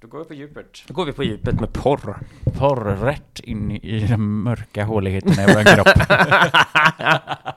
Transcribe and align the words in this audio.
Då 0.00 0.08
går 0.08 0.18
vi 0.18 0.24
på 0.24 0.34
djupet. 0.34 0.82
Då 0.86 0.94
går 0.94 1.04
vi 1.04 1.12
på 1.12 1.24
djupet 1.24 1.60
med 1.60 1.72
porr. 1.72 2.18
Porr 2.58 2.96
rätt 2.96 3.40
in 3.40 3.70
i 3.70 4.06
de 4.06 4.42
mörka 4.42 4.84
håligheterna 4.84 5.42
i 5.42 5.46
vår 5.54 5.64
kropp. 5.74 5.88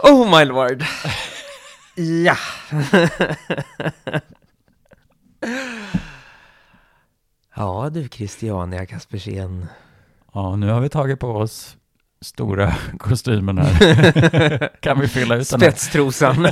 Oh 0.00 0.38
my 0.38 0.44
lord. 0.44 0.84
ja. 1.96 2.36
ja 7.56 7.90
du 7.92 8.08
Christiania 8.08 8.86
Kaspersen. 8.86 9.66
Ja, 10.34 10.56
nu 10.56 10.70
har 10.70 10.80
vi 10.80 10.88
tagit 10.88 11.20
på 11.20 11.28
oss 11.28 11.76
stora 12.20 12.74
kostymen 12.98 13.58
här. 13.58 14.80
kan 14.80 15.00
vi 15.00 15.08
fylla 15.08 15.36
ut 15.36 15.50
den 15.50 15.60
här? 15.60 15.70
Spetstrosan. 15.70 16.48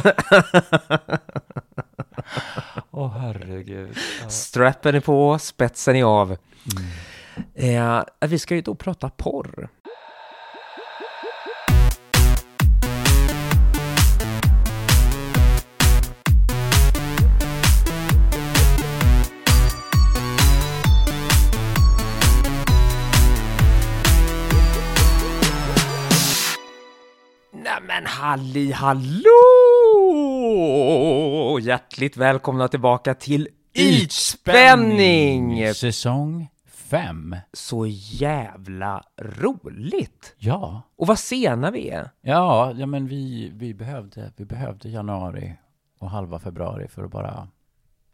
Åh 2.99 3.09
herregud. 3.09 3.97
Ja. 4.23 4.29
Strappen 4.29 4.95
är 4.95 5.01
på, 5.01 5.39
spetsen 5.39 5.97
är 5.97 6.05
av. 6.05 6.37
Mm. 7.55 7.99
Eh, 7.99 8.05
vi 8.29 8.39
ska 8.39 8.55
ju 8.55 8.61
då 8.61 8.75
prata 8.75 9.11
porr. 9.11 9.69
Nämen 27.53 28.07
halli 28.07 28.73
hallå! 28.73 29.56
Hjärtligt 31.61 32.17
välkomna 32.17 32.69
tillbaka 32.69 33.15
till 33.15 33.49
Ytspänning! 33.75 35.75
Säsong 35.75 36.49
fem. 36.91 37.37
Så 37.53 37.87
jävla 37.87 39.03
roligt! 39.23 40.35
Ja. 40.39 40.83
Och 40.97 41.07
vad 41.07 41.19
sena 41.19 41.71
vi 41.71 41.89
är. 41.91 42.11
Ja, 42.21 42.73
ja 42.77 42.87
men 42.87 43.07
vi, 43.07 43.51
vi, 43.55 43.75
behövde, 43.75 44.33
vi 44.37 44.45
behövde 44.45 44.89
januari 44.89 45.53
och 45.99 46.11
halva 46.11 46.39
februari 46.39 46.89
för 46.89 47.05
att 47.05 47.11
bara 47.11 47.49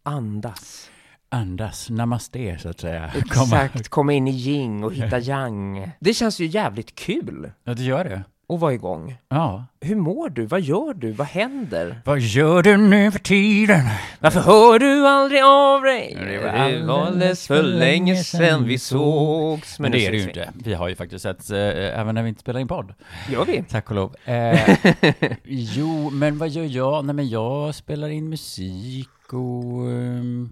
Andas. 0.03 0.91
andas. 1.29 1.91
Namaste, 1.91 2.59
så 2.59 2.69
att 2.69 2.81
säga. 2.81 3.13
Exakt, 3.17 3.89
komma 3.89 4.13
in 4.13 4.29
i 4.29 4.31
yin 4.31 4.85
och 4.85 4.95
hitta 4.95 5.19
yang. 5.21 5.91
Det 6.01 6.15
känns 6.15 6.41
ju 6.41 6.47
jävligt 6.47 6.95
kul 6.95 7.51
Ja, 7.65 7.75
det 7.75 7.83
gör 7.83 8.05
det. 8.05 8.25
Att 8.55 8.61
vara 8.61 8.73
igång. 8.73 9.17
Ja. 9.29 9.65
Hur 9.81 9.97
mår 9.97 10.29
du? 10.29 10.47
Vad 10.47 10.61
gör 10.61 10.95
du? 10.95 11.13
Vad 11.13 11.27
händer? 11.27 12.01
Vad 12.05 12.21
gör 12.21 12.63
du 12.63 12.77
nu 12.77 13.11
för 13.11 13.19
tiden? 13.19 13.85
Varför 14.21 14.41
hör 14.41 14.79
du 14.79 15.07
aldrig 15.07 15.43
av 15.43 15.83
dig? 15.83 16.19
Det 16.21 16.39
var 16.87 17.03
alldeles 17.05 17.47
för 17.47 17.63
länge 17.63 18.17
sedan 18.17 18.65
vi 18.65 18.79
sågs. 18.79 19.79
Men 19.79 19.93
det 19.93 20.07
är 20.07 20.11
det 20.11 20.17
ju 20.17 20.23
inte. 20.23 20.51
Vi 20.65 20.75
har 20.75 20.89
ju 20.89 20.95
faktiskt 20.95 21.23
sett, 21.23 21.51
eh, 21.51 21.59
även 22.01 22.15
när 22.15 22.23
vi 22.23 22.29
inte 22.29 22.41
spelar 22.41 22.61
in 22.61 22.69
podd. 22.69 22.95
Gör 23.31 23.45
vi? 23.45 23.65
Tack 23.71 23.91
och 23.91 23.97
lov. 23.97 24.15
Eh, 24.25 24.77
jo, 25.45 26.11
men 26.11 26.39
vad 26.39 26.49
gör 26.49 26.65
jag? 26.65 27.05
Nej, 27.05 27.15
men 27.15 27.29
jag 27.29 27.75
spelar 27.75 28.09
in 28.09 28.29
musik 28.29 29.09
och... 29.33 29.91
ehm, 29.91 30.51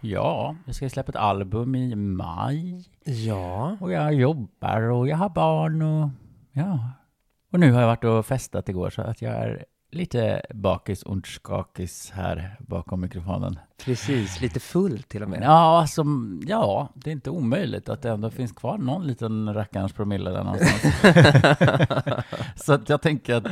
ja, 0.00 0.56
jag 0.66 0.74
ska 0.74 0.88
släppa 0.88 1.10
ett 1.12 1.16
album 1.16 1.74
i 1.74 1.94
maj. 1.94 2.84
Ja. 3.04 3.76
Och 3.80 3.92
jag 3.92 4.14
jobbar 4.14 4.80
och 4.82 5.08
jag 5.08 5.16
har 5.16 5.28
barn 5.28 5.82
och... 5.82 6.08
Ja. 6.52 6.78
Och 7.52 7.60
nu 7.60 7.72
har 7.72 7.80
jag 7.80 7.88
varit 7.88 8.04
och 8.04 8.26
festat 8.26 8.68
igår 8.68 8.90
så 8.90 9.02
att 9.02 9.22
jag 9.22 9.32
är 9.32 9.64
lite 9.90 10.42
bakis 10.54 11.02
och 11.02 11.26
skakis 11.26 12.10
här 12.14 12.56
bakom 12.60 13.00
mikrofonen. 13.00 13.58
Precis, 13.84 14.40
lite 14.40 14.60
full 14.60 15.02
till 15.02 15.22
och 15.22 15.30
med. 15.30 15.42
Ja, 15.42 15.80
alltså, 15.80 16.04
ja, 16.46 16.88
det 16.94 17.10
är 17.10 17.12
inte 17.12 17.30
omöjligt 17.30 17.88
att 17.88 18.02
det 18.02 18.10
ändå 18.10 18.30
finns 18.30 18.52
kvar 18.52 18.78
någon 18.78 19.06
liten 19.06 19.54
rackarns 19.54 19.92
promille 19.92 20.30
där 20.30 20.44
någonstans. 20.44 20.94
så 22.64 22.72
att 22.72 22.88
jag 22.88 23.02
tänker 23.02 23.34
att 23.34 23.44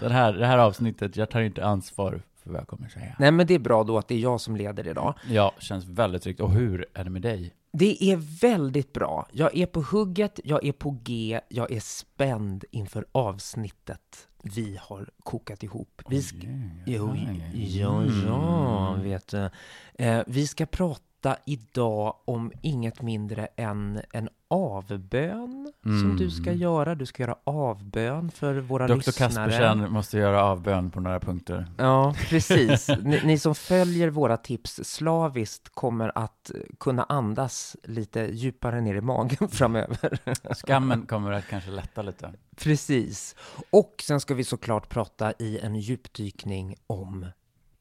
det 0.00 0.12
här, 0.12 0.32
det 0.32 0.46
här 0.46 0.58
avsnittet, 0.58 1.16
jag 1.16 1.30
tar 1.30 1.40
inte 1.40 1.64
ansvar 1.64 2.22
för 2.42 2.50
vad 2.50 2.60
jag 2.60 2.68
kommer 2.68 2.88
säga. 2.88 3.16
Nej, 3.18 3.32
men 3.32 3.46
det 3.46 3.54
är 3.54 3.58
bra 3.58 3.84
då 3.84 3.98
att 3.98 4.08
det 4.08 4.14
är 4.14 4.18
jag 4.18 4.40
som 4.40 4.56
leder 4.56 4.88
idag. 4.88 5.14
Ja, 5.28 5.52
känns 5.58 5.84
väldigt 5.84 6.22
tryggt. 6.22 6.40
Och 6.40 6.52
hur 6.52 6.86
är 6.94 7.04
det 7.04 7.10
med 7.10 7.22
dig? 7.22 7.54
Det 7.72 8.04
är 8.04 8.16
väldigt 8.40 8.92
bra. 8.92 9.26
Jag 9.32 9.56
är 9.56 9.66
på 9.66 9.82
hugget, 9.82 10.40
jag 10.44 10.64
är 10.64 10.72
på 10.72 10.98
G, 11.02 11.40
jag 11.48 11.72
är 11.72 11.80
spänd 11.80 12.64
inför 12.70 13.06
avsnittet 13.12 14.28
vi 14.42 14.78
har 14.80 15.08
kokat 15.22 15.62
ihop. 15.62 16.02
Vi 16.08 16.22
ska... 16.22 16.38
Jo, 16.86 17.16
ja, 17.54 18.04
ja, 18.26 18.94
vet 19.02 19.28
du. 19.28 19.50
Eh, 19.94 20.22
vi 20.26 20.46
ska 20.46 20.66
prata 20.66 21.36
idag 21.46 22.16
om 22.24 22.52
inget 22.62 23.02
mindre 23.02 23.46
än 23.46 24.00
en 24.12 24.28
avbön 24.50 25.72
som 25.82 26.16
du 26.16 26.30
ska 26.30 26.52
göra. 26.52 26.94
Du 26.94 27.06
ska 27.06 27.22
göra 27.22 27.36
avbön 27.44 28.30
för 28.30 28.54
våra 28.54 28.86
Dr. 28.86 28.94
lyssnare. 28.94 29.28
Kaspersen 29.28 29.92
måste 29.92 30.18
göra 30.18 30.44
avbön 30.44 30.90
på 30.90 31.00
några 31.00 31.20
punkter. 31.20 31.66
Ja, 31.76 32.14
precis. 32.28 32.88
Ni, 32.88 33.20
ni 33.24 33.38
som 33.38 33.54
följer 33.54 34.10
våra 34.10 34.36
tips 34.36 34.80
slaviskt 34.84 35.68
kommer 35.68 36.18
att 36.18 36.50
kunna 36.80 37.04
andas 37.04 37.76
lite 37.84 38.20
djupare 38.20 38.80
ner 38.80 38.94
i 38.94 39.00
magen 39.00 39.48
framöver. 39.50 40.18
Skammen 40.54 41.06
kommer 41.06 41.32
att 41.32 41.46
kanske 41.46 41.70
lätta 41.70 42.02
lite. 42.02 42.32
Precis. 42.56 43.36
Och 43.70 43.94
sen 44.06 44.20
ska 44.20 44.34
vi 44.34 44.44
såklart 44.44 44.88
prata 44.88 45.32
i 45.38 45.58
en 45.58 45.76
djupdykning 45.76 46.74
om 46.86 47.26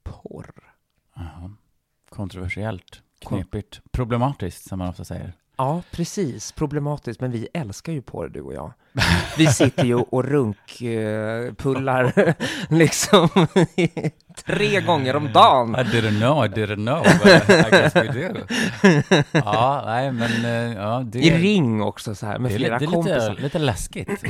porr. 0.04 0.52
Jaha. 1.16 1.52
Kontroversiellt, 2.10 3.02
knepigt, 3.20 3.82
problematiskt 3.92 4.70
som 4.70 4.80
man 4.80 4.90
ofta 4.90 5.06
säger. 5.06 5.34
Ja, 5.60 5.82
precis. 5.92 6.52
Problematiskt, 6.52 7.22
men 7.22 7.32
vi 7.32 7.48
älskar 7.54 7.94
ju 7.94 8.02
porr, 8.02 8.28
du 8.30 8.42
och 8.42 8.54
jag. 8.54 8.74
Vi 9.38 9.48
sitter 9.48 9.86
ju 9.86 9.96
och 9.96 10.24
runkpullar 10.24 12.14
liksom 12.74 13.30
tre 14.46 14.82
gånger 14.82 15.16
om 15.16 15.32
dagen. 15.34 15.70
I 15.76 15.84
didn't 15.84 16.20
know, 16.20 16.46
I 16.46 16.48
didn't 16.48 16.76
know, 16.76 17.04
but 17.04 17.50
I 17.50 17.70
guess 17.72 17.96
we 17.96 18.30
do. 18.30 18.40
Ja, 19.46 19.84
nej 19.86 20.12
men, 20.12 20.46
eh, 20.46 20.78
ja, 20.78 21.04
det, 21.06 21.20
I 21.20 21.38
ring 21.38 21.82
också 21.82 22.16
så 22.16 22.26
här 22.26 22.40
med 22.40 22.52
är, 22.52 22.56
flera 22.58 22.80
det 22.80 22.86
är 22.86 22.88
kompisar. 22.88 23.30
lite, 23.30 23.42
lite 23.42 23.60
läskigt 23.60 24.24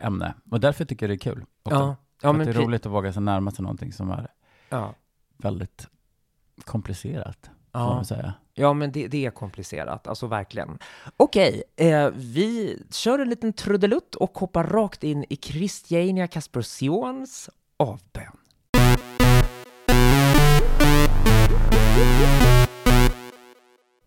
ämne. 0.00 0.34
Och 0.50 0.60
därför 0.60 0.84
tycker 0.84 1.08
jag 1.08 1.10
det 1.10 1.14
är 1.28 1.32
kul. 1.34 1.44
också. 1.62 1.78
Ja, 1.78 1.96
ja 2.22 2.32
men 2.32 2.46
det 2.46 2.52
är 2.52 2.54
roligt 2.64 2.86
att 2.86 2.92
våga 2.92 3.12
sig 3.12 3.22
närma 3.22 3.50
sig 3.50 3.62
någonting 3.62 3.92
som 3.92 4.10
är 4.10 4.28
ja. 4.68 4.94
väldigt 5.36 5.86
komplicerat, 6.64 7.50
får 7.72 7.78
man 7.80 7.96
Ja. 7.98 8.04
säga. 8.04 8.34
Ja, 8.58 8.72
men 8.72 8.92
det, 8.92 9.08
det 9.08 9.26
är 9.26 9.30
komplicerat, 9.30 10.06
alltså 10.06 10.26
verkligen. 10.26 10.78
Okej, 11.16 11.62
eh, 11.76 12.10
vi 12.14 12.78
kör 12.90 13.18
en 13.18 13.28
liten 13.28 13.52
trudelutt 13.52 14.14
och 14.14 14.38
hoppar 14.38 14.64
rakt 14.64 15.04
in 15.04 15.24
i 15.28 15.36
Christiania 15.36 16.26
Kaspersions 16.26 17.50
avbön. 17.76 18.36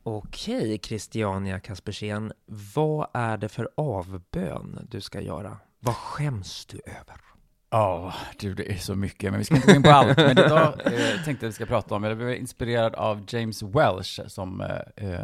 Okej, 0.04 0.80
Christiania 0.84 1.60
Kaspersen, 1.60 2.34
vad 2.76 3.08
är 3.14 3.38
det 3.38 3.50
för 3.50 3.70
avbön 3.78 4.88
du 4.90 5.02
ska 5.02 5.22
göra? 5.22 5.58
Vad 5.80 5.96
skäms 5.96 6.66
du 6.66 6.82
över? 6.86 7.31
Ja, 7.74 8.14
du 8.40 8.54
det 8.54 8.72
är 8.72 8.78
så 8.78 8.96
mycket, 8.96 9.32
men 9.32 9.40
vi 9.40 9.46
ska 9.46 9.56
inte 9.56 9.68
gå 9.68 9.74
in 9.76 9.84
på 9.84 9.90
allt. 9.90 10.18
Men 10.18 10.32
idag 10.38 10.74
eh, 10.86 11.24
tänkte 11.26 11.46
jag 11.46 11.50
vi 11.50 11.52
ska 11.52 11.66
prata 11.66 11.96
om, 11.96 12.04
jag 12.04 12.18
blev 12.18 12.34
inspirerad 12.34 12.96
av 12.96 13.24
James 13.28 13.64
Welsh 13.64 14.22
som 14.28 14.62
eh, 14.62 14.68
eh, 14.96 15.20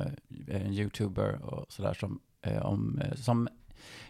är 0.47 0.65
en 0.65 0.73
YouTuber 0.73 1.45
och 1.45 1.65
sådär 1.69 1.93
som, 1.93 2.19
eh, 2.41 2.65
om, 2.65 3.01
eh, 3.05 3.15
som 3.15 3.47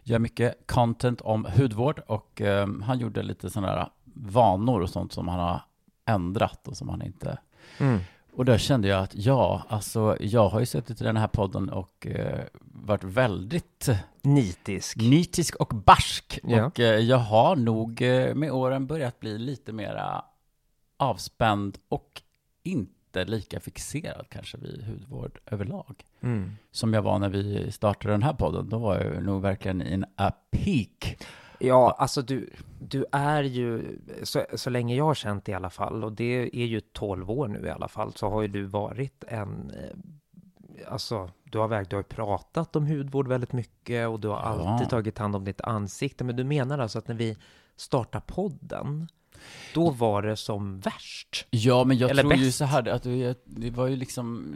gör 0.03 0.19
mycket 0.19 0.67
content 0.67 1.21
om 1.21 1.45
hudvård 1.45 2.01
och 2.07 2.41
eh, 2.41 2.67
han 2.83 2.99
gjorde 2.99 3.23
lite 3.23 3.49
sådana 3.49 3.75
där 3.75 3.89
vanor 4.13 4.81
och 4.81 4.89
sånt 4.89 5.13
som 5.13 5.27
han 5.27 5.39
har 5.39 5.61
ändrat 6.05 6.67
och 6.67 6.77
som 6.77 6.89
han 6.89 7.01
inte 7.01 7.37
Mm 7.79 7.99
och 8.37 8.45
där 8.45 8.57
kände 8.57 8.87
jag 8.87 9.03
att 9.03 9.15
ja, 9.15 9.63
alltså 9.69 10.17
jag 10.19 10.49
har 10.49 10.59
ju 10.59 10.65
suttit 10.65 11.01
i 11.01 11.03
den 11.03 11.17
här 11.17 11.27
podden 11.27 11.69
och 11.69 12.07
eh, 12.07 12.43
varit 12.61 13.03
väldigt 13.03 13.89
Nitisk. 14.21 14.97
nitisk 14.97 15.55
och 15.55 15.67
barsk. 15.67 16.39
Ja. 16.43 16.65
Och 16.65 16.79
eh, 16.79 16.99
jag 16.99 17.17
har 17.17 17.55
nog 17.55 18.01
eh, 18.01 18.35
med 18.35 18.51
åren 18.51 18.87
börjat 18.87 19.19
bli 19.19 19.37
lite 19.37 19.71
mera 19.71 20.23
avspänd 20.97 21.77
och 21.89 22.21
inte 22.63 23.25
lika 23.25 23.59
fixerad 23.59 24.25
kanske 24.29 24.57
vid 24.57 24.83
hudvård 24.83 25.39
överlag. 25.45 26.05
Mm. 26.21 26.51
Som 26.71 26.93
jag 26.93 27.01
var 27.01 27.19
när 27.19 27.29
vi 27.29 27.71
startade 27.71 28.13
den 28.13 28.23
här 28.23 28.33
podden. 28.33 28.69
Då 28.69 28.77
var 28.77 28.97
jag 28.97 29.23
nog 29.23 29.41
verkligen 29.41 29.81
in 29.81 30.05
a 30.15 30.31
peak. 30.51 31.17
Ja, 31.59 31.95
alltså 31.99 32.21
du, 32.21 32.49
du 32.79 33.05
är 33.11 33.43
ju, 33.43 33.99
så, 34.23 34.45
så 34.55 34.69
länge 34.69 34.95
jag 34.95 35.03
har 35.05 35.13
känt 35.15 35.45
det 35.45 35.51
i 35.51 35.55
alla 35.55 35.69
fall, 35.69 36.03
och 36.03 36.11
det 36.11 36.49
är 36.53 36.65
ju 36.65 36.79
12 36.81 37.31
år 37.31 37.47
nu 37.47 37.65
i 37.67 37.69
alla 37.69 37.87
fall, 37.87 38.13
så 38.15 38.29
har 38.29 38.41
ju 38.41 38.47
du 38.47 38.63
varit 38.63 39.23
en, 39.27 39.71
eh, 39.71 40.91
alltså 40.93 41.29
du 41.43 41.57
har 41.57 41.67
du 41.89 41.95
har 41.95 42.03
ju 42.03 42.03
pratat 42.03 42.75
om 42.75 42.87
hudvård 42.87 43.27
väldigt 43.27 43.53
mycket 43.53 44.07
och 44.07 44.19
du 44.19 44.27
har 44.27 44.35
Ja. 44.37 44.41
alltid 44.69 44.89
tagit 44.89 45.17
hand 45.17 45.35
om 45.35 45.45
ditt 45.45 45.61
ansikte, 45.61 46.23
men 46.23 46.35
du 46.35 46.43
menar 46.43 46.79
alltså 46.79 46.99
att 46.99 47.07
när 47.07 47.15
vi 47.15 47.37
startar 47.75 48.19
podden 48.19 49.07
Då 49.73 49.89
var 49.89 50.21
det 50.21 50.35
som 50.37 50.79
värst. 50.79 51.47
Ja, 51.49 51.83
men 51.83 51.97
jag 51.97 52.09
Eller 52.09 52.23
tror 52.23 52.33
ju 52.33 52.45
bäst. 52.45 52.57
så 52.57 52.65
här 52.65 52.87
att 52.87 53.03
det 53.45 53.69
var 53.69 53.87
ju 53.87 53.95
liksom 53.95 54.53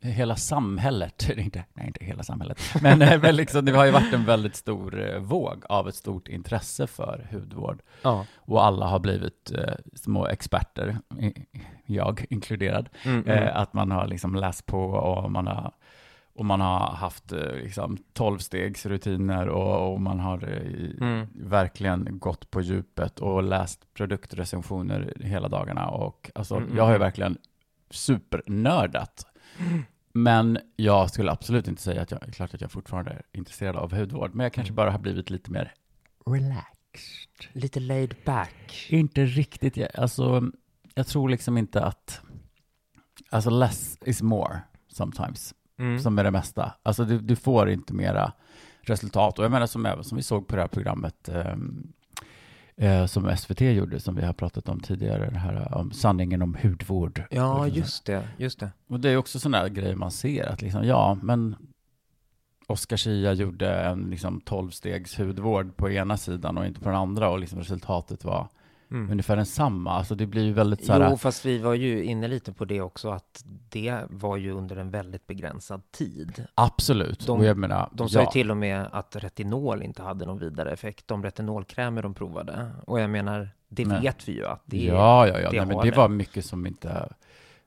hela 0.00 0.36
samhället, 0.36 1.28
inte, 1.36 1.64
nej 1.74 1.86
inte 1.86 2.04
hela 2.04 2.22
samhället, 2.22 2.60
men, 2.82 3.02
eh, 3.02 3.20
men 3.20 3.36
liksom, 3.36 3.64
det 3.64 3.72
har 3.72 3.84
ju 3.84 3.90
varit 3.90 4.12
en 4.14 4.24
väldigt 4.24 4.56
stor 4.56 5.00
eh, 5.10 5.18
våg 5.20 5.64
av 5.68 5.88
ett 5.88 5.94
stort 5.94 6.28
intresse 6.28 6.86
för 6.86 7.28
hudvård. 7.32 7.82
Ja. 8.02 8.26
Och 8.36 8.64
alla 8.64 8.86
har 8.86 8.98
blivit 8.98 9.52
eh, 9.54 9.74
små 9.94 10.26
experter, 10.26 10.98
jag 11.86 12.24
inkluderad. 12.30 12.88
Mm, 13.04 13.18
mm. 13.24 13.42
Eh, 13.42 13.56
att 13.56 13.72
man 13.72 13.90
har 13.90 14.06
liksom 14.06 14.34
läst 14.34 14.66
på 14.66 14.84
och 14.84 15.30
man 15.32 15.46
har, 15.46 15.72
och 16.34 16.44
man 16.44 16.60
har 16.60 16.78
haft 16.78 17.32
eh, 17.32 17.52
liksom 17.54 17.96
tolvstegsrutiner 18.12 19.48
och, 19.48 19.92
och 19.92 20.00
man 20.00 20.20
har 20.20 20.48
eh, 20.48 20.58
i- 20.62 20.96
Mm. 21.00 21.26
verkligen 21.34 22.18
gått 22.18 22.50
på 22.50 22.60
djupet 22.60 23.18
och 23.18 23.42
läst 23.42 23.94
produktrecensioner 23.94 25.12
hela 25.20 25.48
dagarna. 25.48 25.88
Och 25.88 26.30
alltså, 26.34 26.56
Mm, 26.56 26.76
jag 26.76 26.82
har 26.82 26.90
ju 26.90 26.96
mm. 26.96 27.06
verkligen 27.06 27.38
supernördat. 27.90 29.26
Men 30.12 30.58
jag 30.76 31.10
skulle 31.10 31.30
absolut 31.32 31.68
inte 31.68 31.82
säga 31.82 32.02
att 32.02 32.10
jag, 32.10 32.20
klart 32.34 32.54
att 32.54 32.60
jag 32.60 32.70
fortfarande 32.70 33.10
är 33.10 33.22
intresserad 33.32 33.76
av 33.76 33.94
hudvård, 33.94 34.34
men 34.34 34.44
jag 34.44 34.52
kanske 34.52 34.70
Mm. 34.70 34.76
bara 34.76 34.90
har 34.90 34.98
blivit 34.98 35.30
lite 35.30 35.50
mer 35.50 35.72
relaxed. 36.26 37.48
Lite 37.52 37.80
laid 37.80 38.14
back. 38.24 38.86
Inte 38.90 39.24
riktigt, 39.24 39.76
jag- 39.76 39.96
alltså, 39.98 40.42
jag 40.94 41.06
tror 41.06 41.28
liksom 41.28 41.58
inte 41.58 41.84
att, 41.84 42.20
alltså 43.30 43.50
less 43.50 43.98
is 44.04 44.22
more 44.22 44.60
sometimes, 44.88 45.54
Mm. 45.78 45.98
som 46.00 46.18
är 46.18 46.24
det 46.24 46.30
mesta. 46.30 46.74
Alltså 46.82 47.04
du, 47.04 47.18
du 47.20 47.36
får 47.36 47.70
inte 47.70 47.94
mera 47.94 48.32
resultat. 48.82 49.38
Och 49.38 49.44
jag 49.44 49.52
menar 49.52 49.66
som, 49.66 49.86
även- 49.86 50.04
som 50.04 50.16
vi 50.16 50.22
såg 50.22 50.46
på 50.48 50.56
det 50.56 50.62
här 50.62 50.68
programmet 50.68 51.28
ehm, 51.28 51.92
eh, 52.76 53.06
som 53.06 53.36
SVT 53.36 53.60
gjorde, 53.60 54.00
som 54.00 54.14
vi 54.14 54.24
har 54.24 54.32
pratat 54.32 54.68
om 54.68 54.80
tidigare, 54.80 55.30
det 55.30 55.38
här 55.38 55.56
eh, 55.56 55.76
om 55.76 55.92
sanningen 55.92 56.42
om 56.42 56.56
hudvård. 56.62 57.22
Ja, 57.30 57.68
just 57.68 58.04
det, 58.04 58.28
just 58.36 58.60
det. 58.60 58.70
Och 58.88 59.00
det 59.00 59.10
är 59.10 59.16
också 59.16 59.38
sådana 59.38 59.58
här 59.58 59.68
grejer 59.68 59.94
man 59.94 60.10
ser, 60.10 60.46
att 60.46 60.62
liksom, 60.62 60.86
ja, 60.86 61.18
men 61.22 61.56
Oscar 62.66 62.96
Schia 62.96 63.32
gjorde 63.32 63.74
en 63.74 64.10
liksom 64.10 64.40
12-stegs 64.40 65.18
hudvård 65.18 65.76
på 65.76 65.90
ena 65.90 66.16
sidan 66.16 66.58
och 66.58 66.66
inte 66.66 66.80
på 66.80 66.88
den 66.88 66.98
andra 66.98 67.30
och 67.30 67.38
liksom 67.38 67.58
resultatet 67.58 68.24
var 68.24 68.48
Mm. 68.94 69.10
ungefär 69.10 69.36
densamma. 69.36 69.90
Alltså 69.90 70.14
det 70.14 70.26
blir 70.26 70.42
ju 70.44 70.52
väldigt 70.52 70.84
så 70.84 70.92
här, 70.92 71.10
Jo, 71.10 71.16
fast 71.16 71.44
vi 71.44 71.58
var 71.58 71.74
ju 71.74 72.04
inne 72.04 72.28
lite 72.28 72.52
på 72.52 72.64
det 72.64 72.80
också, 72.80 73.10
att 73.10 73.44
det 73.68 74.00
var 74.10 74.36
ju 74.36 74.50
under 74.52 74.76
en 74.76 74.90
väldigt 74.90 75.26
begränsad 75.26 75.90
tid. 75.90 76.46
absolut. 76.54 77.26
De- 77.26 77.38
och 77.38 77.44
jag 77.44 77.56
menar, 77.58 77.88
De 77.92 78.08
sa 78.08 78.18
ja, 78.18 78.24
ju 78.24 78.30
till 78.30 78.50
och 78.50 78.56
med 78.56 78.86
att 78.92 79.16
retinol 79.16 79.82
inte 79.82 80.02
hade 80.02 80.26
någon 80.26 80.38
vidare 80.38 80.70
effekt, 80.70 81.08
de 81.08 81.22
retinolkrämer 81.22 82.02
de 82.02 82.14
provade. 82.14 82.70
Och 82.86 83.00
jag 83.00 83.10
menar, 83.10 83.48
det 83.68 83.84
Nej. 83.86 84.02
vet 84.02 84.28
vi 84.28 84.32
ju 84.32 84.46
att 84.46 84.62
det 84.64 84.84
ja, 84.84 85.26
ja, 85.26 85.40
ja. 85.40 85.50
det 85.50 85.56
Nej, 85.56 85.66
men 85.66 85.86
det. 85.86 85.96
var 85.96 86.08
mycket 86.08 86.44
som 86.44 86.66
inte, 86.66 87.08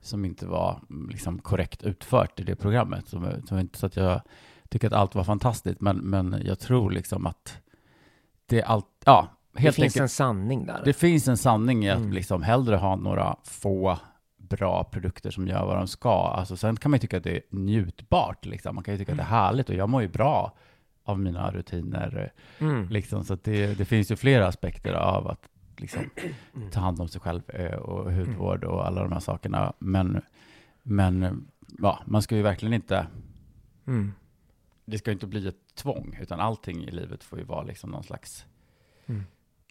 som 0.02 0.26
inte 0.26 0.46
var 0.46 0.82
mm, 0.90 1.10
liksom 1.10 1.40
korrekt 1.40 1.84
utfört 1.84 2.40
i 2.40 2.44
det 2.44 2.56
programmet. 2.56 3.08
Som, 3.08 3.28
som 3.48 3.60
inte 3.60 3.80
så 3.80 3.86
att 3.86 3.96
jag 3.96 4.22
tycker 4.70 4.88
att 4.88 4.94
allt 4.94 5.16
var 5.16 5.24
fantastiskt, 5.24 5.82
men, 5.82 5.98
men 5.98 6.42
jag 6.46 6.60
tror 6.60 6.92
liksom 6.92 7.26
att 7.26 7.58
det 8.46 8.60
är 8.60 8.66
allt, 8.66 8.86
ja, 9.06 9.28
det 9.58 9.64
helt 9.64 9.76
finns 9.76 9.86
enkelt. 9.86 10.02
en 10.02 10.10
sanning 10.10 10.66
där. 10.66 10.82
Det 10.86 10.94
finns 10.94 11.28
en 11.28 11.38
sanning 11.38 11.86
i 11.86 11.90
att 11.90 11.98
Mm. 11.98 12.12
liksom 12.14 12.44
hellre 12.44 12.76
ha 12.76 12.96
några 12.96 13.36
få 13.44 13.98
bra 14.38 14.84
produkter 14.84 15.32
som 15.32 15.48
gör 15.48 15.66
vad 15.66 15.78
de 15.78 15.88
ska. 15.88 16.28
Alltså, 16.28 16.58
sen 16.58 16.76
kan 16.76 16.92
man 16.92 16.96
ju 16.98 17.02
tycka 17.02 17.18
att 17.18 17.24
det 17.24 17.36
är 17.38 17.42
njutbart. 17.50 18.46
Liksom. 18.46 18.76
Man 18.76 18.84
kan 18.84 18.94
ju 18.94 18.98
tycka 18.98 19.12
att 19.12 19.18
det 19.18 19.24
är 19.24 19.28
härligt 19.28 19.70
och 19.70 19.76
jag 19.76 19.90
mår 19.90 20.02
ju 20.02 20.08
bra 20.08 20.54
av 21.04 21.20
mina 21.20 21.52
rutiner. 21.52 22.34
Mm. 22.60 22.90
Liksom. 22.90 23.24
Så 23.24 23.38
det, 23.44 23.78
det 23.78 23.86
finns 23.86 24.12
ju 24.12 24.16
flera 24.16 24.48
aspekter 24.48 24.94
av 24.94 25.28
att 25.28 25.50
liksom, 25.78 26.04
ta 26.72 26.80
hand 26.80 27.02
om 27.02 27.08
sig 27.08 27.22
själv 27.22 27.42
eh, 27.50 27.74
och 27.76 28.14
hudvård 28.14 28.64
och 28.64 28.88
alla 28.88 29.04
de 29.04 29.12
här 29.12 29.20
sakerna. 29.20 29.74
Men, 29.80 30.22
men 30.84 31.48
ja, 31.82 32.00
man 32.06 32.22
ska 32.22 32.36
ju 32.36 32.42
verkligen 32.42 32.74
inte, 32.74 33.08
Mm. 33.88 34.14
det 34.86 34.98
ska 34.98 35.10
ju 35.12 35.14
inte 35.14 35.28
bli 35.28 35.48
ett 35.48 35.76
tvång, 35.76 36.18
utan 36.22 36.40
allting 36.40 36.84
i 36.84 36.92
livet 36.92 37.24
får 37.24 37.40
ju 37.40 37.46
vara 37.46 37.64
liksom 37.64 37.90
någon 37.90 38.04
slags 38.04 38.46
Mm. 39.10 39.24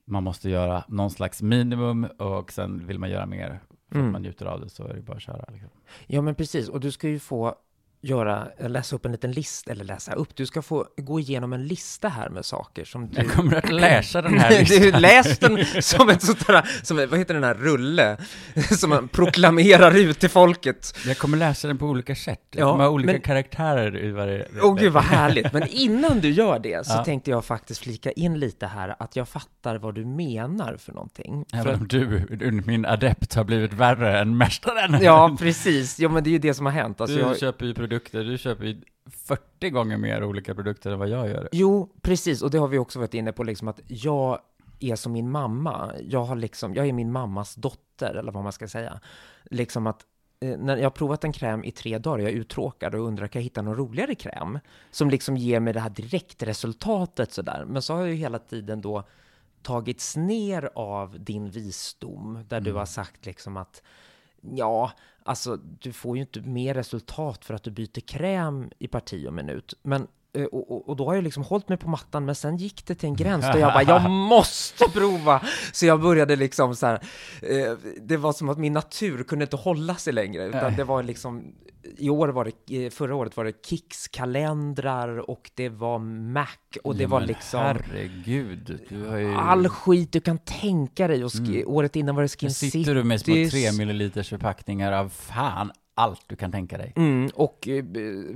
Man 0.07 0.23
måste 0.25 0.51
göra 0.51 0.85
någon 0.89 1.11
slags 1.11 1.43
minimum 1.43 2.05
och 2.05 2.53
sen 2.53 2.87
vill 2.87 2.99
man 2.99 3.11
göra 3.11 3.27
mer 3.27 3.61
för 3.91 3.95
Mm. 3.99 4.07
att 4.07 4.13
man 4.13 4.23
njuter 4.23 4.47
av 4.47 4.61
det 4.61 4.69
så 4.69 4.85
är 4.89 4.95
det 4.95 5.01
bara 5.03 5.17
att 5.17 5.23
köra. 5.23 5.45
Liksom. 5.53 5.71
Ja, 6.07 6.23
men 6.23 6.35
precis. 6.35 6.69
Och 6.69 6.81
du 6.81 6.91
ska 6.93 7.09
ju 7.09 7.19
få 7.19 7.55
göra, 8.09 8.49
läsa 8.59 8.97
upp 8.97 9.07
en 9.07 9.13
liten 9.13 9.33
lista, 9.33 9.71
eller 9.73 9.85
läsa 9.85 10.13
upp, 10.13 10.29
du 10.37 10.47
ska 10.47 10.63
få 10.63 10.87
gå 10.97 11.21
igenom 11.21 11.53
en 11.53 11.67
lista 11.67 12.09
här 12.09 12.29
med 12.29 12.45
saker 12.45 12.85
som 12.85 13.09
du... 13.09 13.17
Jag 13.17 13.31
kommer 13.33 13.55
att 13.57 13.73
läsa 13.73 14.23
den 14.23 14.39
här 14.39 14.51
du 14.51 14.59
listan. 14.59 15.01
läs 15.01 15.39
den 15.39 15.65
som 15.83 16.09
ett 16.09 16.23
sånt 16.23 16.47
där, 16.47 16.69
som, 16.83 16.97
vad 16.97 17.19
heter 17.19 17.35
den 17.35 17.45
här 17.45 17.55
rulle, 17.55 18.17
som 18.79 18.91
man 18.91 19.09
proklamerar 19.09 19.97
ut 19.97 20.19
till 20.21 20.31
folket. 20.31 20.97
Jag 21.07 21.19
kommer 21.19 21.39
läsa 21.39 21.69
den 21.69 21.79
på 21.79 21.87
olika 21.87 22.15
sätt. 22.15 22.41
Jag 22.51 22.67
Ja, 22.69 22.73
kommer 22.73 22.85
ha 22.85 22.91
olika 22.91 23.13
men- 23.13 23.21
karaktärer 23.21 24.05
i 24.05 24.11
varje... 24.11 24.47
Åh 24.63 24.77
gud 24.77 24.93
vad 24.93 25.03
härligt, 25.05 25.53
men 25.53 25.67
innan 25.69 26.21
du 26.21 26.31
gör 26.31 26.59
det 26.59 26.87
så 26.87 26.93
Ja. 26.93 27.05
tänkte 27.05 27.31
jag 27.31 27.45
faktiskt 27.45 27.81
flika 27.81 28.11
in 28.13 28.39
lite 28.39 28.67
här 28.67 28.97
att 28.99 29.17
jag 29.17 29.29
fattar 29.29 29.77
vad 29.79 29.95
du 29.95 30.05
menar 30.05 30.77
för 30.77 30.93
någonting. 30.93 31.45
För 31.51 31.59
Även 31.59 31.75
att, 31.75 31.81
om 31.81 31.89
du, 31.89 32.63
min 32.67 32.87
adept, 32.87 33.35
har 33.35 33.45
blivit 33.45 33.73
värre 33.73 34.19
än 34.21 34.37
mästaren. 34.39 34.99
ja, 35.03 35.37
precis. 35.39 35.99
Ja, 35.99 36.09
men 36.09 36.25
det 36.25 36.31
är 36.31 36.33
ju 36.33 36.39
det 36.39 36.55
som 36.55 36.67
har 36.67 36.73
hänt. 36.73 37.01
Alltså, 37.01 37.17
du 37.17 37.23
jag, 37.23 37.39
köper 37.39 37.67
ju 37.67 37.75
produkter, 37.75 37.96
du 38.13 38.39
köper 38.39 38.65
ju 38.65 38.81
40 39.11 39.71
gånger 39.71 39.97
mer 39.97 40.25
olika 40.25 40.55
produkter 40.55 40.91
än 40.91 40.99
vad 40.99 41.09
jag 41.09 41.29
gör. 41.29 41.49
Jo, 41.53 41.93
precis, 42.03 42.43
och 42.43 42.51
det 42.51 42.59
har 42.59 42.69
vi 42.69 42.79
också 42.79 42.99
varit 42.99 43.15
inne 43.15 43.33
på, 43.33 43.45
liksom 43.45 43.69
att 43.69 43.81
jag 43.87 44.39
är 44.81 44.97
som 44.97 45.13
min 45.13 45.31
mamma. 45.31 45.93
Jag, 46.09 46.25
har 46.25 46.37
liksom, 46.37 46.75
jag 46.75 46.89
är 46.89 46.93
min 46.93 47.13
mammas 47.13 47.55
dotter, 47.55 48.15
eller 48.15 48.33
vad 48.33 48.43
man 48.43 48.53
ska 48.53 48.69
säga. 48.69 49.01
Liksom 49.45 49.87
att 49.87 50.07
eh, 50.41 50.59
när 50.59 50.77
jag 50.77 50.85
har 50.85 50.91
provat 50.91 51.25
en 51.25 51.33
kräm 51.33 51.65
i 51.65 51.71
tre 51.71 51.99
dagar, 51.99 52.19
jag 52.19 52.33
är 52.33 52.37
uttråkad 52.37 52.95
och 52.95 53.01
undrar, 53.01 53.29
kan 53.29 53.41
jag 53.41 53.45
hitta 53.45 53.63
någon 53.63 53.77
roligare 53.77 54.15
kräm? 54.15 54.59
Som 54.91 55.11
liksom 55.11 55.37
ger 55.37 55.61
mig 55.61 55.73
det 55.73 55.81
här 55.81 55.91
direktresultatet 55.91 57.33
sådär. 57.33 57.65
Men 57.69 57.83
så 57.83 57.95
har 57.95 58.01
jag 58.01 58.11
ju 58.11 58.15
hela 58.15 58.39
tiden 58.39 58.81
då 58.81 59.05
tagits 59.63 60.17
ner 60.17 60.71
av 60.75 61.21
din 61.21 61.51
visdom, 61.51 62.45
där 62.49 62.61
du 62.61 62.73
har 62.73 62.87
sagt 62.87 63.27
liksom 63.27 63.57
att 63.57 63.83
Ja, 64.55 64.93
alltså 65.23 65.57
du 65.57 65.93
får 65.93 66.17
ju 66.17 66.21
inte 66.23 66.41
mer 66.41 66.75
resultat 66.75 67.45
för 67.45 67.55
att 67.55 67.63
du 67.63 67.71
byter 67.71 68.01
kräm 68.01 68.71
i 68.79 68.89
parti 68.89 69.27
och 69.27 69.35
minut. 69.35 69.75
Men, 69.83 70.07
och, 70.45 70.71
och, 70.73 70.89
och 70.89 70.97
då 70.97 71.05
har 71.07 71.15
jag 71.15 71.25
liksom 71.25 71.43
hållit 71.43 71.69
mig 71.69 71.79
på 71.79 71.89
mattan, 71.89 72.25
men 72.25 72.35
sen 72.35 72.57
gick 72.57 72.87
det 72.87 72.95
till 72.95 73.09
en 73.09 73.17
gräns 73.17 73.45
där 73.45 73.59
jag 73.59 73.73
bara, 73.73 73.83
jag 73.83 74.11
måste 74.29 74.85
prova! 74.93 75.43
Så 75.73 75.87
jag 75.87 76.01
började 76.01 76.37
liksom 76.37 76.77
så 76.77 76.87
här, 76.87 76.95
eh, 77.43 77.73
det 78.03 78.17
var 78.17 78.33
som 78.33 78.49
att 78.49 78.59
min 78.59 78.73
natur 78.73 79.23
kunde 79.23 79.43
inte 79.45 79.57
hålla 79.57 79.95
sig 79.95 80.13
längre, 80.13 80.45
utan 80.45 80.63
Nej. 80.63 80.75
det 80.77 80.85
var 80.85 81.03
liksom, 81.03 81.45
i 81.99 82.11
år 82.11 82.29
var 82.29 82.53
det, 82.67 82.85
eh, 82.87 82.91
förra 82.91 83.15
året 83.15 83.37
var 83.37 83.45
det 83.45 83.67
Kicks 83.67 84.09
kalendrar 84.09 85.31
och 85.31 85.51
det 85.55 85.69
var 85.69 85.99
Mac 86.33 86.47
och 86.85 86.97
det 86.97 87.03
Ja, 87.03 87.09
var 87.09 87.21
liksom 87.21 87.61
Herregud, 87.61 88.81
ju... 88.91 89.35
all 89.35 89.69
skit 89.69 90.13
du 90.13 90.21
kan 90.21 90.39
tänka 90.39 91.09
dig 91.09 91.25
och 91.25 91.31
sk- 91.31 91.65
året 91.65 91.97
innan 91.97 92.15
var 92.15 92.23
det 92.23 92.29
Skin 92.29 92.49
Här 92.49 92.55
sitter 92.55 92.95
du 92.95 93.05
med 93.05 93.21
små 93.21 93.35
Cities. 93.35 93.71
3 93.73 93.73
milliliters 93.73 94.29
förpackningar 94.29 94.93
av 94.93 95.09
fan 95.09 95.73
allt 95.97 96.23
du 96.27 96.37
kan 96.37 96.53
tänka 96.53 96.79
dig. 96.79 96.93
Mm, 96.97 97.31
och 97.35 97.69
eh, 97.69 97.85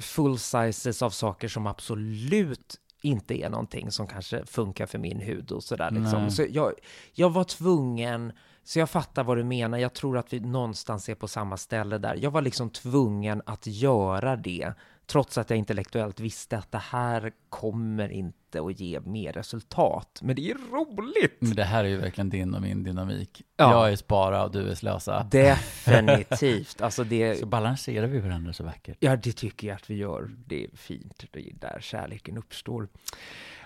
full 0.01 0.39
sizes 0.39 1.03
av 1.03 1.11
saker 1.11 1.49
som 1.49 1.67
absolut 1.67 2.77
inte 3.03 3.43
är 3.43 3.51
någonting 3.51 3.91
som 3.91 4.07
kanske 4.07 4.47
funkar 4.47 4.87
för 4.87 4.99
min 4.99 5.21
hud 5.21 5.53
och 5.53 5.63
sådär 5.63 5.91
liksom. 5.91 6.31
Så 6.31 6.47
jag, 6.51 6.73
jag 7.13 7.31
var 7.31 7.45
tvungen, 7.45 8.33
så 8.71 8.79
jag 8.79 8.91
fattar 8.91 9.25
vad 9.25 9.37
du 9.37 9.45
menar, 9.45 9.79
jag 9.79 9.95
tror 9.95 10.19
att 10.19 10.33
vi 10.33 10.41
någonstans 10.41 11.09
är 11.09 11.15
på 11.15 11.29
samma 11.29 11.57
ställe 11.57 11.99
där. 11.99 12.19
Jag 12.23 12.31
var 12.31 12.43
liksom 12.43 12.71
tvungen 12.71 13.43
att 13.47 13.67
göra 13.67 14.37
det, 14.37 14.73
trots 15.07 15.39
att 15.39 15.51
jag 15.51 15.59
intellektuellt 15.59 16.21
visste 16.21 16.59
att 16.59 16.73
det 16.73 16.83
här 16.91 17.33
kommer 17.49 18.09
inte 18.09 18.61
att 18.61 18.81
ge 18.81 19.01
mer 19.01 19.33
resultat. 19.33 20.21
Men 20.23 20.37
det 20.37 20.51
är 20.51 20.55
roligt! 20.55 21.37
Men 21.39 21.55
det 21.55 21.65
här 21.65 21.85
är 21.85 21.89
ju 21.89 21.97
verkligen 21.97 22.31
din 22.31 22.55
och 22.55 22.63
min 22.63 22.83
dynamik. 22.83 23.43
Ja. 23.57 23.71
Jag 23.71 23.93
är 23.93 23.97
spara 23.97 24.45
och 24.45 24.51
du 24.51 24.71
är 24.71 24.75
slösa. 24.75 25.27
Definitivt, 25.31 26.81
alltså 26.81 27.05
det... 27.05 27.41
Så 27.41 27.47
balanserar 27.47 28.07
vi 28.07 28.19
varandra 28.19 28.53
så 28.53 28.65
vackert. 28.65 28.97
Ja, 29.01 29.17
det 29.17 29.33
tycker 29.33 29.69
jag 29.69 29.75
att 29.75 29.91
vi 29.91 29.95
gör. 29.95 30.31
Det 30.47 30.65
är 30.65 30.71
fint. 30.77 31.25
Det 31.31 31.41
är 31.41 31.55
där 31.55 31.79
kärleken 31.81 32.39
uppstår. 32.39 32.89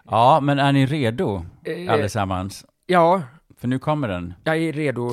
Ja, 0.05 0.41
men 0.41 0.59
är 0.59 0.73
ni 0.73 0.87
redo 0.87 1.47
Eh, 1.65 1.93
allesammans? 1.93 2.67
Ja, 2.87 3.23
För 3.57 3.69
nu 3.69 3.79
kommer 3.79 4.09
den. 4.09 4.35
jag 4.45 4.57
är 4.59 4.73
redo. 4.73 5.11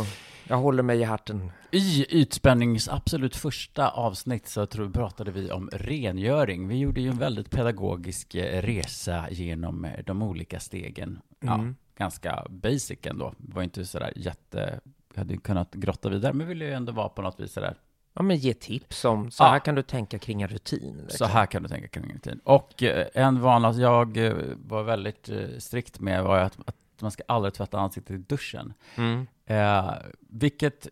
Jag 0.48 0.58
håller 0.58 0.84
mig 0.84 1.00
i 1.00 1.04
hatten. 1.04 1.52
I 1.72 2.06
Ytspännings 2.22 2.90
absolut 2.90 3.36
första 3.36 3.90
avsnitt 3.90 4.48
så 4.48 4.66
tror, 4.66 4.90
pratade 4.90 5.32
vi 5.32 5.52
om 5.52 5.70
rengöring. 5.74 6.68
Vi 6.68 6.78
gjorde 6.78 7.02
ju 7.02 7.10
en 7.10 7.18
väldigt 7.18 7.50
pedagogisk 7.52 8.36
eh, 8.36 8.62
resa 8.62 9.26
genom 9.32 9.86
eh, 9.86 9.92
de 10.06 10.22
olika 10.22 10.60
stegen. 10.60 11.20
Ja, 11.40 11.54
Mm. 11.54 11.76
ganska 11.98 12.46
basic 12.50 13.00
ändå. 13.04 13.34
Det 13.38 13.56
var 13.56 13.64
inte 13.64 13.86
sådär 13.86 14.14
jätte... 14.16 14.80
Vi 15.14 15.20
hade 15.20 15.38
kunnat 15.38 15.74
grotta 15.74 16.10
vidare, 16.10 16.34
men 16.34 16.48
ville 16.48 16.66
ju 16.66 16.72
ändå 16.74 16.92
vara 16.92 17.10
på 17.10 17.22
något 17.22 17.40
vis 17.40 17.54
sådär. 17.54 17.76
Ja, 18.14 18.22
men 18.22 18.38
ge 18.38 18.54
tips 18.54 19.06
om, 19.06 19.32
så 19.32 19.44
Ja. 19.44 19.48
här 19.48 19.60
kan 19.60 19.76
du 19.76 19.82
tänka 19.84 20.20
kring 20.20 20.42
en 20.42 20.48
rutin. 20.48 20.96
Så 20.98 21.06
liksom. 21.06 21.30
här 21.30 21.46
kan 21.46 21.64
du 21.64 21.70
tänka 21.70 21.88
kring 21.88 22.14
rutin. 22.14 22.40
Och 22.44 22.84
eh, 22.84 23.08
en 23.14 23.42
vana 23.42 23.72
jag 23.72 24.18
var 24.66 24.84
väldigt 24.84 25.30
strikt 25.60 26.00
med 26.00 26.24
var 26.24 26.38
att, 26.40 26.58
att 26.66 26.76
att 27.01 27.03
man 27.03 27.12
ska 27.12 27.24
aldrig 27.27 27.53
tvätta 27.53 27.79
ansiktet 27.79 28.15
i 28.15 28.17
duschen. 28.17 28.74
Mm. 28.96 29.27
Eh, 29.46 29.93
vilket 30.29 30.88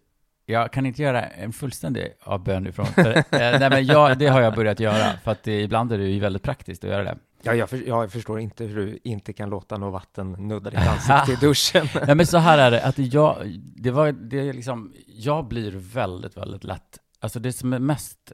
jag 0.46 0.72
kan 0.74 0.86
inte 0.86 1.02
göra 1.02 1.22
en 1.26 1.54
fullständig 1.54 2.14
avbön 2.24 2.68
ifrån. 2.68 2.86
För, 2.86 3.18
eh, 3.18 3.24
nej, 3.32 3.70
men 3.70 3.86
jag, 3.86 4.18
det 4.18 4.28
har 4.28 4.42
jag 4.42 4.56
börjat 4.56 4.80
göra, 4.80 5.18
för 5.24 5.32
att 5.32 5.44
det, 5.44 5.62
ibland 5.62 5.92
är 5.92 5.98
det 5.98 6.08
ju 6.08 6.20
väldigt 6.20 6.44
praktiskt 6.44 6.84
att 6.84 6.90
göra 6.90 7.04
det. 7.04 7.18
Ja, 7.42 7.54
jag, 7.54 7.70
för, 7.70 7.88
jag 7.88 8.12
förstår 8.12 8.40
inte 8.40 8.64
hur 8.64 8.76
du 8.76 9.00
inte 9.04 9.34
kan 9.34 9.50
låta 9.50 9.78
något 9.78 9.94
vatten 9.94 10.32
nudda 10.32 10.70
ditt 10.70 10.80
ansikte 10.80 11.32
i 11.32 11.36
duschen. 11.48 11.88
Nej, 12.06 12.16
men 12.16 12.26
så 12.26 12.38
här 12.38 12.58
är 12.58 12.72
det, 12.72 12.84
att 12.84 12.98
jag, 12.98 13.38
det 13.76 13.92
var, 13.92 14.12
det 14.12 14.50
är 14.50 14.54
liksom, 14.54 14.94
jag 15.08 15.48
blir 15.48 15.72
väldigt, 15.76 16.38
väldigt 16.38 16.64
lätt, 16.64 16.98
alltså 17.20 17.40
det 17.40 17.54
som 17.54 17.74
är 17.74 17.80
mest 17.80 18.32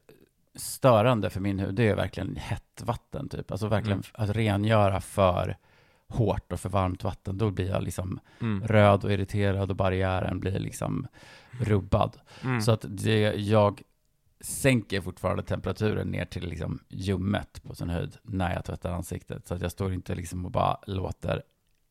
störande 0.56 1.30
för 1.30 1.40
min 1.40 1.60
hud, 1.60 1.76
det 1.76 1.88
är 1.88 1.96
verkligen 1.96 2.36
hett 2.36 2.82
vatten, 2.84 3.30
typ. 3.30 3.52
Alltså 3.52 3.68
verkligen 3.68 4.04
Mm. 4.16 4.30
att 4.30 4.36
rengöra 4.36 5.02
för 5.02 5.58
hårt 6.08 6.52
och 6.52 6.60
för 6.60 6.70
varmt 6.70 7.04
vatten, 7.04 7.38
då 7.38 7.52
blir 7.52 7.70
jag 7.70 7.84
liksom 7.84 8.20
Mm. 8.40 8.68
röd 8.68 9.04
och 9.04 9.12
irriterad 9.12 9.70
och 9.70 9.76
barriären 9.76 10.40
blir 10.40 10.60
liksom 10.60 11.08
rubbad. 11.60 12.18
Mm. 12.44 12.62
Så 12.62 12.72
att 12.72 12.86
det, 12.90 13.20
jag 13.36 13.82
sänker 14.40 15.02
fortfarande 15.02 15.44
temperaturen 15.44 16.08
ner 16.08 16.26
till 16.26 16.48
liksom 16.50 16.80
ljummet 16.90 17.64
på 17.64 17.76
sin 17.76 17.90
höjd 17.90 18.18
när 18.24 18.54
jag 18.54 18.66
tvättar 18.66 18.92
ansiktet. 18.92 19.48
Så 19.48 19.54
att 19.54 19.62
jag 19.62 19.72
står 19.72 19.94
inte 19.94 20.16
liksom 20.16 20.46
och 20.46 20.52
bara 20.52 20.78
låter 20.88 21.44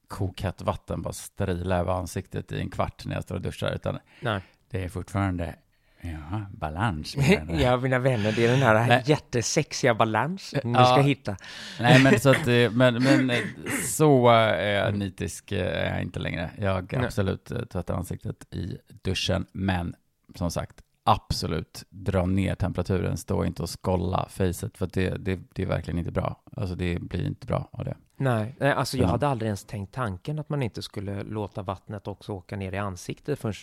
kokhett 0.08 0.62
vatten 0.62 1.02
bara 1.02 1.12
strila 1.12 1.76
över 1.76 1.92
ansiktet 1.92 2.52
i 2.52 2.60
en 2.60 2.70
kvart 2.70 3.06
när 3.06 3.14
jag 3.14 3.22
står 3.24 3.34
och 3.34 3.40
duschar, 3.40 3.72
utan 3.74 3.98
Nej. 4.20 4.40
det 4.70 4.84
är 4.84 4.88
fortfarande 4.88 5.56
ja, 6.04 6.40
balans. 6.50 7.16
Ja, 7.48 7.76
mina 7.76 7.98
vänner, 7.98 8.32
det 8.32 8.46
är 8.46 8.50
den 8.50 8.62
här 8.62 8.86
Nej. 8.88 9.02
jättesexiga 9.06 9.94
balansen 9.94 10.74
Ja. 10.74 10.84
ska 10.84 11.00
hitta. 11.00 11.36
Nej, 11.80 12.02
men 12.02 12.20
så 12.20 12.30
att, 12.30 12.46
eh, 12.48 12.70
men, 12.70 13.02
men 13.02 13.30
eh, 13.30 13.38
så 13.84 14.32
eh, 14.32 14.92
nitisk 14.92 15.52
är 15.52 15.92
jag 15.92 16.02
inte 16.02 16.18
längre. 16.20 16.50
Jag 16.60 16.92
Nej. 16.92 17.04
absolut 17.04 17.44
tvättar 17.70 17.94
ansiktet 17.94 18.54
i 18.54 18.78
duschen, 19.02 19.46
men 19.52 19.94
som 20.34 20.50
sagt, 20.50 20.80
absolut 21.04 21.84
dra 21.90 22.26
ner 22.26 22.54
temperaturen, 22.54 23.16
stå 23.16 23.44
inte 23.44 23.62
och 23.62 23.68
skolla 23.70 24.26
facet, 24.30 24.78
för 24.78 24.88
det, 24.92 25.10
det, 25.24 25.40
det 25.54 25.62
är 25.62 25.66
verkligen 25.66 25.98
inte 25.98 26.10
bra. 26.12 26.40
Alltså 26.56 26.74
det 26.74 26.98
blir 27.00 27.26
inte 27.26 27.46
bra 27.46 27.68
av 27.72 27.84
det. 27.84 27.96
Nej, 28.16 28.54
nej 28.60 28.72
alltså 28.72 28.96
jag 28.96 29.06
Ja. 29.06 29.10
hade 29.10 29.28
aldrig 29.28 29.46
ens 29.46 29.64
tänkt 29.64 29.94
tanken 29.94 30.38
att 30.38 30.48
man 30.48 30.62
inte 30.62 30.82
skulle 30.82 31.22
låta 31.22 31.62
vattnet 31.62 32.08
också 32.08 32.32
åka 32.32 32.56
ner 32.56 32.72
i 32.72 32.78
ansiktet 32.78 33.38
förrän 33.38 33.54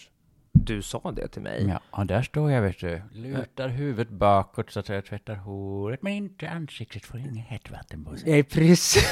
du 0.53 0.81
sa 0.81 1.11
det 1.15 1.27
till 1.27 1.41
mig. 1.41 1.65
Ja, 1.67 1.79
och 1.91 2.05
där 2.05 2.21
står 2.21 2.51
jag, 2.51 2.61
vet 2.61 2.79
du, 2.79 3.01
lutar 3.11 3.67
huvudet 3.67 4.09
bakåt 4.09 4.71
så 4.71 4.79
att 4.79 4.89
jag 4.89 5.05
tvättar 5.05 5.35
håret, 5.35 6.01
men 6.01 6.13
inte 6.13 6.49
ansiktet, 6.49 7.05
får 7.05 7.19
inget 7.19 7.47
hett 7.47 7.71
vatten 7.71 8.05
på 8.05 8.17
sig. 8.17 8.31
Nej, 8.31 8.43
precis. 8.43 9.05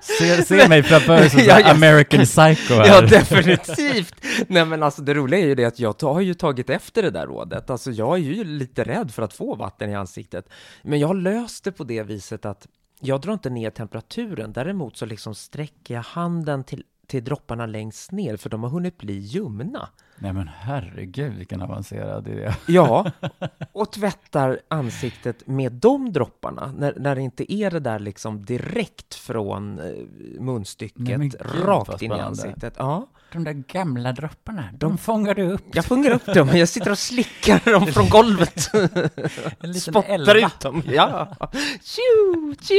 Se, 0.00 0.44
se 0.44 0.68
mig 0.68 0.82
framför 0.82 1.28
som 1.28 1.40
Ja, 1.46 1.60
ja. 1.60 1.70
American 1.70 2.24
Psycho 2.24 2.74
här. 2.74 2.86
Ja, 2.86 3.00
definitivt. 3.00 4.14
Nej, 4.46 4.64
men 4.64 4.82
alltså 4.82 5.02
det 5.02 5.14
roliga 5.14 5.40
är 5.40 5.46
ju 5.46 5.54
det 5.54 5.64
att 5.64 5.80
jag 5.80 6.02
har 6.02 6.20
ju 6.20 6.34
tagit 6.34 6.70
efter 6.70 7.02
det 7.02 7.10
där 7.10 7.26
rådet. 7.26 7.70
Alltså 7.70 7.90
jag 7.90 8.14
är 8.14 8.22
ju 8.22 8.44
lite 8.44 8.84
rädd 8.84 9.10
för 9.10 9.22
att 9.22 9.32
få 9.32 9.54
vatten 9.54 9.90
i 9.90 9.94
ansiktet. 9.94 10.48
Men 10.82 10.98
jag 10.98 11.08
har 11.08 11.14
löst 11.14 11.64
det 11.64 11.72
på 11.72 11.84
det 11.84 12.02
viset 12.02 12.44
att 12.44 12.66
jag 13.00 13.20
drar 13.20 13.32
inte 13.32 13.50
ner 13.50 13.70
temperaturen. 13.70 14.52
Däremot 14.52 14.96
så 14.96 15.06
liksom 15.06 15.34
sträcker 15.34 15.94
jag 15.94 16.02
handen 16.02 16.64
till, 16.64 16.84
till 17.08 17.24
dropparna 17.24 17.66
längst 17.66 18.12
ner, 18.12 18.36
för 18.36 18.50
de 18.50 18.62
har 18.62 18.70
hunnit 18.70 18.98
bli 18.98 19.18
ljumna. 19.18 19.88
Nej 20.18 20.32
men 20.32 20.48
herregud 20.48 21.34
vilken 21.34 21.62
avancerad 21.62 22.28
idé. 22.28 22.52
Ja, 22.66 23.10
och 23.72 23.92
tvättar 23.92 24.60
ansiktet 24.68 25.46
med 25.46 25.72
de 25.72 26.12
dropparna, 26.12 26.72
när, 26.76 26.94
när 26.96 27.14
det 27.14 27.22
inte 27.22 27.52
är 27.52 27.70
det 27.70 27.80
där 27.80 27.98
liksom 27.98 28.44
direkt 28.44 29.14
från 29.14 29.78
eh, 29.78 30.40
munstycket, 30.40 31.18
Nej, 31.18 31.30
rakt 31.40 32.02
in 32.02 32.12
i 32.12 32.20
ansiktet. 32.20 32.74
Ja. 32.76 33.06
De 33.32 33.44
där 33.44 33.52
gamla 33.52 34.12
dropparna, 34.12 34.64
de 34.72 34.98
fångar 34.98 35.34
du 35.34 35.42
upp. 35.52 35.64
Jag 35.72 35.84
fångar 35.84 36.10
upp 36.10 36.26
dem, 36.26 36.48
jag 36.56 36.68
sitter 36.68 36.90
och 36.90 36.98
slickar 36.98 37.72
dem 37.72 37.86
från 37.86 38.08
golvet. 38.08 38.70
En 39.60 39.72
liten 39.72 39.80
Spottar 39.92 40.08
elva. 40.14 40.34
ut 40.46 40.60
dem. 40.60 40.82
Ja. 40.86 41.36
Tju, 41.82 42.54
tju. 42.60 42.74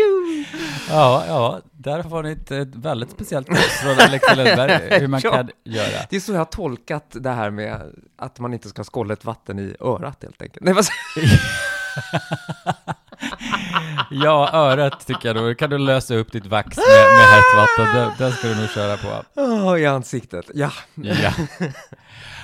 Ja, 0.89 1.23
ja, 1.27 1.59
där 1.71 2.03
får 2.03 2.23
ni 2.23 2.31
ett, 2.31 2.51
ett 2.51 2.75
väldigt 2.75 3.11
speciellt 3.11 3.47
tips 3.47 3.79
från 3.81 3.99
Alex 3.99 4.35
Lundberg, 4.35 4.99
hur 4.99 5.07
man 5.07 5.19
Ja. 5.23 5.31
kan 5.31 5.49
göra. 5.63 6.05
Det 6.09 6.15
är 6.15 6.19
så 6.19 6.31
jag 6.31 6.39
har 6.39 6.45
tolkat 6.45 7.05
det 7.11 7.29
här 7.31 7.49
med 7.49 7.81
att 8.17 8.39
man 8.39 8.53
inte 8.53 8.69
ska 8.69 8.83
skålla 8.83 9.13
ett 9.13 9.25
vatten 9.25 9.59
i 9.59 9.75
örat 9.79 10.23
helt 10.23 10.41
enkelt. 10.41 10.65
Nej, 10.65 10.73
vad 10.73 10.85
säger 10.85 11.29
Ja, 14.11 14.49
örat 14.53 15.07
tycker 15.07 15.29
jag 15.29 15.35
då, 15.35 15.55
kan 15.55 15.69
du 15.69 15.77
lösa 15.77 16.15
upp 16.15 16.31
ditt 16.31 16.45
vax 16.45 16.77
med, 16.77 16.85
med 17.17 17.25
hett 17.25 17.55
vatten, 17.57 17.95
det, 17.95 18.25
det 18.25 18.31
ska 18.31 18.47
du 18.47 18.55
nog 18.55 18.69
köra 18.69 18.97
på. 18.97 19.23
Åh, 19.35 19.81
I 19.81 19.85
ansiktet. 19.85 20.51
Ja. 20.53 20.71
Ja. 20.95 21.31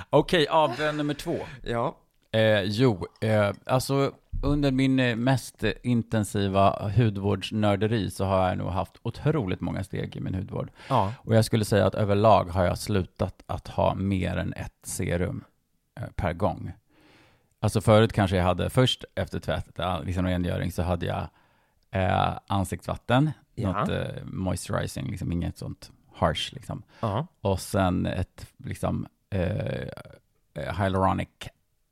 Okej, 0.09 0.47
avbön 0.47 0.97
nummer 0.97 1.13
två. 1.13 1.37
Ja. 1.63 1.97
Eh, 2.31 2.61
jo, 2.61 3.07
eh, 3.21 3.51
alltså 3.65 4.11
under 4.43 4.71
min 4.71 4.99
eh, 4.99 5.15
mest 5.15 5.63
intensiva 5.83 6.91
hudvårdsnörderi 6.95 8.11
så 8.11 8.25
har 8.25 8.47
jag 8.47 8.57
nog 8.57 8.69
haft 8.69 8.97
otroligt 9.03 9.61
många 9.61 9.83
steg 9.83 10.15
i 10.15 10.21
min 10.21 10.35
hudvård. 10.35 10.71
Ja. 10.89 11.13
Och 11.17 11.35
jag 11.35 11.45
skulle 11.45 11.65
säga 11.65 11.85
att 11.85 11.95
överlag 11.95 12.45
har 12.45 12.65
jag 12.65 12.77
slutat 12.77 13.43
att 13.45 13.67
ha 13.67 13.95
mer 13.95 14.37
än 14.37 14.53
ett 14.53 14.79
serum 14.83 15.43
eh, 15.99 16.07
per 16.15 16.33
gång. 16.33 16.71
Alltså 17.59 17.81
förut 17.81 18.13
kanske 18.13 18.37
jag 18.37 18.43
hade, 18.43 18.69
först 18.69 19.05
efter 19.15 19.39
tvätt, 19.39 19.79
eh, 19.79 20.03
liksom 20.03 20.25
rengöring, 20.25 20.71
så 20.71 20.81
hade 20.83 21.05
jag 21.05 21.27
eh, 21.91 22.37
ansiktsvatten, 22.47 23.31
Ja. 23.55 23.71
något 23.71 23.89
eh, 23.89 24.23
moisturizing, 24.23 25.11
liksom 25.11 25.31
inget 25.31 25.57
sånt 25.57 25.91
harsh 26.13 26.53
liksom. 26.53 26.83
Ja. 26.99 27.27
Och 27.41 27.59
sen 27.59 28.05
ett 28.05 28.47
liksom 28.57 29.07
eh, 29.29 29.87
eh, 30.53 30.77
hyaluronic 30.79 31.27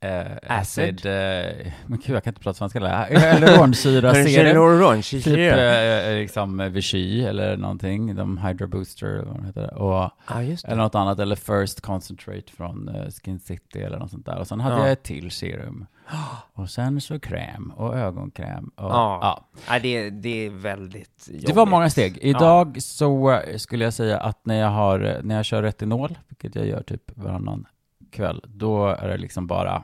eh, 0.04 0.58
Acid. 0.58 0.94
acid, 0.94 1.06
eh, 1.06 1.72
men 1.86 1.98
gud 1.98 2.16
jag 2.16 2.24
kan 2.24 2.30
inte 2.30 2.40
prata 2.40 2.54
svenska 2.54 2.78
eller 2.78 3.06
hyaluronsyra 3.20 4.14
serum. 4.14 4.62
orange. 4.62 5.02
Typ 5.02 5.26
eh, 5.26 6.14
liksom 6.14 6.72
Vichy 6.72 7.24
eller 7.24 7.56
någonting, 7.56 8.14
de 8.16 8.38
Hydra 8.38 8.66
Booster 8.66 9.06
eller 9.06 9.24
vad 9.24 9.36
de 9.36 9.44
heter. 9.46 9.74
Och, 9.74 10.10
Ja, 10.28 10.42
just 10.42 10.64
eller 10.64 10.76
något 10.82 10.94
annat, 10.94 11.18
eller 11.18 11.36
First 11.36 11.80
Concentrate 11.80 12.52
från 12.56 12.88
eh, 12.88 13.10
Skin 13.24 13.38
City 13.40 13.82
eller 13.82 13.98
något 13.98 14.10
sånt 14.10 14.26
där. 14.26 14.38
Och 14.38 14.46
sen 14.46 14.60
hade 14.60 14.74
Ja. 14.76 14.82
jag 14.82 14.92
ett 14.92 15.02
till 15.02 15.30
serum. 15.30 15.86
Och 16.54 16.70
sen 16.70 17.00
så 17.00 17.20
kräm 17.20 17.72
och 17.76 17.96
ögonkräm. 17.98 18.70
Och, 18.76 18.84
Ja. 18.84 19.18
ja. 19.22 19.44
Nej, 19.68 19.80
det, 19.80 20.10
det 20.10 20.46
är 20.46 20.50
väldigt 20.50 21.28
Det 21.30 21.52
var 21.52 21.60
jobbigt. 21.62 21.70
många 21.70 21.90
steg. 21.90 22.18
Idag 22.22 22.82
så 22.82 23.30
eh, 23.32 23.56
skulle 23.56 23.84
jag 23.84 23.92
säga 23.94 24.18
att 24.18 24.46
när 24.46 24.60
jag, 24.60 24.68
har, 24.70 25.00
eh, 25.00 25.14
när 25.22 25.36
jag 25.36 25.44
kör 25.44 25.62
retinol, 25.62 26.18
vilket 26.28 26.54
jag 26.54 26.66
gör 26.66 26.82
typ 26.82 27.02
varannan 27.14 27.66
kväll, 28.10 28.44
då 28.48 28.86
är 28.86 29.08
det 29.08 29.16
liksom 29.16 29.46
bara 29.46 29.82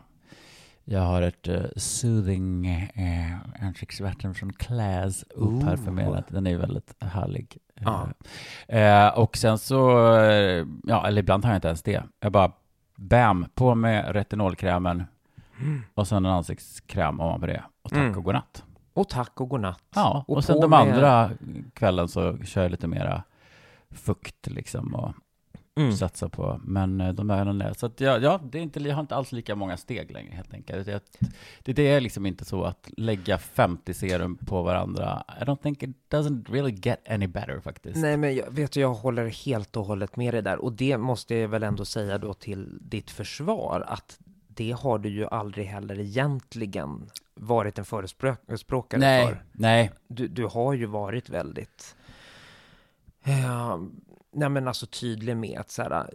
jag 0.93 1.01
har 1.01 1.23
ett 1.23 1.49
uh, 1.49 1.61
soothing 1.77 2.67
uh, 2.99 3.65
ansiktsvatten 3.67 4.35
från 4.35 4.53
Claes 4.53 5.23
upparfumerat. 5.35 6.25
Den 6.29 6.47
är 6.47 6.57
väldigt 6.57 6.95
härlig. 7.03 7.59
Ja. 7.75 8.09
Eh, 8.69 9.19
och 9.19 9.37
sen 9.37 9.59
så, 9.59 10.09
eh, 10.17 10.67
ja, 10.85 11.07
eller 11.07 11.23
ibland 11.23 11.45
har 11.45 11.51
jag 11.53 11.57
inte 11.59 11.69
ens 11.69 11.83
det. 11.83 12.03
Jag 12.21 12.33
bara, 12.33 12.53
bam, 12.97 13.47
på 13.55 13.75
med 13.75 14.13
retinolkrämen 14.15 15.05
och 15.95 16.09
sen 16.09 16.25
en 16.27 16.33
ansiktskräm 16.33 17.21
ovanpå 17.21 17.47
det. 17.47 17.63
Och 17.83 17.91
tack 17.91 17.99
Mm. 17.99 18.19
och 18.19 18.25
godnatt. 18.25 18.65
Och 18.93 19.09
tack 19.09 19.41
och 19.41 19.49
godnatt. 19.49 19.83
Ja, 19.95 20.25
och, 20.29 20.37
Och 20.37 20.45
sen 20.45 20.61
de 20.61 20.71
med- 20.71 20.79
andra 20.81 21.31
kvällen 21.75 22.09
så 22.09 22.39
kör 22.39 22.63
jag 22.63 22.71
lite 22.71 22.87
mera 22.87 23.23
fukt 23.91 24.47
liksom 24.47 24.95
och 24.95 25.15
Mm. 25.79 25.93
satsa 25.93 26.29
på. 26.29 26.61
Men 26.65 27.01
eh, 27.01 27.13
de 27.13 27.31
är 27.31 27.41
ändå 27.41 27.53
ner. 27.53 27.73
Så 27.73 27.87
att 27.87 28.01
ja, 28.01 28.19
ja 28.19 28.41
det 28.51 28.59
är 28.59 28.63
inte, 28.63 28.81
jag 28.81 28.95
har 28.95 29.01
inte 29.01 29.17
alls 29.17 29.33
lika 29.33 29.55
många 29.55 29.77
steg 29.77 30.11
längre 30.11 30.33
helt 30.35 30.55
enkelt. 30.55 30.87
Det, 30.87 31.03
det, 31.63 31.73
det 31.73 31.89
är 31.89 32.01
liksom 32.01 32.27
inte 32.27 32.45
så 32.45 32.65
att 32.65 32.91
lägga 32.97 33.39
50 33.39 33.95
serum 33.95 34.37
på 34.37 34.63
varandra. 34.63 35.25
I 35.41 35.45
don't 35.45 35.63
think 35.63 35.83
it 35.83 35.97
doesn't 36.11 36.53
really 36.53 36.79
get 36.83 37.09
any 37.09 37.27
better 37.27 37.61
faktiskt. 37.61 37.97
Nej, 37.97 38.17
men 38.17 38.37
jag, 38.37 38.51
vet 38.51 38.73
du, 38.73 38.81
jag 38.81 38.95
håller 38.95 39.27
helt 39.27 39.77
och 39.77 39.85
hållet 39.85 40.17
med 40.17 40.35
dig 40.35 40.43
där. 40.43 40.59
Och 40.59 40.73
det 40.73 40.99
måste 40.99 41.35
jag 41.35 41.49
väl 41.49 41.63
ändå 41.63 41.85
säga 41.85 42.19
då 42.19 42.35
till 42.35 42.79
ditt 42.81 43.11
försvar, 43.11 43.85
att 43.89 44.19
det 44.49 44.73
har 44.73 44.99
du 44.99 45.09
ju 45.09 45.27
aldrig 45.27 45.67
heller 45.67 45.99
egentligen 45.99 47.11
varit 47.35 47.79
en 47.79 47.85
förespråkare 47.85 49.01
nej, 49.01 49.27
för. 49.27 49.45
nej. 49.53 49.91
Du, 50.09 50.29
du 50.29 50.47
har 50.47 50.75
ju 50.75 50.87
varit 50.87 51.31
väldigt, 51.31 51.97
ja, 53.25 53.81
nej 54.33 54.49
men 54.49 54.69
alltså 54.69 54.87
tydlig 54.87 55.37
med 55.37 55.59
att 55.61 55.71
så 55.71 55.83
här, 55.83 56.11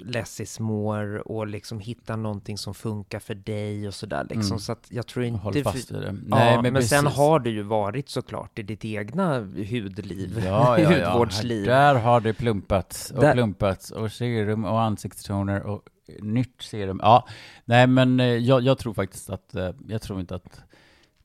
less 0.00 0.40
is 0.40 0.60
more 0.60 1.20
och 1.20 1.46
liksom 1.46 1.80
hitta 1.80 2.16
någonting 2.16 2.58
som 2.58 2.74
funkar 2.74 3.18
för 3.18 3.34
dig 3.34 3.88
och 3.88 3.94
sådär 3.94 4.24
liksom. 4.24 4.46
Mm. 4.46 4.58
Så 4.58 4.72
att 4.72 4.86
jag 4.90 5.06
tror 5.06 5.24
inte... 5.24 5.52
för- 5.52 5.62
fast 5.62 5.90
vid 5.90 6.00
det. 6.00 6.06
Ja, 6.06 6.36
Nej, 6.36 6.62
men, 6.62 6.72
men, 6.72 6.82
sen 6.82 7.06
har 7.06 7.38
du 7.40 7.50
ju 7.50 7.62
varit 7.62 8.08
såklart 8.08 8.58
i 8.58 8.62
ditt 8.62 8.84
egna 8.84 9.38
hudliv, 9.70 10.42
Ja, 10.44 10.78
ja, 10.80 10.96
ja. 10.96 11.10
hudvårdsliv. 11.10 11.66
Där 11.66 11.94
har 11.94 12.20
det 12.20 12.34
plumpats 12.34 13.10
och 13.10 13.20
Där- 13.20 13.32
plumpats 13.32 13.90
och 13.90 14.12
serum 14.12 14.64
och 14.64 14.80
ansiktstoner 14.80 15.62
och 15.62 15.82
nytt 16.20 16.62
serum. 16.62 17.00
Ja, 17.02 17.28
nej 17.64 17.86
men 17.86 18.20
eh, 18.20 18.26
jag, 18.26 18.62
jag 18.62 18.78
tror 18.78 18.94
faktiskt 18.94 19.30
att, 19.30 19.54
eh, 19.54 19.70
jag 19.88 20.02
tror 20.02 20.20
inte 20.20 20.34
att 20.34 20.60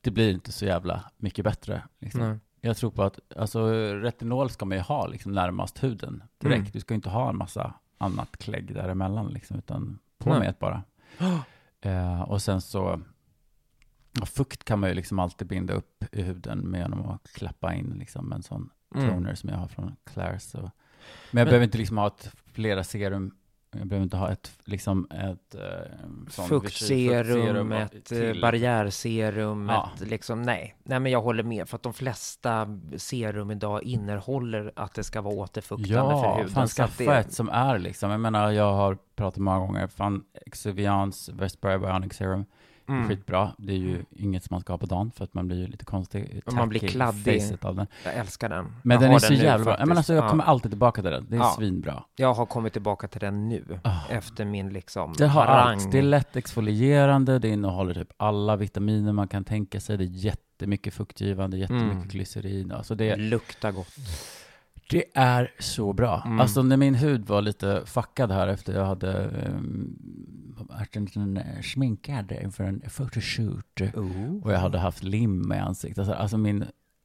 det 0.00 0.10
blir 0.10 0.30
inte 0.30 0.52
så 0.52 0.64
jävla 0.64 1.04
mycket 1.16 1.44
bättre. 1.44 1.82
Liksom. 2.00 2.40
Jag 2.64 2.76
tror 2.76 2.90
på 2.90 3.02
att, 3.02 3.20
alltså 3.36 3.72
retinol 3.94 4.50
ska 4.50 4.64
man 4.64 4.76
ju 4.78 4.82
ha 4.82 5.06
liksom 5.06 5.32
närmast 5.32 5.82
huden 5.82 6.22
direkt. 6.38 6.58
Mm. 6.60 6.70
Du 6.72 6.80
ska 6.80 6.94
inte 6.94 7.10
ha 7.10 7.28
en 7.30 7.36
massa 7.36 7.74
annat 7.98 8.36
klägg 8.36 8.74
däremellan 8.74 9.28
liksom, 9.28 9.58
utan 9.58 9.98
på 10.18 10.30
Nej. 10.30 10.38
med 10.38 10.48
ett 10.48 10.58
bara. 10.58 10.82
Eh, 11.80 12.20
och 12.22 12.42
sen 12.42 12.60
så, 12.60 13.00
ja, 14.20 14.26
fukt 14.26 14.64
kan 14.64 14.78
man 14.80 14.88
ju 14.88 14.94
liksom 14.94 15.18
alltid 15.18 15.48
binda 15.48 15.74
upp 15.74 16.04
i 16.12 16.22
huden 16.22 16.58
med 16.58 16.80
genom 16.80 17.08
att 17.08 17.32
klappa 17.32 17.74
in 17.74 17.96
liksom 17.98 18.32
en 18.32 18.42
sån 18.42 18.70
Mm. 18.94 19.08
toner 19.10 19.34
som 19.34 19.48
jag 19.50 19.56
har 19.56 19.68
från 19.68 19.96
Claire. 20.04 20.38
Så. 20.40 20.58
Men 20.58 20.66
jag 20.66 20.70
Men- 21.32 21.44
behöver 21.44 21.64
inte 21.64 21.78
liksom 21.78 21.98
ha 21.98 22.06
ett 22.06 22.30
flera 22.52 22.84
serum, 22.84 23.34
jag 23.78 23.86
behöver 23.86 24.04
inte 24.04 24.16
ha 24.16 24.30
ett, 24.32 24.52
liksom 24.64 25.06
ett 25.10 25.54
eh, 25.54 26.42
Fuktserum, 26.48 27.72
ett 27.72 28.04
till. 28.04 28.36
eh, 28.36 28.40
barriärserum, 28.40 29.68
Ja. 29.68 29.90
ett 29.96 30.08
liksom, 30.08 30.42
nej. 30.42 30.76
Nej, 30.82 31.00
men 31.00 31.12
jag 31.12 31.22
håller 31.22 31.42
med, 31.42 31.68
för 31.68 31.76
att 31.76 31.82
de 31.82 31.92
flesta 31.94 32.78
serum 32.96 33.50
idag 33.50 33.82
innehåller 33.82 34.72
att 34.76 34.94
det 34.94 35.04
ska 35.04 35.20
vara 35.20 35.34
återfuktande 35.34 35.92
för 36.14 36.24
Ja, 36.28 36.34
huden. 36.36 36.50
fan 36.50 36.68
så 36.68 36.82
att 36.82 36.90
skaffa 36.90 37.18
ett 37.18 37.32
som 37.32 37.48
är 37.48 37.78
liksom, 37.78 38.10
jag 38.10 38.20
menar 38.20 38.50
jag 38.50 38.72
har 38.72 38.98
pratat 39.16 39.38
många 39.40 39.58
gånger, 39.58 39.86
fan 39.86 40.24
Exuvians 40.46 41.28
Vespera 41.28 41.78
Bionic 41.78 42.12
Serum, 42.14 42.44
Mm. 42.88 43.08
skitbra. 43.08 43.52
Det 43.58 43.72
är 43.72 43.76
ju 43.76 44.04
inget 44.10 44.44
som 44.44 44.54
man 44.54 44.60
ska 44.60 44.72
ha 44.72 44.78
på 44.78 44.86
dagen 44.86 45.10
för 45.16 45.24
att 45.24 45.34
man 45.34 45.46
blir 45.46 45.56
ju 45.58 45.66
lite 45.66 45.84
konstig, 45.84 46.42
man 46.52 46.68
blir 46.68 46.80
kladdig. 46.80 47.42
av 47.62 47.74
den. 47.76 47.86
Jag 48.04 48.14
älskar 48.14 48.48
den. 48.48 48.72
Men 48.82 48.94
jag 48.94 49.02
den 49.02 49.12
är 49.12 49.18
så 49.18 49.32
nu 49.32 49.38
jävla 49.38 49.64
bra. 49.64 49.76
Menar, 49.78 49.96
alltså, 49.96 50.14
jag 50.14 50.24
Ja. 50.24 50.28
kommer 50.28 50.44
alltid 50.44 50.70
tillbaka 50.70 51.02
till 51.02 51.10
den, 51.10 51.26
det 51.30 51.36
är 51.36 51.40
Ja. 51.40 51.54
svinbra. 51.58 52.04
Jag 52.16 52.34
har 52.34 52.46
kommit 52.46 52.72
tillbaka 52.72 53.08
till 53.08 53.20
den 53.20 53.48
nu, 53.48 53.78
Ah. 53.84 54.00
efter 54.10 54.44
min 54.44 54.68
liksom 54.68 55.14
Det 55.18 55.26
har 55.26 55.46
harang. 55.46 55.78
allt. 55.78 55.92
Det 55.92 55.98
är 55.98 56.02
lätt 56.02 56.36
exfolierande, 56.36 57.38
det 57.38 57.48
innehåller 57.48 57.94
typ 57.94 58.12
alla 58.16 58.56
vitaminer 58.56 59.12
man 59.12 59.28
kan 59.28 59.44
tänka 59.44 59.80
sig, 59.80 59.98
det 59.98 60.04
är 60.04 60.06
jättemycket 60.06 60.94
fuktgivande, 60.94 61.56
jättemycket 61.58 61.92
Mm. 61.96 62.08
glycerin. 62.08 62.72
Alltså 62.72 62.94
det, 62.94 63.16
luktar 63.16 63.72
gott. 63.72 63.88
Det 64.90 65.04
är 65.14 65.52
så 65.58 65.92
bra. 65.92 66.22
Mm. 66.26 66.40
Alltså 66.40 66.62
när 66.62 66.76
min 66.76 66.94
hud 66.94 67.26
var 67.26 67.42
lite 67.42 67.82
fuckad 67.86 68.32
här 68.32 68.48
efter 68.48 68.74
jag 68.74 68.84
hade 68.86 69.24
um, 69.48 69.96
varit 70.70 70.96
en 70.96 71.04
liten 71.04 71.36
eh, 71.36 71.60
sminkad 71.62 72.32
inför 72.32 72.64
en 72.64 72.80
photoshoot 72.90 73.80
Oh. 73.94 74.42
och 74.42 74.52
jag 74.52 74.58
hade 74.58 74.78
haft 74.78 75.02
lim 75.02 75.52
i 75.52 75.58
ansiktet. 75.58 75.98
Alltså, 75.98 76.14
alltså 76.14 76.38
min, 76.38 76.64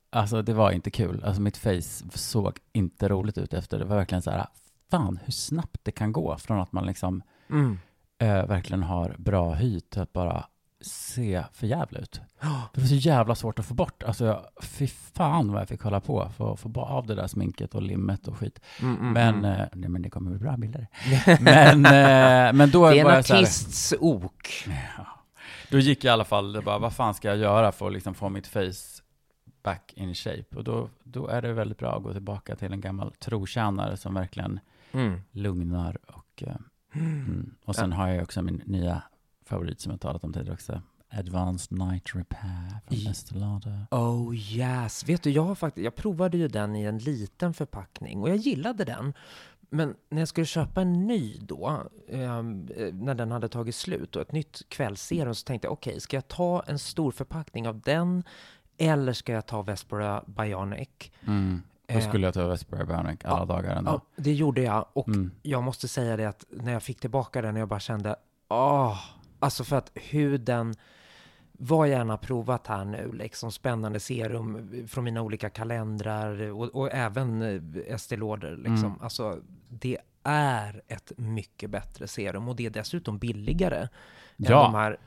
alltså 0.09 0.41
det 0.41 0.53
var 0.53 0.71
inte 0.71 0.91
kul. 0.91 1.23
Alltså 1.25 1.41
mitt 1.41 1.57
face 1.57 1.81
såg 2.13 2.57
inte 2.73 3.07
roligt 3.09 3.37
ut 3.37 3.53
efter. 3.53 3.79
Det 3.79 3.85
var 3.85 3.95
verkligen 3.95 4.21
så 4.21 4.31
här, 4.31 4.47
fan 4.91 5.19
hur 5.25 5.31
snabbt 5.31 5.77
det 5.83 5.91
kan 5.91 6.11
gå 6.11 6.37
från 6.37 6.59
att 6.59 6.71
man 6.71 6.85
liksom 6.85 7.21
Mm. 7.49 7.77
eh, 8.19 8.45
verkligen 8.47 8.83
har 8.83 9.15
bra 9.17 9.53
hy 9.53 9.79
till 9.79 10.01
att 10.01 10.13
bara 10.13 10.45
se 10.81 11.43
för 11.53 11.67
jävla 11.67 11.99
ut. 11.99 12.21
Det 12.73 12.81
var 12.81 12.87
så 12.87 12.95
jävla 12.95 13.35
svårt 13.35 13.59
att 13.59 13.65
få 13.65 13.73
bort. 13.73 14.03
Alltså, 14.03 14.25
jag, 14.25 14.45
fy 14.61 14.87
fan 14.87 15.51
vad 15.51 15.61
jag 15.61 15.67
fick 15.67 15.81
hålla 15.81 15.99
på 15.99 16.29
för 16.37 16.53
att 16.53 16.59
få 16.59 16.81
av 16.81 17.07
det 17.07 17.15
där 17.15 17.27
sminket 17.27 17.75
och 17.75 17.81
limmet 17.81 18.27
och 18.27 18.37
skit. 18.37 18.59
Mm, 18.81 18.97
mm, 18.97 19.13
Men, 19.13 19.35
mm. 19.35 19.51
eh, 19.61 19.67
nej, 19.73 19.89
men 19.89 20.01
det 20.01 20.09
kommer 20.09 20.31
bli 20.31 20.39
bra 20.39 20.57
bilder. 20.57 20.87
men, 21.39 21.85
eh, 21.85 22.53
men 22.53 22.71
då 22.71 22.89
det 22.89 22.99
är 22.99 23.03
var 23.03 23.11
en 23.11 23.23
så 23.23 23.33
här, 23.33 23.41
artists 23.41 23.93
ok. 23.99 24.67
ja. 24.97 25.05
Då 25.71 25.79
gick 25.79 26.03
jag 26.03 26.11
i 26.11 26.13
alla 26.13 26.25
fall, 26.25 26.61
bara, 26.65 26.79
vad 26.79 26.93
fan 26.93 27.13
ska 27.13 27.27
jag 27.27 27.37
göra 27.37 27.71
för 27.71 27.87
att 27.87 27.93
liksom 27.93 28.13
få 28.15 28.29
mitt 28.29 28.47
face 28.47 29.01
back 29.63 29.93
in 29.95 30.15
shape? 30.15 30.55
Och 30.55 30.63
då, 30.63 30.89
då 31.03 31.27
är 31.27 31.41
det 31.41 31.53
väldigt 31.53 31.77
bra 31.77 31.97
att 31.97 32.03
gå 32.03 32.13
tillbaka 32.13 32.55
till 32.55 32.73
en 32.73 32.81
gammal 32.81 33.11
trotjänare 33.11 33.97
som 33.97 34.13
verkligen 34.13 34.59
Mm. 34.91 35.21
lugnar 35.31 35.97
och 36.07 36.43
eh, 36.47 36.55
Mm. 36.93 37.55
Och 37.65 37.75
sen 37.75 37.91
har 37.93 38.07
jag 38.07 38.23
också 38.23 38.41
min 38.41 38.61
nya 38.65 39.01
favorit 39.49 39.81
som 39.81 39.91
jag 39.91 40.01
talat 40.01 40.23
om 40.23 40.33
tidigare 40.33 40.53
också. 40.53 40.81
Advanced 41.11 41.77
Night 41.77 42.15
Repair 42.15 42.79
från 42.87 42.97
I- 42.97 43.07
Estée 43.07 43.35
Lauder. 43.39 43.85
Oh 43.91 44.35
yes. 44.35 45.09
Vet 45.09 45.23
du, 45.23 45.29
jag 45.31 45.43
har 45.43 45.55
faktiskt, 45.55 45.83
jag 45.85 45.95
provade 45.95 46.37
ju 46.37 46.47
den 46.47 46.75
i 46.75 46.83
en 46.83 46.97
liten 46.97 47.53
förpackning 47.53 48.21
och 48.21 48.29
jag 48.29 48.37
gillade 48.37 48.83
den. 48.85 49.13
Men 49.69 49.95
när 50.09 50.21
jag 50.21 50.27
skulle 50.27 50.45
köpa 50.45 50.81
en 50.81 51.07
ny 51.07 51.37
då, 51.41 51.83
ehm, 52.09 52.67
eh, 52.77 52.93
när 52.93 53.15
den 53.15 53.31
hade 53.31 53.49
tagit 53.49 53.75
slut 53.75 54.15
och 54.15 54.21
ett 54.21 54.31
nytt 54.31 54.61
kvällsserum 54.69 55.35
så 55.35 55.43
tänkte 55.45 55.65
jag 55.65 55.73
okej, 55.73 55.99
ska 56.01 56.17
jag 56.17 56.27
ta 56.27 56.63
en 56.67 56.79
stor 56.79 57.11
förpackning 57.11 57.67
av 57.67 57.79
den 57.79 58.23
eller 58.77 59.13
ska 59.13 59.31
jag 59.33 59.45
ta 59.45 59.61
Vespera 59.61 60.23
Bionic? 60.27 60.89
Mm. 61.27 61.61
Då 61.87 61.93
Eh, 61.95 62.07
skulle 62.09 62.27
jag 62.27 62.33
ta 62.33 62.47
Vesper 62.47 62.85
Bionic 62.85 63.19
alla 63.25 63.39
ja, 63.39 63.45
dagar 63.45 63.75
ändå. 63.75 63.91
Ja, 63.91 64.01
det 64.23 64.33
gjorde 64.33 64.61
jag 64.61 64.85
och 64.93 65.07
Mm. 65.07 65.31
jag 65.41 65.63
måste 65.63 65.87
säga 65.87 66.17
det 66.17 66.25
att 66.25 66.45
när 66.49 66.73
jag 66.73 66.83
fick 66.83 66.99
tillbaka 66.99 67.41
den, 67.41 67.55
jag 67.55 67.67
bara 67.67 67.79
kände, 67.79 68.15
åh, 68.49 68.97
alltså 69.39 69.63
för 69.63 69.75
att 69.75 69.91
huden, 69.95 70.73
än 71.97 72.09
har 72.09 72.17
provat 72.17 72.67
här 72.67 72.85
nu, 72.85 73.11
liksom 73.13 73.51
spännande 73.51 73.99
serum 73.99 74.71
från 74.87 75.03
mina 75.03 75.21
olika 75.21 75.49
kalendrar 75.49 76.51
och, 76.51 76.75
och 76.75 76.93
även 76.93 77.41
eh, 77.41 77.93
Estée 77.93 78.17
Lauder, 78.17 78.55
liksom. 78.55 78.85
Mm. 78.85 79.01
Alltså, 79.01 79.39
det 79.69 79.97
är 80.23 80.81
ett 80.87 81.11
mycket 81.17 81.69
bättre 81.69 82.07
serum 82.07 82.47
och 82.47 82.55
det 82.55 82.65
är 82.65 82.69
dessutom 82.69 83.17
billigare 83.17 83.81
än 83.81 83.89
de 84.37 84.51
Ja, 84.51 84.71
här 84.75 84.97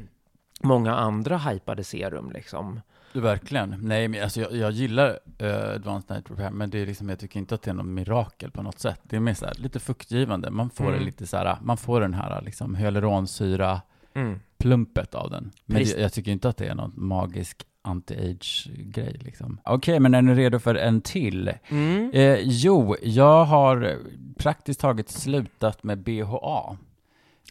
många 0.62 0.94
andra 0.94 1.38
hypade 1.38 1.84
serum, 1.84 2.30
liksom. 2.32 2.80
Verkligen. 3.20 3.76
Nej, 3.82 4.08
men 4.08 4.22
alltså 4.22 4.40
jag, 4.40 4.56
jag 4.56 4.70
gillar 4.70 5.18
uh, 5.42 5.74
Advanced 5.74 6.10
Night 6.10 6.30
Repair, 6.30 6.50
men 6.50 6.70
det 6.70 6.78
är 6.82 6.86
liksom, 6.86 7.08
jag 7.08 7.18
tycker 7.18 7.38
inte 7.40 7.54
att 7.54 7.62
det 7.62 7.70
är 7.70 7.74
något 7.74 7.86
mirakel 7.86 8.50
på 8.50 8.62
något 8.62 8.78
sätt. 8.78 9.00
Det 9.02 9.16
är 9.16 9.20
mer 9.20 9.34
så 9.34 9.46
här, 9.46 9.54
lite 9.54 9.80
fuktgivande. 9.80 10.50
Man 10.50 10.70
får 10.70 10.88
Mm. 10.92 11.04
lite 11.04 11.26
så 11.26 11.36
här, 11.36 11.58
man 11.62 11.76
får 11.76 12.00
den 12.00 12.14
här 12.14 12.42
liksom 12.42 12.74
hyaluronsyra 12.74 13.80
Mm. 14.14 14.40
plumpet 14.58 15.14
av 15.14 15.30
den. 15.30 15.50
Men 15.66 15.82
det, 15.84 15.98
jag 15.98 16.12
tycker 16.12 16.30
inte 16.32 16.48
att 16.48 16.56
det 16.56 16.66
är 16.66 16.74
någon 16.74 16.92
magisk 16.96 17.66
anti-age-grej 17.82 19.16
liksom. 19.20 19.60
Okej, 19.64 20.00
men 20.00 20.14
är 20.14 20.22
ni 20.22 20.34
redo 20.34 20.58
för 20.58 20.74
en 20.74 21.00
till? 21.00 21.52
Mm. 21.68 22.10
Eh, 22.12 22.38
jo, 22.42 22.96
jag 23.02 23.44
har 23.44 23.98
praktiskt 24.38 24.80
taget 24.80 25.08
slutat 25.10 25.82
med 25.82 25.98
BHA. 25.98 26.76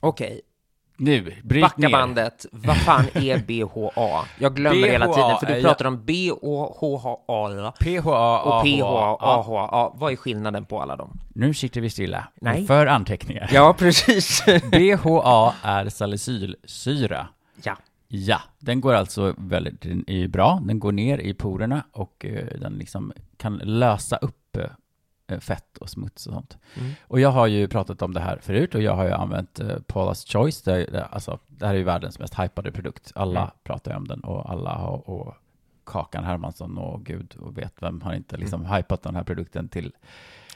Okej, 0.02 0.42
Nu, 0.98 1.34
bryt 1.44 1.62
Backa 1.62 1.82
ner. 1.82 1.90
bandet. 1.92 2.46
Vad 2.52 2.78
fan 2.78 3.06
är 3.14 3.38
BHA? 3.38 4.26
Jag 4.40 4.56
glömmer 4.56 4.88
hela 4.88 5.06
BHA 5.08 5.14
tiden, 5.16 5.38
för 5.40 5.46
du 5.56 5.62
pratar 5.62 5.86
om 5.86 6.06
BOHHA 6.06 7.18
PHA, 7.80 8.40
och 8.40 8.64
PHA, 8.66 9.18
AHA. 9.20 9.94
Vad 9.96 10.12
är 10.12 10.16
skillnaden 10.16 10.66
på 10.66 10.82
alla 10.82 10.96
dem? 10.96 11.20
Nu 11.34 11.54
sitter 11.54 11.82
vi 11.82 11.90
stilla. 11.90 12.28
Nej. 12.42 12.66
För 12.68 12.86
anteckningar. 12.88 13.50
Ja, 13.54 13.76
precis. 13.78 14.44
BHA 14.72 15.54
är 15.64 15.90
salicylsyra. 15.90 17.28
ja. 17.64 17.78
Ja, 18.08 18.42
den 18.60 18.82
går 18.82 18.94
alltså 18.94 19.34
väldigt, 19.38 19.82
den 19.82 20.04
är 20.10 20.28
bra, 20.28 20.62
den 20.64 20.80
går 20.80 20.92
ner 20.92 21.18
i 21.18 21.34
porerna 21.34 21.84
och 21.92 22.26
eh, 22.26 22.46
den 22.60 22.74
liksom 22.74 23.14
kan 23.38 23.58
lösa 23.58 24.16
upp 24.16 24.58
eh, 24.58 24.64
fett 25.40 25.78
och 25.78 25.90
smuts 25.90 26.28
och 26.28 26.34
sånt. 26.34 26.58
Mm. 26.78 26.92
Och 27.02 27.20
jag 27.20 27.30
har 27.30 27.48
ju 27.48 27.68
pratat 27.68 28.02
om 28.02 28.14
det 28.14 28.20
här 28.20 28.38
förut 28.42 28.76
och 28.76 28.82
jag 28.82 28.96
har 28.96 29.06
ju 29.06 29.12
använt 29.12 29.60
eh, 29.60 29.66
Paula's 29.68 30.32
Choice, 30.32 30.62
det, 30.62 30.86
det, 30.86 31.06
alltså, 31.06 31.40
det 31.48 31.66
här 31.66 31.74
är 31.74 31.78
ju 31.78 31.84
världens 31.84 32.20
mest 32.20 32.40
hypade 32.40 32.72
produkt. 32.72 33.12
Alla 33.16 33.40
Mm. 33.42 33.52
pratar 33.64 33.92
ju 33.92 33.98
om 33.98 34.08
den 34.08 34.20
och 34.20 34.50
alla 34.52 34.74
har, 34.74 35.10
och 35.10 35.36
Kakan 35.86 36.24
Hermansson 36.24 36.78
och 36.78 37.06
gud 37.06 37.36
och 37.40 37.58
vet 37.58 37.74
vem 37.82 38.02
har 38.02 38.14
inte 38.14 38.38
liksom 38.38 38.62
Mm. 38.66 38.74
hypat 38.76 39.04
den 39.04 39.16
här 39.16 39.24
produkten 39.24 39.70
till 39.70 39.92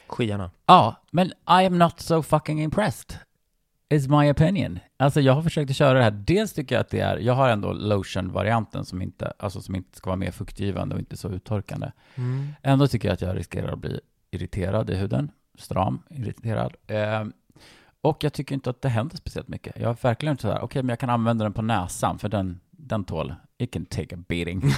Skyarna. 0.08 0.51
Ja, 0.65 0.95
men 1.12 1.27
I 1.27 1.65
am 1.65 1.77
not 1.77 1.99
so 1.99 2.21
fucking 2.23 2.62
impressed. 2.62 3.17
Is 3.91 4.08
my 4.08 4.32
opinion. 4.32 4.79
Alltså 4.97 5.21
jag 5.21 5.34
har 5.34 5.41
försökt 5.41 5.69
att 5.69 5.75
köra 5.75 5.97
det 5.97 6.03
här. 6.03 6.12
Dels 6.12 6.53
tycker 6.53 6.75
jag 6.75 6.82
att 6.82 6.89
det 6.89 6.99
är, 6.99 7.17
jag 7.17 7.34
har 7.34 7.49
ändå 7.49 7.73
lotion-varianten 7.73 8.86
som 8.86 9.01
inte, 9.01 9.34
alltså 9.39 9.62
som 9.62 9.75
inte 9.75 9.97
ska 9.97 10.10
vara 10.10 10.17
mer 10.17 10.32
fuktgivande 10.32 10.95
och 10.95 10.99
inte 10.99 11.17
så 11.17 11.29
uttorkande. 11.29 11.91
Mm. 12.15 12.47
Ändå 12.63 12.88
tycker 12.88 13.08
jag 13.08 13.13
att 13.13 13.21
jag 13.21 13.38
riskerar 13.38 13.71
att 13.73 13.79
bli 13.79 13.99
irriterad 14.31 14.89
i 14.89 14.95
huden. 14.95 15.31
Stram, 15.57 16.01
irriterad. 16.09 16.75
Eh, 16.87 17.23
och 18.01 18.23
jag 18.23 18.33
tycker 18.33 18.55
inte 18.55 18.69
att 18.69 18.81
det 18.81 18.89
händer 18.89 19.17
speciellt 19.17 19.47
mycket. 19.47 19.79
Jag 19.79 19.87
har 19.87 19.97
verkligen 20.01 20.31
inte 20.31 20.41
sådär, 20.41 20.59
okej 20.61 20.83
men 20.83 20.89
jag 20.89 20.99
kan 20.99 21.09
använda 21.09 21.43
den 21.43 21.53
på 21.53 21.61
näsan 21.61 22.19
för 22.19 22.29
den, 22.29 22.59
den 22.71 23.03
tål, 23.03 23.35
it 23.57 23.73
can 23.73 23.85
take 23.85 24.15
a 24.15 24.19
beating. 24.27 24.61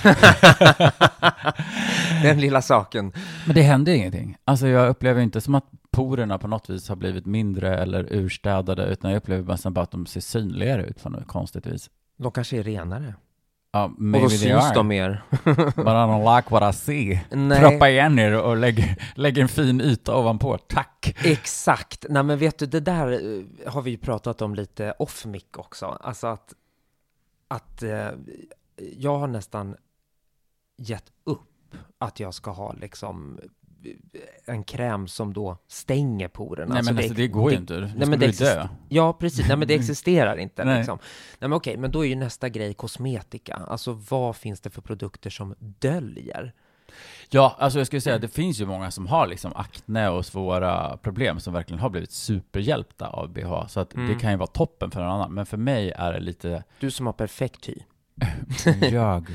Den 2.24 2.40
lilla 2.40 2.62
saken. 2.62 3.14
Men 3.46 3.56
det 3.56 3.62
händer 3.62 3.94
ingenting. 3.94 4.38
Alltså 4.46 4.68
jag 4.68 4.90
upplever 4.90 5.22
inte 5.22 5.42
som 5.42 5.56
att 5.56 5.66
porerna 5.92 6.38
på 6.38 6.48
något 6.48 6.70
vis 6.70 6.90
har 6.90 6.96
blivit 6.96 7.26
mindre 7.26 7.78
eller 7.78 8.14
urstädade, 8.14 8.86
utan 8.86 9.12
jag 9.12 9.18
upplever 9.18 9.44
nästan 9.44 9.74
bara 9.74 9.84
att 9.84 9.92
de 9.92 10.06
ser 10.06 10.22
synligare 10.22 10.84
ut 10.84 11.04
på 11.04 11.10
något 11.10 11.28
konstigt 11.28 11.66
vis. 11.66 11.90
De 12.18 12.32
kanske 12.32 12.58
är 12.58 12.64
renare. 12.64 13.16
Ja, 13.74 13.84
Och 13.86 14.22
då 14.22 14.30
syns 14.30 14.74
de 14.74 14.88
mer. 14.88 15.24
But 15.76 15.78
I 15.78 15.82
don't 15.82 16.36
like 16.36 16.50
what 16.52 16.76
I 16.76 16.78
see. 16.78 17.22
Nej. 17.32 17.60
Proppa 17.60 17.90
igen 17.90 18.20
er 18.20 18.42
och 18.42 18.58
lägg, 18.58 18.96
lägg 19.16 19.38
en 19.38 19.48
fin 19.48 19.82
yta 19.82 20.18
ovanpå. 20.18 20.58
Tack! 20.58 21.16
Exakt. 21.24 22.06
Nej, 22.10 22.24
men 22.24 22.38
vet 22.40 22.58
du, 22.60 22.66
det 22.66 22.80
där 22.80 23.12
eh, 23.12 23.72
har 23.72 23.82
vi 23.82 23.92
ju 23.92 23.98
pratat 23.98 24.42
om 24.42 24.56
lite 24.56 24.94
off 25.00 25.26
mic 25.26 25.44
också. 25.58 25.86
Alltså 25.86 26.28
att, 26.28 26.54
att 27.48 27.84
eh, 27.84 28.08
jag 28.98 29.18
har 29.18 29.28
nästan 29.28 29.76
gett 30.78 31.12
upp 31.24 31.76
att 31.98 32.20
jag 32.20 32.34
ska 32.34 32.52
ha 32.52 32.74
liksom 32.74 33.40
en 34.46 34.64
kräm 34.64 35.08
som 35.08 35.34
då 35.34 35.58
stänger 35.68 36.28
porerna. 36.28 36.74
Nej 36.74 36.84
men 36.84 36.98
alltså 36.98 37.14
det 37.14 37.28
går 37.28 37.52
ju 37.52 37.58
inte. 37.58 37.74
Du 37.80 37.88
skulle 37.90 38.06
men 38.06 38.20
det 38.20 38.40
dö. 38.40 38.68
Ja, 38.90 39.14
precis. 39.14 39.48
Nej, 39.48 39.58
men 39.58 39.68
det 39.68 39.74
existerar 39.76 40.38
inte. 40.38 40.64
Nej. 40.66 40.78
Liksom. 40.78 41.00
Nej, 41.40 41.50
men 41.50 41.54
okej, 41.54 41.78
men 41.78 41.92
då 41.92 42.06
är 42.06 42.10
ju 42.10 42.16
nästa 42.16 42.50
grej 42.50 42.74
kosmetika. 42.74 43.56
Alltså 43.56 43.94
vad 44.10 44.36
finns 44.36 44.62
det 44.62 44.70
för 44.70 44.82
produkter 44.82 45.30
som 45.30 45.56
döljer? 45.60 46.54
Ja, 47.30 47.56
alltså 47.60 47.80
jag 47.80 47.88
skulle 47.88 48.02
säga 48.02 48.16
att 48.16 48.22
det 48.22 48.28
finns 48.28 48.62
ju 48.62 48.66
många 48.66 48.92
som 48.92 49.08
har 49.08 49.28
liksom 49.28 49.52
akne 49.56 50.10
och 50.10 50.26
svåra 50.26 50.98
problem 50.98 51.40
som 51.40 51.54
verkligen 51.54 51.80
har 51.80 51.90
blivit 51.90 52.12
superhjälpta 52.12 53.08
av 53.08 53.30
BH. 53.34 53.68
Så 53.68 53.80
att 53.80 53.94
Mm. 53.94 54.08
det 54.08 54.20
kan 54.20 54.32
ju 54.32 54.38
vara 54.38 54.48
toppen 54.48 54.92
för 54.92 55.02
en 55.02 55.08
annan. 55.08 55.34
Men 55.34 55.46
för 55.46 55.58
mig 55.58 55.92
är 55.92 56.14
det 56.14 56.20
lite 56.20 56.64
Du 56.80 56.92
som 56.92 57.06
har 57.06 57.14
perfekt 57.14 57.70
hy. 57.70 57.76
jag. 58.92 59.28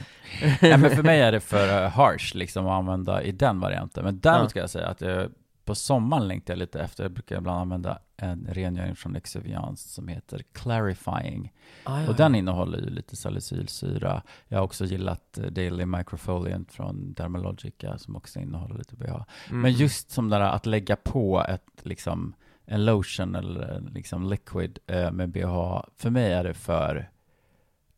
Nej, 0.62 0.78
men 0.78 0.90
för 0.90 1.02
mig 1.02 1.20
är 1.20 1.32
det 1.32 1.40
för 1.40 1.84
eh, 1.84 1.90
harsh 1.90 2.36
liksom 2.36 2.66
att 2.66 2.72
använda 2.72 3.22
i 3.22 3.32
den 3.32 3.60
varianten. 3.60 4.04
Men 4.04 4.20
däremot 4.20 4.50
ska 4.50 4.60
jag 4.60 4.70
säga 4.70 4.86
att 4.86 5.00
jag, 5.00 5.30
på 5.64 5.74
sommaren 5.74 6.28
längtar 6.28 6.54
jag 6.54 6.58
lite 6.58 6.80
efter, 6.80 7.04
jag 7.04 7.12
brukar 7.12 7.36
ibland 7.36 7.60
använda 7.60 7.98
en 8.16 8.48
rengöring 8.50 8.96
från 8.96 9.16
Exuviance 9.16 9.88
som 9.88 10.08
heter 10.08 10.42
Clarifying. 10.52 11.52
Ah, 11.84 12.00
ja, 12.00 12.08
Och 12.08 12.14
den 12.16 12.34
innehåller 12.34 12.78
ju 12.78 12.90
lite 12.90 13.16
salicylsyra. 13.16 14.22
Jag 14.48 14.58
har 14.58 14.64
också 14.64 14.84
gillat 14.84 15.38
eh, 15.38 15.44
Daily 15.44 15.86
Microfoliant 15.86 16.72
från 16.72 17.12
Dermalogica 17.12 17.98
som 17.98 18.16
också 18.16 18.40
innehåller 18.40 18.78
lite 18.78 18.96
BH. 18.96 19.14
Mm. 19.48 19.60
Men 19.60 19.72
just 19.72 20.10
som 20.10 20.30
det 20.30 20.38
där 20.38 20.44
att 20.44 20.66
lägga 20.66 20.96
på 20.96 21.44
ett, 21.48 21.80
liksom, 21.82 22.34
en 22.64 22.84
lotion 22.84 23.34
eller 23.34 23.68
en, 23.68 23.84
liksom 23.84 24.30
liquid 24.30 24.78
eh, 24.86 25.10
med 25.10 25.28
BH, 25.30 25.84
för 25.96 26.10
mig 26.10 26.32
är 26.32 26.44
det 26.44 26.54
för, 26.54 27.10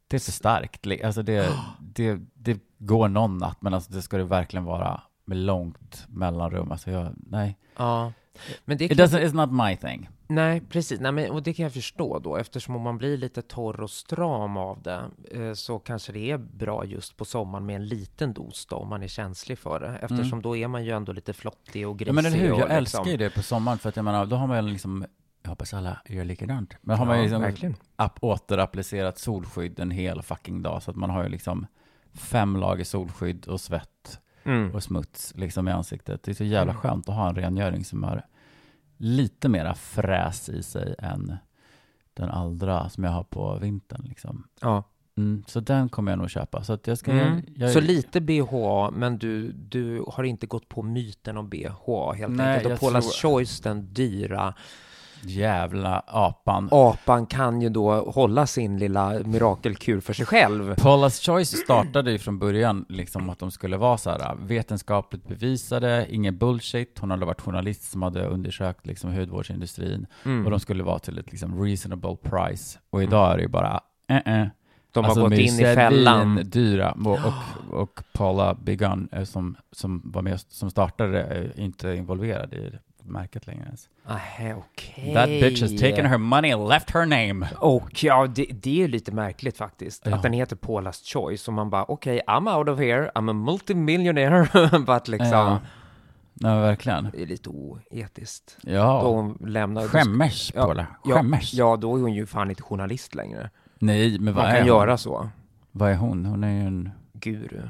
det 0.08 0.16
är 0.16 0.20
för 0.20 0.32
starkt. 0.32 0.86
Alltså 1.04 1.22
det, 1.22 1.48
det, 1.80 2.20
det 2.34 2.60
går 2.78 3.08
någon 3.08 3.38
natt, 3.38 3.62
men 3.62 3.74
alltså 3.74 3.92
det 3.92 4.02
ska 4.02 4.16
det 4.16 4.24
verkligen 4.24 4.64
vara 4.64 5.00
med 5.24 5.38
långt 5.38 6.06
mellanrum. 6.08 6.72
Alltså 6.72 6.90
jag, 6.90 7.12
nej. 7.16 7.56
Ja. 7.76 8.12
Men 8.64 8.78
det 8.78 8.84
It 8.84 8.96
kan, 8.96 9.06
doesn't, 9.06 9.24
it's 9.24 9.34
not 9.34 9.66
my 9.66 9.76
thing. 9.76 10.08
nej, 10.26 10.60
precis. 10.60 11.00
Nej, 11.00 11.12
men, 11.12 11.30
och 11.30 11.42
det 11.42 11.54
kan 11.54 11.62
jag 11.62 11.72
förstå 11.72 12.18
då, 12.18 12.36
eftersom 12.36 12.76
om 12.76 12.82
man 12.82 12.98
blir 12.98 13.16
lite 13.16 13.42
torr 13.42 13.80
och 13.80 13.90
stram 13.90 14.56
av 14.56 14.82
det, 14.82 15.00
eh, 15.30 15.52
så 15.52 15.78
kanske 15.78 16.12
det 16.12 16.30
är 16.30 16.38
bra 16.38 16.84
just 16.84 17.16
på 17.16 17.24
sommaren 17.24 17.66
med 17.66 17.76
en 17.76 17.86
liten 17.86 18.32
dos 18.32 18.66
då, 18.66 18.76
om 18.76 18.88
man 18.88 19.02
är 19.02 19.08
känslig 19.08 19.58
för 19.58 19.80
det. 19.80 19.98
Eftersom 20.02 20.42
då 20.42 20.56
är 20.56 20.68
man 20.68 20.84
ju 20.84 20.90
ändå 20.90 21.12
lite 21.12 21.32
flottig 21.32 21.88
och 21.88 21.98
grisig. 21.98 22.10
Mm. 22.10 22.24
Ja 22.24 22.30
men 22.30 22.40
eller 22.40 22.46
hur, 22.46 22.52
och 22.52 22.70
jag 22.70 22.80
liksom, 22.80 23.00
älskar 23.00 23.10
ju 23.10 23.16
det 23.16 23.30
på 23.30 23.42
sommaren 23.42 23.78
för 23.78 23.88
att 23.88 23.96
jag 23.96 24.04
menar, 24.04 24.26
då 24.26 24.36
har 24.36 24.46
man 24.46 24.64
ju 24.64 24.72
liksom, 24.72 25.04
jag 25.48 25.50
hoppas 25.50 25.74
alla 25.74 25.98
gör 26.08 26.24
likadant, 26.24 26.74
men 26.80 26.98
har 26.98 27.06
man 27.06 27.16
ju 27.16 27.20
Ja, 27.20 27.24
liksom 27.24 27.42
verkligen. 27.42 27.74
app, 27.96 28.18
återapplicerat 28.22 29.18
solskydd 29.18 29.80
en 29.80 29.90
hel 29.90 30.22
fucking 30.22 30.62
dag, 30.62 30.82
så 30.82 30.90
att 30.90 30.96
man 30.96 31.10
har 31.10 31.22
ju 31.22 31.28
liksom 31.28 31.66
fem 32.14 32.56
lager 32.56 32.84
solskydd 32.84 33.46
och 33.48 33.60
svett 33.60 34.20
Mm. 34.44 34.74
och 34.74 34.82
smuts 34.82 35.32
liksom 35.36 35.68
i 35.68 35.70
ansiktet. 35.70 36.22
Det 36.22 36.30
är 36.30 36.34
så 36.34 36.44
jävla 36.44 36.72
Mm. 36.72 36.82
skönt 36.82 37.08
att 37.08 37.14
ha 37.14 37.28
en 37.28 37.34
rengöring 37.34 37.84
som 37.84 38.02
har 38.02 38.22
lite 38.96 39.48
mera 39.48 39.74
fräs 39.74 40.48
i 40.48 40.62
sig 40.62 40.94
än 40.98 41.36
den 42.14 42.28
andra 42.30 42.88
som 42.88 43.04
jag 43.04 43.10
har 43.10 43.24
på 43.24 43.58
vintern 43.62 44.02
liksom. 44.08 44.46
Ja. 44.60 44.82
Mm, 45.16 45.44
så 45.46 45.60
den 45.60 45.88
kommer 45.88 46.12
jag 46.12 46.18
nog 46.18 46.30
köpa. 46.30 46.64
Så 46.64 46.72
att 46.72 46.86
jag 46.86 46.98
ska... 46.98 47.12
Mm. 47.12 47.42
Jag, 47.56 47.70
Så 47.72 47.80
lite 47.80 48.20
BHA, 48.20 48.90
men 48.90 49.18
du, 49.18 49.52
du 49.52 50.04
har 50.08 50.24
inte 50.24 50.46
gått 50.46 50.68
på 50.68 50.82
myten 50.82 51.36
om 51.36 51.48
BHA 51.48 52.12
helt 52.12 52.34
Nej, 52.36 52.56
enkelt. 52.56 52.82
Och 52.82 52.88
Paula's 52.88 53.00
tror- 53.00 53.30
Choice, 53.30 53.60
den 53.60 53.92
dyra 53.94 54.54
Jävla 55.22 56.02
apan. 56.06 56.68
apan, 56.72 57.26
kan 57.26 57.62
ju 57.62 57.68
då 57.68 58.10
hålla 58.10 58.46
sin 58.46 58.78
lilla 58.78 59.18
mirakelkur 59.24 60.00
för 60.00 60.12
sig 60.12 60.26
själv. 60.26 60.74
Paula's 60.74 61.26
Choice 61.26 61.56
startade 61.56 62.12
ju 62.12 62.18
från 62.18 62.38
början 62.38 62.84
liksom 62.88 63.30
att 63.30 63.38
de 63.38 63.50
skulle 63.50 63.76
vara 63.76 63.98
så 63.98 64.10
här 64.10 64.36
vetenskapligt 64.40 65.28
bevisade, 65.28 66.06
ingen 66.10 66.38
bullshit. 66.38 66.98
Hon 66.98 67.10
hade 67.10 67.26
varit 67.26 67.40
journalist 67.40 67.90
som 67.90 68.02
hade 68.02 68.26
undersökt 68.26 68.86
liksom 68.86 69.12
hudvårdsindustrin 69.12 70.06
Mm. 70.24 70.44
och 70.44 70.50
de 70.50 70.60
skulle 70.60 70.82
vara 70.82 70.98
till 70.98 71.18
ett 71.18 71.30
liksom 71.32 71.64
reasonable 71.64 72.16
price. 72.22 72.78
Och 72.90 73.02
idag 73.02 73.32
är 73.32 73.36
det 73.36 73.42
ju 73.42 73.48
bara 73.48 73.80
eh 74.08 74.16
eh. 74.40 74.46
De 74.92 75.04
Alltså, 75.04 75.20
har 75.20 75.28
gått 75.28 75.38
de 75.38 75.44
är 75.44 75.52
in 75.64 75.70
i 75.72 75.74
fällan. 75.74 76.34
svindyra. 76.36 76.92
Och, 76.92 77.18
och, 77.18 77.80
och 77.82 78.00
Paula 78.12 78.54
Begun 78.54 79.08
som, 79.24 79.56
som 79.72 80.02
var 80.04 80.22
med, 80.22 80.40
som 80.40 80.70
startade 80.70 81.22
är 81.22 81.60
inte 81.60 81.88
involverad 81.94 82.54
i 82.54 82.72
märket 83.08 83.46
längre 83.46 83.64
ens. 83.64 83.88
Nähä, 84.06 84.54
okej. 84.56 85.14
That 85.14 85.28
bitch 85.28 85.62
has 85.62 85.70
taken 85.80 86.06
her 86.06 86.18
money 86.18 86.52
and 86.52 86.68
left 86.68 86.90
her 86.90 87.06
name. 87.06 87.48
Och 87.60 88.04
ja, 88.04 88.26
det, 88.26 88.44
det 88.50 88.70
är 88.70 88.74
ju 88.74 88.88
lite 88.88 89.12
märkligt 89.12 89.56
faktiskt. 89.56 90.06
Ja. 90.06 90.14
Att 90.14 90.22
den 90.22 90.32
heter 90.32 90.56
Paula's 90.56 91.12
Choice 91.12 91.48
och 91.48 91.54
man 91.54 91.70
bara 91.70 91.84
okej, 91.84 92.20
I'm 92.26 92.56
out 92.58 92.68
of 92.68 92.78
here, 92.78 93.10
I'm 93.14 93.30
a 93.30 93.32
multimillionaire. 93.32 94.48
But 94.86 95.08
liksom, 95.08 95.28
Ja. 95.30 95.60
Ja, 96.40 96.60
verkligen. 96.60 97.08
det 97.12 97.22
är 97.22 97.26
lite 97.26 97.48
oetiskt. 97.50 98.56
Då 98.62 98.72
Ja. 98.72 99.02
hon 99.02 99.38
lämnar... 99.40 99.82
Skämmes, 99.82 100.52
Ja, 100.54 100.62
Paula. 100.64 100.86
ja, 101.04 101.14
Skämmes. 101.16 101.54
Ja, 101.54 101.76
då 101.76 101.96
är 101.96 102.00
hon 102.00 102.14
ju 102.14 102.26
fan 102.26 102.50
inte 102.50 102.62
journalist 102.62 103.14
längre. 103.14 103.50
Nej, 103.78 104.18
men 104.18 104.34
vad 104.34 104.44
Man 104.44 104.52
är 104.52 104.58
kan 104.58 104.68
hon? 104.68 104.78
göra 104.78 104.96
så. 104.98 105.28
Vad 105.72 105.90
är 105.90 105.94
hon? 105.96 106.26
Hon 106.26 106.44
är 106.44 106.52
ju 106.52 106.66
en... 106.66 106.90
Guru. 107.12 107.60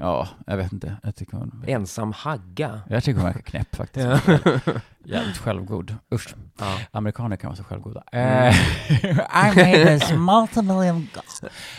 Ja, 0.00 0.28
jag 0.46 0.56
vet 0.56 0.72
inte. 0.72 0.96
Jag 1.02 1.16
tycker 1.16 1.36
hon... 1.36 1.64
Ensam 1.66 2.12
hagga. 2.12 2.80
Jag 2.88 3.04
tycker 3.04 3.20
hon 3.20 3.26
verkar 3.26 3.40
knäpp 3.40 3.76
faktiskt. 3.76 4.06
Jävligt 5.04 5.38
självgod. 5.38 5.94
Usch. 6.14 6.34
Ja. 6.58 6.78
Amerikaner 6.90 7.36
kan 7.36 7.48
vara 7.48 7.56
så 7.56 7.64
självgoda. 7.64 8.02
Mm. 8.12 8.48
Eh, 8.48 8.54
I 9.44 9.56
made 9.56 9.98
this 9.98 10.12
multimillion... 10.12 11.08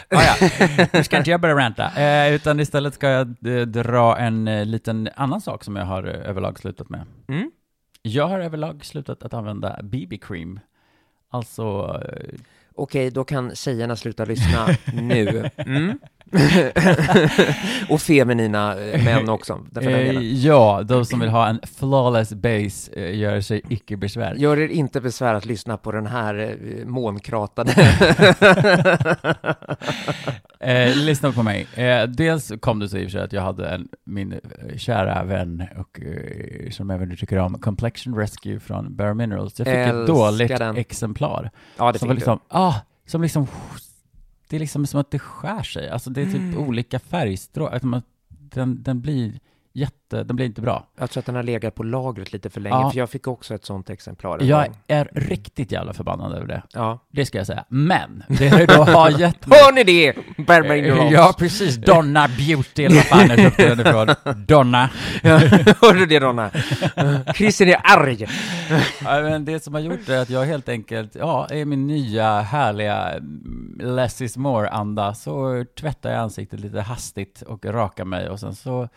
Ah, 0.09 0.21
ja. 0.23 0.49
Nu 0.93 1.03
ska 1.03 1.17
inte 1.17 1.29
jag 1.29 1.41
börja 1.41 1.55
ranta. 1.55 1.91
Eh, 2.01 2.33
utan 2.33 2.59
istället 2.59 2.93
ska 2.93 3.09
jag 3.09 3.47
eh, 3.47 3.61
dra 3.61 4.17
en 4.17 4.47
eh, 4.47 4.65
liten 4.65 5.09
annan 5.15 5.41
sak 5.41 5.63
som 5.63 5.75
jag 5.75 5.85
har 5.85 6.03
överlag 6.03 6.59
slutat 6.59 6.89
med. 6.89 7.05
Mm. 7.27 7.51
Jag 8.01 8.27
har 8.27 8.39
överlag 8.39 8.85
slutat 8.85 9.23
att 9.23 9.33
använda 9.33 9.79
BB-cream. 9.83 10.59
Alltså... 11.31 11.99
Okej, 12.75 13.11
då 13.11 13.23
kan 13.23 13.55
tjejerna 13.55 13.95
sluta 13.95 14.25
lyssna 14.25 14.67
nu. 14.93 15.49
Mm. 15.57 15.99
och 17.89 18.01
feminina 18.01 18.79
eh, 18.79 19.03
män 19.03 19.29
också, 19.29 19.59
Eh, 19.81 20.19
ja, 20.21 20.81
de 20.85 21.05
som 21.05 21.19
vill 21.19 21.29
ha 21.29 21.47
en 21.47 21.59
flawless 21.77 22.33
base 22.33 22.91
eh, 22.93 23.17
gör 23.17 23.41
sig 23.41 23.61
icke 23.69 23.97
besvär. 23.97 24.35
Gör 24.35 24.59
er 24.59 24.67
inte 24.67 25.01
besvär 25.01 25.33
att 25.33 25.45
lyssna 25.45 25.77
på 25.77 25.91
den 25.91 26.05
här 26.07 26.57
månkratade. 26.85 27.73
Eh, 30.61 30.95
lyssna 30.95 31.31
på 31.31 31.43
mig. 31.43 31.67
Eh, 31.75 32.03
dels 32.07 32.51
kom 32.59 32.79
det 32.79 32.89
så 32.89 32.97
i 32.97 32.99
och 32.99 33.03
för 33.03 33.11
sig 33.11 33.21
att 33.21 33.33
jag 33.33 33.41
hade 33.41 33.69
en, 33.69 33.87
min 34.05 34.39
kära 34.77 35.23
vän 35.23 35.63
och 35.77 35.99
eh, 36.01 36.69
som 36.71 36.89
även 36.89 37.09
du 37.09 37.15
tycker 37.15 37.37
om, 37.37 37.59
Complexion 37.59 38.15
Rescue 38.15 38.59
från 38.59 38.95
Bare 38.95 39.13
Minerals. 39.13 39.59
Jag 39.59 39.67
fick 39.67 39.75
Älskar 39.75 40.01
ett 40.01 40.07
dåligt 40.07 40.57
den. 40.57 40.77
exemplar. 40.77 41.51
ja, 41.77 41.91
det 41.91 41.99
som 41.99 42.05
fick 42.05 42.07
var 42.07 42.13
du. 42.13 42.15
liksom, 42.15 42.39
ah, 42.47 42.73
som 43.07 43.21
liksom, 43.21 43.47
det 44.49 44.55
är 44.55 44.59
liksom 44.59 44.85
som 44.87 44.99
att 44.99 45.11
det 45.11 45.19
skär 45.19 45.63
sig. 45.63 45.89
Alltså 45.89 46.09
det 46.09 46.21
är 46.21 46.25
typ 46.25 46.35
Mm. 46.35 46.57
olika 46.57 46.99
färgstråk. 46.99 47.73
Att 47.73 47.83
man- 47.83 48.01
Den, 48.29 48.83
den 48.83 49.01
blir 49.01 49.39
jätte, 49.73 50.23
den 50.23 50.35
blir 50.35 50.45
inte 50.45 50.61
bra. 50.61 50.87
Jag 50.99 51.09
tror 51.09 51.21
att 51.21 51.25
den 51.25 51.35
har 51.35 51.43
legat 51.43 51.75
på 51.75 51.83
lagret 51.83 52.33
lite 52.33 52.49
för 52.49 52.61
länge, 52.61 52.75
Ja. 52.75 52.91
för 52.91 52.97
jag 52.99 53.09
fick 53.09 53.27
också 53.27 53.55
ett 53.55 53.65
sånt 53.65 53.89
exemplar 53.89 54.37
Jag 54.43 54.65
gång. 54.65 54.75
är 54.87 55.09
riktigt 55.13 55.71
jävla 55.71 55.93
förbannad 55.93 56.33
över 56.33 56.47
det. 56.47 56.63
Ja. 56.73 56.99
Det 57.11 57.25
ska 57.25 57.37
jag 57.37 57.47
säga. 57.47 57.65
Men, 57.69 58.23
det 58.27 58.47
har 58.49 58.59
ju 58.59 58.65
då 58.65 58.83
har 58.83 59.09
gett 59.19 59.47
mig 59.47 59.59
Hör 59.63 59.71
ni 59.71 59.83
det? 59.83 60.13
Barbara 60.37 60.73
Minerals. 60.73 61.11
Ja, 61.11 61.35
precis. 61.39 61.75
Donna 61.77 62.27
Beauty, 62.27 62.83
eller 62.85 62.95
vad 62.95 63.05
fan 63.05 63.29
jag 63.29 63.39
köpte 63.39 63.75
den 63.75 63.79
ifrån. 63.87 64.07
Donna. 64.45 64.89
Hör 65.81 65.93
du 65.93 66.05
det 66.05 66.19
Donna? 66.19 66.49
Christer 67.35 67.67
är 67.67 67.81
arg. 67.83 68.27
Ja, 69.03 69.21
men 69.21 69.45
det 69.45 69.63
som 69.63 69.73
har 69.73 69.81
gjort 69.81 70.05
det 70.05 70.15
är 70.15 70.21
att 70.21 70.29
jag 70.29 70.45
helt 70.45 70.69
enkelt, 70.69 71.15
ja, 71.15 71.47
i 71.51 71.65
min 71.65 71.87
nya 71.87 72.41
härliga 72.41 73.09
mm, 73.13 73.77
less 73.83 74.21
is 74.21 74.37
more-anda 74.37 75.13
så 75.13 75.65
tvättar 75.79 76.11
jag 76.11 76.19
ansiktet 76.19 76.59
lite 76.59 76.81
hastigt 76.81 77.41
och 77.41 77.65
rakar 77.65 78.05
mig 78.05 78.29
och 78.29 78.39
sen 78.39 78.55
så 78.55 78.89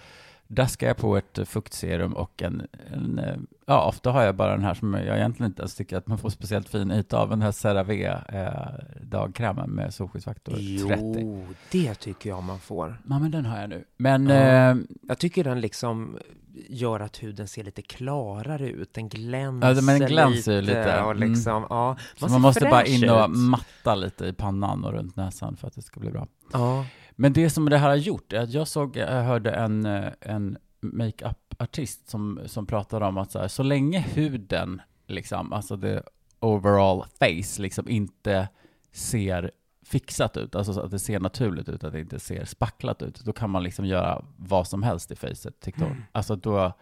daskar 0.54 0.86
jag 0.86 0.96
på 0.96 1.16
ett 1.16 1.38
fuktserum 1.48 2.12
och 2.12 2.42
en, 2.42 2.66
en 2.92 3.18
eh, 3.18 3.36
ja, 3.66 3.86
ofta 3.88 4.10
har 4.10 4.22
jag 4.22 4.36
bara 4.36 4.50
den 4.52 4.64
här 4.64 4.74
som 4.74 4.94
jag 4.94 5.16
egentligen 5.16 5.50
inte 5.50 5.62
ens 5.62 5.74
tycker 5.74 5.96
att 5.96 6.06
man 6.06 6.18
får 6.18 6.30
speciellt 6.30 6.68
fin 6.68 6.90
yta 6.90 7.18
av, 7.18 7.30
den 7.30 7.42
här 7.42 7.52
CeraVe 7.52 8.22
eh, 8.28 9.02
dagkrämen 9.06 9.70
med 9.70 9.94
solskyddsfaktor 9.94 10.52
30. 10.52 10.60
Jo, 11.20 11.46
det 11.70 11.94
tycker 11.94 12.30
jag 12.30 12.42
man 12.42 12.58
får. 12.60 12.96
Ja, 13.08 13.18
men 13.18 13.30
den 13.30 13.46
har 13.46 13.60
jag 13.60 13.68
nu. 13.70 13.84
Men 13.96 14.26
Ja. 14.26 14.34
eh, 14.70 14.76
Jag 15.08 15.18
tycker 15.18 15.44
den 15.44 15.60
liksom 15.60 16.18
gör 16.68 17.00
att 17.00 17.22
huden 17.22 17.48
ser 17.48 17.64
lite 17.64 17.82
klarare 17.82 18.68
ut. 18.68 18.94
Den 18.94 19.08
glänser, 19.08 19.74
Ja, 19.74 19.80
men 19.82 19.98
den 19.98 20.08
glänser 20.08 20.52
ju 20.52 20.60
lite. 20.60 21.02
och 21.02 21.10
Mm. 21.12 21.28
liksom, 21.30 21.66
ja. 21.70 21.96
Så 22.16 22.26
ser 22.26 22.32
man 22.32 22.40
måste 22.40 22.64
bara 22.64 22.84
in 22.84 23.10
och 23.10 23.30
matta 23.30 23.94
lite 23.94 24.26
i 24.26 24.32
pannan 24.32 24.84
och 24.84 24.92
runt 24.92 25.16
näsan 25.16 25.56
för 25.56 25.66
att 25.68 25.74
det 25.74 25.82
ska 25.82 26.00
bli 26.00 26.10
bra. 26.10 26.26
Ja. 26.52 26.84
Men 27.22 27.32
det 27.32 27.50
som 27.50 27.68
det 27.68 27.78
här 27.78 27.88
har 27.88 27.96
gjort 27.96 28.32
är 28.32 28.40
att 28.40 28.52
jag 28.52 28.68
såg, 28.68 28.96
jag 28.96 29.22
hörde 29.22 29.50
en, 29.50 29.86
eh, 29.86 30.12
en 30.20 30.58
makeup-artist 30.80 32.08
som, 32.10 32.40
som 32.46 32.66
pratade 32.66 33.06
om 33.06 33.18
att 33.18 33.32
så, 33.32 33.38
här, 33.38 33.48
så 33.48 33.62
länge 33.62 34.00
huden, 34.00 34.82
liksom, 35.06 35.52
alltså 35.52 35.76
det 35.76 36.02
overall 36.40 37.04
face, 37.18 37.62
liksom 37.62 37.88
inte 37.88 38.48
ser 38.92 39.50
fixat 39.82 40.36
ut, 40.36 40.54
alltså 40.54 40.72
så 40.72 40.80
att 40.80 40.90
det 40.90 40.98
ser 40.98 41.20
naturligt 41.20 41.68
ut, 41.68 41.84
att 41.84 41.92
det 41.92 42.00
inte 42.00 42.20
ser 42.20 42.44
spacklat 42.44 43.02
ut, 43.02 43.20
då 43.24 43.32
kan 43.32 43.50
man 43.50 43.62
liksom 43.62 43.84
göra 43.84 44.24
vad 44.36 44.66
som 44.66 44.82
helst 44.82 45.10
i 45.10 45.16
facet, 45.16 45.60
tyckte 45.60 45.84
hon. 45.84 45.92
Mm. 45.92 46.04
Alltså 46.12 46.36
då, 46.36 46.72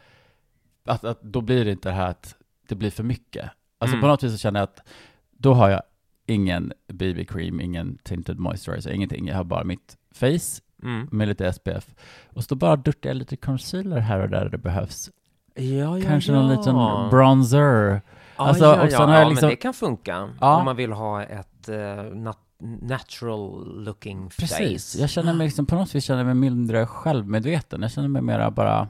att, 0.85 1.05
att 1.05 1.23
då 1.23 1.41
blir 1.41 1.65
det 1.65 1.71
inte 1.71 1.89
det 1.89 1.95
här 1.95 2.11
att 2.11 2.37
det 2.69 2.75
blir 2.75 2.91
för 2.91 3.03
mycket. 3.03 3.51
Alltså 3.79 3.95
Mm. 3.95 4.01
på 4.01 4.07
något 4.07 4.23
vis 4.23 4.33
så 4.33 4.39
känner 4.39 4.61
jag 4.61 4.65
att 4.65 4.89
då 5.31 5.55
har 5.55 5.69
jag 5.69 5.83
ingen 6.31 6.73
BB-cream, 6.93 7.61
ingen 7.61 7.99
tinted 8.03 8.39
moisturizer, 8.39 8.91
ingenting. 8.91 9.27
Jag 9.27 9.37
har 9.37 9.45
bara 9.45 9.65
mitt 9.65 9.97
face 10.15 10.63
Mm. 10.83 11.09
med 11.11 11.29
lite 11.29 11.53
SPF. 11.53 11.95
Och 12.29 12.45
så 12.45 12.55
bara 12.55 12.77
duttar 12.77 13.11
jag 13.11 13.17
lite 13.17 13.37
concealer 13.37 13.99
här 13.99 14.21
och 14.21 14.29
där 14.31 14.49
det 14.49 14.59
behövs. 14.59 15.11
Ja, 15.55 15.99
ja, 15.99 16.01
Kanske 16.07 16.33
ja. 16.33 16.39
någon 16.43 16.51
liten 16.51 16.75
bronzer. 17.11 18.03
Ja, 18.37 18.45
Alltså, 18.45 18.65
ja, 18.65 18.77
ja, 18.91 19.21
ja, 19.21 19.29
liksom- 19.29 19.47
men 19.47 19.51
det 19.51 19.57
kan 19.57 19.75
funka. 19.75 20.29
Ja. 20.41 20.59
Om 20.59 20.65
man 20.65 20.77
vill 20.77 20.93
ha 20.93 21.23
ett 21.23 21.69
eh, 21.69 21.75
nat- 22.15 22.37
natural 22.83 23.83
looking 23.85 24.29
Precis. 24.39 24.93
face. 24.95 25.01
Jag 25.01 25.11
känner 25.11 25.35
mig 25.35 25.47
liksom, 25.47 25.67
på 25.67 25.75
något 25.75 25.95
vis 25.95 26.05
känner 26.05 26.25
mig 26.25 26.35
mindre 26.35 26.87
självmedveten. 26.87 27.83
Jag 27.83 27.91
känner 27.91 28.09
mig 28.09 28.23
mera 28.23 28.51
bara 28.51 28.89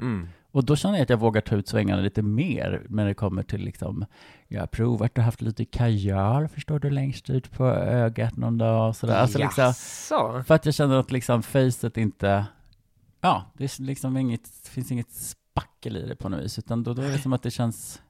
Mm. 0.00 0.28
Och 0.50 0.64
då 0.64 0.76
känner 0.76 0.94
jag 0.94 1.02
att 1.02 1.10
jag 1.10 1.16
vågar 1.20 1.40
ta 1.40 1.56
ut 1.56 1.68
svängarna 1.68 2.02
lite 2.02 2.22
mer 2.22 2.82
när 2.88 3.06
det 3.06 3.14
kommer 3.14 3.42
till 3.42 3.60
liksom, 3.60 4.04
jag 4.54 4.62
har 4.62 4.66
provat 4.66 5.18
och 5.18 5.24
haft 5.24 5.42
lite 5.42 5.64
kajal, 5.64 6.48
förstår 6.48 6.78
du, 6.78 6.90
längst 6.90 7.30
ut 7.30 7.50
på 7.50 7.66
ögat 7.66 8.36
någon 8.36 8.58
dag 8.58 8.88
och 8.88 8.96
sådär. 8.96 9.14
Alltså 9.14 9.38
liksom, 9.38 9.74
för 10.44 10.54
att 10.54 10.64
jag 10.64 10.74
känner 10.74 10.96
att 10.96 11.12
liksom 11.12 11.42
facet 11.42 11.96
inte, 11.96 12.46
ja, 13.20 13.44
det 13.54 13.64
är 13.64 13.82
liksom 13.82 14.16
inget, 14.16 14.48
finns 14.48 14.92
inget 14.92 15.12
spackel 15.12 15.96
i 15.96 16.06
det 16.06 16.16
på 16.16 16.28
något 16.28 16.44
vis, 16.44 16.58
utan 16.58 16.82
då, 16.82 16.94
då 16.94 17.02
är 17.02 17.10
det 17.10 17.18
som 17.18 17.32
att 17.32 17.42
det 17.42 17.50
känns 17.50 18.00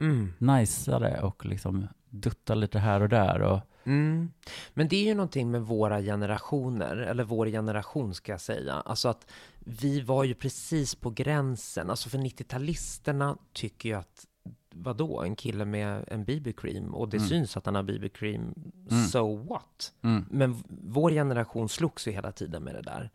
Mm. 0.00 0.32
najsare 0.38 1.20
och 1.20 1.46
liksom 1.46 1.88
dutta 2.10 2.54
lite 2.54 2.78
här 2.78 3.00
och 3.00 3.08
där 3.08 3.40
och 3.42 3.60
Mm. 3.86 4.30
Men 4.74 4.88
det 4.88 4.96
är 4.96 5.04
ju 5.04 5.14
någonting 5.14 5.50
med 5.50 5.62
våra 5.62 6.00
generationer, 6.00 6.96
eller 6.96 7.24
vår 7.24 7.46
generation 7.46 8.14
ska 8.14 8.32
jag 8.32 8.40
säga. 8.40 8.72
Alltså 8.74 9.08
att 9.08 9.26
vi 9.58 10.00
var 10.00 10.24
ju 10.24 10.34
precis 10.34 10.94
på 10.94 11.10
gränsen. 11.10 11.90
Alltså 11.90 12.08
för 12.08 12.18
90-talisterna 12.18 13.38
tycker 13.52 13.88
ju 13.88 13.94
att 13.94 14.26
vadå, 14.76 15.22
en 15.22 15.36
kille 15.36 15.64
med 15.64 16.04
en 16.08 16.24
BB-cream 16.24 16.94
och 16.94 17.08
det 17.08 17.16
Mm. 17.16 17.28
syns 17.28 17.56
att 17.56 17.66
han 17.66 17.74
har 17.74 17.82
BB-cream, 17.82 18.54
Mm. 18.90 19.04
so 19.06 19.36
what? 19.36 19.92
mm, 20.02 20.24
Men 20.30 20.64
vår 20.68 21.10
generation 21.10 21.68
slogs 21.68 22.08
ju 22.08 22.12
hela 22.12 22.32
tiden 22.32 22.62
med 22.64 22.74
det 22.74 22.82
där. 22.82 23.10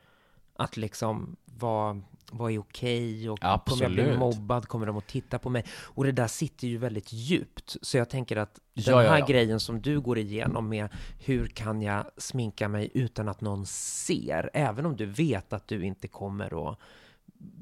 Att 0.55 0.77
liksom, 0.77 1.35
vad, 1.45 2.01
vad 2.31 2.51
är 2.51 2.57
okej 2.59 3.29
och 3.29 3.39
kommer 3.39 3.83
jag 3.83 3.91
bli 3.91 4.01
Absolut. 4.01 4.19
mobbad, 4.19 4.67
kommer 4.67 4.85
de 4.85 4.97
att 4.97 5.07
titta 5.07 5.39
på 5.39 5.49
mig? 5.49 5.65
Och 5.83 6.03
det 6.03 6.11
där 6.11 6.27
sitter 6.27 6.67
ju 6.67 6.77
väldigt 6.77 7.13
djupt. 7.13 7.77
Så 7.81 7.97
jag 7.97 8.09
tänker 8.09 8.37
att 8.37 8.59
den 8.73 8.83
Ja, 8.87 9.03
ja, 9.03 9.09
här 9.09 9.19
ja. 9.19 9.25
grejen 9.25 9.59
som 9.59 9.81
du 9.81 9.99
går 10.01 10.17
igenom 10.17 10.69
med 10.69 10.89
hur 11.25 11.47
kan 11.47 11.81
jag 11.81 12.05
sminka 12.17 12.67
mig 12.67 12.91
utan 12.93 13.29
att 13.29 13.41
någon 13.41 13.65
ser? 13.65 14.49
Även 14.53 14.85
om 14.85 14.95
du 14.95 15.05
vet 15.05 15.53
att 15.53 15.67
du 15.67 15.85
inte 15.85 16.07
kommer 16.07 16.71
att 16.71 16.79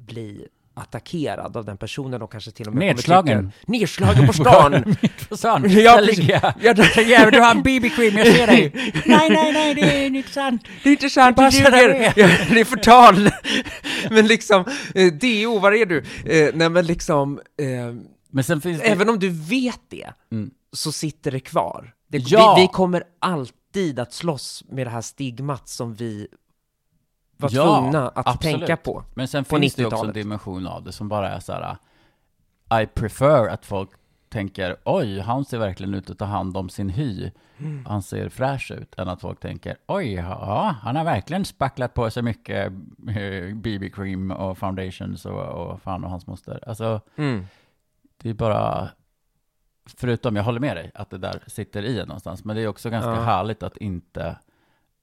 bli 0.08 0.48
attackerad 0.78 1.58
av 1.58 1.66
den 1.66 1.78
personen 1.78 2.22
och 2.22 2.32
kanske 2.32 2.52
till 2.52 2.68
och 2.68 2.74
med 2.74 2.96
Nedslagen. 2.96 3.52
tycka- 3.52 3.72
Nedslagen 3.72 4.28
på 4.28 4.34
stan! 4.34 4.72
Mitt 5.02 5.30
på 5.30 5.38
stan. 5.38 5.66
Ja, 5.70 6.00
ligger 6.00 6.42
jag. 6.62 6.76
Jävlar, 7.08 7.32
du 7.32 7.40
har 7.42 7.52
en 7.52 7.64
BB-cream, 7.64 8.18
jag 8.18 8.28
ser 8.28 8.48
dig. 8.48 8.72
nej, 9.06 9.30
nej, 9.30 9.54
nej, 9.54 9.76
det 9.76 9.82
är 9.82 10.06
inte 10.08 10.30
sant. 10.32 10.64
Det 10.84 10.90
är 10.90 10.92
inte 10.94 11.10
sant, 11.10 11.38
du 11.38 11.44
ljuger! 11.50 12.14
det 12.54 12.60
är 12.60 12.66
förtal! 12.66 13.30
men 14.12 14.28
liksom, 14.28 14.66
eh, 14.96 15.14
DO, 15.14 15.60
var 15.60 15.72
är 15.72 15.86
du? 15.86 15.98
Eh, 16.26 16.50
nej 16.54 16.70
men 16.70 16.86
liksom, 16.86 17.40
eh, 17.62 17.96
Men 18.32 18.44
sen 18.44 18.62
finns 18.62 18.82
det... 18.82 18.88
även 18.88 19.10
om 19.10 19.20
du 19.20 19.30
vet 19.30 19.80
det, 19.90 20.08
Mm. 20.32 20.50
så 20.74 20.92
sitter 20.92 21.32
det 21.32 21.40
kvar. 21.40 21.94
Det, 22.12 22.18
Ja! 22.18 22.56
vi, 22.58 22.62
vi 22.62 22.68
kommer 22.68 23.04
alltid 23.22 24.00
att 24.00 24.14
slåss 24.14 24.64
med 24.72 24.88
det 24.88 24.92
här 24.92 25.02
stigmat 25.02 25.70
som 25.70 25.94
vi 25.96 26.28
var 27.38 27.50
Ja, 27.54 27.80
tvungna 27.80 28.08
att 28.08 28.28
absolut. 28.28 28.58
tänka 28.60 28.78
på. 28.78 29.04
Men 29.14 29.28
sen 29.28 29.44
på 29.44 29.58
finns 29.60 29.76
det 29.76 29.86
också 29.86 29.96
en 29.96 30.02
90-talet. 30.02 30.14
dimension 30.16 30.68
av 30.68 30.84
det 30.84 30.92
som 30.92 31.10
bara 31.10 31.30
är 31.30 31.40
så 31.40 31.54
här. 31.54 31.78
I 32.84 32.86
prefer 32.86 33.48
att 33.48 33.66
folk 33.66 33.90
tänker, 34.30 34.76
oj, 34.86 35.20
han 35.20 35.46
ser 35.46 35.58
verkligen 35.58 35.94
ut 35.94 36.10
att 36.10 36.18
ta 36.20 36.26
hand 36.26 36.58
om 36.58 36.70
sin 36.70 36.90
hy. 36.90 37.32
Mm. 37.58 37.86
Han 37.86 38.02
ser 38.04 38.30
fräsch 38.30 38.72
ut, 38.72 38.96
än 39.00 39.10
att 39.10 39.22
folk 39.22 39.40
tänker, 39.40 39.78
oj, 39.88 40.14
ja, 40.14 40.76
han 40.82 40.96
har 40.96 41.04
verkligen 41.04 41.46
spacklat 41.46 41.94
på 41.94 42.10
sig 42.12 42.24
mycket 42.24 42.66
eh, 43.08 43.54
BB-cream 43.56 44.32
och 44.32 44.58
foundations 44.58 45.26
och, 45.26 45.42
och 45.44 45.82
fan 45.82 46.04
och 46.04 46.10
hans 46.10 46.28
moster. 46.28 46.64
Alltså, 46.68 47.02
Mm. 47.16 47.46
det 48.22 48.30
är 48.30 48.34
bara, 48.34 48.90
förutom, 49.98 50.36
jag 50.36 50.44
håller 50.44 50.60
med 50.60 50.78
dig, 50.78 50.92
att 50.94 51.10
det 51.10 51.18
där 51.18 51.44
sitter 51.48 51.84
i 51.86 51.98
någonstans, 52.06 52.44
men 52.46 52.56
det 52.56 52.62
är 52.62 52.68
också 52.68 52.90
ganska 52.90 53.10
Ja. 53.12 53.22
härligt 53.22 53.64
att 53.64 53.78
inte, 53.78 54.38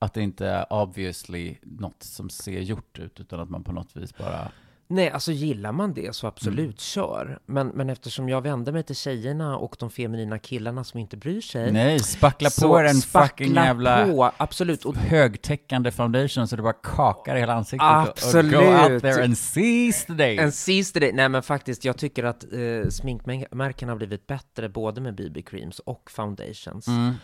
att 0.04 0.14
det 0.14 0.22
inte 0.22 0.46
är 0.46 0.72
obviously 0.72 1.54
något 1.62 2.02
som 2.02 2.30
ser 2.30 2.60
gjort 2.60 2.98
ut, 2.98 3.20
utan 3.20 3.40
att 3.40 3.50
man 3.50 3.64
på 3.64 3.72
något 3.72 3.96
vis 3.96 4.16
bara, 4.18 4.50
Nej, 4.86 5.10
alltså 5.10 5.32
gillar 5.32 5.72
man 5.72 5.94
det 5.94 6.14
så 6.16 6.26
absolut, 6.26 6.58
Mm. 6.58 6.72
kör. 6.76 7.38
Men, 7.46 7.68
men 7.68 7.90
eftersom 7.90 8.28
jag 8.28 8.40
vänder 8.40 8.72
mig 8.72 8.82
till 8.82 8.96
tjejerna 8.96 9.56
och 9.56 9.76
de 9.78 9.90
feminina 9.90 10.38
killarna 10.38 10.84
som 10.84 11.00
inte 11.00 11.16
bryr 11.16 11.40
sig. 11.40 11.72
nej, 11.72 11.98
spackla 11.98 12.50
på 12.62 12.78
en 12.78 12.94
spackla 12.94 13.28
fucking 13.28 13.54
jävla 13.54 14.06
på, 14.06 14.30
absolut. 14.36 14.84
Och 14.84 14.96
högtäckande 14.96 15.90
foundation 15.90 16.48
så 16.48 16.56
det 16.56 16.62
bara 16.62 16.72
kakar 16.72 17.36
i 17.36 17.40
hela 17.40 17.54
ansiktet. 17.54 17.88
Absolut. 17.90 18.54
Och 18.54 18.60
go 18.62 18.92
out 18.92 19.02
there 19.02 19.24
and 19.24 19.38
seize 19.38 20.06
the 20.06 20.12
day. 20.12 20.38
En 20.38 20.52
sista 20.52 21.00
day, 21.00 21.12
nej 21.12 21.28
men 21.28 21.42
faktiskt, 21.42 21.84
jag 21.84 21.96
tycker 21.96 22.24
att 22.24 22.44
eh, 22.52 22.88
sminkmärken 22.90 23.88
har 23.88 23.96
blivit 23.96 24.26
bättre 24.26 24.68
både 24.68 25.00
med 25.00 25.14
BB-creams 25.14 25.80
och 25.86 26.10
foundations. 26.10 26.88
Mm. 26.88 27.14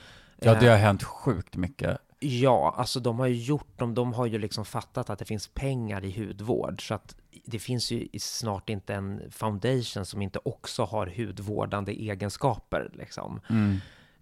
Ja, 0.43 0.55
det 0.55 0.67
har 0.69 0.77
hänt 0.77 1.03
sjukt 1.03 1.57
mycket. 1.57 1.99
Ja, 2.23 2.75
alltså 2.77 3.01
de 3.01 3.19
har 3.19 3.27
ju 3.27 3.37
gjort 3.37 3.79
dem, 3.79 3.95
de 3.95 4.13
har 4.13 4.27
ju 4.27 4.39
liksom 4.39 4.65
fattat 4.65 5.11
att 5.11 5.19
det 5.19 5.25
finns 5.25 5.49
pengar 5.49 6.05
i 6.05 6.19
hudvård, 6.19 6.89
så 6.89 6.95
att 6.95 7.17
det 7.45 7.59
finns 7.59 7.91
ju 7.91 8.09
snart 8.19 8.71
inte 8.71 8.95
en 8.95 9.23
foundation 9.31 10.05
som 10.05 10.23
inte 10.23 10.39
också 10.45 10.85
har 10.85 11.13
hudvårdande 11.17 11.93
egenskaper 11.93 12.91
liksom. 12.93 13.41
Mm. 13.51 13.77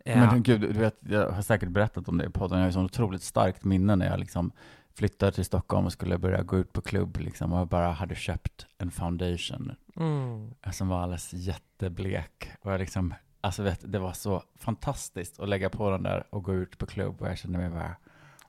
Eh, 0.04 0.18
Men 0.18 0.42
gud, 0.42 0.60
du 0.60 0.72
vet, 0.72 0.98
jag 1.00 1.30
har 1.30 1.42
säkert 1.42 1.68
berättat 1.68 2.08
om 2.08 2.18
det 2.18 2.24
i 2.24 2.30
podden. 2.30 2.58
Jag 2.58 2.64
har 2.64 2.68
ju 2.68 2.72
så 2.72 2.82
otroligt 2.82 3.22
starkt 3.22 3.64
minne 3.64 3.96
när 3.96 4.06
jag 4.06 4.20
liksom 4.20 4.52
flyttade 4.94 5.32
till 5.32 5.44
Stockholm 5.44 5.86
och 5.86 5.92
skulle 5.92 6.18
börja 6.18 6.42
gå 6.42 6.58
ut 6.58 6.72
på 6.72 6.80
klubb 6.80 7.16
liksom, 7.20 7.52
och 7.52 7.58
jag 7.58 7.68
bara 7.68 7.90
hade 7.90 8.14
köpt 8.14 8.66
en 8.78 8.90
foundation 8.90 9.72
mm. 9.96 10.54
som 10.72 10.88
var 10.88 11.02
alldeles 11.02 11.32
jätteblek. 11.32 12.50
Och 12.60 12.72
jag 12.72 12.80
liksom, 12.80 13.14
alltså 13.40 13.62
vet, 13.62 13.92
det 13.92 13.98
var 13.98 14.12
så 14.12 14.42
fantastiskt 14.60 15.40
att 15.40 15.48
lägga 15.48 15.70
på 15.70 15.90
den 15.90 16.02
där 16.02 16.24
och 16.30 16.42
gå 16.44 16.54
ut 16.54 16.78
på 16.78 16.86
klubb 16.86 17.22
och 17.22 17.28
jag 17.28 17.38
kände 17.38 17.58
mig 17.58 17.68
bara, 17.70 17.96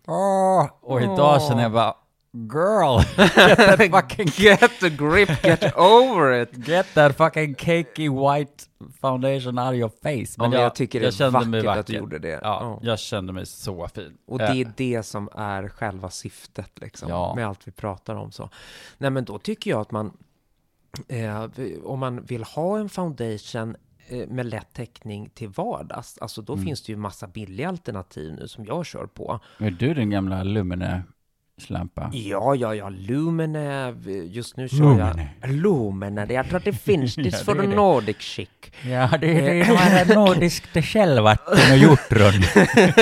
åh! 0.08 0.68
Och 0.82 1.02
idag 1.02 1.36
Åh. 1.42 1.48
känner 1.50 1.62
jag 1.64 1.72
bara, 1.72 1.96
girl, 2.32 3.00
get 3.18 3.58
that 3.58 3.80
fucking, 3.92 4.28
Get 4.38 4.84
a 4.84 4.90
grip, 4.90 5.30
get 5.44 5.76
over 5.78 6.42
it! 6.42 6.50
get 6.68 6.86
that 6.94 7.18
fucking 7.18 7.56
cakey 7.56 8.10
white 8.10 8.64
foundation 9.02 9.60
out 9.60 9.68
of 9.70 9.74
your 9.76 9.90
face. 10.04 10.36
Men 10.38 10.52
jag, 10.52 10.76
tycker 10.76 11.00
det 11.00 11.20
är 11.20 11.46
mig 11.46 11.64
vackert 11.64 11.80
att 11.80 11.88
du 11.88 11.94
gjorde 11.94 12.20
det. 12.20 12.30
Ja, 12.30 12.40
Ja. 12.44 12.80
jag 12.82 13.00
kände 13.00 13.34
mig 13.34 13.46
så 13.46 13.88
fin. 13.88 14.18
Och 14.28 14.38
det 14.38 14.46
är 14.46 14.72
det 14.78 15.04
som 15.04 15.30
är 15.36 15.68
själva 15.68 16.10
syftet 16.10 16.72
liksom, 16.82 17.10
Ja. 17.10 17.36
med 17.36 17.48
allt 17.48 17.68
vi 17.68 17.72
pratar 17.72 18.16
om. 18.16 18.32
så. 18.32 18.50
Nej, 18.98 19.10
men 19.10 19.26
då 19.26 19.40
tycker 19.40 19.72
jag 19.72 19.82
att 19.82 19.92
man, 19.92 20.18
eh, 21.08 21.46
om 21.84 22.00
man 22.00 22.22
vill 22.24 22.44
ha 22.44 22.78
en 22.80 22.90
foundation 22.90 23.70
eh, 23.70 23.76
med 24.28 24.46
lätt 24.46 24.74
täckning 24.74 25.30
till 25.30 25.50
vardags, 25.50 26.18
alltså 26.18 26.42
då 26.42 26.54
Mm. 26.54 26.66
finns 26.66 26.84
det 26.84 26.92
ju 26.92 26.98
massa 26.98 27.28
billiga 27.28 27.70
alternativ 27.70 28.34
nu 28.34 28.48
som 28.48 28.66
jag 28.66 28.86
kör 28.86 29.06
på. 29.06 29.40
Är 29.58 29.72
du 29.72 29.94
den 29.94 30.10
gamla 30.10 30.44
Lumene-slampa? 31.60 32.10
Ja, 32.14 32.56
ja, 32.56 32.76
ja, 32.76 32.90
Lumene, 32.90 33.96
just 34.30 34.58
nu 34.58 34.70
kör 34.70 34.78
Lumene. 34.78 35.30
jag 35.42 35.50
Lumene, 35.52 36.34
jag 36.34 36.48
tror 36.48 36.58
att 36.58 36.64
det 36.66 36.74
finns, 36.74 37.16
det 37.16 37.22
Ja, 37.22 37.38
är 37.38 37.44
för 37.44 37.56
det 37.56 37.64
är 37.64 37.68
det. 37.68 37.76
Nordic 37.76 38.18
chic. 38.20 38.50
Ja, 38.86 39.10
det, 39.12 39.28
det 39.34 39.62
är 39.62 40.16
nordiskt 40.16 40.84
källvatten 40.86 41.72
och 41.72 41.78
hjortron. 41.78 42.34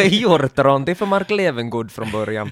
Hjortron, 0.11 0.85
det 0.85 0.91
är 0.91 0.95
för 0.95 1.05
Mark 1.05 1.29
Levengood 1.29 1.91
från 1.91 2.11
början. 2.11 2.51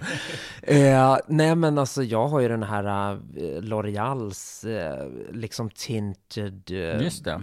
eh, 0.62 1.18
nej 1.28 1.56
men 1.56 1.78
alltså 1.78 2.04
jag 2.04 2.28
har 2.28 2.39
ju 2.39 2.48
den 2.48 2.63
här 2.63 3.12
eh, 3.13 3.18
L'Oreals 3.62 4.65
eh, 4.65 5.08
liksom 5.34 5.70
tinted 5.70 6.72
eh, 6.72 7.00
det. 7.24 7.41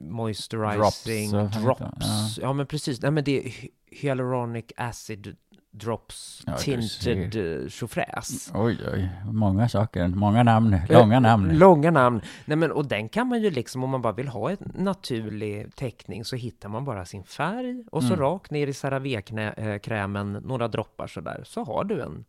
moisturizing 0.00 1.30
Drops, 1.30 1.56
drops. 1.62 2.36
det, 2.36 2.42
Ja. 2.42 2.52
men 2.52 2.66
precis, 2.66 3.02
nej 3.02 3.10
men 3.10 3.24
det 3.24 3.38
är 3.38 3.42
hy- 3.48 3.68
hyaluronic 3.90 4.64
acid 4.76 5.36
drops 5.74 6.42
Ja, 6.46 6.56
tinted 6.56 7.62
eh, 7.62 7.68
tjofräs. 7.68 8.50
Oj, 8.54 8.78
oj, 8.92 9.08
många 9.24 9.68
saker, 9.68 10.08
många 10.08 10.42
namn, 10.42 10.76
långa 10.88 11.20
namn. 11.20 11.50
Eh, 11.50 11.56
Långa 11.56 11.90
namn. 11.90 12.20
Nej 12.44 12.56
men 12.56 12.72
och 12.72 12.86
den 12.88 13.08
kan 13.08 13.26
man 13.28 13.42
ju 13.42 13.50
liksom, 13.50 13.84
om 13.84 13.90
man 13.90 14.02
bara 14.02 14.12
vill 14.12 14.28
ha 14.28 14.50
en 14.50 14.72
naturlig 14.74 15.76
täckning 15.76 16.24
så 16.24 16.36
hittar 16.36 16.68
man 16.68 16.84
bara 16.84 17.04
sin 17.04 17.24
färg 17.24 17.84
och 17.90 18.02
så 18.02 18.12
Mm. 18.14 18.20
rakt 18.20 18.50
ner 18.50 18.66
i 18.66 18.72
CeraVe-krämen, 18.72 20.32
några 20.32 20.68
droppar 20.68 21.06
sådär, 21.06 21.40
så 21.46 21.64
har 21.64 21.84
du 21.84 22.02
en 22.02 22.24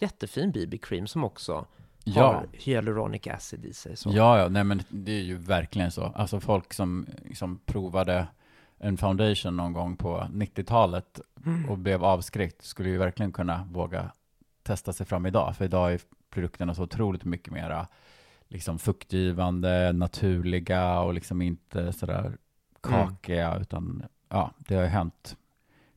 jättefin 0.00 0.52
BB-cream 0.52 1.06
som 1.06 1.24
också 1.24 1.66
Ja. 2.04 2.22
har 2.26 2.46
hyaluronic 2.52 3.26
acid 3.26 3.64
i 3.64 3.72
sig. 3.72 3.96
Så. 3.96 4.10
Ja, 4.12 4.38
ja, 4.38 4.48
nej 4.48 4.64
men 4.64 4.82
det 4.88 5.12
är 5.12 5.22
ju 5.22 5.36
verkligen 5.38 5.90
så. 5.90 6.02
Alltså 6.04 6.40
folk 6.40 6.74
som, 6.74 7.06
som 7.34 7.58
provade 7.66 8.26
en 8.78 8.96
foundation 8.96 9.56
någon 9.56 9.72
gång 9.72 9.96
på 9.96 10.26
90-talet 10.32 11.20
Mm. 11.46 11.70
och 11.70 11.78
blev 11.78 12.04
avskräckt 12.04 12.64
skulle 12.64 12.88
ju 12.88 12.98
verkligen 12.98 13.32
kunna 13.32 13.68
våga 13.70 14.12
testa 14.62 14.92
sig 14.92 15.06
fram 15.06 15.26
idag. 15.26 15.56
För 15.56 15.64
idag 15.64 15.92
är 15.92 16.00
produkterna 16.30 16.74
så 16.74 16.82
otroligt 16.82 17.24
mycket 17.24 17.52
mera 17.52 17.86
liksom 18.48 18.78
fuktgivande, 18.78 19.92
naturliga 19.92 21.00
och 21.00 21.14
liksom 21.14 21.42
inte 21.42 21.92
sådär 21.92 22.36
kakiga, 22.80 23.56
utan 23.56 24.02
ja, 24.28 24.50
det 24.58 24.74
har 24.74 24.82
ju 24.82 24.88
hänt 24.88 25.36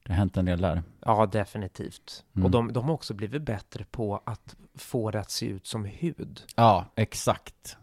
det 0.03 0.13
har 0.13 0.17
hänt 0.17 0.37
en 0.37 0.45
del 0.45 0.61
där. 0.61 0.83
Ja, 1.05 1.25
definitivt. 1.25 2.25
Mm. 2.35 2.45
Och 2.45 2.51
de, 2.51 2.73
de 2.73 2.85
har 2.85 2.93
också 2.93 3.13
blivit 3.13 3.41
bättre 3.41 3.85
på 3.91 4.21
att 4.25 4.55
få 4.75 5.11
det 5.11 5.19
att 5.19 5.31
se 5.31 5.45
ut 5.45 5.67
som 5.67 5.85
hud. 5.85 6.41
Ja, 6.55 6.85
exakt. 6.95 7.77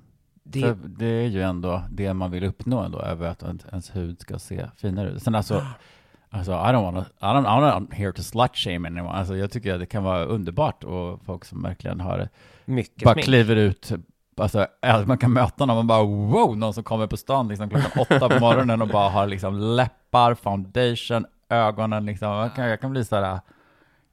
Det, 0.50 0.76
det 0.98 1.06
är 1.06 1.26
ju 1.26 1.42
ändå 1.42 1.82
det 1.90 2.14
man 2.14 2.30
vill 2.30 2.44
uppnå 2.44 2.80
ändå, 2.80 3.00
över 3.00 3.28
att 3.28 3.42
ens 3.42 3.96
hud 3.96 4.20
ska 4.20 4.38
se 4.38 4.66
finare 4.76 5.10
ut. 5.10 5.22
Sen 5.22 5.34
alltså, 5.34 5.62
alltså 6.30 6.52
I 6.52 6.54
don't 6.54 6.82
wanna, 6.82 7.00
I 7.00 7.24
don't, 7.24 7.46
I'm 7.46 7.80
not 7.80 7.94
here 7.94 8.12
to 8.12 8.22
slut 8.22 8.56
shame 8.56 8.88
anyone. 8.88 9.08
Alltså 9.08 9.36
jag 9.36 9.50
tycker 9.50 9.74
att 9.74 9.80
det 9.80 9.86
kan 9.86 10.04
vara 10.04 10.24
underbart 10.24 10.84
och 10.84 11.20
folk 11.24 11.44
som 11.44 11.62
verkligen 11.62 12.00
har, 12.00 12.28
mycket 12.64 13.04
bara 13.04 13.14
smink. 13.14 13.24
kliver 13.24 13.56
ut, 13.56 13.92
alltså 14.36 14.66
äh, 14.82 15.06
man 15.06 15.18
kan 15.18 15.32
möta 15.32 15.66
någon 15.66 15.78
och 15.78 15.84
bara 15.84 16.02
wow, 16.04 16.58
någon 16.58 16.74
som 16.74 16.84
kommer 16.84 17.06
på 17.06 17.16
stan 17.16 17.48
liksom 17.48 17.70
klockan 17.70 17.90
åtta 18.10 18.28
på 18.28 18.40
morgonen 18.40 18.82
och 18.82 18.88
bara 18.88 19.08
har 19.08 19.26
liksom 19.26 19.58
läppar, 19.58 20.34
foundation, 20.34 21.26
ögonen 21.48 22.06
liksom. 22.06 22.28
Jag 22.28 22.54
kan, 22.54 22.68
jag 22.68 22.80
kan 22.80 22.90
bli 22.90 23.04
sådär, 23.04 23.40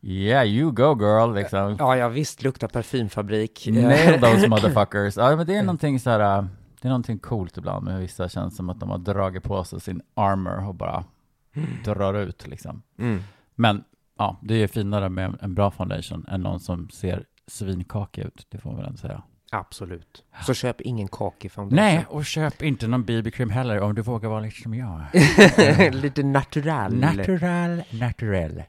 yeah 0.05 0.45
you 0.45 0.71
go 0.71 0.95
girl 0.95 1.33
liksom. 1.33 1.75
Ja, 1.79 1.97
ja, 1.97 2.09
visst 2.09 2.43
luktar 2.43 2.67
parfymfabrik. 2.67 3.67
Nail 3.67 4.19
those 4.21 4.47
motherfuckers. 4.47 5.17
Ja, 5.17 5.35
men 5.35 5.47
det 5.47 5.55
är 5.55 5.63
någonting 5.63 5.99
så 5.99 6.09
här, 6.09 6.37
äh, 6.37 6.45
det 6.81 6.87
är 6.87 6.89
någonting 6.89 7.19
coolt 7.19 7.57
ibland 7.57 7.85
med 7.85 7.99
vissa 7.99 8.29
känns 8.29 8.55
som 8.55 8.69
att 8.69 8.79
de 8.79 8.89
har 8.89 8.97
dragit 8.97 9.43
på 9.43 9.63
sig 9.63 9.81
sin 9.81 10.01
armor 10.13 10.67
och 10.67 10.75
bara 10.75 11.03
drar 11.85 12.13
ut 12.13 12.47
liksom. 12.47 12.81
Mm. 12.99 13.19
Men 13.55 13.83
ja, 14.17 14.39
det 14.41 14.63
är 14.63 14.67
finare 14.67 15.09
med 15.09 15.37
en 15.41 15.55
bra 15.55 15.71
foundation 15.71 16.25
än 16.27 16.41
någon 16.41 16.59
som 16.59 16.89
ser 16.89 17.25
svinkakig 17.47 18.21
ut, 18.21 18.47
det 18.49 18.57
får 18.57 18.69
man 18.69 18.77
väl 18.77 18.87
ändå 18.87 18.97
säga. 18.97 19.23
Absolut. 19.51 20.23
Så 20.45 20.53
köp 20.53 20.81
ingen 20.81 21.07
kakig 21.07 21.51
foundation. 21.51 21.75
Nej, 21.85 22.05
och 22.09 22.25
köp 22.25 22.61
inte 22.63 22.87
någon 22.87 23.05
BB-cream 23.05 23.49
heller 23.51 23.79
om 23.79 23.95
du 23.95 24.01
vågar 24.01 24.29
vara 24.29 24.39
lite 24.39 24.61
som 24.61 24.73
jag. 24.73 25.01
Lite 25.95 26.23
natural. 26.23 26.93
Natural, 26.95 27.81
natural. 27.89 28.63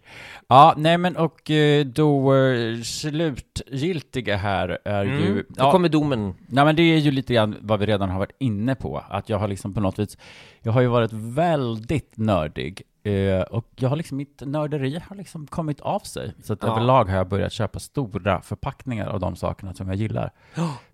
Ja, 0.49 0.75
nej 0.77 0.99
men 0.99 1.17
och 1.17 1.51
eh, 1.51 1.85
då 1.87 2.35
eh, 2.35 2.81
slutgiltiga 2.83 4.37
här 4.37 4.79
är 4.85 5.05
Mm. 5.05 5.19
ju... 5.23 5.35
Då 5.49 5.55
Ja, 5.57 5.73
kommer 5.73 5.89
domen. 5.89 6.35
Nej 6.49 6.65
men 6.65 6.77
det 6.77 6.83
är 6.83 6.99
ju 6.99 7.11
lite 7.11 7.35
grann 7.35 7.57
vad 7.61 7.81
vi 7.81 7.87
redan 7.87 8.11
har 8.11 8.19
varit 8.19 8.37
inne 8.39 8.75
på, 8.75 9.03
att 9.09 9.29
jag 9.29 9.39
har 9.39 9.49
liksom 9.49 9.75
på 9.75 9.81
något 9.81 9.99
vis, 9.99 10.19
jag 10.63 10.73
har 10.73 10.81
ju 10.81 10.87
varit 10.87 11.13
väldigt 11.13 12.17
nördig, 12.17 12.83
eh, 13.07 13.43
och 13.43 13.67
jag 13.77 13.89
har 13.89 13.97
liksom, 13.97 14.17
mitt 14.17 14.43
nörderi 14.47 15.01
har 15.09 15.17
liksom 15.17 15.47
kommit 15.47 15.81
av 15.81 16.01
sig. 16.01 16.33
Så 16.43 16.53
att 16.53 16.63
Ja. 16.63 16.71
överlag 16.71 17.05
har 17.05 17.17
jag 17.17 17.29
börjat 17.29 17.53
köpa 17.53 17.79
stora 17.79 18.41
förpackningar 18.41 19.07
av 19.07 19.21
de 19.21 19.37
sakerna 19.37 19.75
som 19.75 19.89
jag 19.89 19.97
gillar. 19.97 20.33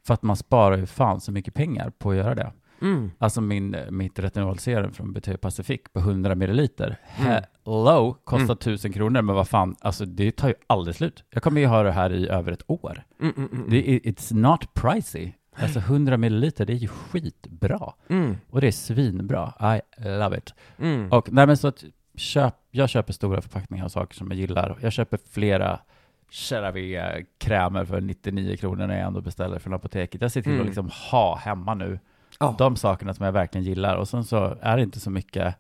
För 0.06 0.14
att 0.14 0.22
man 0.22 0.36
sparar 0.36 0.76
ju 0.76 0.86
fan 0.86 1.20
så 1.20 1.32
mycket 1.32 1.54
pengar 1.54 1.90
på 1.98 2.10
att 2.10 2.16
göra 2.16 2.34
det. 2.34 2.52
Mm. 2.82 3.10
Alltså 3.18 3.40
min, 3.40 3.76
mitt 3.90 4.18
retinolserum 4.18 4.92
från 4.92 5.12
BT 5.12 5.36
Pacific 5.36 5.80
på 5.92 5.98
100 6.00 6.34
milliliter. 6.34 6.96
Mm. 7.20 7.42
Hello, 7.64 8.16
kostar 8.24 8.44
Mm. 8.44 8.56
1000 8.56 8.92
kronor, 8.92 9.22
men 9.22 9.34
vad 9.34 9.48
fan, 9.48 9.76
alltså 9.80 10.04
det 10.04 10.32
tar 10.36 10.48
ju 10.48 10.54
aldrig 10.66 10.94
slut. 10.96 11.24
Jag 11.30 11.42
kommer 11.42 11.60
ju 11.60 11.66
ha 11.66 11.82
det 11.82 11.92
här 11.92 12.12
i 12.12 12.28
över 12.28 12.52
ett 12.52 12.62
år. 12.70 13.02
Mm, 13.20 13.32
mm, 13.36 13.48
mm. 13.52 13.70
Det 13.70 13.90
är, 13.90 13.98
it's 14.00 14.34
not 14.34 14.74
pricey. 14.74 15.32
Alltså 15.56 15.78
100 15.78 16.16
milliliter, 16.16 16.66
det 16.66 16.72
är 16.72 16.76
ju 16.76 16.88
skitbra. 16.88 17.92
Mm. 18.08 18.36
Och 18.50 18.60
det 18.60 18.66
är 18.66 18.72
svinbra. 18.72 19.52
I 19.76 19.80
love 20.08 20.38
it. 20.38 20.54
Mm. 20.78 21.12
Och 21.12 21.32
nej 21.32 21.46
men 21.46 21.56
så 21.56 21.68
att 21.68 21.84
köp, 22.14 22.54
jag 22.70 22.88
köper 22.88 23.12
stora 23.12 23.40
förpackningar 23.40 23.84
av 23.84 23.88
saker 23.88 24.14
som 24.14 24.30
jag 24.30 24.38
gillar. 24.40 24.78
Jag 24.80 24.92
köper 24.92 25.18
flera 25.30 25.80
CeraVe-krämer 26.30 27.84
för 27.84 28.00
99 28.00 28.56
kronor 28.56 28.86
när 28.86 28.98
jag 28.98 29.06
ändå 29.06 29.20
beställer 29.20 29.58
från 29.58 29.74
apoteket. 29.74 30.20
Jag 30.22 30.32
ser 30.32 30.42
till 30.42 30.52
Mm. 30.52 30.60
att 30.62 30.66
liksom 30.66 30.90
ha 31.10 31.36
hemma 31.36 31.74
nu 31.74 31.98
Ja. 32.40 32.54
de 32.58 32.76
sakerna 32.76 33.14
som 33.14 33.24
jag 33.24 33.32
verkligen 33.32 33.64
gillar. 33.64 33.96
Och 33.96 34.08
sen 34.08 34.24
så 34.24 34.56
är 34.60 34.76
det 34.76 34.82
inte 34.82 35.00
så 35.00 35.10
mycket 35.10 35.54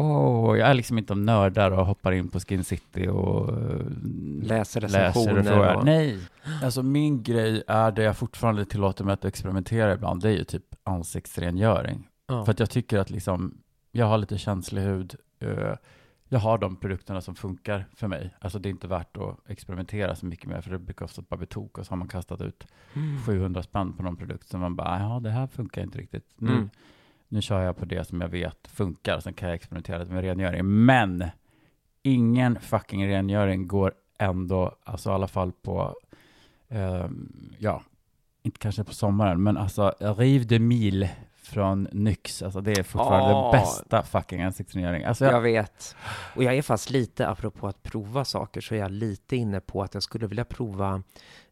Åh, 0.00 0.58
jag 0.58 0.68
är 0.70 0.74
liksom 0.74 0.98
inte 0.98 1.12
om 1.12 1.22
nördar 1.26 1.70
och 1.70 1.86
hoppar 1.86 2.12
in 2.12 2.28
på 2.28 2.40
Skin 2.40 2.64
City 2.64 3.08
och 3.08 3.48
eh, 3.48 3.80
Läser 4.42 4.80
läser 4.80 5.30
och 5.30 5.36
recensioner. 5.36 5.76
och- 5.76 5.84
Nej, 5.84 6.18
alltså 6.64 6.82
min 6.82 7.22
grej 7.22 7.62
är 7.66 7.90
det 7.92 8.02
jag 8.02 8.16
fortfarande 8.16 8.64
tillåter 8.64 9.04
mig 9.04 9.12
att 9.14 9.24
experimentera 9.24 9.92
ibland, 9.94 10.22
det 10.22 10.28
är 10.28 10.32
ju 10.32 10.44
typ 10.44 10.62
ansiktsrengöring. 10.84 12.08
Ja. 12.26 12.44
För 12.44 12.52
att 12.52 12.60
jag 12.60 12.70
tycker 12.70 12.98
att 12.98 13.10
liksom, 13.10 13.58
jag 13.92 14.06
har 14.06 14.18
lite 14.18 14.38
känslig 14.38 14.82
hud, 14.82 15.14
eh, 15.40 15.74
jag 16.30 16.38
har 16.38 16.58
de 16.58 16.76
produkterna 16.76 17.20
som 17.20 17.34
funkar 17.34 17.84
för 17.96 18.08
mig. 18.08 18.34
Alltså 18.40 18.58
det 18.58 18.68
är 18.68 18.70
inte 18.70 18.88
värt 18.88 19.16
att 19.16 19.50
experimentera 19.50 20.14
så 20.16 20.26
mycket 20.26 20.46
mer, 20.48 20.60
för 20.60 20.70
det 20.70 20.78
blir 20.78 20.94
kostat 20.94 21.28
bara 21.28 21.36
blir 21.36 21.46
tok 21.46 21.78
och 21.78 21.86
så 21.86 21.92
har 21.92 21.96
man 21.96 22.08
kastat 22.08 22.40
ut 22.40 22.66
Mm. 22.94 23.20
700 23.26 23.62
spänn 23.62 23.92
på 23.92 24.02
någon 24.02 24.16
produkt 24.16 24.48
som 24.48 24.60
man 24.60 24.76
bara, 24.76 24.98
ja 25.00 25.20
det 25.20 25.30
här 25.30 25.46
funkar 25.46 25.82
inte 25.82 25.98
riktigt. 25.98 26.24
Nu, 26.36 26.52
Mm. 26.52 26.70
nu 27.28 27.42
kör 27.42 27.60
jag 27.62 27.76
på 27.76 27.84
det 27.84 28.04
som 28.04 28.20
jag 28.20 28.28
vet 28.28 28.68
funkar, 28.68 29.20
sen 29.20 29.32
kan 29.34 29.48
jag 29.48 29.56
experimentera 29.56 29.98
lite 29.98 30.12
med 30.12 30.22
rengöring. 30.24 30.84
Men 30.84 31.24
ingen 32.02 32.60
fucking 32.60 33.06
rengöring 33.08 33.68
går 33.68 33.92
ändå, 34.18 34.74
alltså 34.84 35.10
i 35.10 35.12
alla 35.12 35.28
fall 35.28 35.52
på, 35.52 35.94
ehm, 36.68 37.52
ja, 37.58 37.82
inte 38.42 38.58
kanske 38.58 38.84
på 38.84 38.92
sommaren, 38.94 39.42
men 39.42 39.56
alltså 39.56 39.94
Rive 40.00 40.44
de 40.44 40.58
Mille 40.58 41.10
från 41.48 41.88
Nyx, 41.92 42.42
alltså 42.42 42.60
det 42.60 42.78
är 42.78 42.82
fortfarande 42.82 43.34
Ah. 43.34 43.52
den 43.52 43.60
bästa 43.60 44.02
fucking 44.02 44.42
ansiktsrengöring. 44.42 45.04
Alltså 45.04 45.24
jag, 45.24 45.34
Jag 45.34 45.40
vet. 45.40 45.96
Och 46.36 46.44
jag 46.44 46.54
är 46.56 46.62
fast 46.62 46.90
lite, 46.90 47.28
apropå 47.28 47.68
att 47.68 47.82
prova 47.82 48.24
saker, 48.24 48.60
så 48.60 48.74
är 48.74 48.78
jag 48.78 48.90
lite 48.90 49.36
inne 49.36 49.60
på 49.60 49.82
att 49.82 49.94
jag 49.94 50.02
skulle 50.02 50.26
vilja 50.26 50.44
prova 50.44 51.02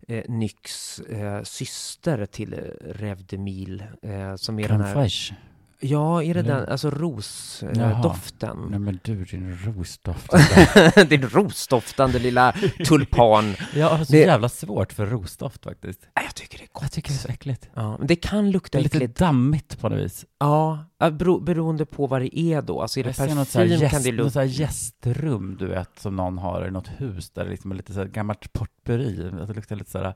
eh, 0.09 0.25
Nyx 0.29 0.99
eh, 1.01 1.43
syster 1.43 2.27
till 2.27 2.55
Revdemil, 2.85 3.85
eh, 4.03 4.35
som 4.37 4.59
är 4.59 4.69
den 4.69 4.81
crème 4.81 4.85
här... 4.85 4.95
fraîche. 4.95 5.35
Ja, 5.81 6.23
är 6.23 6.35
det 6.35 6.41
Eller- 6.41 6.55
den, 6.61 6.69
alltså 6.69 6.91
rosdoften? 6.91 8.67
Nej 8.71 8.79
men 8.79 9.01
du, 9.03 9.25
din 9.25 9.59
rosdoft. 9.65 10.31
Din 11.09 11.23
rosdoftande 11.23 12.19
lilla 12.19 12.55
tulpan. 12.87 13.55
jag 13.75 13.89
har 13.91 14.05
så 14.05 14.13
Det- 14.13 14.19
jävla 14.19 14.49
svårt 14.49 14.93
för 14.93 15.07
rosdoft 15.07 15.65
faktiskt. 15.65 16.09
Jag 16.15 16.35
tycker 16.35 16.59
det 16.59 16.65
är 16.65 16.69
gott. 16.73 16.83
Jag 16.83 16.93
tycker 16.93 17.09
det 17.11 17.17
är 17.17 17.19
så 17.19 17.29
äckligt. 17.29 17.69
Ja, 17.75 17.99
men 17.99 18.07
det 18.07 18.17
kan 18.17 18.51
lukta 18.51 18.79
Det 18.79 18.81
är 18.81 18.83
lite 18.83 18.97
äckligt. 18.97 19.19
dammigt 19.19 19.79
på 19.81 19.89
något 19.89 19.99
vis. 19.99 20.25
Ja, 20.41 20.85
bero, 21.13 21.41
beroende 21.41 21.87
på 21.87 22.07
vad 22.07 22.21
det 22.23 22.39
är 22.39 22.63
då. 22.63 22.83
Alltså 22.83 23.01
är 23.01 23.05
det 23.05 23.09
Jag 23.19 23.29
ser 23.29 23.35
något 23.35 23.49
så 23.49 23.59
här, 23.59 23.67
parfym 23.67 23.81
gäst, 23.81 23.93
kan 23.95 24.03
det 24.03 24.11
något 24.13 24.17
lukta... 24.17 24.31
så 24.31 24.39
här 24.41 24.47
gästrum, 24.47 25.57
du 25.59 25.67
vet, 25.67 25.99
som 25.99 26.17
någon 26.17 26.39
har 26.39 26.67
i 26.67 26.71
något 26.71 26.89
hus 26.97 27.31
där 27.31 27.45
det 27.45 27.51
liksom 27.51 27.71
är 27.71 27.75
lite 27.75 27.93
så 27.93 27.99
här 28.01 28.07
gammalt 28.09 28.53
portburi. 28.53 29.31
Att 29.41 29.49
det 29.49 29.55
luktar 29.55 29.77
lite 29.77 29.91
så 29.91 29.99
här, 29.99 30.15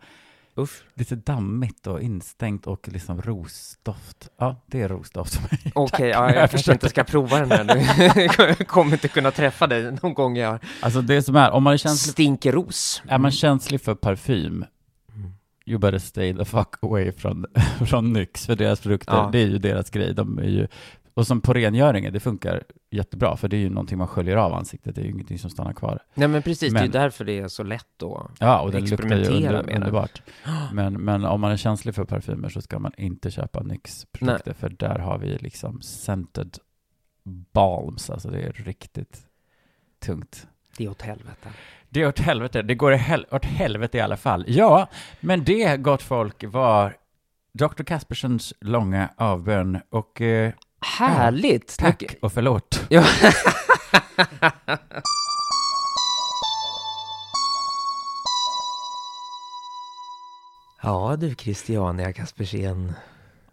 Usch. 0.59 0.83
lite 0.95 1.17
dammigt 1.17 1.87
och 1.87 2.01
instängt 2.03 2.67
och 2.67 2.89
liksom 2.89 3.23
rosdoft. 3.23 4.29
Ja, 4.39 4.57
det 4.67 4.83
är 4.83 4.89
rosdoft 4.89 5.35
för 5.35 5.43
mig. 5.51 5.73
Okej, 5.75 6.09
ja, 6.09 6.35
jag 6.35 6.51
kanske 6.51 6.73
inte 6.73 6.89
ska 6.89 7.05
prova 7.05 7.39
den 7.47 7.51
här 7.51 7.65
nu. 7.65 8.45
Jag 8.59 8.69
kommer 8.69 8.93
inte 8.93 9.09
kunna 9.09 9.31
träffa 9.31 9.67
dig 9.67 9.93
någon 10.03 10.15
gång 10.15 10.37
jag 10.37 10.59
Alltså 10.81 11.03
det 11.03 11.23
som 11.23 11.37
är, 11.37 11.51
om 11.51 11.63
man 11.63 11.73
är 11.73 11.77
känslig, 11.77 12.13
stinker 12.13 12.53
ros. 12.53 13.03
är 13.09 13.19
man 13.19 13.31
känslig 13.31 13.81
för 13.81 13.95
parfym, 13.95 14.65
you 15.67 15.79
better 15.79 15.99
stay 15.99 16.35
the 16.37 16.45
fuck 16.45 16.69
away 16.83 17.13
från, 17.13 17.47
från 17.87 18.13
Nyx, 18.13 18.47
för 18.47 18.57
deras 18.57 18.81
produkter, 18.81 19.13
Ja. 19.13 19.29
det 19.33 19.39
är 19.39 19.47
ju 19.47 19.59
deras 19.59 19.91
grej. 19.91 20.15
De 20.15 20.39
är 20.39 20.43
ju, 20.43 20.67
och 21.15 21.27
som 21.27 21.41
på 21.41 21.53
rengöringen, 21.53 22.13
det 22.13 22.21
funkar 22.21 22.63
jättebra, 22.91 23.37
för 23.37 23.49
det 23.49 23.57
är 23.57 23.61
ju 23.61 23.71
någonting 23.71 23.99
man 23.99 24.09
sköljer 24.09 24.37
av 24.37 24.53
ansiktet, 24.53 24.95
det 24.95 25.01
är 25.01 25.05
ju 25.05 25.11
ingenting 25.11 25.39
som 25.39 25.51
stannar 25.51 25.73
kvar. 25.73 26.03
Nej 26.15 26.29
men 26.29 26.43
precis, 26.43 26.73
det 26.73 26.79
är 26.79 26.83
ju 26.83 26.89
Men- 26.89 27.01
därför 27.03 27.25
det 27.25 27.39
är 27.39 27.49
så 27.49 27.63
lätt 27.63 27.87
då. 27.97 28.31
Ja, 28.39 28.61
och 28.61 28.73
den 28.73 28.85
luktar 28.85 29.17
ju 29.17 29.25
under, 29.25 29.63
med 29.63 29.75
underbart. 29.75 30.23
Men, 30.73 30.93
men 31.05 31.25
om 31.25 31.41
man 31.41 31.53
är 31.53 31.57
känslig 31.57 31.95
för 31.95 32.05
parfymer 32.05 32.49
så 32.49 32.63
ska 32.63 32.79
man 32.79 32.93
inte 32.97 33.31
köpa 33.31 33.63
NYX-produkter, 33.63 34.53
för 34.53 34.69
där 34.69 34.99
har 34.99 35.19
vi 35.19 35.39
liksom 35.39 35.81
scented 35.81 36.59
balms, 37.53 38.11
alltså 38.11 38.31
det 38.31 38.41
är 38.43 38.53
riktigt 38.53 39.27
tungt. 39.99 40.47
Det 40.77 40.85
är 40.85 40.91
åt 40.91 41.03
helvete. 41.03 41.49
Det 41.89 42.03
är 42.03 42.09
åt 42.09 42.19
helvete, 42.19 42.63
det 42.63 42.75
går 42.75 42.93
hel 42.93 43.27
åt 43.31 43.45
helvete 43.45 43.99
i 43.99 44.01
alla 44.01 44.17
fall. 44.17 44.45
Ja, 44.49 44.89
men 45.21 45.45
det, 45.45 45.77
gott 45.77 46.03
folk, 46.03 46.45
var 46.45 46.97
Dr. 47.53 47.83
Kaspersens 47.83 48.55
långa 48.61 49.11
avbön 49.17 49.81
och 49.91 50.21
eh, 50.21 50.53
Härligt! 50.81 51.79
tack 51.79 52.17
och 52.23 52.33
förlåt. 52.33 52.87
Ja. 52.89 53.05
ja 60.83 61.17
du 61.17 61.35
Christiania 61.35 62.13
Kaspersen. 62.13 62.95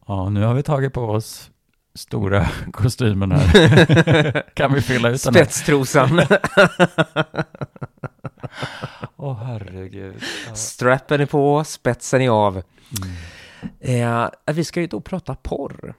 Ja, 0.07 0.29
nu 0.29 0.43
har 0.43 0.53
vi 0.53 0.63
tagit 0.63 0.93
på 0.93 1.01
oss 1.01 1.51
stora 1.97 2.47
kostymen 2.71 3.31
här. 3.31 4.43
kan 4.55 4.73
vi 4.73 4.81
fylla 4.81 5.09
ut 5.09 5.23
den 5.23 5.35
här? 5.35 5.43
Spetstrosan. 5.43 6.21
Åh 9.15 9.43
herregud. 9.43 10.15
Ja. 10.47 10.55
Strappen 10.55 11.21
är 11.21 11.25
på, 11.25 11.63
spetsen 11.63 12.21
är 12.21 12.29
av. 12.29 12.63
Mm. 13.81 14.23
Eh, 14.23 14.29
vi 14.53 14.63
ska 14.63 14.81
ju 14.81 14.87
då 14.87 15.01
prata 15.01 15.35
porr. 15.35 15.93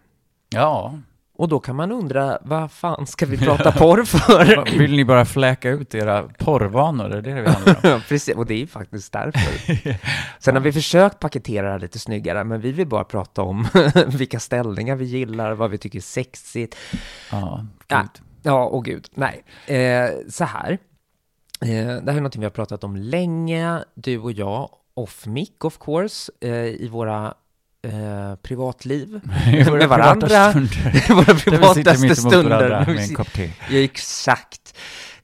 ja, 0.49 0.99
Och 1.39 1.49
då 1.49 1.61
kan 1.61 1.77
man 1.77 1.93
undra, 1.93 2.39
vad 2.43 2.73
fan 2.73 3.07
ska 3.07 3.27
vi 3.27 3.39
prata 3.47 3.73
porr 3.73 4.05
för? 4.05 4.79
vill 4.79 4.97
ni 4.97 5.05
bara 5.05 5.25
fläka 5.25 5.71
ut 5.71 5.95
era 5.95 6.23
porrvanor? 6.23 7.05
Är 7.05 7.23
det 7.23 7.35
det 7.35 7.43
vi 7.43 7.49
handlar 7.49 7.95
om? 7.95 8.01
Precis, 8.09 8.37
och 8.37 8.47
det 8.47 8.55
är 8.55 8.59
ju 8.59 8.67
faktiskt 8.67 9.13
därför. 9.13 9.99
Sen 10.43 10.55
har 10.57 10.63
vi 10.63 10.73
försökt 10.73 11.19
paketera 11.19 11.67
det 11.67 11.73
här 11.73 11.79
lite 11.79 11.99
snyggare, 11.99 12.45
men 12.45 12.61
vi 12.61 12.73
vill 12.73 12.87
bara 12.87 13.05
prata 13.05 13.43
om 13.43 13.67
vilka 14.07 14.41
ställningar 14.41 14.97
vi 14.97 15.05
gillar, 15.05 15.53
vad 15.53 15.71
vi 15.71 15.79
tycker 15.79 15.99
är 15.99 16.03
sexigt. 16.03 16.77
Ja, 17.31 17.65
Ja. 17.89 17.99
gud. 18.01 18.11
Ja, 18.43 18.65
och 18.65 18.85
gud, 18.85 19.09
nej. 19.15 19.45
Eh, 19.67 20.11
så 20.29 20.45
här. 20.45 20.79
Eh, 21.61 21.69
det 21.69 22.03
här 22.07 22.09
är 22.09 22.15
någonting 22.15 22.41
vi 22.41 22.47
har 22.47 22.51
pratat 22.51 22.85
om 22.85 22.97
länge, 22.97 23.85
du 23.95 24.19
och 24.19 24.33
jag, 24.33 24.71
off 24.95 25.27
mic 25.27 25.51
of 25.61 25.79
course, 25.79 26.33
eh, 26.41 26.51
i 26.67 26.89
våra 26.93 27.35
eh, 27.89 28.37
privatliv. 28.37 29.21
Med 29.73 29.89
varandra. 29.89 30.53
våra 31.09 31.35
privataste 31.35 32.17
stunder. 32.17 32.87
med 32.87 32.99
en 32.99 33.15
kopp 33.15 33.33
te. 33.33 33.53
Ja, 33.71 33.79
exakt. 33.79 34.77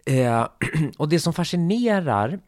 Eh, 0.07 0.47
och 0.97 1.09
det 1.09 1.21
som 1.21 1.33
fascinerar 1.33 2.39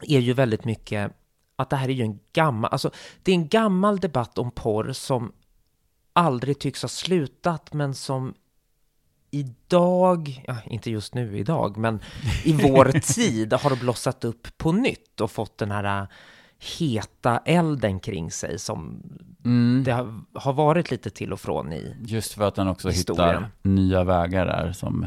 är 0.00 0.20
ju 0.20 0.32
väldigt 0.32 0.64
mycket 0.64 1.12
att 1.56 1.70
det 1.70 1.76
här 1.76 1.88
är 1.88 1.92
ju 1.92 2.02
en 2.02 2.18
gammal, 2.32 2.70
alltså 2.72 2.90
det 3.22 3.32
är 3.32 3.34
en 3.34 3.48
gammal 3.48 4.00
debatt 4.00 4.38
om 4.38 4.50
porr 4.50 4.92
som 4.92 5.32
aldrig 6.12 6.58
tycks 6.58 6.82
ha 6.82 6.88
slutat, 6.88 7.72
men 7.72 7.94
som 7.94 8.34
idag, 9.30 10.44
ja, 10.46 10.56
inte 10.66 10.90
just 10.90 11.14
nu 11.14 11.38
idag, 11.38 11.76
men 11.76 12.00
i 12.44 12.52
vår 12.52 12.84
tid 13.14 13.52
har 13.52 13.76
blossat 13.76 14.24
upp 14.24 14.58
på 14.58 14.72
nytt 14.72 15.20
och 15.20 15.30
fått 15.30 15.58
den 15.58 15.70
här 15.70 16.00
äh, 16.02 16.08
heta 16.78 17.38
elden 17.38 18.00
kring 18.00 18.30
sig 18.30 18.58
som 18.58 19.02
Mm. 19.44 19.82
det 19.84 19.92
har, 19.92 20.20
har 20.34 20.52
varit 20.52 20.90
lite 20.90 21.10
till 21.10 21.32
och 21.32 21.40
från 21.40 21.72
i. 21.72 21.96
Just 22.04 22.32
för 22.32 22.48
att 22.48 22.54
den 22.54 22.68
också 22.68 22.88
Historien. 22.88 23.28
hittar 23.34 23.50
nya 23.62 24.04
vägar 24.04 24.46
där 24.46 24.72
som 24.72 25.06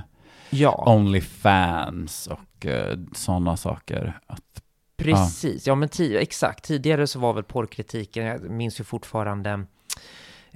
Ja, 0.49 0.83
Onlyfans 0.87 2.27
och 2.27 2.65
uh, 2.65 2.97
sådana 3.13 3.57
saker. 3.57 4.19
Att, 4.27 4.61
precis. 4.97 5.67
Ja, 5.67 5.75
men 5.75 5.89
ti- 5.89 6.17
exakt. 6.17 6.65
Tidigare 6.65 7.07
så 7.07 7.19
var 7.19 7.33
väl 7.33 7.43
porrkritiken, 7.43 8.25
jag 8.25 8.49
minns 8.49 8.79
ju 8.79 8.83
fortfarande 8.83 9.65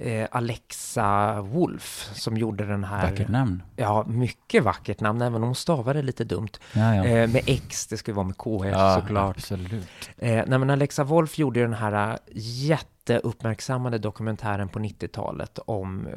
eh, 0.00 0.28
Alexa 0.30 1.40
Wolf 1.40 2.10
som 2.14 2.36
gjorde 2.36 2.66
den 2.66 2.84
här. 2.84 3.10
vackert 3.10 3.28
namn. 3.28 3.62
Ja, 3.76 4.04
mycket 4.08 4.62
vackert 4.64 5.00
namn, 5.00 5.22
även 5.22 5.34
om 5.34 5.42
hon 5.42 5.54
stavade 5.54 6.02
lite 6.02 6.24
dumt. 6.24 6.48
Ja, 6.72 6.94
ja. 6.94 7.04
Eh, 7.04 7.28
med 7.30 7.42
X, 7.46 7.86
det 7.86 7.96
ju 7.96 8.14
vara 8.16 8.26
med 8.26 8.36
KF 8.36 8.66
ja, 8.72 9.00
såklart. 9.00 9.36
absolut. 9.36 10.10
Eh, 10.18 10.44
nej, 10.46 10.58
men 10.58 10.70
Alexa 10.70 11.04
Wolf 11.04 11.38
gjorde 11.38 11.60
den 11.60 11.74
här 11.74 12.10
äh, 12.12 12.16
jätteuppmärksammade 12.34 13.98
dokumentären 13.98 14.68
på 14.68 14.78
90-talet 14.78 15.58
om 15.66 16.06
eh, 16.06 16.12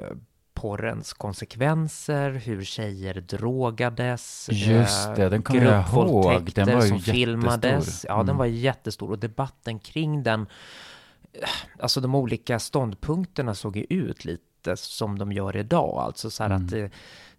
porrens 0.54 1.14
konsekvenser, 1.14 2.32
hur 2.32 2.64
tjejer 2.64 3.14
drogades. 3.14 4.50
Just 4.52 5.08
eh, 5.08 5.14
det, 5.16 5.30
den 5.30 5.42
kommer 5.44 5.66
jag 5.66 5.90
ihåg. 5.90 6.52
Den 6.56 6.66
var 6.68 6.74
ju 6.84 6.88
som 6.88 6.98
jättestor. 6.98 7.14
filmades. 7.14 8.06
Ja, 8.10 8.16
den 8.18 8.24
Mm. 8.24 8.38
var 8.38 8.46
jättestor 8.46 9.12
och 9.12 9.20
debatten 9.20 9.80
kring 9.80 10.24
den, 10.24 10.42
eh, 10.42 10.48
alltså 11.80 12.02
de 12.02 12.16
olika 12.16 12.60
ståndpunkterna 12.60 13.56
såg 13.56 13.78
ju 13.78 13.86
ut 13.90 14.26
lite 14.26 14.78
som 14.78 15.20
de 15.20 15.32
gör 15.32 15.58
idag. 15.58 16.00
Alltså 16.00 16.30
så 16.30 16.44
här 16.44 16.50
Mm. 16.50 16.66
att 16.66 16.74
eh, 16.74 16.90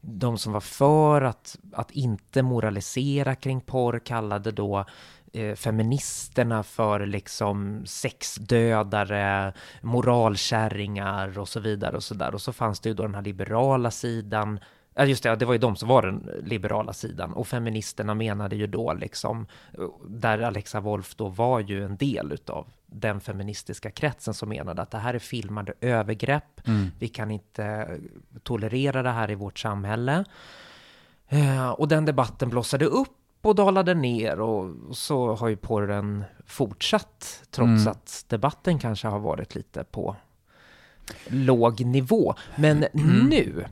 de 0.01 0.39
som 0.39 0.53
var 0.53 0.61
för 0.61 1.23
att, 1.23 1.59
att 1.73 1.91
inte 1.91 2.43
moralisera 2.43 3.35
kring 3.35 3.61
porr 3.61 3.99
kallade 3.99 4.51
då 4.51 4.85
eh, 5.33 5.55
feministerna 5.55 6.63
för 6.63 7.07
liksom 7.07 7.83
sexdödare, 7.87 9.53
moralkärringar 9.83 11.39
och 11.39 11.49
så 11.49 11.61
vidare 11.61 11.97
och 11.97 12.05
så 12.05 12.15
där. 12.15 12.35
Och 12.35 12.43
så 12.43 12.53
fanns 12.53 12.81
det 12.81 12.89
ju 12.89 12.95
då 12.95 13.03
den 13.03 13.15
här 13.15 13.23
liberala 13.23 13.91
sidan. 13.91 14.61
Ja, 14.95 15.05
just 15.05 15.23
det, 15.23 15.37
det 15.37 15.45
var 15.45 15.53
ju 15.53 15.59
de 15.59 15.77
som 15.77 15.89
var 15.89 16.03
den 16.03 16.31
liberala 16.45 16.93
sidan. 16.93 17.33
Och 17.33 17.47
feministerna 17.47 18.15
menade 18.15 18.57
ju 18.57 18.67
då 18.67 18.93
liksom, 18.93 19.47
där 20.09 20.39
Alexa 20.39 20.81
Wolf 20.81 21.15
då 21.17 21.29
var 21.29 21.61
ju 21.61 21.85
en 21.85 21.97
del 21.97 22.33
utav 22.33 22.67
den 22.87 23.21
feministiska 23.21 23.91
kretsen 23.91 24.35
som 24.35 24.49
menade 24.49 24.83
att 24.83 24.91
det 24.91 24.99
här 24.99 25.15
är 25.15 25.19
filmade 25.19 25.73
övergrepp. 25.81 26.67
Mm. 26.69 26.91
Vi 26.99 27.09
kan 27.09 27.31
inte 27.31 27.89
tolerera 28.43 29.03
det 29.03 29.11
här 29.11 29.31
i 29.31 29.35
vårt 29.35 29.59
samhälle. 29.59 30.25
Eh, 31.29 31.69
och 31.71 31.89
den 31.89 32.05
debatten 32.05 32.49
blossade 32.51 32.85
upp 32.85 33.11
och 33.43 33.55
dalade 33.55 33.95
ner 33.95 34.41
och 34.41 34.75
så 34.97 35.35
har 35.35 35.49
ju 35.49 35.57
porren 35.57 36.25
fortsatt 36.47 37.43
trots 37.51 37.69
Mm. 37.83 37.89
att 37.89 38.25
debatten 38.29 38.79
kanske 38.79 39.09
har 39.09 39.19
varit 39.19 39.55
lite 39.55 39.85
på 39.85 40.17
låg 41.29 41.81
nivå. 41.81 42.35
Men 42.57 42.77
Mm. 42.95 43.27
nu, 43.31 43.65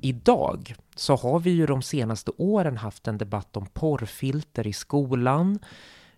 idag, 0.00 0.74
så 0.96 1.16
har 1.16 1.38
vi 1.38 1.50
ju 1.50 1.66
de 1.66 1.82
senaste 1.82 2.30
åren 2.38 2.76
haft 2.76 3.08
en 3.08 3.18
debatt 3.18 3.56
om 3.56 3.66
porrfilter 3.66 4.66
i 4.66 4.72
skolan. 4.72 5.58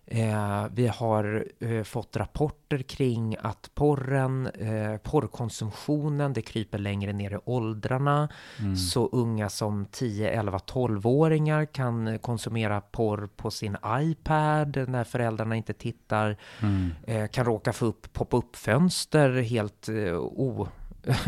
Eh, 0.05 0.65
vi 0.71 0.87
har 0.87 1.45
eh, 1.59 1.83
fått 1.83 2.17
rapporter 2.17 2.77
kring 2.77 3.35
att 3.39 3.71
porren, 3.75 4.47
eh, 4.47 4.97
porrkonsumtionen, 4.97 6.33
det 6.33 6.41
kryper 6.41 6.77
längre 6.77 7.13
ner 7.13 7.31
i 7.31 7.37
åldrarna. 7.45 8.29
Mm. 8.59 8.75
Så 8.75 9.07
unga 9.07 9.49
som 9.49 9.85
10, 9.85 10.29
11, 10.29 10.57
12-åringar 10.57 11.65
kan 11.65 12.19
konsumera 12.19 12.81
porr 12.81 13.29
på 13.35 13.51
sin 13.51 13.77
iPad 13.87 14.85
när 14.87 15.03
föräldrarna 15.03 15.55
inte 15.55 15.73
tittar. 15.73 16.37
Mm. 16.61 16.89
Eh, 17.07 17.27
kan 17.27 17.45
råka 17.45 17.73
få 17.73 17.85
upp 17.85 18.13
pop-up-fönster 18.13 19.41
helt 19.41 19.89
eh, 19.89 20.15
o... 20.17 20.67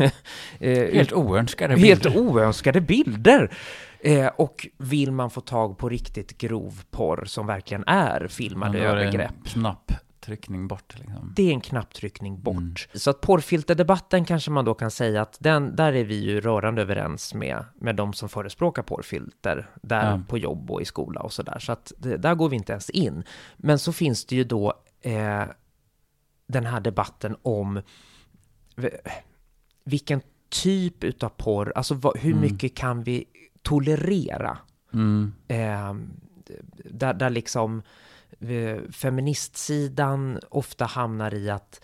eh, 0.58 0.94
Helt 0.94 1.12
oönskade 1.12 1.76
helt 1.76 2.02
bilder. 2.02 2.20
oönskade 2.20 2.80
bilder. 2.80 3.50
Eh, 4.00 4.26
och 4.26 4.66
vill 4.78 5.12
man 5.12 5.30
få 5.30 5.40
tag 5.40 5.78
på 5.78 5.88
riktigt 5.88 6.38
grov 6.38 6.82
porr 6.90 7.24
som 7.24 7.46
verkligen 7.46 7.84
är 7.86 8.26
filmade 8.28 8.72
Men 8.72 8.80
då 8.82 8.88
är 8.88 8.90
övergrepp. 8.96 9.30
En 9.30 9.42
knapptryckning 9.44 10.68
bort 10.68 10.94
liksom. 10.98 11.32
Det 11.36 11.42
är 11.42 11.52
en 11.52 11.60
knapptryckning 11.60 12.40
bort. 12.42 12.56
Mm. 12.56 12.76
Så 12.94 13.10
att 13.10 13.20
porrfilterdebatten 13.20 14.24
kanske 14.24 14.50
man 14.50 14.64
då 14.64 14.74
kan 14.74 14.90
säga 14.90 15.22
att 15.22 15.36
den, 15.40 15.76
där 15.76 15.92
är 15.92 16.04
vi 16.04 16.14
ju 16.24 16.40
rörande 16.40 16.82
överens 16.82 17.34
med, 17.34 17.64
med 17.74 17.96
de 17.96 18.12
som 18.12 18.28
förespråkar 18.28 18.82
porrfilter, 18.82 19.70
där 19.82 20.10
Ja. 20.10 20.20
på 20.28 20.38
jobb 20.38 20.70
och 20.70 20.82
i 20.82 20.84
skola 20.84 21.20
och 21.20 21.32
sådär. 21.32 21.58
Så 21.58 21.72
att 21.72 21.92
det, 21.98 22.16
där 22.16 22.34
går 22.34 22.48
vi 22.48 22.56
inte 22.56 22.72
ens 22.72 22.90
in. 22.90 23.24
Men 23.56 23.78
så 23.78 23.92
finns 23.92 24.24
det 24.26 24.36
ju 24.36 24.44
då 24.44 24.74
eh, 25.00 25.42
den 26.46 26.66
här 26.66 26.80
debatten 26.80 27.36
om 27.42 27.82
vilken 29.84 30.20
typ 30.48 31.04
utav 31.04 31.28
porr, 31.28 31.72
alltså 31.76 31.94
vad, 31.94 32.18
hur 32.18 32.30
Mm. 32.32 32.40
mycket 32.42 32.74
kan 32.76 33.02
vi 33.02 33.24
tolerera? 33.62 34.58
Mm. 34.92 35.32
eh, 35.48 35.94
där, 36.90 37.14
där 37.14 37.30
liksom 37.30 37.82
eh, 38.40 38.90
feministsidan 38.92 40.40
ofta 40.50 40.84
hamnar 40.84 41.34
i 41.34 41.50
att 41.50 41.80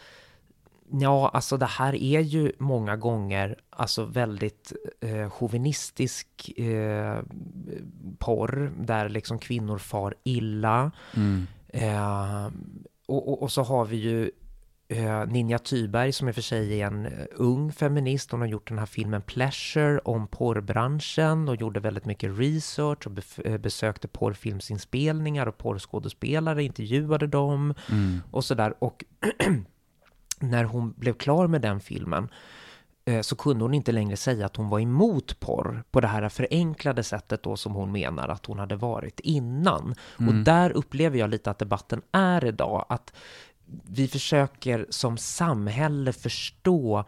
ja, 0.92 1.28
alltså 1.28 1.56
det 1.56 1.66
här 1.66 1.94
är 1.94 2.20
ju 2.20 2.52
många 2.58 2.96
gånger 2.96 3.56
alltså 3.70 4.04
väldigt 4.04 4.72
eh, 5.00 5.30
chauvinistisk 5.30 6.50
eh, 6.58 7.22
porr 8.18 8.72
där 8.80 9.08
liksom 9.08 9.38
kvinnor 9.38 9.78
far 9.78 10.14
illa. 10.24 10.90
Mm. 11.16 11.46
Eh, 11.68 12.46
och, 13.06 13.28
och, 13.28 13.42
och 13.42 13.52
så 13.52 13.62
har 13.62 13.84
vi 13.84 13.96
ju 13.96 14.30
Ninja 15.28 15.58
Thyberg 15.58 16.12
som 16.12 16.28
i 16.28 16.30
och 16.30 16.34
för 16.34 16.42
sig 16.42 16.80
är 16.80 16.86
en 16.86 17.06
eh, 17.06 17.12
ung 17.30 17.72
feminist. 17.72 18.30
Hon 18.30 18.40
har 18.40 18.48
gjort 18.48 18.68
den 18.68 18.78
här 18.78 18.86
filmen 18.86 19.22
Pleasure 19.22 19.98
om 19.98 20.26
porrbranschen 20.26 21.48
och 21.48 21.56
gjorde 21.56 21.80
väldigt 21.80 22.04
mycket 22.04 22.38
research 22.38 23.06
och 23.06 23.46
eh, 23.46 23.58
besökte 23.58 24.08
porrfilmsinspelningar 24.08 25.46
och 25.46 25.58
porrskådespelare, 25.58 26.64
intervjuade 26.64 27.26
dem 27.26 27.74
Mm. 27.90 28.22
och 28.30 28.44
sådär. 28.44 28.74
Och 28.78 29.04
när 30.40 30.64
hon 30.64 30.92
blev 30.96 31.12
klar 31.14 31.46
med 31.46 31.60
den 31.62 31.80
filmen 31.80 32.28
eh, 33.04 33.20
så 33.20 33.36
kunde 33.36 33.64
hon 33.64 33.74
inte 33.74 33.92
längre 33.92 34.16
säga 34.16 34.46
att 34.46 34.56
hon 34.56 34.68
var 34.68 34.80
emot 34.80 35.40
porr 35.40 35.82
på 35.90 36.00
det 36.00 36.08
här 36.08 36.28
förenklade 36.28 37.02
sättet 37.02 37.42
då 37.42 37.56
som 37.56 37.72
hon 37.74 37.92
menar 37.92 38.28
att 38.28 38.46
hon 38.46 38.58
hade 38.58 38.76
varit 38.76 39.20
innan. 39.20 39.94
Och 40.14 40.20
Mm. 40.20 40.44
där 40.44 40.70
upplever 40.70 41.18
jag 41.18 41.30
lite 41.30 41.50
att 41.50 41.58
debatten 41.58 42.02
är 42.12 42.44
idag, 42.44 42.86
att 42.88 43.12
vi 43.84 44.08
försöker 44.08 44.86
som 44.90 45.18
samhälle 45.18 46.12
förstå 46.12 47.04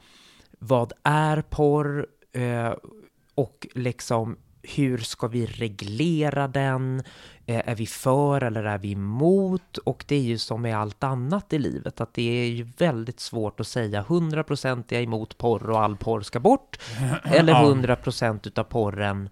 vad 0.59 0.93
är 1.03 1.43
porr 1.43 2.07
eh, 2.33 2.73
och 3.35 3.67
liksom 3.75 4.37
hur 4.63 4.99
ska 4.99 5.27
vi 5.29 5.47
reglera 5.47 6.49
den? 6.49 7.03
Eh, 7.47 7.69
är 7.69 7.75
vi 7.75 7.87
för 7.87 8.43
eller 8.43 8.65
är 8.65 8.79
vi 8.79 8.93
emot? 8.93 9.79
Och 9.79 10.05
det 10.09 10.17
är 10.17 10.21
ju 10.23 10.39
som 10.39 10.63
med 10.63 10.77
allt 10.79 11.05
annat 11.05 11.53
i 11.53 11.59
livet, 11.59 12.01
att 12.01 12.15
det 12.15 12.23
är 12.23 12.47
ju 12.49 12.63
väldigt 12.79 13.21
svårt 13.21 13.61
att 13.61 13.67
säga 13.67 14.03
100% 14.03 14.85
är 14.89 14.97
jag 14.97 15.03
emot 15.03 15.39
porr 15.39 15.71
och 15.71 15.81
all 15.83 15.97
porr 15.97 16.21
ska 16.21 16.41
bort, 16.41 16.79
eller 17.25 17.53
Ja. 17.53 17.65
100% 17.75 18.47
utav 18.49 18.65
porren 18.65 19.29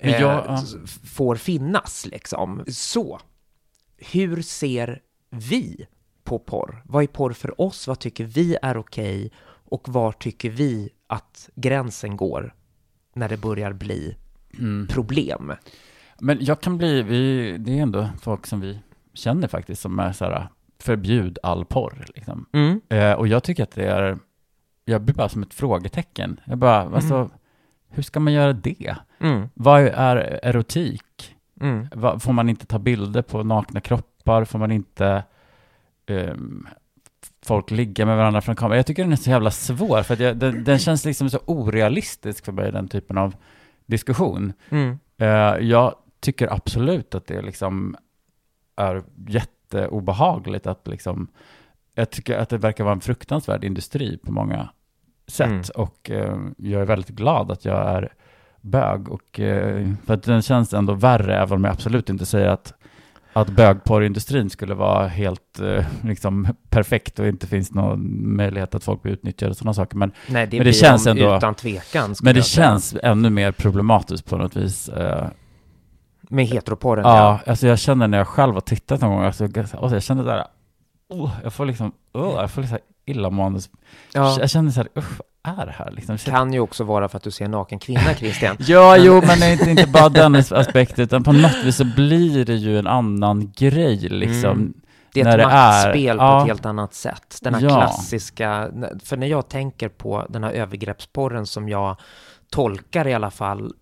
Men 0.00 0.14
eh, 0.14 0.20
jag- 0.20 0.60
får 1.04 1.36
finnas 1.36 2.06
liksom. 2.06 2.64
Så, 2.68 3.20
hur 3.96 4.42
ser 4.42 5.00
vi 5.30 5.86
på 6.26 6.38
porr? 6.38 6.82
Vad 6.84 7.02
är 7.02 7.06
porr 7.06 7.32
för 7.32 7.60
oss? 7.60 7.86
Vad 7.88 7.98
tycker 7.98 8.24
vi 8.24 8.56
är 8.62 8.76
okej? 8.76 9.30
Och 9.68 9.88
var 9.88 10.12
tycker 10.12 10.50
vi 10.50 10.88
att 11.06 11.50
gränsen 11.54 12.16
går 12.16 12.54
när 13.14 13.28
det 13.28 13.36
börjar 13.36 13.72
bli 13.72 14.16
Mm. 14.58 14.86
problem? 14.90 15.52
Men 16.20 16.38
jag 16.40 16.60
kan 16.60 16.78
bli, 16.78 17.02
vi, 17.02 17.52
det 17.58 17.78
är 17.78 17.82
ändå 17.82 18.08
folk 18.20 18.46
som 18.46 18.60
vi 18.60 18.78
känner 19.14 19.48
faktiskt 19.48 19.82
som 19.82 19.98
är 19.98 20.12
så 20.12 20.24
här, 20.24 20.48
förbjud 20.78 21.38
all 21.42 21.64
porr 21.64 22.04
liksom. 22.14 22.46
Mm. 22.52 22.80
Eh, 22.88 23.12
och 23.12 23.28
jag 23.28 23.42
tycker 23.42 23.62
att 23.62 23.70
det 23.70 23.86
är, 23.86 24.18
jag 24.84 25.02
blir 25.02 25.14
bara 25.14 25.28
som 25.28 25.42
ett 25.42 25.54
frågetecken. 25.54 26.40
Jag 26.44 26.58
bara, 26.58 26.80
Mm. 26.82 26.94
alltså, 26.94 27.30
hur 27.88 28.02
ska 28.02 28.20
man 28.20 28.32
göra 28.32 28.52
det? 28.52 28.96
Mm. 29.20 29.48
Vad 29.54 29.80
är 29.82 30.16
erotik? 30.42 31.36
Mm. 31.60 31.86
Va- 31.94 32.18
Får 32.18 32.32
man 32.32 32.48
inte 32.48 32.66
ta 32.66 32.78
bilder 32.78 33.22
på 33.22 33.42
nakna 33.42 33.80
kroppar? 33.80 34.44
Får 34.44 34.58
man 34.58 34.72
inte 34.72 35.24
ehm, 36.06 36.66
folk 37.46 37.70
ligga 37.70 38.06
med 38.06 38.16
varandra 38.16 38.40
från 38.40 38.56
kameran? 38.56 38.76
Jag 38.76 38.86
tycker 38.86 39.02
den 39.02 39.12
är 39.12 39.16
så 39.16 39.30
jävla 39.30 39.50
svår, 39.50 40.02
för 40.02 40.14
att 40.14 40.20
jag, 40.20 40.36
den, 40.36 40.64
den 40.64 40.78
känns 40.78 41.04
liksom 41.04 41.30
så 41.30 41.38
orealistisk 41.46 42.44
för 42.44 42.52
mig, 42.52 42.72
den 42.72 42.88
typen 42.88 43.18
av 43.18 43.34
diskussion. 43.86 44.52
Mm. 44.70 44.98
Eh, 45.18 45.66
jag 45.68 45.94
tycker 46.20 46.52
absolut 46.52 47.14
att 47.14 47.26
det 47.26 47.42
liksom 47.42 47.96
är 48.76 49.02
jätteobehagligt 49.28 50.66
att 50.66 50.86
liksom, 50.86 51.28
jag 51.94 52.10
tycker 52.10 52.38
att 52.38 52.48
det 52.48 52.58
verkar 52.58 52.84
vara 52.84 52.94
en 52.94 53.00
fruktansvärd 53.00 53.64
industri 53.64 54.18
på 54.18 54.32
många 54.32 54.68
sätt 55.26 55.46
Mm. 55.46 55.62
och 55.74 56.10
eh, 56.10 56.38
jag 56.56 56.82
är 56.82 56.86
väldigt 56.86 57.08
glad 57.08 57.50
att 57.50 57.64
jag 57.64 57.88
är 57.90 58.12
bög 58.60 59.08
och 59.08 59.40
eh, 59.40 59.88
för 60.04 60.14
att 60.14 60.22
den 60.22 60.42
känns 60.42 60.74
ändå 60.74 60.92
värre, 60.94 61.36
även 61.36 61.56
om 61.56 61.64
jag 61.64 61.72
absolut 61.72 62.10
inte 62.10 62.26
säger 62.26 62.48
att 62.48 62.74
att 63.40 63.48
bögporrindustrin 63.48 64.50
skulle 64.50 64.74
vara 64.74 65.08
helt 65.08 65.60
eh, 65.60 65.84
liksom 66.04 66.48
perfekt 66.70 67.18
och 67.18 67.26
inte 67.26 67.46
finns 67.46 67.72
någon 67.74 68.36
möjlighet 68.36 68.74
att 68.74 68.84
folk 68.84 69.02
blir 69.02 69.12
utnyttjade 69.12 69.50
och 69.50 69.56
sådana 69.56 69.74
saker. 69.74 69.96
Men, 69.96 70.12
Nej, 70.28 70.46
det, 70.46 70.56
Men 70.56 70.66
det 70.66 70.72
känns 70.72 71.06
ändå- 71.06 71.36
utan 71.36 71.54
tvekan. 71.54 72.14
men 72.22 72.34
det 72.34 72.42
känns 72.42 72.96
ännu 73.02 73.30
mer 73.30 73.52
problematiskt 73.52 74.26
på 74.30 74.36
något 74.36 74.56
vis. 74.56 74.88
Eh, 74.88 75.26
Med 76.30 76.46
heteroporren, 76.46 77.04
Ja, 77.04 77.40
alltså 77.46 77.66
jag 77.66 77.78
känner 77.78 78.08
när 78.08 78.18
jag 78.18 78.28
själv 78.28 78.54
har 78.54 78.60
tittat 78.60 79.00
någon 79.00 79.10
gång, 79.10 79.24
alltså, 79.24 79.44
alltså 79.44 79.96
jag 79.96 80.02
känner 80.02 80.24
där, 80.24 80.44
oh, 81.08 81.30
jag 81.42 81.52
får 81.52 81.66
liksom, 81.66 81.92
oh, 82.14 82.34
jag 82.40 82.50
får 82.50 82.62
liksom 82.62 82.78
illamående. 83.06 83.60
ja. 84.14 84.36
Jag 84.40 84.50
känner 84.50 84.70
så 84.70 84.80
här, 84.80 84.88
usch, 84.98 85.20
är 85.46 85.66
det 85.66 85.72
här 85.72 85.90
liksom? 85.90 86.18
Kan 86.18 86.52
ju 86.52 86.60
också 86.60 86.84
vara 86.84 87.08
för 87.08 87.16
att 87.16 87.22
du 87.22 87.30
ser 87.30 87.44
en 87.44 87.50
naken 87.50 87.78
kvinna, 87.78 88.14
Christian. 88.14 88.56
Ja, 88.60 88.96
jo, 88.96 89.14
men 89.26 89.40
det 89.40 89.46
är 89.46 89.52
inte, 89.52 89.70
inte 89.70 89.86
bara 89.86 90.08
den 90.08 90.34
aspekten, 90.50 91.04
utan 91.04 91.24
på 91.24 91.32
något 91.32 91.64
vis 91.64 91.76
så 91.76 91.84
blir 91.84 92.44
det 92.44 92.54
ju 92.54 92.78
en 92.78 92.86
annan 92.86 93.52
grej 93.56 93.96
liksom. 93.96 94.50
Mm. 94.50 94.74
Det 95.12 95.20
är 95.20 95.28
ett 95.28 95.38
det 95.38 95.46
maktspel 95.46 96.18
på 96.18 96.24
ja. 96.24 96.40
ett 96.40 96.46
helt 96.46 96.66
annat 96.66 96.94
sätt. 96.94 97.38
Den 97.42 97.54
här 97.54 97.62
Ja. 97.62 97.68
klassiska, 97.68 98.70
för 99.04 99.16
när 99.16 99.26
jag 99.26 99.48
tänker 99.48 99.88
på 99.88 100.26
den 100.28 100.44
här 100.44 100.50
övergreppsporren 100.50 101.46
som 101.46 101.68
jag 101.68 101.96
tolkar 102.50 103.06
i 103.06 103.14
alla 103.14 103.30
fall 103.30 103.72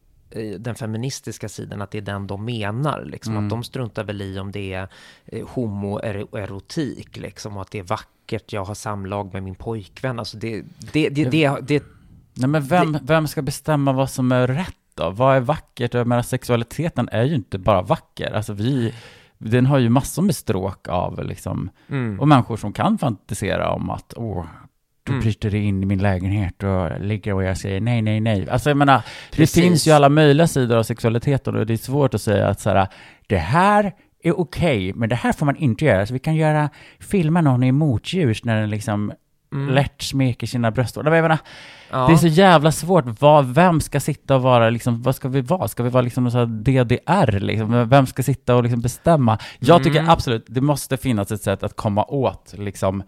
den 0.59 0.74
feministiska 0.74 1.49
sidan, 1.49 1.82
att 1.82 1.91
det 1.91 1.99
är 1.99 2.03
den 2.03 2.26
de 2.26 2.45
menar. 2.45 3.05
Liksom, 3.05 3.35
Mm. 3.35 3.45
Att 3.45 3.51
de 3.51 3.64
struntar 3.64 4.05
väl 4.05 4.22
i 4.22 4.39
om 4.39 4.53
det 4.53 4.72
är 4.72 4.89
eh, 5.24 5.47
homoerotik, 5.49 7.16
liksom, 7.16 7.57
och 7.57 7.62
att 7.62 7.70
det 7.70 7.78
är 7.78 7.82
vackert, 7.82 8.53
jag 8.53 8.64
har 8.64 8.74
samlag 8.74 9.32
med 9.32 9.43
min 9.43 9.55
pojkvän. 9.55 10.18
Alltså 10.18 10.37
det, 10.37 10.62
det, 10.93 11.09
det, 11.09 11.24
det, 11.24 11.59
det, 11.62 11.85
Nej, 12.35 12.49
men 12.49 12.62
vem, 12.62 12.99
vem 13.03 13.26
ska 13.26 13.43
bestämma 13.43 13.93
vad 13.93 14.11
som 14.11 14.32
är 14.32 14.47
rätt 14.47 14.76
då? 14.95 15.11
Vad 15.11 15.37
är 15.37 15.41
vackert? 15.41 15.95
Jag 15.95 16.07
menar, 16.07 16.22
sexualiteten 16.22 17.09
är 17.12 17.22
ju 17.22 17.35
inte 17.35 17.59
bara 17.59 17.82
vacker. 17.82 18.32
Alltså 18.32 18.53
vi, 18.53 18.95
den 19.39 19.66
har 19.66 19.78
ju 19.78 19.89
massor 19.89 20.22
med 20.22 20.37
stråk 20.37 20.89
av 20.89 21.24
liksom, 21.24 21.70
mm. 21.89 22.20
och 22.20 22.28
människor 22.28 22.57
som 22.57 22.72
kan 22.72 22.99
fantisera 22.99 23.70
om 23.70 23.91
att, 23.91 24.14
åh, 24.16 24.45
du 25.05 25.13
Mm. 25.13 25.23
bryter 25.23 25.51
dig 25.51 25.65
in 25.65 25.83
i 25.83 25.87
min 25.87 25.99
lägenhet 26.03 26.63
och 26.63 27.01
ligger 27.01 27.35
och 27.35 27.45
jag 27.45 27.57
säger 27.59 27.81
nej, 27.81 28.03
nej, 28.03 28.21
nej. 28.21 28.49
Alltså 28.51 28.71
jag 28.71 28.77
menar, 28.77 29.03
Precis. 29.33 29.55
det 29.55 29.61
finns 29.61 29.87
ju 29.87 29.93
alla 29.93 30.09
möjliga 30.09 30.47
sidor 30.47 30.77
av 30.77 30.83
sexualiteten 30.83 31.57
och 31.57 31.67
det 31.67 31.73
är 31.73 31.77
svårt 31.77 32.15
att 32.15 32.23
säga 32.23 32.49
att 32.49 32.61
så 32.61 32.71
här, 32.71 32.89
det 33.27 33.39
här 33.39 33.93
är 34.23 34.41
okej, 34.41 34.93
men 34.95 35.09
det 35.09 35.15
här 35.15 35.33
får 35.33 35.47
man 35.47 35.57
inte 35.57 35.85
göra. 35.85 36.07
Så 36.07 36.13
vi 36.13 36.19
kan 36.19 36.37
göra, 36.37 36.71
filma 37.01 37.41
någon 37.41 37.63
i 37.63 37.73
motljus 37.73 38.45
när 38.45 38.61
den 38.61 38.71
liksom 38.71 39.13
Mm. 39.53 39.75
lätt 39.75 40.03
smeker 40.03 40.47
sina 40.47 40.71
bröst. 40.71 40.97
Jag 40.97 41.05
menar, 41.05 41.39
Ja. 41.91 42.07
det 42.07 42.13
är 42.13 42.17
så 42.17 42.27
jävla 42.27 42.73
svårt. 42.73 43.05
Vad, 43.21 43.55
vem 43.55 43.81
ska 43.81 44.01
sitta 44.01 44.37
och 44.37 44.43
vara, 44.43 44.71
liksom, 44.71 45.03
vad 45.03 45.15
ska 45.17 45.29
vi 45.29 45.41
vara? 45.41 45.69
Ska 45.69 45.83
vi 45.83 45.89
vara 45.91 46.03
liksom 46.03 46.31
så 46.31 46.39
här 46.39 46.47
DDR? 46.47 47.41
Liksom? 47.41 47.89
Vem 47.89 48.07
ska 48.07 48.23
sitta 48.23 48.57
och 48.57 48.63
liksom 48.63 48.81
bestämma? 48.81 49.39
Jag 49.59 49.85
tycker 49.85 49.99
Mm. 49.99 50.11
absolut, 50.11 50.45
det 50.49 50.61
måste 50.61 50.97
finnas 50.97 51.33
ett 51.33 51.43
sätt 51.43 51.63
att 51.63 51.77
komma 51.77 52.05
åt 52.05 52.55
liksom, 52.59 53.03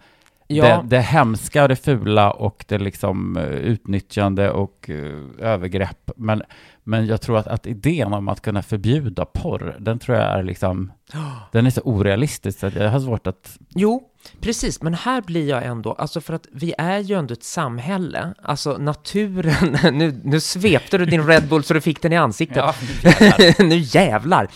Ja. 0.47 0.65
det, 0.65 0.95
det 0.95 1.01
hemska 1.01 1.63
och 1.63 1.69
det 1.69 1.75
fula 1.75 2.31
och 2.31 2.65
det 2.67 2.77
liksom 2.77 3.37
eh, 3.37 3.43
utnyttjande 3.43 4.51
och 4.51 4.89
eh, 4.89 5.51
övergrepp. 5.53 6.11
Men, 6.15 6.43
men 6.83 7.05
jag 7.05 7.21
tror 7.21 7.37
att, 7.37 7.47
att 7.47 7.67
idén 7.67 8.13
om 8.13 8.27
att 8.27 8.41
kunna 8.41 8.63
förbjuda 8.63 9.25
porr, 9.25 9.75
den 9.79 9.99
tror 9.99 10.17
jag 10.17 10.39
är 10.39 10.43
liksom, 10.43 10.91
den 11.51 11.65
är 11.65 11.69
så 11.69 11.81
orealistisk 11.81 12.59
så 12.59 12.67
att 12.67 12.75
jag 12.75 12.89
har 12.89 12.99
svårt 12.99 13.27
att, 13.27 13.57
Jo, 13.69 14.03
precis, 14.41 14.81
men 14.81 14.93
här 14.93 15.21
blir 15.21 15.49
jag 15.49 15.65
ändå, 15.65 15.93
alltså 15.93 16.21
för 16.21 16.33
att 16.33 16.47
vi 16.51 16.73
är 16.77 16.99
ju 16.99 17.15
ändå 17.15 17.33
ett 17.33 17.43
samhälle, 17.43 18.33
alltså 18.41 18.77
naturen, 18.77 19.77
nu, 19.97 20.21
nu 20.23 20.39
svepte 20.39 20.97
du 20.97 21.05
din 21.05 21.27
Red 21.27 21.47
Bull 21.47 21.63
så 21.63 21.73
du 21.73 21.81
fick 21.81 22.01
den 22.01 22.13
i 22.13 22.17
ansiktet. 22.17 22.65
nu 23.59 23.77
jävlar! 23.77 24.47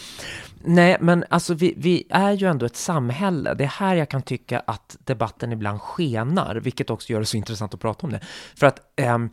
Nej, 0.65 0.97
men 0.99 1.25
alltså 1.29 1.53
vi, 1.53 1.73
vi 1.77 2.07
är 2.09 2.31
ju 2.31 2.47
ändå 2.47 2.65
ett 2.65 2.75
samhälle. 2.75 3.53
Det 3.53 3.63
är 3.63 3.67
här 3.67 3.95
jag 3.95 4.09
kan 4.09 4.21
tycka 4.21 4.59
att 4.59 4.97
debatten 5.03 5.51
ibland 5.51 5.81
skenar, 5.81 6.55
vilket 6.55 6.89
också 6.89 7.13
gör 7.13 7.19
det 7.19 7.25
så 7.25 7.37
intressant 7.37 7.73
att 7.73 7.79
prata 7.79 8.07
om 8.07 8.13
det. 8.13 8.19
För 8.55 8.67
att 8.67 8.79
ehm, 8.95 9.29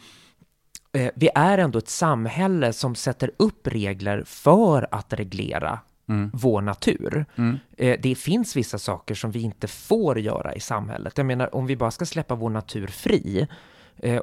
eh, 0.93 1.11
vi 1.15 1.29
är 1.35 1.59
ändå 1.59 1.79
ett 1.79 1.89
samhälle 1.89 2.73
som 2.73 2.95
sätter 2.95 3.31
upp 3.37 3.67
regler 3.67 4.23
för 4.27 4.89
att 4.91 5.13
reglera 5.13 5.79
mm, 6.09 6.31
vår 6.35 6.61
natur. 6.61 7.27
mm, 7.37 7.59
Eh, 7.79 8.01
det 8.03 8.15
finns 8.15 8.57
vissa 8.57 8.79
saker 8.79 9.15
som 9.15 9.31
vi 9.31 9.41
inte 9.41 9.69
får 9.69 10.19
göra 10.19 10.55
i 10.55 10.61
samhället. 10.61 11.19
Jag 11.19 11.27
menar, 11.27 11.55
om 11.55 11.67
vi 11.67 11.77
bara 11.77 11.91
ska 11.91 12.07
släppa 12.07 12.35
vår 12.35 12.51
natur 12.51 12.87
fri 12.87 13.47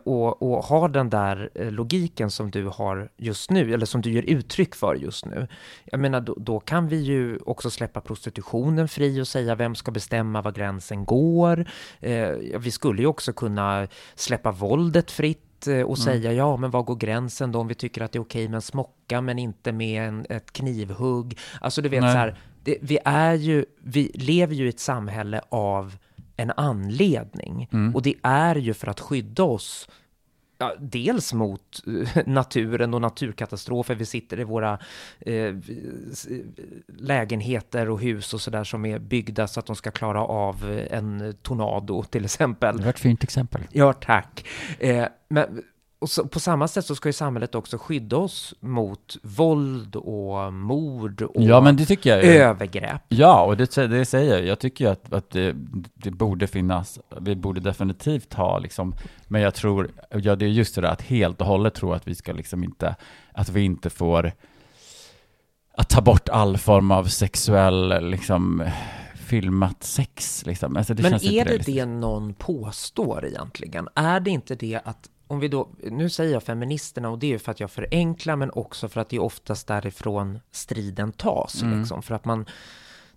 och, 0.03 0.41
och 0.41 0.63
ha 0.63 0.87
den 0.87 1.09
där 1.09 1.49
eh, 1.55 1.71
logiken 1.71 2.31
som 2.31 2.51
du 2.51 2.67
har 2.67 3.09
just 3.17 3.51
nu, 3.51 3.73
eller 3.73 3.85
som 3.85 4.01
du 4.01 4.11
ger 4.11 4.23
uttryck 4.23 4.75
för 4.75 4.95
just 4.95 5.25
nu. 5.25 5.47
Jag 5.85 5.99
menar, 5.99 6.21
då, 6.21 6.35
då 6.37 6.59
kan 6.59 6.87
vi 6.87 7.01
ju 7.01 7.39
också 7.45 7.69
släppa 7.69 8.01
prostitutionen 8.01 8.87
fri 8.87 9.21
och 9.21 9.27
säga 9.27 9.55
vem 9.55 9.75
ska 9.75 9.91
bestämma 9.91 10.41
var 10.41 10.51
gränsen 10.51 11.05
går. 11.05 11.65
Eh, 11.99 12.29
vi 12.59 12.71
skulle 12.71 13.01
ju 13.01 13.07
också 13.07 13.33
kunna 13.33 13.87
släppa 14.15 14.51
våldet 14.51 15.11
fritt 15.11 15.67
eh, 15.67 15.81
och 15.81 15.97
säga 15.97 16.33
ja, 16.33 16.57
men 16.57 16.71
var 16.71 16.83
går 16.83 16.95
gränsen 16.95 17.51
då 17.51 17.59
om 17.59 17.67
vi 17.67 17.75
tycker 17.75 18.01
att 18.01 18.11
det 18.11 18.17
är 18.17 18.21
okej 18.21 18.47
med 18.47 18.55
en 18.55 18.61
smocka 18.61 19.21
men 19.21 19.39
inte 19.39 19.71
med 19.71 20.07
en, 20.07 20.25
ett 20.29 20.53
knivhugg. 20.53 21.39
Alltså 21.61 21.81
du 21.81 21.89
vet 21.89 22.01
Nej. 22.01 22.11
så 22.11 22.17
här, 22.17 22.37
det, 22.63 22.77
vi 22.81 22.99
är 23.05 23.33
ju, 23.33 23.65
vi 23.79 24.11
lever 24.13 24.55
ju 24.55 24.65
i 24.65 24.69
ett 24.69 24.79
samhälle 24.79 25.41
av 25.49 25.97
en 26.37 26.51
anledning. 26.57 27.69
Mm. 27.71 27.95
Och 27.95 28.01
det 28.01 28.15
är 28.23 28.55
ju 28.55 28.73
för 28.73 28.87
att 28.87 28.99
skydda 28.99 29.43
oss 29.43 29.87
Ja, 30.57 30.75
dels 30.79 31.33
mot 31.33 31.83
eh, 31.87 32.23
naturen 32.25 32.93
och 32.93 33.01
naturkatastrofer. 33.01 33.95
Vi 33.95 34.05
sitter 34.05 34.39
i 34.39 34.43
våra 34.43 34.79
eh, 35.19 35.55
lägenheter 36.87 37.89
och 37.89 38.01
hus 38.01 38.33
och 38.33 38.41
sådär 38.41 38.63
som 38.63 38.85
är 38.85 38.99
byggda 38.99 39.47
så 39.47 39.59
att 39.59 39.65
de 39.65 39.75
ska 39.75 39.91
klara 39.91 40.21
av 40.21 40.71
eh, 40.71 40.97
en 40.97 41.35
tornado 41.41 42.03
till 42.03 42.25
exempel. 42.25 42.77
det 42.77 42.83
var 42.83 42.89
ett 42.89 42.99
fint 42.99 43.23
exempel. 43.23 43.61
Ja, 43.71 43.93
tack. 43.93 44.45
Eh, 44.79 45.05
men, 45.27 45.63
och 45.99 46.09
så, 46.09 46.27
på 46.27 46.39
samma 46.39 46.67
sätt 46.67 46.85
så 46.85 46.95
ska 46.95 47.09
ju 47.09 47.13
samhället 47.13 47.55
också 47.55 47.77
skydda 47.77 48.17
oss 48.17 48.53
mot 48.59 49.17
våld 49.23 49.95
och 49.95 50.53
mord 50.53 51.21
och 51.21 51.41
Ja, 51.43 51.61
men 51.61 51.77
det 51.77 51.85
tycker 51.85 52.09
jag 52.09 52.25
ju. 52.25 52.29
övergrepp. 52.31 53.01
Ja, 53.07 53.43
och 53.43 53.57
det, 53.57 53.75
det 53.75 54.05
säger 54.05 54.33
jag. 54.33 54.45
Jag 54.45 54.59
tycker 54.59 54.85
ju 54.85 54.91
att, 54.91 55.13
att 55.13 55.29
det, 55.29 55.55
det 55.93 56.11
borde 56.11 56.47
finnas, 56.47 56.99
vi 57.21 57.35
borde 57.35 57.61
definitivt 57.61 58.33
ha 58.33 58.59
liksom, 58.59 58.95
men 59.27 59.41
jag 59.41 59.53
tror, 59.53 59.91
ja 60.11 60.35
det 60.35 60.45
är 60.45 60.49
just 60.49 60.75
det 60.75 60.81
där 60.81 60.89
att 60.89 61.01
helt 61.01 61.41
och 61.41 61.47
hållet 61.47 61.73
tro 61.73 61.93
att 61.93 62.07
vi 62.07 62.15
ska 62.15 62.33
liksom 62.33 62.63
inte, 62.63 62.95
att 63.33 63.49
vi 63.49 63.61
inte 63.61 63.89
får, 63.89 64.31
att 65.77 65.89
ta 65.89 66.01
bort 66.01 66.29
all 66.29 66.57
form 66.57 66.91
av 66.91 67.05
sexuell, 67.05 68.09
liksom, 68.09 68.63
filmat 69.15 69.83
sex 69.83 70.45
liksom. 70.45 70.77
Alltså, 70.77 70.93
men 70.93 71.05
är 71.05 71.19
det 71.19 71.27
realistiskt. 71.27 71.65
det 71.65 71.85
någon 71.85 72.33
påstår 72.33 73.25
egentligen? 73.25 73.87
Är 73.95 74.19
det 74.19 74.29
inte 74.29 74.55
det 74.55 74.79
att 74.83 75.09
om 75.27 75.39
vi 75.39 75.47
då, 75.47 75.69
nu 75.83 76.09
säger 76.09 76.33
jag 76.33 76.43
feministerna 76.43 77.09
och 77.09 77.19
det 77.19 77.27
är 77.27 77.31
ju 77.31 77.39
för 77.39 77.51
att 77.51 77.59
jag 77.59 77.71
förenklar 77.71 78.35
men 78.35 78.51
också 78.51 78.89
för 78.89 79.01
att 79.01 79.09
det 79.09 79.15
är 79.15 79.21
oftast 79.21 79.67
därifrån 79.67 80.39
striden 80.51 81.11
tas. 81.11 81.61
Mm. 81.61 81.79
Liksom, 81.79 82.01
för 82.01 82.15
att 82.15 82.25
man, 82.25 82.45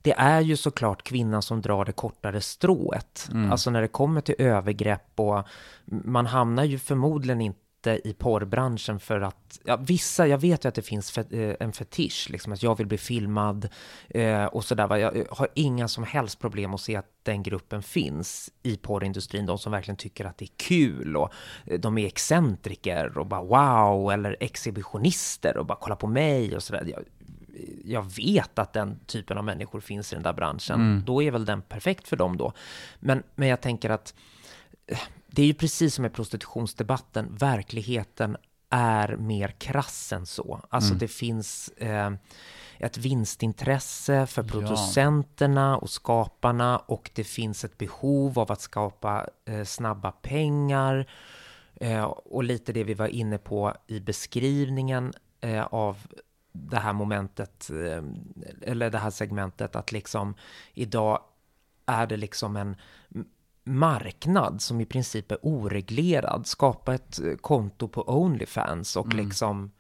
det 0.03 0.13
är 0.13 0.41
ju 0.41 0.57
såklart 0.57 1.03
kvinnan 1.03 1.43
som 1.43 1.63
drar 1.63 1.85
det 1.85 1.93
kortare 1.93 2.41
strået. 2.41 3.29
Mm. 3.33 3.53
Alltså 3.53 3.71
när 3.71 3.83
det 3.83 3.89
kommer 3.89 4.21
till 4.21 4.35
övergrepp 4.39 5.13
och 5.15 5.47
man 5.85 6.27
hamnar 6.27 6.65
ju 6.65 6.79
förmodligen 6.79 7.41
inte 7.41 7.61
i 7.87 8.13
porrbranschen 8.13 9.01
för 9.01 9.21
att, 9.21 9.61
ja, 9.65 9.77
vissa, 9.77 10.27
jag 10.27 10.39
vet 10.39 10.65
ju 10.65 10.69
att 10.69 10.75
det 10.75 10.83
finns 10.83 11.11
fet, 11.11 11.33
eh, 11.33 11.55
en 11.61 11.73
fetisch, 11.73 12.29
liksom 12.31 12.53
att 12.53 12.63
jag 12.63 12.79
vill 12.79 12.87
bli 12.87 12.99
filmad 12.99 13.69
eh, 14.09 14.45
och 14.45 14.65
sådär. 14.65 14.97
Jag 14.97 15.27
har 15.31 15.49
inga 15.55 15.89
som 15.89 16.05
helst 16.05 16.39
problem 16.39 16.75
att 16.75 16.81
se 16.81 16.97
att 16.97 17.11
den 17.23 17.43
gruppen 17.43 17.83
finns 17.83 18.51
i 18.63 18.77
porrindustrin, 18.77 19.47
de 19.47 19.59
som 19.59 19.73
verkligen 19.73 19.97
tycker 19.97 20.25
att 20.25 20.39
det 20.39 20.45
är 20.45 20.57
kul 20.57 21.17
och 21.17 21.33
eh, 21.67 21.81
de 21.81 21.99
är 21.99 22.07
excentriker 22.07 23.19
och 23.19 23.27
bara 23.27 23.43
wow, 23.43 24.13
eller 24.13 24.37
exhibitionister 24.41 25.57
och 25.57 25.67
bara 25.67 25.79
kolla 25.81 25.97
på 25.97 26.07
mig 26.07 26.57
och 26.57 26.63
sådär. 26.63 26.85
Jag, 26.87 27.05
jag 27.85 28.17
vet 28.17 28.59
att 28.59 28.73
den 28.73 28.99
typen 29.07 29.39
av 29.39 29.45
människor 29.45 29.81
finns 29.81 30.13
i 30.13 30.17
den 30.17 30.23
där 30.23 30.33
branschen. 30.33 30.81
Mm. 30.81 31.03
Då 31.07 31.23
är 31.23 31.31
väl 31.31 31.45
den 31.45 31.63
perfekt 31.63 32.09
för 32.09 32.17
dem 32.17 32.37
då. 32.37 32.53
Men, 33.01 33.23
men 33.35 33.49
jag 33.49 33.61
tänker 33.61 33.91
att 33.91 34.15
eh, 34.15 34.38
det 35.27 35.43
är 35.43 35.47
ju 35.47 35.55
precis 35.55 35.95
som 35.95 36.05
i 36.05 36.11
prostitutionsdebatten, 36.11 37.35
verkligheten 37.37 38.37
är 38.71 39.17
mer 39.17 39.49
krass 39.49 40.13
än 40.13 40.27
så. 40.27 40.61
Alltså 40.69 40.91
Mm. 40.91 40.99
det 40.99 41.09
finns 41.09 41.69
eh, 41.69 42.11
ett 42.79 42.97
vinstintresse 42.99 44.27
för 44.27 44.43
Ja. 44.43 44.49
producenterna 44.49 45.77
och 45.79 45.91
skaparna 45.91 46.79
och 46.79 47.11
det 47.15 47.25
finns 47.25 47.65
ett 47.65 47.79
behov 47.79 48.39
av 48.39 48.53
att 48.53 48.61
skapa 48.61 49.27
eh, 49.45 49.65
snabba 49.65 50.13
pengar 50.13 51.11
eh, 51.75 52.03
och 52.05 52.45
lite 52.45 52.73
det 52.73 52.85
vi 52.85 52.95
var 52.95 53.07
inne 53.07 53.39
på 53.39 53.75
i 53.87 54.01
beskrivningen 54.01 55.13
eh, 55.41 55.65
av 55.65 55.97
det 56.53 56.77
här 56.79 56.93
momentet, 56.93 57.71
eh, 57.71 58.03
eller 58.63 58.91
det 58.91 58.99
här 58.99 59.11
segmentet, 59.11 59.77
att 59.77 59.93
liksom 59.93 60.35
idag 60.75 61.21
är 61.87 62.07
det 62.07 62.17
liksom 62.17 62.57
en 62.57 62.77
marknad 63.69 64.63
som 64.63 64.81
i 64.81 64.85
princip 64.85 65.33
är 65.33 65.39
oreglerad. 65.43 66.47
Skapa 66.47 66.95
ett 66.95 67.21
eh, 67.21 67.37
konto 67.37 67.89
på 67.89 68.03
Onlyfans 68.09 68.97
och 68.97 69.07
Mm. 69.13 69.27
liksom 69.27 69.71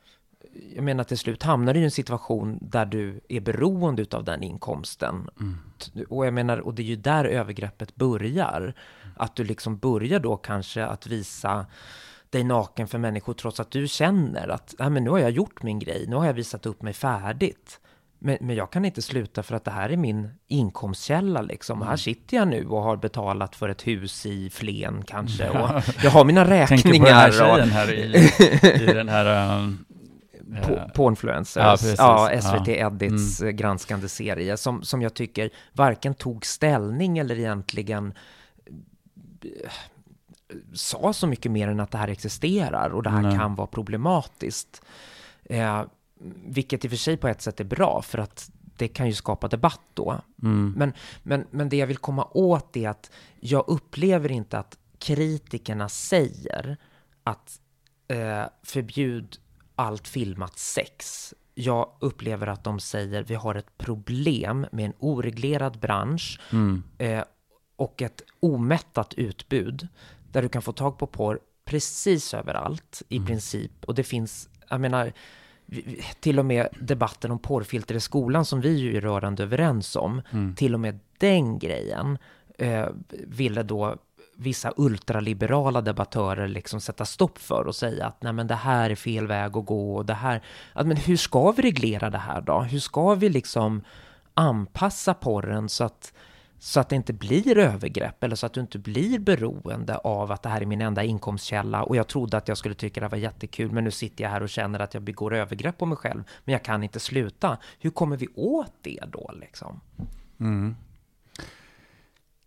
jag 0.75 0.85
menar 0.85 1.05
till 1.05 1.19
slut 1.19 1.43
hamnar 1.43 1.75
du 1.75 1.81
i 1.81 1.85
en 1.85 1.91
situation 1.91 2.59
där 2.61 2.87
du 2.87 3.21
är 3.29 3.41
beroende 3.41 4.07
av 4.11 4.25
den 4.25 4.43
inkomsten. 4.43 5.31
Mm. 5.41 5.59
Och 6.09 6.27
jag 6.27 6.35
menar, 6.35 6.59
och 6.59 6.75
det 6.75 6.83
är 6.83 6.85
ju 6.85 6.97
där 6.97 7.25
övergreppet 7.25 7.97
börjar. 7.97 8.75
Att 9.17 9.37
du 9.37 9.45
liksom 9.45 9.79
börjar 9.79 10.21
då 10.21 10.37
kanske 10.37 10.87
att 10.87 11.07
visa 11.07 11.67
dig 12.31 12.45
naken 12.45 12.89
för 12.89 12.99
människor 12.99 13.35
trots 13.35 13.61
att 13.61 13.71
du 13.71 13.89
känner 13.89 14.49
att 14.49 14.75
Nej, 14.79 14.91
men 14.91 15.05
nu 15.05 15.11
har 15.11 15.19
jag 15.19 15.31
gjort 15.31 15.63
min 15.63 15.79
grej, 15.79 16.05
nu 16.09 16.17
har 16.17 16.27
jag 16.27 16.35
visat 16.35 16.67
upp 16.67 16.83
mig 16.83 16.93
färdigt. 16.93 17.81
Men, 18.19 18.39
men 18.41 18.57
jag 18.57 18.71
kan 18.73 18.85
inte 18.85 19.03
sluta 19.03 19.43
för 19.43 19.55
att 19.55 19.65
det 19.65 19.71
här 19.71 19.91
är 19.91 19.97
min 19.97 20.31
inkomstkälla 20.47 21.43
liksom. 21.43 21.83
Här 21.83 21.97
sitter 21.97 22.37
jag 22.37 22.49
nu 22.49 22.67
och 22.67 22.83
har 22.83 22.97
betalat 22.97 23.57
för 23.57 23.69
ett 23.69 23.87
hus 23.87 24.27
i 24.27 24.51
Flen 24.51 25.03
kanske. 25.07 25.49
Och 25.49 25.83
jag 26.03 26.11
har 26.11 26.25
mina 26.25 26.45
Tänker 26.67 26.89
på 26.99 27.05
den 27.05 27.15
här 27.15 27.31
räkningar. 27.31 27.57
tjejen 27.57 27.71
här 27.71 27.93
i, 27.93 28.83
i 28.83 28.87
den 28.95 29.09
här... 29.09 29.59
um, 29.59 29.85
på, 30.67 30.91
på 30.95 31.09
influencers, 31.09 31.97
Ja, 31.99 32.33
ja. 32.33 32.41
SVT 32.41 32.69
Ja. 32.69 32.75
Mm. 32.75 33.03
Edits 33.03 33.41
eh, 33.41 33.51
granskande 33.51 34.09
serie 34.09 34.57
som, 34.57 34.83
som 34.83 35.03
jag 35.03 35.15
tycker 35.15 35.51
varken 35.73 36.15
tog 36.15 36.47
ställning 36.47 37.19
eller 37.19 37.39
egentligen 37.39 38.13
eh, 39.45 39.71
sa 40.73 41.13
så 41.13 41.27
mycket 41.27 41.53
mer 41.53 41.69
än 41.69 41.81
att 41.81 41.91
det 41.91 41.99
här 41.99 42.09
existerar 42.09 42.91
och 42.91 43.03
det 43.03 43.11
här 43.11 43.23
Nej. 43.23 43.37
kan 43.39 43.55
vara 43.55 43.67
problematiskt. 43.67 44.83
Eh, 45.45 45.83
vilket 46.45 46.85
i 46.85 46.89
och 46.89 46.91
för 46.91 46.99
sig 46.99 47.17
på 47.17 47.29
ett 47.29 47.43
sätt 47.43 47.61
är 47.61 47.65
bra 47.65 48.03
för 48.03 48.19
att 48.19 48.51
det 48.77 48.89
kan 48.89 49.07
ju 49.07 49.15
skapa 49.15 49.49
debatt 49.49 49.81
då. 49.95 50.21
mm. 50.43 50.75
Men, 50.77 50.93
men, 51.23 51.47
men 51.51 51.69
det 51.69 51.77
jag 51.77 51.87
vill 51.87 51.97
komma 51.97 52.29
åt 52.31 52.77
är 52.77 52.89
att 52.89 53.11
jag 53.41 53.65
upplever 53.69 54.33
inte 54.33 54.59
att 54.59 54.79
kritikerna 54.99 55.89
säger 55.89 56.77
att 57.25 57.61
eh, 58.09 58.45
förbjud 58.63 59.37
allt 59.75 60.09
filmat 60.09 60.59
sex. 60.59 61.35
Jag 61.55 61.93
upplever 62.01 62.47
att 62.47 62.65
de 62.65 62.81
säger 62.81 63.23
vi 63.23 63.35
har 63.35 63.55
ett 63.55 63.79
problem 63.79 64.67
med 64.73 64.85
en 64.85 64.93
oreglerad 64.99 65.79
bransch 65.79 66.41
Mm. 66.53 66.83
eh, 66.99 67.25
och 67.77 68.03
ett 68.03 68.23
omättat 68.41 69.15
utbud 69.15 69.89
där 70.33 70.43
du 70.43 70.49
kan 70.49 70.63
få 70.63 70.73
tag 70.73 70.99
på 70.99 71.07
porr 71.07 71.41
precis 71.65 72.35
överallt 72.35 73.03
i 73.09 73.21
princip. 73.21 73.85
Och 73.85 73.95
det 73.95 74.05
finns, 74.05 74.49
jag 74.69 74.81
menar, 74.81 75.13
till 76.21 76.39
och 76.39 76.45
med 76.45 76.69
debatten 76.81 77.31
om 77.31 77.39
porrfilter 77.39 77.95
i 77.95 78.01
skolan 78.01 78.45
som 78.45 78.61
vi 78.61 78.77
ju 78.79 78.97
är 78.97 79.01
rörande 79.01 79.43
överens 79.43 79.97
om, 79.97 80.23
Mm. 80.31 80.55
till 80.55 80.75
och 80.75 80.81
med 80.81 80.99
den 81.19 81.59
grejen 81.59 82.19
eh, 82.59 82.87
ville 83.27 83.63
då 83.63 83.97
vissa 84.37 84.73
ultraliberala 84.77 85.81
debattörer 85.81 86.49
liksom 86.49 86.81
sätta 86.81 87.05
stopp 87.05 87.39
för 87.39 87.67
och 87.67 87.75
säga 87.75 88.07
att 88.07 88.23
nej 88.23 88.33
men 88.33 88.47
det 88.47 88.55
här 88.55 88.91
är 88.91 88.95
fel 88.95 89.27
väg 89.27 89.57
att 89.57 89.67
gå 89.67 89.97
och 89.97 90.07
det 90.07 90.15
här, 90.15 90.43
att, 90.73 90.87
men 90.87 90.97
hur 90.97 91.17
ska 91.17 91.51
vi 91.53 91.63
reglera 91.63 92.11
det 92.11 92.19
här 92.19 92.41
då? 92.41 92.61
Hur 92.61 92.79
ska 92.79 93.15
vi 93.15 93.29
liksom 93.29 93.83
anpassa 94.35 95.15
porren 95.15 95.69
så 95.69 95.85
att 95.85 96.13
så 96.59 96.81
att 96.81 96.89
det 96.89 96.97
inte 96.97 97.13
blir 97.13 97.59
övergrepp 97.59 98.25
eller 98.25 98.37
så 98.37 98.47
att 98.47 98.53
du 98.53 98.61
inte 98.61 98.79
blir 98.79 99.19
beroende 99.19 99.97
av 99.97 100.33
att 100.33 100.43
det 100.43 100.49
här 100.49 100.61
är 100.61 100.67
min 100.67 100.81
enda 100.81 101.05
inkomstkälla 101.05 101.83
och 101.83 101.97
jag 101.97 102.07
trodde 102.07 102.37
att 102.37 102.49
jag 102.49 102.59
skulle 102.59 102.75
tycka 102.75 103.01
det 103.01 103.09
var 103.09 103.19
jättekul 103.19 103.73
men 103.73 103.85
nu 103.85 103.91
sitter 103.91 104.25
jag 104.25 104.31
här 104.31 104.43
och 104.43 104.49
känner 104.49 104.81
att 104.81 104.95
jag 104.95 105.03
begår 105.03 105.35
övergrepp 105.35 105.79
på 105.79 105.87
mig 105.87 105.97
själv 105.97 106.23
men 106.45 106.53
jag 106.53 106.63
kan 106.63 106.83
inte 106.83 107.01
sluta. 107.01 107.59
Hur 107.79 107.91
kommer 107.91 108.17
vi 108.17 108.29
åt 108.35 108.73
det 108.83 109.01
då 109.13 109.31
liksom? 109.41 109.81
Mm. 110.41 110.77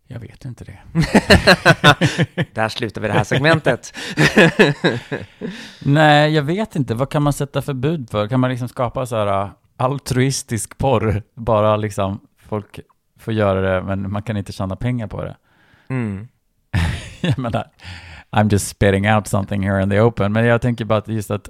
Jag 0.07 0.20
vet 0.20 0.45
inte 0.45 0.64
det. 0.64 0.80
Där 2.53 2.70
slutar 2.70 3.01
vi 3.01 3.07
det 3.07 3.14
här 3.14 3.24
segmentet. 3.24 3.93
Nej, 5.86 6.34
jag 6.34 6.43
vet 6.43 6.76
inte. 6.76 6.95
Vad 6.95 7.09
kan 7.09 7.24
man 7.24 7.34
sätta 7.34 7.62
förbud 7.62 8.09
för? 8.09 8.28
Kan 8.28 8.39
man 8.39 8.49
liksom 8.49 8.68
skapa 8.68 9.05
så 9.05 9.16
här 9.16 9.43
uh, 9.45 9.51
altruistisk 9.78 10.78
porr? 10.78 11.24
Bara 11.34 11.78
liksom 11.78 12.20
folk 12.38 12.80
får 13.22 13.34
göra 13.34 13.61
det, 13.61 13.84
men 13.84 14.11
man 14.11 14.24
kan 14.24 14.38
inte 14.38 14.51
tjäna 14.51 14.76
pengar 14.76 15.07
på 15.07 15.24
det. 15.24 15.38
Mm. 15.88 16.28
jag 17.22 17.38
menar, 17.39 17.67
I'm 18.32 18.51
just 18.51 18.67
spitting 18.67 19.11
out 19.11 19.28
something 19.28 19.63
here 19.69 19.84
in 19.84 19.89
the 19.89 20.01
open. 20.01 20.34
Men 20.34 20.45
jag 20.45 20.61
tänker 20.61 20.86
bara 20.86 20.99
att 20.99 21.07
just 21.07 21.32
att 21.32 21.49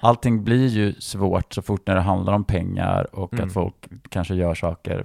allting 0.00 0.44
blir 0.44 0.66
ju 0.68 0.94
svårt 0.94 1.52
så 1.54 1.62
fort 1.62 1.86
när 1.86 1.94
det 1.94 2.00
handlar 2.00 2.32
om 2.32 2.44
pengar 2.44 3.14
och 3.14 3.32
Mm. 3.32 3.46
att 3.46 3.52
folk 3.52 3.74
kanske 4.08 4.34
gör 4.34 4.54
saker 4.54 5.04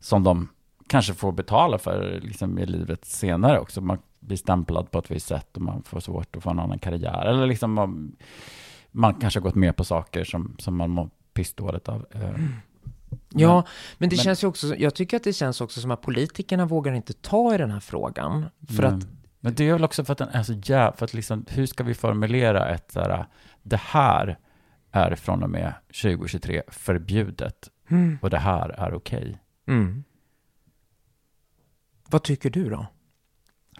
som 0.00 0.24
de 0.24 0.48
kanske 0.88 1.14
får 1.14 1.32
betala 1.32 1.78
för 1.78 2.20
liksom 2.22 2.58
i 2.58 2.66
livet 2.66 3.04
senare 3.04 3.60
också. 3.60 3.80
Man 3.80 3.98
blir 4.20 4.36
stämplad 4.36 4.90
på 4.90 4.98
ett 4.98 5.10
visst 5.10 5.26
sätt 5.26 5.56
och 5.56 5.62
man 5.62 5.82
får 5.82 6.00
svårt 6.00 6.36
att 6.36 6.42
få 6.42 6.50
en 6.50 6.58
annan 6.58 6.78
karriär. 6.78 7.24
Eller 7.26 7.46
liksom 7.46 7.72
man, 7.72 8.16
man 8.92 9.14
kanske 9.14 9.40
har 9.40 9.42
gått 9.42 9.54
med 9.54 9.76
på 9.76 9.84
saker 9.84 10.24
som, 10.24 10.56
som 10.58 10.76
man 10.76 10.90
mår 10.90 11.10
pissdåligt 11.34 11.88
av. 11.88 12.06
Eh, 12.10 12.30
Ja, 13.28 13.66
men 13.98 14.08
det 14.08 14.16
men- 14.16 14.24
känns 14.24 14.44
ju 14.44 14.46
också, 14.46 14.76
jag 14.76 14.94
tycker 14.94 15.16
att 15.16 15.24
det 15.24 15.32
känns 15.32 15.60
också 15.60 15.80
som 15.80 15.90
att 15.90 16.02
politikerna 16.02 16.66
vågar 16.66 16.92
inte 16.92 17.12
ta 17.12 17.54
i 17.54 17.58
den 17.58 17.70
här 17.70 17.80
frågan. 17.80 18.46
För 18.68 18.82
Mm. 18.82 18.98
att, 18.98 19.06
Men 19.40 19.54
det 19.54 19.68
är 19.68 19.72
väl 19.72 19.84
också 19.84 20.04
för 20.04 20.12
att 20.12 20.18
den 20.18 20.28
är 20.28 20.42
så 20.42 20.52
jävla, 20.52 20.92
för 20.96 21.04
att 21.04 21.14
liksom, 21.14 21.44
hur 21.48 21.66
ska 21.66 21.84
vi 21.84 21.94
formulera 21.94 22.68
ett 22.68 22.90
så 22.92 23.00
här, 23.00 23.26
det 23.62 23.80
här 23.80 24.38
är 24.92 25.14
från 25.14 25.42
och 25.42 25.50
med 25.50 25.74
2023 26.02 26.62
förbjudet 26.68 27.68
mm. 27.88 28.18
och 28.22 28.30
det 28.30 28.38
här 28.38 28.68
är 28.68 28.94
okej. 28.94 29.38
Mm. 29.66 30.04
Vad 32.08 32.22
tycker 32.22 32.50
du 32.50 32.70
då? 32.70 32.86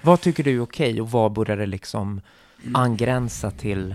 Vad 0.03 0.20
tycker 0.20 0.45
du 0.45 0.57
är 0.57 0.61
okej 0.61 1.01
och 1.01 1.11
vad 1.11 1.32
börjar 1.32 1.57
det 1.57 1.66
liksom 1.66 2.20
angränsa 2.74 3.51
till 3.51 3.95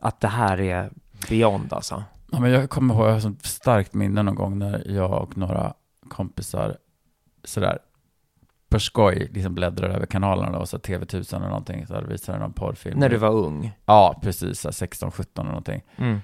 att 0.00 0.20
det 0.20 0.28
här 0.28 0.60
är 0.60 0.90
beyond 1.28 1.72
alltså? 1.72 2.04
Ja, 2.34 2.40
men 2.40 2.50
jag 2.50 2.70
kommer 2.70 2.94
ihåg, 2.94 3.06
jag 3.06 3.12
har 3.12 3.20
så 3.20 3.34
starkt 3.42 3.94
minne 3.94 4.22
någon 4.22 4.34
gång 4.34 4.58
när 4.58 4.90
jag 4.90 5.22
och 5.22 5.36
några 5.36 5.74
kompisar 6.08 6.76
sådär 7.44 7.78
på 8.68 8.80
skoj 8.80 9.28
liksom 9.32 9.54
bläddrade 9.54 9.94
över 9.94 10.06
kanalerna 10.06 10.58
och 10.58 10.68
så 10.68 10.76
TV1000 10.78 11.36
eller 11.36 11.48
någonting, 11.48 11.86
så 11.86 12.00
visade 12.00 12.38
någon 12.38 12.52
porrfilm. 12.52 12.98
När 12.98 13.08
du 13.08 13.16
var 13.16 13.30
ung? 13.30 13.72
Ja, 13.86 14.18
precis, 14.22 14.60
så 14.60 14.68
här 14.68 14.72
16, 14.72 15.10
17 15.10 15.30
eller 15.44 15.50
någonting. 15.50 15.82
Mm. 15.96 16.18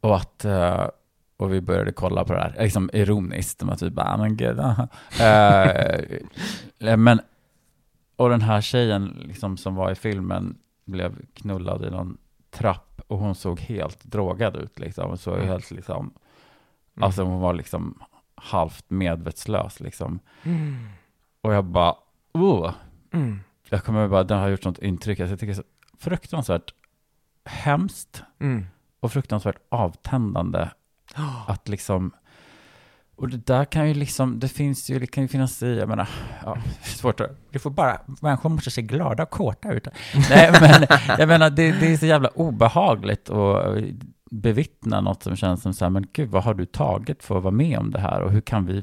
Och 0.00 0.16
att, 0.16 0.44
eh, 0.44 0.86
och 1.36 1.52
vi 1.52 1.60
började 1.60 1.92
kolla 1.92 2.24
på 2.24 2.32
det 2.32 2.40
här, 2.40 2.54
liksom 2.58 2.90
ironiskt, 2.92 3.60
som 3.60 3.70
att 3.70 3.82
vi 3.82 3.90
bara, 3.90 4.06
"Ah, 4.06 4.16
men 4.16 4.36
gud, 4.36 4.60
aha." 4.60 4.88
Eh, 6.80 6.96
Men, 6.96 7.20
och 8.16 8.30
den 8.30 8.40
här 8.42 8.60
tjejen 8.60 9.22
liksom 9.24 9.56
som 9.56 9.74
var 9.74 9.90
i 9.90 9.94
filmen 9.94 10.58
blev 10.84 11.26
knullad 11.34 11.84
i 11.84 11.90
någon 11.90 12.18
trapp 12.50 12.87
och 13.08 13.18
hon 13.18 13.34
såg 13.34 13.60
helt 13.60 14.04
drogad 14.04 14.56
ut 14.56 14.78
liksom. 14.78 15.08
Hon 15.08 15.18
såg 15.18 15.34
Mm. 15.34 15.48
helt 15.48 15.70
liksom, 15.70 15.96
Mm. 16.96 17.04
alltså 17.06 17.22
hon 17.22 17.40
var 17.40 17.54
liksom 17.54 18.02
halvt 18.34 18.84
medvetslös 18.90 19.80
liksom. 19.80 20.18
Mm. 20.42 20.88
Och 21.40 21.54
jag 21.54 21.64
bara, 21.64 21.94
oh, 22.32 22.72
Mm. 23.12 23.40
jag 23.68 23.84
kommer 23.84 24.08
bara, 24.08 24.24
den 24.24 24.38
har 24.38 24.48
gjort 24.48 24.62
sånt 24.62 24.78
intryck. 24.78 25.20
Alltså, 25.20 25.32
jag 25.32 25.40
tycker 25.40 25.54
det 25.54 25.60
är 25.60 25.62
så 25.62 25.98
fruktansvärt 25.98 26.74
hemskt 27.44 28.22
Mm. 28.38 28.66
och 29.00 29.12
fruktansvärt 29.12 29.56
avtändande 29.68 30.68
att 31.46 31.68
liksom 31.68 32.10
och 33.18 33.28
det 33.28 33.46
där 33.46 33.64
kan 33.64 33.88
ju 33.88 33.94
liksom, 33.94 34.38
det 34.40 34.48
finns 34.48 34.90
ju, 34.90 34.98
det 34.98 35.06
kan 35.06 35.22
ju 35.24 35.28
finnas 35.28 35.62
i, 35.62 35.76
jag 35.78 35.88
menar, 35.88 36.08
ja, 36.44 36.58
svårt 36.82 37.20
att, 37.20 37.30
det 37.52 37.58
får 37.58 37.70
bara, 37.70 38.00
människor 38.22 38.48
måste 38.50 38.70
se 38.70 38.82
glada 38.82 39.22
och 39.22 39.30
kåta 39.30 39.72
ut. 39.72 39.86
Nej, 40.30 40.52
men 40.60 40.86
jag 41.18 41.28
menar, 41.28 41.50
det, 41.50 41.72
det 41.80 41.92
är 41.92 41.96
så 41.96 42.06
jävla 42.06 42.28
obehagligt 42.28 43.30
att 43.30 43.76
bevittna 44.30 45.00
något 45.00 45.22
som 45.22 45.36
känns 45.36 45.62
som 45.62 45.74
så 45.74 45.84
här, 45.84 45.90
men 45.90 46.06
gud, 46.12 46.28
vad 46.30 46.42
har 46.44 46.54
du 46.54 46.66
tagit 46.66 47.22
för 47.24 47.36
att 47.36 47.42
vara 47.42 47.54
med 47.54 47.78
om 47.78 47.90
det 47.90 48.00
här? 48.00 48.20
Och 48.20 48.30
hur 48.32 48.40
kan 48.40 48.66
vi, 48.66 48.82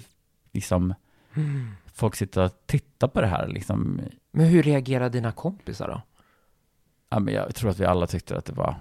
liksom, 0.54 0.94
Mm. 1.38 1.68
folk 1.94 2.16
sitta 2.16 2.44
och 2.44 2.52
titta 2.66 3.08
på 3.08 3.22
det 3.22 3.28
här 3.28 3.48
liksom? 3.48 4.02
Men 4.32 4.46
hur 4.46 4.64
reagerar 4.64 5.10
dina 5.10 5.32
kompisar 5.32 5.88
då? 5.88 6.02
Ja, 7.10 7.20
men 7.20 7.34
jag 7.34 7.56
tror 7.56 7.70
att 7.70 7.80
vi 7.80 7.86
alla 7.86 8.08
tyckte 8.08 8.38
att 8.38 8.46
det 8.46 8.54
var 8.54 8.76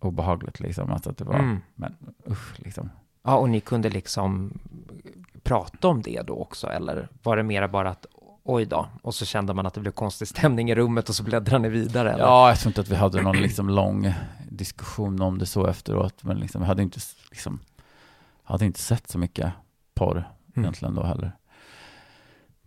obehagligt, 0.00 0.60
liksom, 0.60 0.92
alltså 0.92 1.10
att 1.10 1.18
det 1.18 1.24
var, 1.24 1.34
Mm. 1.38 1.60
men 1.74 1.96
usch, 2.30 2.52
liksom. 2.60 2.90
Ja, 3.22 3.36
och 3.36 3.50
ni 3.50 3.60
kunde 3.60 3.88
liksom 3.90 4.58
prata 5.42 5.88
om 5.88 6.02
det 6.02 6.22
då 6.22 6.34
också, 6.34 6.66
eller 6.66 7.08
var 7.22 7.36
det 7.36 7.42
mera 7.42 7.68
bara 7.68 7.90
att 7.90 8.06
oj 8.44 8.64
då, 8.66 8.86
och 9.02 9.14
så 9.14 9.24
kände 9.24 9.54
man 9.54 9.66
att 9.66 9.74
det 9.74 9.80
blev 9.80 9.92
konstig 9.92 10.28
stämning 10.28 10.70
i 10.70 10.74
rummet 10.74 11.08
och 11.08 11.14
så 11.14 11.22
bläddrade 11.22 11.62
ni 11.62 11.68
vidare? 11.68 12.12
Eller? 12.12 12.24
Ja, 12.24 12.48
jag 12.48 12.58
tror 12.58 12.70
inte 12.70 12.80
att 12.80 12.88
vi 12.88 12.94
hade 12.96 13.22
någon 13.22 13.36
liksom 13.36 13.68
lång 13.68 14.12
diskussion 14.50 15.22
om 15.22 15.38
det 15.38 15.46
så 15.46 15.66
efteråt, 15.66 16.22
men 16.24 16.38
liksom, 16.38 16.60
jag 16.62 16.68
hade 16.68 16.82
inte, 16.82 17.00
liksom, 17.30 17.58
hade 18.44 18.64
inte 18.64 18.80
sett 18.80 19.08
så 19.10 19.18
mycket 19.18 19.52
porr 19.94 20.28
Mm. 20.56 20.64
egentligen 20.64 20.94
då 20.94 21.02
heller. 21.02 21.32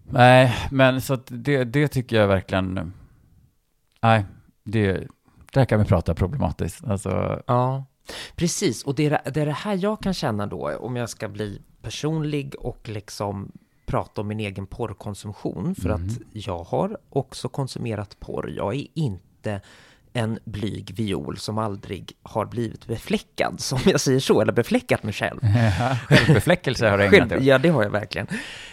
Nej, 0.03 0.56
men 0.72 1.01
så 1.01 1.14
att 1.14 1.28
det, 1.30 1.64
det 1.64 1.88
tycker 1.88 2.16
jag 2.16 2.28
verkligen, 2.28 2.93
nej, 4.01 4.26
det, 4.64 5.08
där 5.53 5.66
kan 5.66 5.80
vi 5.80 5.86
prata 5.86 6.14
problematiskt. 6.14 6.86
Alltså, 6.86 7.41
Ja, 7.47 7.84
precis. 8.36 8.84
Och 8.84 8.95
det 8.95 9.06
är, 9.06 9.32
det 9.32 9.41
är 9.41 9.45
det 9.45 9.51
här 9.51 9.78
jag 9.82 10.01
kan 10.01 10.14
känna 10.14 10.47
då, 10.47 10.78
om 10.78 10.95
jag 10.95 11.10
ska 11.10 11.28
bli 11.28 11.62
personlig 11.82 12.56
och 12.60 12.89
liksom 12.89 13.51
prata 13.86 14.22
om 14.22 14.28
min 14.28 14.39
egen 14.39 14.66
porrkonsumtion. 14.68 15.76
För 15.76 15.89
Mhm. 15.89 16.06
att 16.10 16.18
jag 16.45 16.64
har 16.64 16.97
också 17.10 17.49
konsumerat 17.49 18.20
porr. 18.20 18.49
Jag 18.58 18.76
är 18.76 18.88
inte 18.93 19.62
en 20.14 20.39
blyg 20.45 20.93
viol 20.95 21.38
som 21.38 21.58
aldrig 21.58 22.14
har 22.24 22.45
blivit 22.45 22.86
befläckad, 22.88 23.60
som 23.60 23.80
jag 23.86 24.01
säger 24.01 24.20
så, 24.20 24.41
eller 24.41 24.53
befläckat 24.53 25.03
mig 25.03 25.14
själv. 25.14 25.39
självbefläckelse 26.08 26.88
har 26.89 26.97
du 26.97 27.03
ägnat 27.03 27.30
dig 27.30 27.47
ja, 27.47 27.58
det 27.58 27.70
har 27.70 27.84
jag 27.84 27.89
verkligen. 27.89 28.28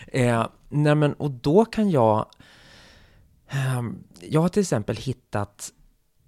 Eh, 0.07 0.47
nej, 0.69 0.95
men, 0.95 1.13
och 1.13 1.31
då 1.31 1.65
kan 1.65 1.91
jag... 1.91 2.27
ehm, 3.49 4.05
jag 4.21 4.41
har 4.41 4.49
till 4.49 4.61
exempel 4.61 4.97
hittat 4.97 5.71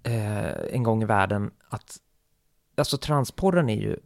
eh, 0.03 0.49
en 0.73 0.83
gång 0.83 1.01
i 1.03 1.05
världen 1.05 1.51
att 1.69 1.97
alltså 2.75 2.97
transporren 2.97 3.69
är 3.69 3.81
ju 3.81 3.97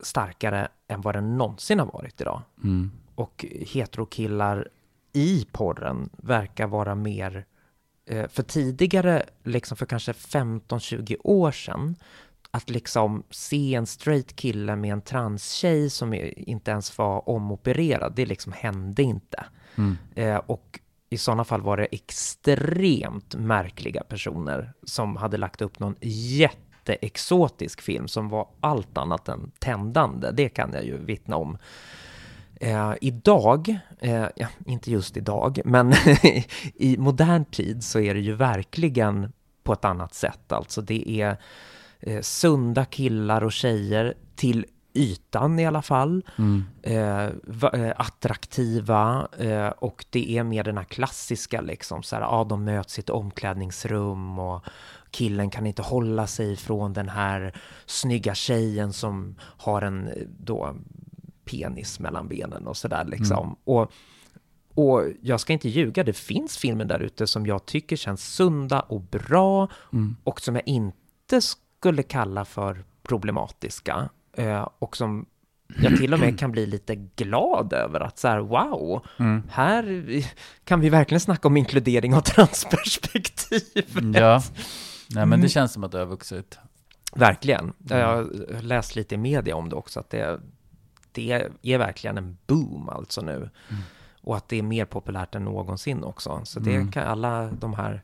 starkare 0.00 0.68
än 0.88 1.00
vad 1.00 1.14
den 1.14 1.38
någonsin 1.38 1.78
har 1.78 1.86
varit 1.86 2.20
idag. 2.20 2.42
Mm. 2.64 2.90
Och 3.14 3.44
heterokillar 3.50 4.68
i 5.12 5.46
porren 5.52 6.10
verkar 6.12 6.66
vara 6.66 6.94
mer... 6.94 7.44
Eh, 8.06 8.28
för 8.28 8.42
tidigare, 8.42 9.22
liksom 9.44 9.76
för 9.76 9.86
kanske 9.86 10.12
15-20 10.12 11.16
år 11.24 11.52
sedan, 11.52 11.96
att 12.50 12.70
liksom 12.70 13.22
se 13.30 13.74
en 13.74 13.86
straight 13.86 14.36
kille 14.36 14.76
med 14.76 14.92
en 14.92 15.02
transtjej 15.02 15.90
som 15.90 16.14
inte 16.36 16.70
ens 16.70 16.98
var 16.98 17.28
omopererad, 17.28 18.12
det 18.16 18.26
liksom 18.26 18.52
hände 18.52 19.02
inte. 19.02 19.44
Mm. 19.76 19.96
Eh, 20.14 20.36
och 20.36 20.80
i 21.10 21.18
sådana 21.18 21.44
fall 21.44 21.60
var 21.60 21.76
det 21.76 21.84
extremt 21.84 23.34
märkliga 23.34 24.02
personer 24.02 24.72
som 24.82 25.16
hade 25.16 25.36
lagt 25.36 25.62
upp 25.62 25.78
någon 25.78 25.94
jätteexotisk 26.80 27.80
film 27.80 28.08
som 28.08 28.28
var 28.28 28.48
allt 28.60 28.98
annat 28.98 29.28
än 29.28 29.50
tändande. 29.58 30.30
Det 30.30 30.48
kan 30.48 30.70
jag 30.72 30.84
ju 30.84 30.96
vittna 30.96 31.36
om. 31.36 31.58
Eh, 32.56 32.92
idag, 33.00 33.78
eh, 33.98 34.26
ja, 34.36 34.48
inte 34.66 34.90
just 34.90 35.16
idag, 35.16 35.60
men 35.64 35.92
i 36.74 36.96
modern 36.98 37.44
tid 37.44 37.84
så 37.84 38.00
är 38.00 38.14
det 38.14 38.20
ju 38.20 38.34
verkligen 38.34 39.32
på 39.62 39.72
ett 39.72 39.84
annat 39.84 40.14
sätt. 40.14 40.52
Alltså 40.52 40.80
det 40.80 41.10
är 41.10 41.36
eh, 42.00 42.20
sunda 42.20 42.84
killar 42.84 43.44
och 43.44 43.52
tjejer 43.52 44.14
till 44.36 44.66
ytan 44.94 45.58
i 45.58 45.66
alla 45.66 45.82
fall. 45.82 46.24
Mm. 46.38 46.64
Eh, 46.82 47.30
va- 47.44 47.70
eh, 47.72 47.92
attraktiva 47.96 49.28
eh, 49.38 49.68
och 49.68 50.04
det 50.10 50.38
är 50.38 50.44
mer 50.44 50.64
den 50.64 50.76
här 50.76 50.84
klassiska 50.84 51.60
liksom 51.60 52.02
så 52.02 52.16
här, 52.16 52.22
ja 52.22 52.44
de 52.48 52.64
möts 52.64 52.98
i 52.98 53.00
ett 53.00 53.10
omklädningsrum 53.10 54.38
och 54.38 54.64
killen 55.10 55.50
kan 55.50 55.66
inte 55.66 55.82
hålla 55.82 56.26
sig 56.26 56.56
från 56.56 56.92
den 56.92 57.08
här 57.08 57.54
snygga 57.86 58.34
tjejen 58.34 58.92
som 58.92 59.34
har 59.40 59.82
en 59.82 60.06
eh, 60.08 60.12
då 60.38 60.76
penis 61.44 62.00
mellan 62.00 62.28
benen 62.28 62.66
och 62.66 62.76
sådär 62.76 63.04
liksom. 63.04 63.56
Och, 63.64 63.92
och 64.74 65.02
jag 65.22 65.40
ska 65.40 65.52
inte 65.52 65.68
ljuga, 65.68 66.04
det 66.04 66.12
finns 66.12 66.56
filmer 66.58 66.84
där 66.84 66.98
ute 67.00 67.26
som 67.26 67.46
jag 67.46 67.66
tycker 67.66 67.96
känns 67.96 68.34
sunda 68.34 68.80
och 68.80 69.00
bra 69.00 69.68
Mm. 69.92 70.16
och 70.24 70.40
som 70.40 70.54
jag 70.54 70.68
inte 70.68 71.40
skulle 71.40 72.02
kalla 72.02 72.44
för 72.44 72.84
problematiska. 73.02 74.08
Eh, 74.40 74.68
och 74.78 74.96
som 74.96 75.26
jag 75.82 75.96
till 75.96 76.14
och 76.14 76.20
med 76.20 76.38
kan 76.38 76.52
bli 76.52 76.66
lite 76.66 76.94
glad 76.94 77.72
över 77.72 78.00
att 78.00 78.18
så 78.18 78.28
här, 78.28 78.38
wow, 78.38 79.06
Mm. 79.18 79.42
här 79.50 80.04
kan 80.64 80.80
vi 80.80 80.88
verkligen 80.88 81.20
snacka 81.20 81.48
om 81.48 81.56
inkludering 81.56 82.14
av 82.14 82.20
transperspektiv. 83.00 83.62
Ja, 84.14 84.42
nej 85.10 85.26
men 85.26 85.30
det 85.30 85.34
Mm. 85.34 85.48
känns 85.48 85.72
som 85.72 85.84
att 85.84 85.92
det 85.92 85.98
har 85.98 86.06
vuxit. 86.06 86.58
Verkligen. 87.14 87.72
Jag 87.88 88.06
har 88.06 88.62
läst 88.62 88.96
lite 88.96 89.14
i 89.14 89.18
media 89.18 89.56
om 89.56 89.68
det 89.68 89.76
också, 89.76 90.00
att 90.00 90.10
det, 90.10 90.40
det 91.12 91.50
är 91.62 91.78
verkligen 91.78 92.18
en 92.18 92.36
boom 92.46 92.88
alltså 92.88 93.20
nu. 93.20 93.36
Mm. 93.36 93.82
Och 94.22 94.36
att 94.36 94.48
det 94.48 94.58
är 94.58 94.62
mer 94.62 94.84
populärt 94.84 95.34
än 95.34 95.44
någonsin 95.44 96.04
också. 96.04 96.40
Så 96.44 96.60
det 96.60 96.74
Mm. 96.74 96.92
kan 96.92 97.06
alla 97.06 97.46
de 97.50 97.74
här 97.74 98.02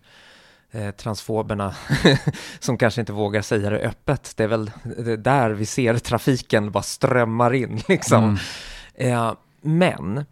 eh, 0.70 0.90
transfoberna 0.90 1.74
som 2.60 2.78
kanske 2.78 3.00
inte 3.00 3.12
vågar 3.12 3.42
säga 3.42 3.70
det 3.70 3.78
öppet, 3.78 4.32
det 4.36 4.44
är 4.44 4.48
väl 4.48 4.70
där 5.18 5.50
vi 5.50 5.66
ser 5.66 5.98
trafiken 5.98 6.70
bara 6.70 6.82
strömmar 6.82 7.54
in 7.54 7.80
liksom. 7.88 8.38
Mm. 8.96 9.12
Eh, 9.14 9.34
men, 9.60 10.24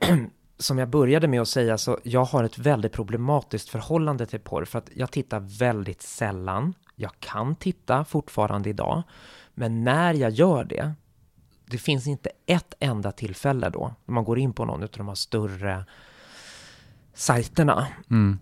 som 0.58 0.78
jag 0.78 0.88
började 0.88 1.28
med 1.28 1.40
att 1.40 1.48
säga, 1.48 1.78
så 1.78 1.98
jag 2.02 2.24
har 2.24 2.44
ett 2.44 2.58
väldigt 2.58 2.92
problematiskt 2.92 3.68
förhållande 3.68 4.26
till 4.26 4.40
porr, 4.40 4.64
för 4.64 4.78
att 4.78 4.90
jag 4.94 5.10
tittar 5.10 5.40
väldigt 5.40 6.02
sällan. 6.02 6.74
Jag 6.96 7.10
kan 7.20 7.56
titta 7.56 8.04
fortfarande 8.04 8.70
idag, 8.70 9.02
men 9.54 9.84
när 9.84 10.14
jag 10.14 10.30
gör 10.30 10.64
det, 10.64 10.92
det 11.66 11.78
finns 11.78 12.06
inte 12.06 12.30
ett 12.46 12.74
enda 12.80 13.12
tillfälle 13.12 13.70
då, 13.70 13.94
när 14.04 14.12
man 14.14 14.24
går 14.24 14.38
in 14.38 14.52
på 14.52 14.64
någon 14.64 14.82
av 14.82 14.88
de 14.96 15.08
här 15.08 15.14
större 15.14 15.84
sajterna, 17.14 17.86
Mm. 18.10 18.38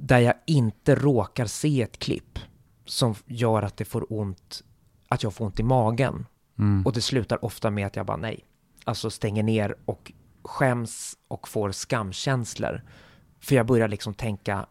Där 0.00 0.18
jag 0.18 0.34
inte 0.46 0.94
råkar 0.94 1.46
se 1.46 1.82
ett 1.82 1.98
klipp 1.98 2.38
som 2.84 3.14
gör 3.26 3.62
att 3.62 3.76
det 3.76 3.84
får 3.84 4.12
ont, 4.12 4.64
att 5.08 5.22
jag 5.22 5.34
får 5.34 5.44
ont 5.44 5.60
i 5.60 5.62
magen. 5.62 6.26
Mm. 6.58 6.86
Och 6.86 6.92
det 6.92 7.00
slutar 7.00 7.44
ofta 7.44 7.70
med 7.70 7.86
att 7.86 7.96
jag 7.96 8.06
bara 8.06 8.16
nej. 8.16 8.44
Alltså 8.84 9.10
stänger 9.10 9.42
ner 9.42 9.76
och 9.84 10.12
skäms 10.42 11.16
och 11.28 11.48
får 11.48 11.72
skamkänslor. 11.72 12.82
För 13.40 13.54
jag 13.54 13.66
börjar 13.66 13.88
liksom 13.88 14.14
tänka 14.14 14.66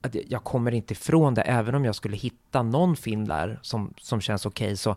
att 0.00 0.14
jag- 0.14 0.44
kommer 0.44 0.72
inte 0.74 0.92
ifrån 0.92 1.34
det, 1.34 1.42
även 1.42 1.74
om 1.74 1.84
jag 1.84 1.94
skulle 1.94 2.16
hitta 2.16 2.62
någon 2.62 2.96
film 2.96 3.28
där 3.28 3.58
som, 3.62 3.94
som 4.00 4.20
känns 4.20 4.46
okej, 4.46 4.76
så 4.76 4.96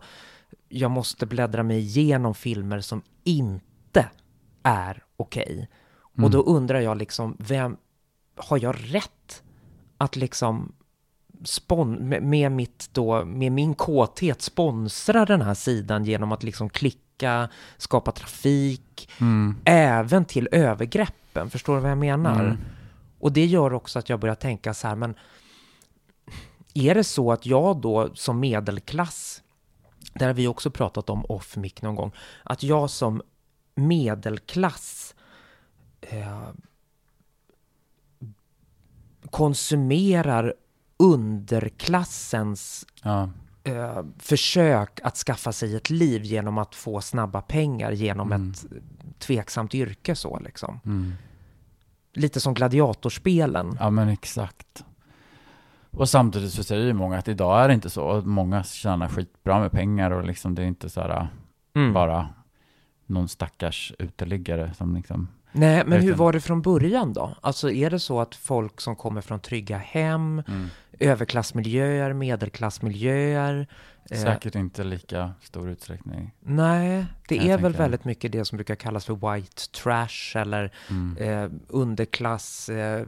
jag 0.68 0.90
måste 0.90 1.26
bläddra 1.26 1.62
mig 1.62 1.78
igenom 1.78 2.34
filmer 2.34 2.80
som 2.80 3.02
inte 3.24 4.10
är 4.62 5.04
okej. 5.16 5.68
Och 6.22 6.30
då 6.30 6.42
undrar 6.42 6.80
jag 6.80 6.96
liksom, 6.96 7.36
vem, 7.38 7.76
har 8.36 8.58
jag 8.62 8.76
rätt 8.94 9.41
att 10.02 10.16
liksom 10.16 10.72
spon 11.44 12.08
med, 12.08 12.52
mitt 12.52 12.88
då, 12.92 13.24
med 13.24 13.52
min 13.52 13.74
kåthet 13.74 14.42
sponsra 14.42 15.24
den 15.24 15.42
här 15.42 15.54
sidan 15.54 16.04
genom 16.04 16.32
att 16.32 16.42
liksom 16.42 16.68
klicka, 16.70 17.48
skapa 17.76 18.12
trafik, 18.12 19.10
Mm. 19.20 19.56
även 19.64 20.24
till 20.24 20.48
övergreppen. 20.52 21.50
Förstår 21.50 21.74
du 21.74 21.80
vad 21.80 21.90
jag 21.90 21.98
menar? 21.98 22.40
Mm. 22.44 22.56
Och 23.18 23.32
det 23.32 23.46
gör 23.46 23.72
också 23.72 23.98
att 23.98 24.08
jag 24.08 24.20
börjar 24.20 24.34
tänka 24.34 24.74
så 24.74 24.88
här, 24.88 24.96
men 24.96 25.14
är 26.74 26.94
det 26.94 27.04
så 27.04 27.32
att 27.32 27.46
jag 27.46 27.76
då 27.76 28.14
som 28.14 28.40
medelklass, 28.40 29.42
där 30.14 30.26
har 30.26 30.34
vi 30.34 30.46
också 30.46 30.70
pratat 30.70 31.10
om 31.10 31.24
off 31.28 31.56
mic 31.56 31.82
någon 31.82 31.94
gång, 31.94 32.12
att 32.42 32.62
jag 32.62 32.90
som 32.90 33.22
medelklass 33.74 35.14
eh, 36.00 36.48
konsumerar 39.32 40.54
underklassens 40.96 42.86
Ja. 43.02 43.28
eh, 43.64 44.02
försök 44.18 45.00
att 45.02 45.16
skaffa 45.16 45.52
sig 45.52 45.76
ett 45.76 45.90
liv 45.90 46.24
genom 46.24 46.58
att 46.58 46.74
få 46.74 47.00
snabba 47.00 47.40
pengar 47.42 47.92
genom 47.92 48.32
Mm. 48.32 48.50
ett 48.50 48.64
tveksamt 49.18 49.74
yrke 49.74 50.14
så 50.14 50.38
liksom. 50.38 50.80
Mm. 50.84 51.12
Lite 52.14 52.40
som 52.40 52.54
gladiatorspelen. 52.54 53.76
ja, 53.80 53.90
men 53.90 54.08
exakt. 54.08 54.84
Och 55.90 56.08
samtidigt 56.08 56.52
så 56.52 56.64
säger 56.64 56.86
ju 56.86 56.92
många 56.92 57.18
att 57.18 57.28
idag 57.28 57.64
är 57.64 57.68
det 57.68 57.74
inte 57.74 57.90
så. 57.90 58.22
Många 58.24 58.64
tjänar 58.64 59.08
skitbra 59.08 59.60
med 59.60 59.72
pengar 59.72 60.10
och 60.10 60.24
liksom 60.24 60.54
det 60.54 60.62
är 60.62 60.66
inte 60.66 60.90
så 60.90 61.00
här 61.00 61.28
Mm. 61.74 61.92
bara 61.92 62.28
någon 63.06 63.28
stackars 63.28 63.92
uteliggare 63.98 64.74
som 64.74 64.96
liksom 64.96 65.28
Nej, 65.52 65.76
men 65.76 65.84
hur 65.84 65.90
Verkligen. 65.98 66.18
var 66.18 66.32
det 66.32 66.40
från 66.40 66.62
början 66.62 67.12
då? 67.12 67.36
Alltså 67.40 67.70
är 67.70 67.90
det 67.90 67.98
så 68.00 68.20
att 68.20 68.34
folk 68.34 68.80
som 68.80 68.96
kommer 68.96 69.20
från 69.20 69.40
trygga 69.40 69.78
hem, 69.78 70.42
Mm. 70.48 70.68
överklassmiljöer, 70.98 72.12
medelklassmiljöer, 72.12 73.66
eh, 74.10 74.22
säkert 74.22 74.54
inte 74.54 74.84
lika 74.84 75.32
stor 75.42 75.68
utsträckning. 75.70 76.34
nej, 76.40 77.06
det 77.28 77.50
är 77.50 77.58
väl 77.58 77.72
väldigt 77.72 78.04
mycket 78.04 78.32
det 78.32 78.44
som 78.44 78.56
brukar 78.56 78.74
kallas 78.74 79.04
för 79.04 79.34
white 79.34 79.70
trash 79.82 80.36
eller 80.40 80.72
Mm. 80.90 81.16
eh, 81.16 81.50
underklass, 81.68 82.68
eh, 82.68 83.06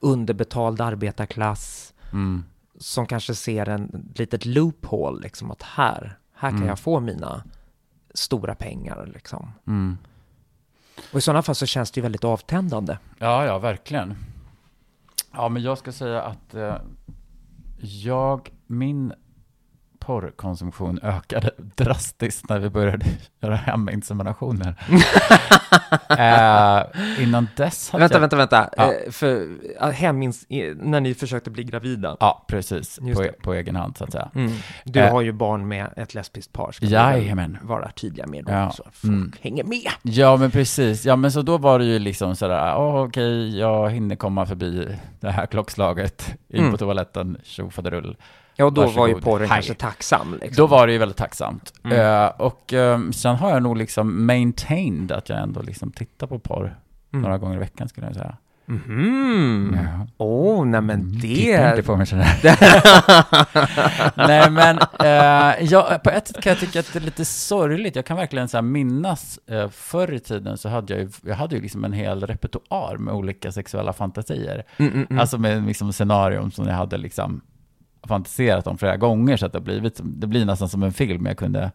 underbetald 0.00 0.80
arbetarklass 0.80 1.94
Mm. 2.12 2.44
som 2.78 3.06
kanske 3.06 3.34
ser 3.34 3.68
en 3.68 4.12
litet 4.14 4.46
loophole, 4.46 5.22
liksom 5.22 5.50
att 5.50 5.62
här, 5.62 6.18
här 6.34 6.48
kan 6.50 6.56
Mm. 6.56 6.68
jag 6.68 6.78
få 6.78 7.00
mina 7.00 7.42
stora 8.14 8.54
pengar 8.54 9.10
liksom. 9.14 9.52
Och 11.12 11.18
i 11.18 11.20
sådana 11.20 11.42
fall 11.42 11.54
så 11.54 11.66
känns 11.66 11.90
det 11.90 11.98
ju 11.98 12.02
väldigt 12.02 12.24
avtändande. 12.24 12.98
Ja, 13.18 13.44
ja, 13.44 13.58
verkligen. 13.58 14.14
Ja, 15.32 15.48
men 15.48 15.62
jag 15.62 15.78
ska 15.78 15.92
säga 15.92 16.22
att 16.22 16.54
eh, 16.54 16.76
jag, 17.80 18.50
min 18.66 19.12
porrkonsumtion 20.10 20.98
ökade 21.02 21.50
drastiskt 21.76 22.48
när 22.48 22.58
vi 22.58 22.70
började 22.70 23.06
göra 23.40 23.56
heminseminationer. 23.56 24.74
eh, 26.08 27.22
innan 27.22 27.48
dess 27.56 27.90
hade 27.90 28.02
Vänta, 28.02 28.14
jag... 28.14 28.20
vänta, 28.20 28.36
vänta. 28.36 28.70
Ja. 28.76 28.92
Eh, 28.92 29.10
för 29.10 29.48
hemins... 29.92 30.46
när 30.76 31.00
ni 31.00 31.14
försökte 31.14 31.50
bli 31.50 31.64
gravida. 31.64 32.16
Ja, 32.20 32.44
precis. 32.48 32.98
På, 33.14 33.22
det. 33.22 33.42
på 33.42 33.54
egen 33.54 33.76
hand, 33.76 33.96
så 33.96 34.04
att 34.04 34.12
säga. 34.12 34.30
Mm. 34.34 34.52
Du 34.84 35.00
Eh. 35.00 35.12
har 35.12 35.20
ju 35.20 35.32
barn 35.32 35.68
med 35.68 35.86
ett 35.96 36.14
lesbiskt 36.14 36.52
par, 36.52 36.72
ska 36.72 36.86
Jajamän. 36.86 37.58
vara 37.62 37.90
tydliga 37.90 38.26
med 38.26 38.44
då, 38.44 38.52
Ja. 38.52 38.70
så 38.70 38.82
folk 38.92 39.04
Mm. 39.14 39.32
hänger 39.40 39.64
med. 39.64 39.90
Ja, 40.02 40.36
men 40.36 40.50
precis. 40.50 41.06
Ja, 41.06 41.16
men 41.16 41.32
så 41.32 41.42
då 41.42 41.58
var 41.58 41.78
det 41.78 41.84
ju 41.84 41.98
liksom 41.98 42.36
sådär, 42.36 42.76
åh, 42.76 43.02
okej, 43.04 43.58
jag 43.58 43.90
hinner 43.90 44.16
komma 44.16 44.46
förbi 44.46 44.88
det 45.20 45.30
här 45.30 45.46
klockslaget, 45.46 46.34
in 46.48 46.58
Mm. 46.60 46.72
på 46.72 46.78
toaletten, 46.78 47.36
tjofaderull. 47.44 48.16
Ja, 48.60 48.70
då 48.70 48.80
var 48.80 48.88
ju 49.06 49.14
Varsågod. 49.14 49.22
porren 49.22 49.48
Hej. 49.48 49.56
kanske 49.56 49.74
tacksam. 49.74 50.32
Liksom. 50.42 50.54
Då 50.56 50.66
var 50.66 50.86
det 50.86 50.92
ju 50.92 50.98
väldigt 50.98 51.16
tacksamt. 51.18 51.72
Mm. 51.84 52.00
Eh, 52.00 52.26
och 52.26 52.72
eh, 52.72 53.00
sen 53.10 53.36
har 53.36 53.50
jag 53.50 53.62
nog 53.62 53.76
liksom 53.76 54.26
maintained 54.26 55.12
att 55.12 55.28
jag 55.28 55.38
ändå 55.42 55.62
liksom 55.62 55.90
tittar 55.92 56.26
på 56.26 56.38
porr 56.38 56.76
Mm. 57.12 57.22
några 57.22 57.38
gånger 57.38 57.56
i 57.56 57.58
veckan 57.58 57.88
skulle 57.88 58.06
jag 58.06 58.16
säga. 58.16 58.36
Mhm. 58.66 59.76
Ja. 59.82 60.06
Åh, 60.18 60.64
nej 60.66 60.80
men 60.80 61.00
Mm, 61.00 61.20
Titta 61.20 61.40
inte 61.52 61.76
det... 61.76 61.82
på 61.82 61.96
mig 61.96 62.06
sådär. 62.06 62.26
Nej 64.28 64.50
men, 64.50 64.78
eh, 64.78 65.64
jag, 65.70 66.02
på 66.02 66.10
ett 66.10 66.28
sätt 66.28 66.42
kan 66.42 66.50
jag 66.50 66.58
tycka 66.60 66.80
att 66.80 66.92
det 66.92 66.98
är 66.98 67.00
lite 67.00 67.24
sorgligt. 67.24 67.96
Jag 67.96 68.06
kan 68.06 68.16
verkligen 68.16 68.48
så 68.48 68.62
minnas, 68.62 69.38
eh, 69.46 69.68
förr 69.68 70.12
i 70.14 70.20
tiden 70.20 70.58
så 70.58 70.68
hade 70.68 70.92
jag 70.94 71.02
ju, 71.02 71.10
jag 71.26 71.34
hade 71.34 71.56
ju 71.56 71.62
liksom 71.62 71.84
en 71.84 71.92
hel 71.92 72.26
repertoar 72.26 72.96
med 72.96 73.14
olika 73.14 73.52
sexuella 73.52 73.92
fantasier. 73.92 74.64
Mm, 74.76 74.92
mm, 74.92 75.06
mm. 75.10 75.20
Alltså 75.20 75.38
med 75.38 75.66
liksom 75.66 75.92
scenarion 75.92 76.50
som 76.50 76.66
jag 76.66 76.74
hade 76.74 76.96
liksom 76.96 77.40
fantiserat 78.08 78.66
om 78.66 78.78
flera 78.78 78.96
gånger 78.96 79.36
så 79.36 79.46
att 79.46 79.52
det, 79.52 79.58
har 79.58 79.64
blivit, 79.64 80.00
det 80.04 80.26
blir 80.26 80.44
nästan 80.44 80.68
som 80.68 80.82
en 80.82 80.92
film 80.92 81.26
jag 81.26 81.36
kunde 81.36 81.70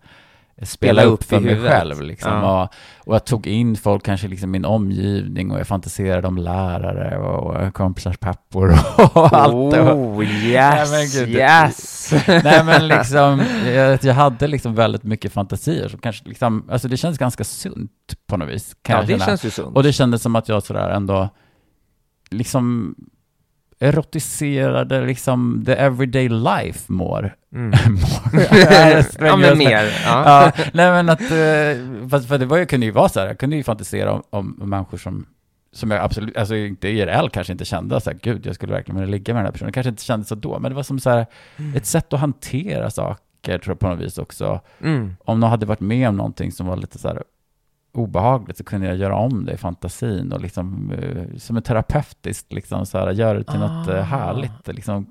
spela, 0.55 0.65
Spela 0.67 1.03
upp 1.03 1.13
upp 1.13 1.23
för 1.23 1.39
mig 1.39 1.49
huvudet. 1.53 1.71
själv. 1.71 2.01
Liksom. 2.01 2.31
Ja. 2.31 2.63
Och, 2.63 3.07
och 3.07 3.15
jag 3.15 3.25
tog 3.25 3.47
in 3.47 3.75
folk 3.75 4.03
kanske 4.05 4.27
liksom 4.27 4.51
min 4.51 4.65
omgivning 4.65 5.51
och 5.51 5.59
jag 5.59 5.67
fantiserade 5.67 6.27
om 6.27 6.37
lärare 6.37 7.17
och, 7.17 7.55
och 7.67 7.73
kompisars 7.73 8.17
pappor 8.17 8.73
och 9.13 9.33
allt. 9.33 9.71
det. 9.73 9.81
Oh, 9.81 10.23
yes, 10.23 10.91
Nej, 10.91 10.99
men 10.99 11.25
gud, 11.25 11.35
yes. 11.35 12.13
Nej 12.27 12.63
men 12.65 12.87
liksom, 12.87 13.41
jag, 13.65 14.03
jag 14.03 14.13
hade 14.13 14.47
liksom 14.47 14.75
väldigt 14.75 15.03
mycket 15.03 15.33
fantasier 15.33 15.87
som 15.87 15.99
kanske 15.99 16.29
liksom, 16.29 16.69
alltså 16.69 16.87
det 16.87 16.97
känns 16.97 17.17
ganska 17.17 17.43
sunt 17.43 17.91
på 18.27 18.37
något 18.37 18.49
vis. 18.49 18.75
Ja, 18.87 19.01
det 19.01 19.07
känna. 19.07 19.25
känns 19.25 19.45
ju 19.45 19.49
sunt. 19.49 19.75
Och 19.75 19.83
det 19.83 19.93
kändes 19.93 20.21
som 20.21 20.35
att 20.35 20.49
jag 20.49 20.63
sådär 20.63 20.89
ändå, 20.89 21.29
liksom 22.29 22.95
erotiserade 23.79 25.05
liksom 25.05 25.63
the 25.65 25.73
everyday 25.73 26.29
life 26.29 26.91
more. 26.91 27.31
Mm. 27.55 27.71
ja, 29.19 29.35
men 29.37 29.57
mer. 29.57 29.83
Ja. 30.05 30.23
Ja, 30.25 30.51
nej 30.73 30.91
men 30.91 31.09
att, 31.09 31.21
eh, 31.21 32.09
fast 32.09 32.27
för 32.27 32.37
det 32.37 32.45
var, 32.45 32.57
ju- 32.57 32.65
kunde 32.65 32.85
ju 32.85 32.91
vara 32.91 33.09
så 33.09 33.19
här, 33.19 33.27
jag 33.27 33.37
kunde 33.39 33.55
ju 33.55 33.63
fantisera 33.63 34.11
om, 34.11 34.23
om 34.29 34.69
människor 34.69 34.97
som, 34.97 35.25
som 35.73 35.91
jag 35.91 36.01
absolut, 36.03 36.37
alltså 36.37 36.55
inte 36.55 36.87
IRL 36.87 37.27
kanske 37.29 37.53
inte 37.53 37.65
kände 37.65 38.01
så 38.01 38.09
här, 38.09 38.19
gud 38.21 38.45
jag 38.45 38.55
skulle 38.55 38.73
verkligen 38.73 38.99
vilja 39.01 39.11
ligga 39.11 39.33
med 39.33 39.39
den 39.41 39.45
här 39.45 39.51
personen, 39.51 39.71
kanske 39.73 39.89
inte 39.89 40.03
kände 40.03 40.25
så 40.25 40.35
då, 40.35 40.59
men 40.59 40.71
det 40.71 40.75
var 40.75 40.83
som 40.83 40.99
så 40.99 41.09
här, 41.09 41.25
ett 41.75 41.85
sätt 41.85 42.13
att 42.13 42.19
hantera 42.19 42.89
saker 42.89 43.57
tror 43.57 43.71
jag 43.71 43.79
på 43.79 43.87
något 43.87 43.99
vis 43.99 44.17
också. 44.17 44.59
Mm. 44.81 45.15
Om 45.25 45.39
någon 45.39 45.49
hade 45.49 45.65
varit 45.65 45.79
med 45.79 46.09
om 46.09 46.17
någonting 46.17 46.51
som 46.51 46.67
var 46.67 46.77
lite 46.77 46.99
så 46.99 47.07
här 47.07 47.23
obehagligt 47.97 48.57
så 48.57 48.63
kunde 48.63 48.87
jag 48.87 48.95
göra 48.95 49.15
om 49.15 49.45
det 49.45 49.53
i 49.53 49.57
fantasin 49.57 50.31
och 50.33 50.41
liksom 50.41 50.91
eh, 50.91 51.37
som 51.37 51.57
en 51.57 51.63
terapeutiskt 51.63 52.53
liksom 52.53 52.85
så 52.85 52.97
här, 52.97 53.11
göra 53.11 53.37
det 53.37 53.43
till 53.43 53.59
något 53.59 53.87
eh, 53.87 53.95
Ah. 53.99 54.01
härligt, 54.01 54.67
liksom 54.67 55.05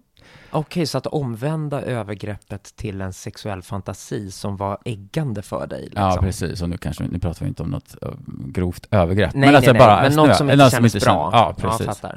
Okej, 0.50 0.86
så 0.86 0.98
att 0.98 1.06
omvända 1.06 1.82
övergreppet 1.82 2.76
till 2.76 3.00
en 3.00 3.12
sexuell 3.12 3.62
fantasi 3.62 4.30
som 4.30 4.56
var 4.56 4.78
äggande 4.84 5.42
för 5.42 5.66
dig. 5.66 5.82
Liksom. 5.82 6.02
Ja, 6.02 6.16
precis. 6.20 6.62
Och 6.62 6.68
nu 6.70 6.76
kanske, 6.76 7.04
nu 7.04 7.18
pratar 7.18 7.44
vi 7.44 7.48
inte 7.48 7.62
om 7.62 7.70
något 7.70 7.96
eh, 8.02 8.08
grovt 8.46 8.88
övergrepp. 8.90 9.34
Nej, 9.34 9.54
alltså 9.54 9.72
nej, 9.72 9.80
nej, 9.86 10.02
men 10.02 10.12
något 10.16 10.36
som 10.36 10.50
inte 10.50 10.64
något 10.64 10.72
känns- 10.72 11.04
bra. 11.04 11.30
Ja, 11.32 11.54
precis. 11.58 12.00
Ja. 12.02 12.10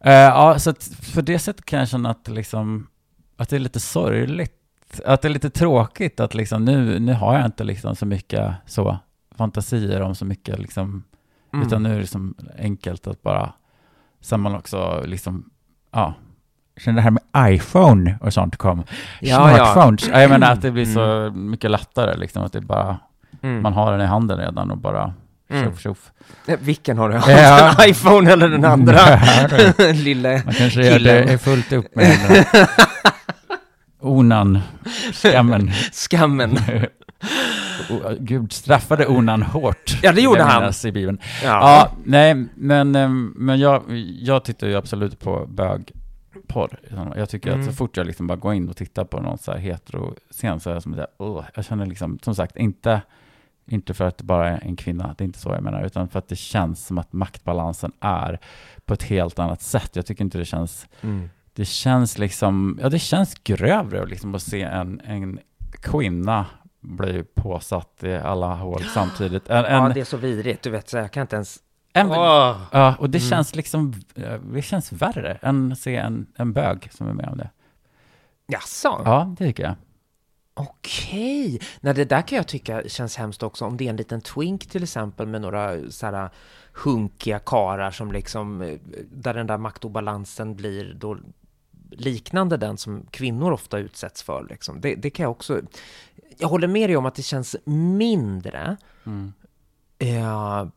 Eh, 0.00 0.12
ja, 0.14 0.58
så 0.58 0.74
för 1.02 1.22
det 1.22 1.38
sättet 1.38 1.64
kan 1.64 1.78
jag 1.78 1.88
känna 1.88 2.10
att, 2.10 2.28
liksom, 2.28 2.86
att 3.36 3.48
det 3.48 3.56
är 3.56 3.60
lite 3.60 3.80
sorgligt. 3.80 4.56
Att 5.06 5.22
det 5.22 5.28
är 5.28 5.32
lite 5.32 5.50
tråkigt 5.50 6.20
att 6.20 6.34
liksom, 6.34 6.64
nu, 6.64 6.98
nu 6.98 7.12
har 7.12 7.36
jag 7.36 7.44
inte 7.46 7.64
liksom 7.64 7.96
så 7.96 8.06
mycket 8.06 8.52
så 8.66 8.98
fantasier 9.40 10.00
om 10.02 10.14
så 10.14 10.24
mycket, 10.24 10.58
liksom, 10.58 11.02
Mm. 11.54 11.66
utan 11.66 11.82
nu 11.82 11.90
är 11.90 11.94
det 11.94 12.00
liksom 12.00 12.34
enkelt 12.58 13.06
att 13.06 13.22
bara, 13.22 13.52
sen 14.20 14.40
man 14.40 14.54
också 14.54 15.02
liksom, 15.06 15.50
ja, 15.92 16.14
sen 16.84 16.94
det 16.94 17.00
här 17.02 17.10
med 17.10 17.22
iPhone 17.54 18.18
och 18.20 18.32
sånt 18.34 18.56
kom, 18.56 18.82
Ja, 19.20 19.36
smartphones, 19.36 20.08
ja. 20.08 20.20
jag 20.20 20.30
menar 20.30 20.52
att 20.52 20.62
det 20.62 20.70
blir 20.70 20.84
så 20.84 21.32
mycket 21.36 21.70
lättare 21.70 22.16
liksom, 22.16 22.42
att 22.44 22.52
det 22.52 22.60
bara, 22.60 22.98
Mm. 23.42 23.62
man 23.62 23.72
har 23.72 23.92
den 23.92 24.00
i 24.00 24.04
handen 24.06 24.38
redan 24.38 24.70
och 24.70 24.78
bara 24.78 25.14
Mm. 25.50 25.64
tjoff 25.64 25.80
tjoff. 25.80 26.12
Vilken 26.60 26.98
har 26.98 27.08
du? 27.08 27.14
Ja. 27.32 27.74
iPhone 27.86 28.32
eller 28.32 28.48
den 28.48 28.64
andra? 28.64 28.98
Lille 29.92 30.42
Man 30.44 30.54
kanske 30.54 30.86
gör 30.86 30.98
det 30.98 31.32
är 31.32 31.38
fullt 31.38 31.72
upp 31.72 31.94
med 31.96 32.18
den 32.28 32.66
onan, 34.00 34.58
skammen. 35.12 35.70
Skammen. 35.92 36.58
O- 37.90 38.16
Gud 38.18 38.52
straffade 38.52 39.06
onan 39.06 39.42
hårt. 39.42 39.98
Ja, 40.02 40.12
det 40.12 40.20
gjorde 40.20 40.42
han. 40.42 40.72
I 40.84 40.92
Bibeln. 40.92 41.18
Ja. 41.22 41.48
Ja, 41.48 41.92
nej, 42.04 42.46
men, 42.54 42.94
ehm, 42.96 43.32
men 43.36 43.60
jag, 43.60 43.82
jag 44.20 44.44
tittar 44.44 44.66
ju 44.66 44.74
absolut 44.76 45.20
på 45.20 45.46
bögporr. 45.48 46.78
Jag 47.16 47.28
tycker 47.28 47.48
Mm. 47.48 47.60
att 47.60 47.66
så 47.66 47.72
fort 47.72 47.96
jag 47.96 48.06
liksom 48.06 48.26
bara 48.26 48.36
går 48.38 48.54
in 48.54 48.68
och 48.68 48.76
tittar 48.76 49.04
på 49.04 49.20
någon 49.20 49.38
så 49.38 49.52
här 49.52 49.58
hetero-scen 49.58 50.60
så 50.60 50.70
är 50.70 50.74
jag 50.74 50.82
som 50.82 50.94
här, 50.94 51.06
åh, 51.18 51.44
jag 51.54 51.64
känner 51.64 51.86
liksom, 51.86 52.18
som 52.22 52.34
sagt, 52.34 52.56
inte, 52.56 53.00
inte 53.66 53.94
för 53.94 54.04
att 54.04 54.18
det 54.18 54.24
bara 54.24 54.48
är 54.48 54.60
en 54.64 54.76
kvinna, 54.76 55.14
det 55.18 55.24
är 55.24 55.26
inte 55.26 55.38
så 55.38 55.48
jag 55.48 55.62
menar, 55.62 55.84
utan 55.84 56.08
för 56.08 56.18
att 56.18 56.28
det 56.28 56.36
känns 56.36 56.86
som 56.86 56.98
att 56.98 57.12
maktbalansen 57.12 57.92
är 58.00 58.38
på 58.84 58.94
ett 58.94 59.02
helt 59.02 59.38
annat 59.38 59.62
sätt. 59.62 59.90
Jag 59.96 60.06
tycker 60.06 60.24
inte 60.24 60.38
det 60.38 60.44
känns 60.44 60.86
Mm. 61.00 61.30
det 61.54 61.64
känns 61.64 62.18
liksom, 62.18 62.78
ja 62.82 62.88
det 62.88 62.98
känns 62.98 63.34
grövre 63.44 64.06
liksom 64.06 64.34
att 64.34 64.42
se 64.42 64.62
en, 64.62 65.00
en 65.04 65.38
kvinna 65.82 66.46
bli 66.80 67.22
påsatt 67.34 68.04
i 68.04 68.14
alla 68.14 68.54
hål 68.54 68.82
samtidigt. 68.94 69.48
En, 69.48 69.64
en, 69.64 69.82
Ja, 69.82 69.88
det 69.94 70.00
är 70.00 70.04
så 70.04 70.16
vidrigt. 70.16 70.62
Du 70.62 70.70
vet, 70.70 70.88
så 70.88 70.96
jag 70.96 71.10
kan 71.12 71.20
inte 71.20 71.36
ens... 71.36 71.58
en, 71.92 72.10
Åh. 72.10 72.60
ja, 72.72 72.94
och 72.98 73.10
det 73.10 73.18
Mm. 73.18 73.30
känns 73.30 73.54
liksom, 73.54 73.94
eh, 74.14 74.34
det 74.40 74.62
känns 74.62 74.92
värre 74.92 75.38
än 75.42 75.72
att 75.72 75.78
se 75.78 75.96
en, 75.96 76.26
en 76.36 76.52
bög 76.52 76.88
som 76.92 77.08
är 77.08 77.12
med 77.12 77.28
om 77.28 77.38
det. 77.38 77.50
Jaså? 78.46 79.02
Ja, 79.04 79.34
det 79.38 79.46
tycker 79.46 79.62
jag. 79.62 79.74
Okej. 80.54 81.60
Nej, 81.80 81.94
det 81.94 82.04
där 82.04 82.22
kan 82.22 82.36
jag 82.36 82.48
tycka 82.48 82.82
känns 82.88 83.16
hemskt 83.16 83.42
också. 83.42 83.64
Om 83.64 83.76
det 83.76 83.84
är 83.86 83.90
en 83.90 83.96
liten 83.96 84.20
twink 84.20 84.66
till 84.66 84.82
exempel 84.82 85.26
med 85.26 85.40
några 85.40 85.90
så 85.90 86.06
här 86.06 86.30
hunkiga 86.84 87.38
karar 87.38 87.90
som 87.90 88.12
liksom, 88.12 88.62
eh, 88.62 88.74
där 89.12 89.34
den 89.34 89.46
där 89.46 89.58
maktobalansen 89.58 90.56
blir 90.56 90.94
då 90.94 91.16
liknande 91.90 92.56
den 92.56 92.76
som 92.78 93.06
kvinnor 93.10 93.52
ofta 93.52 93.78
utsätts 93.78 94.22
för. 94.22 94.46
Liksom. 94.50 94.80
Det, 94.80 94.94
det 94.94 95.10
kan 95.10 95.22
jag 95.24 95.30
också... 95.30 95.60
Jag 96.40 96.48
håller 96.48 96.68
med 96.68 96.88
dig 96.88 96.96
om 96.96 97.06
att 97.06 97.14
det 97.14 97.22
känns 97.22 97.56
mindre. 97.64 98.76
Mm. 99.06 99.32
Ja, 99.98 100.70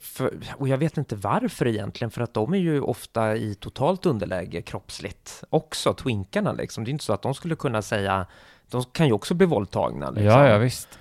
för, 0.00 0.38
och 0.54 0.68
jag 0.68 0.78
vet 0.78 0.96
inte 0.96 1.16
varför 1.16 1.66
egentligen, 1.66 2.10
för 2.10 2.22
att 2.22 2.34
de 2.34 2.54
är 2.54 2.58
ju 2.58 2.80
ofta 2.80 3.36
i 3.36 3.54
totalt 3.54 4.06
underläge 4.06 4.62
kroppsligt 4.62 5.44
också, 5.50 5.94
twinkarna 5.94 6.52
liksom. 6.52 6.84
Det 6.84 6.90
är 6.90 6.92
inte 6.92 7.04
så 7.04 7.12
att 7.12 7.22
de 7.22 7.34
skulle 7.34 7.56
kunna 7.56 7.82
säga, 7.82 8.26
de 8.70 8.84
kan 8.84 9.06
ju 9.06 9.12
också 9.12 9.34
bli 9.34 9.46
våldtagna. 9.46 10.10
Liksom. 10.10 10.24
Ja, 10.24 10.48
ja 10.48 10.58
visst. 10.58 10.98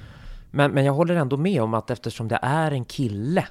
Men, 0.51 0.71
men 0.71 0.85
jag 0.85 0.93
håller 0.93 1.15
ändå 1.15 1.37
med 1.37 1.61
om 1.61 1.73
att 1.73 1.89
eftersom 1.89 2.27
det 2.27 2.39
är 2.41 2.71
en 2.71 2.85
kille 2.85 3.47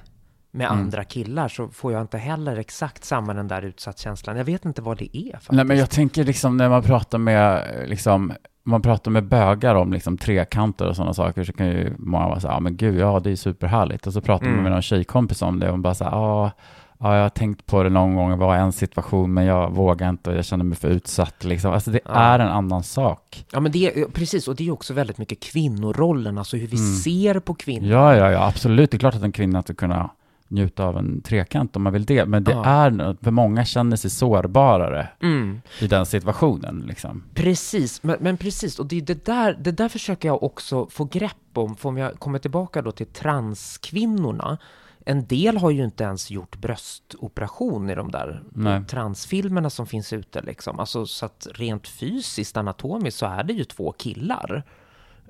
med 0.51 0.67
Mm. 0.67 0.79
andra 0.79 1.03
killar 1.03 1.47
så 1.47 1.67
får 1.67 1.93
jag 1.93 2.01
inte 2.01 2.17
heller 2.17 2.57
exakt 2.57 3.03
samma 3.05 3.33
den 3.33 3.47
där 3.47 3.61
utsattkänslan. 3.61 4.37
Jag 4.37 4.45
vet 4.45 4.65
inte 4.65 4.81
vad 4.81 4.97
det 4.97 5.17
är 5.17 5.31
faktiskt. 5.31 5.51
Nej, 5.51 5.65
men 5.65 5.77
jag 5.77 5.89
tänker 5.89 6.23
liksom 6.23 6.57
när 6.57 6.69
man 6.69 6.83
pratar 6.83 7.17
med, 7.17 7.65
liksom, 7.87 8.33
man 8.69 8.81
pratar 8.81 9.11
med 9.11 9.23
bögar 9.27 9.75
om 9.75 9.93
liksom 9.93 10.17
trekanter 10.17 10.87
och 10.87 10.95
sådana 10.95 11.13
saker 11.13 11.43
så 11.43 11.53
kan 11.53 11.67
ju 11.67 11.93
många 11.97 12.27
vara 12.27 12.39
så 12.39 12.47
här, 12.47 12.55
ja 12.55 12.59
men 12.59 12.77
gud, 12.77 12.99
ja 12.99 13.19
det 13.19 13.31
är 13.31 13.35
superhärligt. 13.35 14.07
Och 14.07 14.13
så 14.13 14.21
pratar 14.21 14.45
man 14.45 14.53
Mm. 14.53 14.63
med 14.63 14.71
någon 14.71 14.81
tjejkompis 14.81 15.41
om 15.41 15.59
det 15.59 15.65
och 15.65 15.71
hon 15.71 15.81
bara 15.81 15.93
så 15.95 16.03
här, 16.03 16.11
ja, 16.11 16.51
ja, 16.99 17.15
jag 17.15 17.21
har 17.21 17.29
tänkt 17.29 17.65
på 17.65 17.83
det 17.83 17.89
någon 17.89 18.15
gång, 18.15 18.29
det 18.29 18.35
var 18.35 18.55
en 18.55 18.71
situation 18.71 19.33
men 19.33 19.45
jag 19.45 19.71
vågar 19.71 20.09
inte 20.09 20.29
och 20.29 20.37
jag 20.37 20.45
känner 20.45 20.63
mig 20.65 20.77
för 20.77 20.87
utsatt 20.87 21.43
liksom. 21.43 21.73
Alltså 21.73 21.91
det 21.91 21.99
Ja. 22.05 22.11
är 22.11 22.39
en 22.39 22.47
annan 22.49 22.83
sak. 22.83 23.45
Ja, 23.51 23.59
men 23.59 23.71
det 23.71 23.85
är, 24.01 24.05
precis, 24.05 24.47
och 24.47 24.55
det 24.55 24.67
är 24.67 24.71
också 24.71 24.93
väldigt 24.93 25.17
mycket 25.17 25.39
kvinnorollen, 25.43 26.37
alltså 26.37 26.57
hur 26.57 26.67
vi 26.67 26.77
Mm. 26.77 26.93
ser 26.95 27.39
på 27.39 27.53
kvinnor. 27.53 27.87
Ja, 27.89 28.15
ja, 28.15 28.31
ja, 28.31 28.47
absolut. 28.47 28.91
Det 28.91 28.97
är 28.97 28.99
klart 28.99 29.15
att 29.15 29.23
en 29.23 29.31
kvinna 29.31 29.61
ska 29.61 29.73
kunna 29.73 30.09
njuta 30.51 30.83
av 30.85 30.97
en 30.97 31.21
trekant 31.21 31.75
om 31.75 31.81
man 31.83 31.93
vill 31.93 32.05
det, 32.05 32.25
men 32.25 32.43
det 32.43 32.51
Ja. 32.51 32.65
är, 32.65 33.17
för 33.23 33.31
många 33.31 33.65
känner 33.65 33.95
sig 33.97 34.09
sårbarare 34.11 35.07
Mm. 35.21 35.61
i 35.81 35.87
den 35.87 36.05
situationen 36.05 36.83
liksom. 36.87 37.23
Precis, 37.33 38.03
men, 38.03 38.17
men 38.19 38.37
precis, 38.37 38.79
och 38.79 38.85
det, 38.85 39.01
det, 39.01 39.25
där, 39.25 39.53
det 39.61 39.71
där 39.71 39.89
försöker 39.89 40.27
jag 40.29 40.43
också 40.43 40.87
få 40.89 41.05
grepp 41.05 41.35
om, 41.53 41.75
för 41.75 41.89
om 41.89 41.97
jag 41.97 42.19
kommer 42.19 42.39
tillbaka 42.39 42.81
då 42.81 42.91
till 42.91 43.07
transkvinnorna. 43.07 44.57
en 45.05 45.25
del 45.25 45.57
har 45.57 45.69
ju 45.71 45.83
inte 45.83 46.03
ens 46.03 46.31
gjort 46.31 46.57
bröstoperation 46.57 47.89
i 47.89 47.95
de 47.95 48.11
där 48.11 48.43
Nej. 48.53 48.85
transfilmerna 48.85 49.69
som 49.69 49.87
finns 49.87 50.13
ute 50.13 50.41
liksom. 50.41 50.79
Alltså 50.79 51.05
så 51.05 51.25
att 51.25 51.47
rent 51.55 51.87
fysiskt 51.87 52.57
anatomiskt 52.57 53.19
så 53.19 53.25
är 53.25 53.43
det 53.43 53.53
ju 53.53 53.63
två 53.63 53.91
killar. 53.91 54.63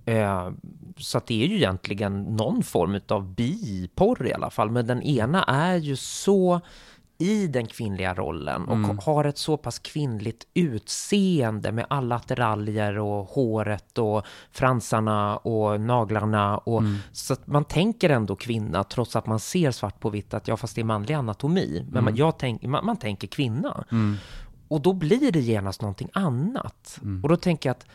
Eh, 0.09 0.49
så 0.97 1.21
det 1.27 1.43
är 1.43 1.47
ju 1.47 1.55
egentligen 1.55 2.23
någon 2.23 2.63
form 2.63 2.99
av 3.07 3.33
biporr 3.35 4.27
i 4.27 4.33
alla 4.33 4.49
fall. 4.49 4.69
Men 4.71 4.87
den 4.87 5.01
ena 5.01 5.43
är 5.43 5.75
ju 5.75 5.95
så 5.95 6.61
i 7.21 7.47
den 7.47 7.65
kvinnliga 7.67 8.13
rollen 8.13 8.65
och 8.65 8.75
Mm. 8.75 8.99
har 9.05 9.25
ett 9.25 9.37
så 9.37 9.57
pass 9.57 9.79
kvinnligt 9.79 10.47
utseende 10.53 11.71
med 11.71 11.85
alla 11.89 12.15
attiraljer 12.15 12.97
och 12.97 13.25
håret 13.25 13.97
och 13.97 14.25
fransarna 14.51 15.37
och 15.37 15.81
naglarna 15.81 16.57
och 16.57 16.79
Mm. 16.79 16.95
så 17.11 17.33
att 17.33 17.47
man 17.47 17.65
tänker 17.65 18.09
ändå 18.09 18.35
kvinna 18.35 18.83
trots 18.83 19.15
att 19.15 19.27
man 19.27 19.39
ser 19.39 19.71
svart 19.71 19.99
på 19.99 20.09
vitt 20.09 20.33
att 20.33 20.47
ja 20.47 20.57
fast 20.57 20.75
det 20.75 20.81
är 20.81 20.85
manlig 20.85 21.13
anatomi 21.13 21.85
men 21.91 22.03
man, 22.03 22.15
jag 22.15 22.37
tänk, 22.39 22.63
man, 22.63 22.85
man 22.85 22.97
tänker 22.97 23.27
kvinna 23.27 23.83
Mm. 23.91 24.15
och 24.67 24.81
då 24.81 24.93
blir 24.93 25.31
det 25.31 25.39
genast 25.39 25.81
någonting 25.81 26.09
annat 26.13 26.99
Mm. 27.01 27.23
och 27.23 27.29
då 27.29 27.35
tänker 27.35 27.69
jag 27.69 27.75
att 27.75 27.85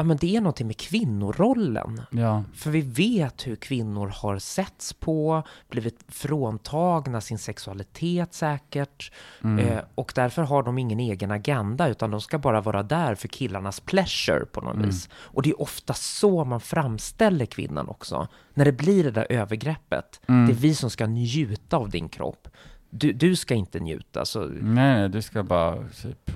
ja 0.00 0.04
men 0.04 0.16
det 0.16 0.36
är 0.36 0.40
någonting 0.40 0.66
med 0.66 0.76
kvinnorollen 0.76 2.00
Ja. 2.10 2.44
för 2.54 2.70
vi 2.70 2.80
vet 2.80 3.46
hur 3.46 3.56
kvinnor 3.56 4.12
har 4.16 4.38
setts 4.38 4.92
på, 4.92 5.42
blivit 5.70 6.04
fråntagna 6.08 7.20
sin 7.20 7.38
sexualitet 7.38 8.34
säkert. 8.34 9.12
Mm. 9.44 9.58
Eh, 9.66 9.78
och 9.94 10.12
därför 10.14 10.42
har 10.42 10.62
de 10.62 10.78
ingen 10.78 11.00
egen 11.00 11.30
agenda, 11.30 11.88
utan 11.88 12.10
de 12.10 12.20
ska 12.20 12.38
bara 12.38 12.60
vara 12.60 12.82
där 12.82 13.14
för 13.14 13.28
killarnas 13.28 13.80
pleasure 13.80 14.44
på 14.46 14.60
något 14.60 14.74
Mm. 14.74 14.86
vis. 14.86 15.08
Och 15.14 15.42
det 15.42 15.50
är 15.50 15.60
ofta 15.62 15.94
så 15.94 16.44
man 16.44 16.60
framställer 16.60 17.46
kvinnan 17.46 17.88
också. 17.88 18.28
När 18.54 18.64
det 18.64 18.72
blir 18.72 19.04
det 19.04 19.10
där 19.10 19.26
övergreppet. 19.30 20.20
Mm. 20.28 20.46
Det 20.46 20.52
är 20.52 20.56
vi 20.56 20.74
som 20.74 20.90
ska 20.90 21.06
njuta 21.06 21.76
av 21.76 21.90
din 21.90 22.08
kropp. 22.08 22.48
Du, 22.90 23.12
du 23.12 23.36
ska 23.36 23.54
inte 23.54 23.80
njuta. 23.80 24.24
Så, 24.24 24.40
Nej, 24.44 24.60
nej, 24.62 25.08
du 25.08 25.22
ska 25.22 25.42
bara 25.42 25.76
typ 26.02 26.30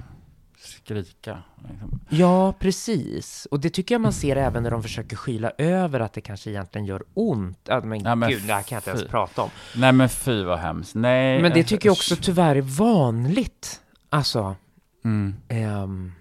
skrika. 0.67 1.43
Liksom. 1.71 2.01
Ja, 2.09 2.53
precis. 2.59 3.47
Och 3.51 3.61
det 3.61 3.71
tycker 3.71 3.95
jag 3.95 4.03
man 4.03 4.13
ser 4.13 4.37
även 4.37 4.63
när 4.63 4.71
de 4.71 4.83
försöker 4.83 5.17
skyla 5.17 5.53
över 5.59 6.01
att 6.01 6.13
det 6.13 6.21
kanske 6.21 6.51
egentligen 6.51 6.85
gör 6.87 7.03
ont. 7.15 7.59
Ja, 7.65 7.81
men, 7.85 8.01
Ja, 8.05 8.15
men 8.15 8.31
gud, 8.31 8.43
det 8.47 8.53
här 8.55 8.63
kan 8.63 8.77
jag 8.77 8.81
inte 8.81 8.91
ens 8.91 9.05
prata 9.11 9.43
om. 9.43 9.51
Nej 9.77 9.93
men 9.93 10.09
fy 10.09 10.43
vad 10.45 10.59
hemskt. 10.59 10.95
Nej. 10.95 11.43
Men 11.43 11.53
det 11.53 11.65
tycker 11.65 11.89
jag 11.89 11.93
också 11.93 12.17
tyvärr 12.21 12.57
är 12.57 12.61
vanligt. 12.63 13.81
Alltså, 14.09 14.57
Mm. 15.05 15.35
ehm, 15.49 16.13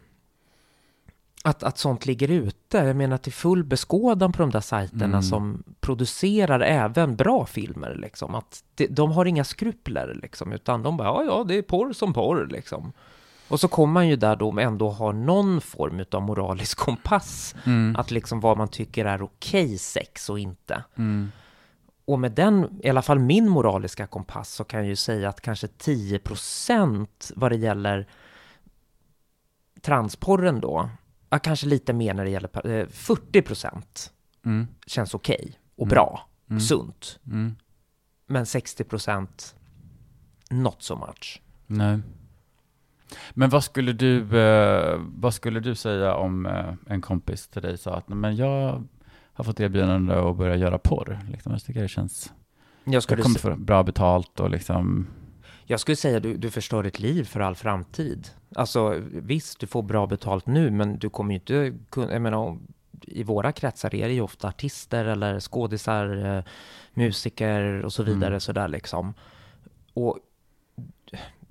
att, 1.44 1.64
att 1.64 1.78
sånt 1.78 2.06
ligger 2.06 2.32
ute. 2.32 2.78
Jag 2.78 2.96
menar 2.96 3.18
till 3.18 3.34
full 3.34 3.64
beskådan 3.64 4.32
på 4.32 4.42
de 4.42 4.52
där 4.52 4.60
sajterna 4.62 5.06
Mm. 5.06 5.22
som 5.22 5.64
producerar 5.80 6.60
även 6.60 7.16
bra 7.16 7.46
filmer. 7.46 7.96
Liksom. 7.96 8.36
Att 8.36 8.64
det, 8.76 8.88
de 8.88 9.12
har 9.12 9.26
inga 9.26 9.44
skrupler, 9.44 10.20
liksom, 10.22 10.52
utan 10.54 10.84
de 10.84 10.98
bara, 10.98 11.08
ja, 11.08 11.24
ja, 11.24 11.44
det 11.48 11.58
är 11.58 11.62
porr 11.62 11.94
som 11.94 12.14
porr, 12.14 12.48
liksom. 12.52 12.94
Och 13.54 13.60
så 13.60 13.68
kommer 13.68 13.94
man 13.94 14.08
ju 14.08 14.16
där 14.16 14.36
då 14.36 14.60
ändå 14.60 14.90
har 14.90 15.14
någon 15.14 15.62
form 15.62 16.06
av 16.12 16.22
moralisk 16.22 16.78
kompass. 16.86 17.56
Mm. 17.66 17.96
Att 17.96 18.12
liksom 18.12 18.40
vad 18.40 18.58
man 18.58 18.68
tycker 18.68 19.06
är 19.06 19.22
okej 19.22 19.78
sex 19.78 20.30
och 20.30 20.40
inte. 20.40 20.84
Mm. 20.98 21.32
Och 22.06 22.20
med 22.20 22.32
den, 22.32 22.80
i 22.84 22.90
alla 22.90 23.02
fall 23.02 23.20
min 23.20 23.50
moraliska 23.50 24.08
kompass, 24.08 24.50
så 24.50 24.64
kan 24.64 24.80
jag 24.80 24.88
ju 24.90 24.96
säga 24.96 25.30
att 25.30 25.42
kanske 25.42 25.68
10% 25.68 27.08
vad 27.36 27.52
det 27.52 27.56
gäller 27.58 28.08
transporren 29.82 30.62
då, 30.62 30.90
ja, 31.30 31.40
kanske 31.40 31.68
lite 31.68 31.94
mer 31.94 32.14
när 32.14 32.24
det 32.24 32.30
gäller, 32.30 32.48
pa- 32.48 32.62
eh, 32.70 32.88
40% 32.88 34.12
Mm. 34.46 34.68
känns 34.88 35.14
okej 35.14 35.60
och 35.76 35.84
Mm. 35.86 35.90
bra, 35.90 36.28
Mm. 36.50 36.60
sunt. 36.62 37.20
Mm. 37.26 37.56
Men 38.28 38.46
60% 38.46 39.56
not 40.50 40.82
so 40.84 40.96
much. 41.08 41.42
Nej. 41.68 42.00
Men 43.34 43.50
vad 43.50 43.64
skulle 43.64 43.94
du, 43.94 44.40
eh, 44.40 45.00
vad 45.16 45.34
skulle 45.34 45.60
du 45.60 45.76
säga 45.76 46.16
om 46.16 46.46
eh, 46.46 46.74
en 46.88 47.02
kompis 47.02 47.48
till 47.48 47.62
dig 47.62 47.78
sa 47.78 47.96
att 47.96 48.10
"Nej, 48.10 48.18
men 48.18 48.36
jag 48.36 48.84
har 49.34 49.44
fått 49.44 49.60
erbjudande 49.60 50.14
att 50.14 50.38
börja 50.38 50.56
göra 50.56 50.78
porr. 50.78 51.20
Liksom. 51.32 51.52
Jag 51.52 51.64
tycker 51.64 51.82
det 51.82 51.88
känns, 51.88 52.34
Jag 52.84 53.04
skulle, 53.04 53.22
kommer 53.22 53.40
få 53.40 53.56
bra 53.56 53.84
betalt 53.84 54.40
och 54.40 54.50
liksom, 54.50 55.08
jag 55.66 55.80
skulle 55.80 55.96
säga 55.96 56.20
du, 56.20 56.38
du 56.38 56.52
förstör 56.52 56.84
ditt 56.84 57.00
liv 57.00 57.24
för 57.24 57.40
all 57.40 57.56
framtid. 57.56 58.28
Alltså 58.56 58.96
visst, 59.12 59.60
du 59.60 59.68
får 59.68 59.82
bra 59.84 60.08
betalt 60.08 60.48
nu, 60.48 60.72
men 60.72 60.98
du 61.00 61.10
kommer 61.10 61.34
ju 61.34 61.40
inte 61.40 61.78
kunna, 61.90 62.14
jag 62.14 62.22
menar, 62.22 62.58
i 63.02 63.24
våra 63.24 63.52
kretsar 63.52 63.96
är 63.96 64.08
det 64.08 64.14
ju 64.14 64.22
ofta 64.22 64.48
artister 64.48 65.06
eller 65.06 65.40
skådisar, 65.40 66.36
eh, 66.38 66.44
musiker 66.94 67.86
och 67.86 67.94
så 67.94 68.04
vidare 68.04 68.28
Mm. 68.28 68.40
sådär 68.40 68.68
liksom. 68.68 69.14
Och 69.94 70.18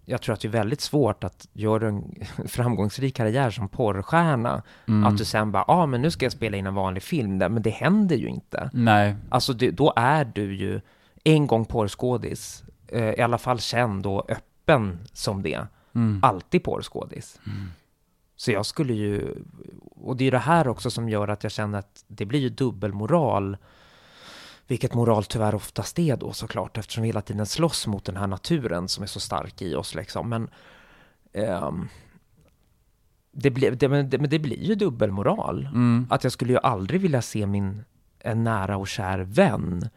jag 0.05 0.23
tror 0.23 0.33
att 0.33 0.41
det 0.41 0.49
är 0.49 0.53
väldigt 0.53 0.81
svårt 0.81 1.25
att 1.25 1.49
göra 1.53 1.89
en 1.89 2.15
framgångsrik 2.49 3.17
karriär 3.17 3.51
som 3.51 3.69
porrstjärna. 3.69 4.63
mm. 4.89 5.05
Att 5.07 5.19
du 5.19 5.25
sen 5.25 5.53
bara, 5.53 5.65
ja 5.69 5.75
ah, 5.75 5.87
men 5.87 6.03
nu 6.03 6.11
ska 6.11 6.25
jag 6.25 6.33
spela 6.33 6.57
in 6.57 6.67
en 6.67 6.75
vanlig 6.75 7.03
film 7.03 7.39
där, 7.39 7.49
men 7.49 7.63
det 7.63 7.71
händer 7.71 8.17
ju 8.17 8.27
inte. 8.29 8.71
nej, 8.73 9.17
Alltså 9.29 9.53
det, 9.53 9.71
då 9.71 9.93
är 9.97 10.25
du 10.25 10.55
ju 10.55 10.81
en 11.25 11.47
gång 11.47 11.65
porrskådis, 11.65 12.65
eh, 12.89 13.11
i 13.11 13.21
alla 13.21 13.39
fall 13.39 13.61
känd 13.61 14.07
och 14.07 14.31
öppen 14.31 14.99
som 15.13 15.43
det. 15.43 15.67
mm. 15.95 16.21
Alltid 16.23 16.65
porrskådis. 16.65 17.41
Mm. 17.47 17.69
Så 18.37 18.51
jag 18.53 18.67
skulle 18.67 18.95
ju, 18.95 19.35
och 19.91 20.17
det 20.17 20.25
är 20.27 20.31
det 20.31 20.39
här 20.39 20.69
också 20.69 20.91
som 20.91 21.09
gör 21.09 21.29
att 21.29 21.43
jag 21.43 21.53
känner 21.53 21.79
att 21.79 22.05
det 22.07 22.25
blir 22.25 22.41
ju 22.41 22.49
dubbelmoral. 22.49 23.57
Vilket 24.73 24.95
moral 24.95 25.25
tyvärr 25.25 25.55
oftast 25.55 25.99
är 25.99 26.17
då 26.17 26.33
såklart, 26.33 26.79
eftersom 26.79 27.03
vi 27.03 27.09
hela 27.09 27.23
tiden 27.23 27.47
slåss 27.47 27.87
mot 27.87 28.05
den 28.05 28.17
här 28.17 28.27
naturen 28.27 28.89
som 28.89 29.03
är 29.03 29.07
så 29.07 29.21
stark 29.21 29.63
i 29.63 29.75
oss 29.75 29.95
liksom. 29.95 30.29
Men 30.29 30.51
ehm, 31.33 31.89
det, 33.33 33.51
blir, 33.51 33.71
det, 33.71 33.89
men, 33.89 34.11
det, 34.11 34.19
men 34.19 34.31
det 34.31 34.39
blir 34.39 34.63
ju 34.63 34.75
dubbelmoral. 34.75 35.67
Mm. 35.67 36.07
Att 36.11 36.25
jag 36.25 36.33
skulle 36.33 36.53
ju 36.53 36.59
aldrig 36.59 37.01
vilja 37.01 37.23
se 37.23 37.47
min 37.47 37.85
en 38.19 38.45
nära 38.45 38.77
och 38.77 38.89
kär 38.89 39.19
vän 39.19 39.89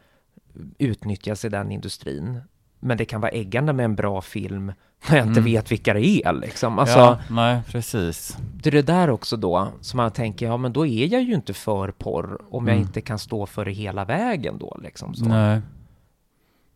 utnyttjas 0.78 1.46
i 1.46 1.50
den 1.50 1.72
industrin. 1.72 2.42
Men 2.86 2.98
det 2.98 3.06
kan 3.06 3.22
vara 3.22 3.32
äggande 3.32 3.74
med 3.74 3.84
en 3.86 3.96
bra 3.96 4.22
film 4.22 4.66
när 5.10 5.18
jag 5.18 5.28
inte 5.28 5.40
Mm. 5.40 5.44
vet 5.44 5.72
vilka 5.72 5.94
det 5.94 6.06
är 6.06 6.34
liksom. 6.34 6.80
Alltså, 6.80 7.00
ja, 7.00 7.20
nej, 7.30 7.62
precis. 7.68 8.38
det 8.54 8.70
är 8.70 8.72
det 8.72 8.82
där 8.82 9.10
också 9.10 9.38
då 9.38 9.68
som 9.82 9.98
man 9.98 10.12
tänker, 10.12 10.46
ja 10.46 10.58
men 10.58 10.74
då 10.74 10.86
är 10.88 11.08
jag 11.08 11.24
ju 11.24 11.34
inte 11.34 11.54
för 11.54 11.92
porr 11.92 12.42
om 12.50 12.68
jag 12.68 12.76
Mm. 12.76 12.88
inte 12.88 13.02
kan 13.02 13.20
stå 13.20 13.46
för 13.46 13.66
det 13.66 13.72
hela 13.72 14.06
vägen 14.06 14.58
då 14.58 14.78
liksom. 14.84 15.14
Så. 15.16 15.26
Nej. 15.26 15.62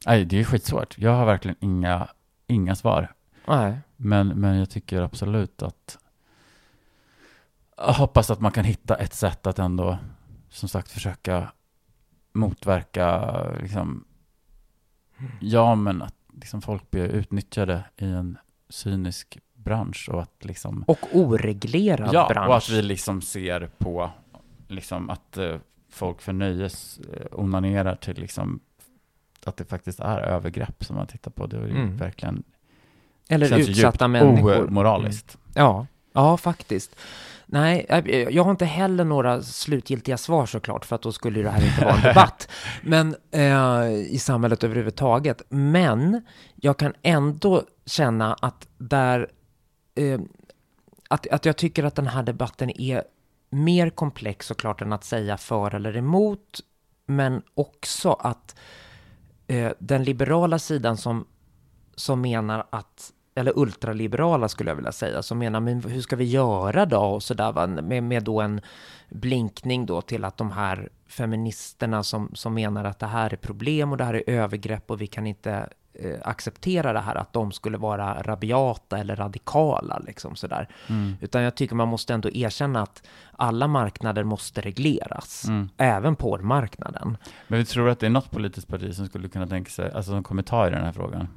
nej, 0.06 0.26
det 0.26 0.40
är 0.40 0.44
skitsvårt. 0.44 0.98
Jag 0.98 1.12
har 1.12 1.26
verkligen 1.26 1.58
inga, 1.60 2.08
inga 2.48 2.76
svar. 2.76 3.14
Nej. 3.48 3.78
Men, 3.98 4.28
men 4.28 4.58
jag 4.58 4.70
tycker 4.70 5.02
absolut 5.02 5.62
att 5.64 5.98
jag 7.78 7.94
hoppas 7.94 8.30
att 8.30 8.40
man 8.40 8.52
kan 8.52 8.66
hitta 8.66 8.96
ett 8.96 9.14
sätt 9.14 9.48
att 9.48 9.60
ändå 9.60 9.98
som 10.50 10.70
sagt 10.70 10.92
försöka 10.92 11.52
motverka 12.34 13.32
liksom, 13.62 14.04
ja 15.40 15.76
men 15.76 16.02
att 16.02 16.16
liksom 16.42 16.62
folk 16.62 16.92
blir 16.92 17.06
utnyttjade 17.06 17.84
i 17.98 18.06
en 18.06 18.38
cynisk 18.70 19.38
bransch 19.54 20.10
och 20.12 20.22
att 20.22 20.46
liksom 20.46 20.84
Och 20.88 21.00
oreglerad 21.14 22.10
ja, 22.14 22.28
bransch. 22.30 22.50
och 22.50 22.58
att 22.58 22.70
vi 22.70 22.82
liksom 22.82 23.22
ser 23.22 23.70
på 23.78 24.10
liksom 24.68 25.10
att 25.10 25.38
eh, 25.38 25.56
folk 25.90 26.22
för 26.22 26.34
nöjes 26.34 27.00
eh, 27.00 27.40
onanerar 27.40 27.96
till 27.96 28.18
liksom 28.20 28.60
att 29.46 29.58
det 29.58 29.66
faktiskt 29.66 30.00
är 30.00 30.18
övergrepp 30.20 30.84
som 30.84 30.96
man 30.96 31.08
tittar 31.08 31.32
på. 31.32 31.48
Det 31.48 31.58
är 31.58 31.62
Mm. 31.62 31.98
verkligen 31.98 32.44
Eller 33.30 33.58
utsatta 33.60 34.08
människor. 34.08 34.68
omoraliskt. 34.68 35.38
Ja, 35.54 35.86
ja 36.14 36.38
faktiskt. 36.38 36.96
Nej, 37.46 37.86
jag- 38.32 38.44
har 38.44 38.52
inte 38.52 38.66
heller 38.66 39.04
några 39.06 39.42
slutgiltiga 39.42 40.18
svar 40.18 40.46
såklart, 40.46 40.86
för 40.86 40.96
att 40.96 41.02
då 41.02 41.12
skulle 41.12 41.42
det 41.42 41.50
här 41.50 41.66
inte 41.66 41.86
vara 41.86 41.96
en 41.96 42.02
debatt. 42.04 42.50
Men 42.84 43.16
eh, 43.32 43.90
i 43.92 44.20
samhället 44.20 44.64
överhuvudtaget. 44.64 45.42
Men 45.50 46.22
jag 46.56 46.78
kan 46.80 46.94
ändå 47.02 47.64
känna 47.86 48.34
att 48.34 48.68
där 48.78 49.28
eh, 49.96 50.20
att, 51.10 51.28
att 51.28 51.46
jag 51.46 51.58
tycker 51.58 51.84
att 51.84 51.96
den 51.96 52.08
här 52.08 52.24
debatten 52.24 52.82
är 52.82 53.04
mer 53.50 53.90
komplex 53.90 54.46
såklart 54.48 54.82
än 54.82 54.94
att 54.94 55.04
säga 55.04 55.38
för 55.38 55.76
eller 55.76 55.98
emot. 55.98 56.60
Men 57.06 57.42
också 57.54 58.12
att 58.14 58.56
eh, 59.48 59.72
den 59.80 60.04
liberala 60.04 60.60
sidan 60.60 60.98
som, 60.98 61.26
som 61.96 62.22
menar 62.22 62.68
att 62.70 63.12
eller 63.36 63.60
ultraliberala 63.60 64.50
skulle 64.50 64.72
jag 64.72 64.76
vilja 64.76 64.92
säga, 64.92 65.22
som 65.22 65.40
menar 65.40 65.60
men 65.60 65.82
hur 65.82 66.02
ska 66.02 66.16
vi 66.16 66.26
göra 66.26 66.86
då 66.86 67.00
och 67.00 67.24
sådär? 67.24 67.68
Med, 67.82 68.04
med 68.04 68.24
då 68.24 68.42
en 68.42 68.62
blinkning 69.10 69.86
då 69.86 70.02
till 70.02 70.26
att 70.26 70.38
de 70.38 70.52
här 70.52 70.90
feministerna 71.08 72.04
som, 72.04 72.32
som 72.34 72.54
menar 72.54 72.86
att 72.86 73.00
det 73.00 73.06
här 73.06 73.34
är 73.34 73.38
problem 73.38 73.92
och 73.92 73.98
det 73.98 74.04
här 74.04 74.14
är 74.14 74.24
övergrepp 74.30 74.92
och 74.92 75.02
vi 75.02 75.08
kan 75.08 75.28
inte 75.28 75.70
eh, 75.94 76.18
acceptera 76.22 76.94
det 76.94 77.00
här 77.00 77.16
att 77.16 77.34
de 77.34 77.52
skulle 77.52 77.78
vara 77.78 78.22
rabiata 78.22 78.98
eller 78.98 79.16
radikala. 79.16 80.02
Liksom 80.08 80.36
sådär. 80.36 80.68
Mm. 80.88 81.16
Utan 81.22 81.42
jag 81.42 81.56
tycker 81.56 81.76
man 81.76 81.88
måste 81.88 82.14
ändå 82.14 82.30
erkänna 82.30 82.82
att 82.82 83.08
alla 83.32 83.68
marknader 83.68 84.24
måste 84.24 84.62
regleras. 84.62 85.46
Mm. 85.48 85.70
Även 85.78 86.16
porrmarknaden. 86.16 87.18
Men 87.48 87.60
vi 87.60 87.66
tror 87.66 87.90
att 87.90 88.00
det 88.00 88.06
är 88.06 88.10
något 88.10 88.32
politiskt 88.32 88.68
parti 88.68 88.96
som 88.96 89.06
skulle 89.06 89.30
kunna 89.30 89.48
tänka 89.48 89.70
sig, 89.70 89.92
alltså 89.92 90.12
som 90.12 90.24
kommer 90.24 90.44
ta 90.44 90.68
i 90.68 90.70
den 90.70 90.84
här 90.84 90.92
frågan? 90.92 91.28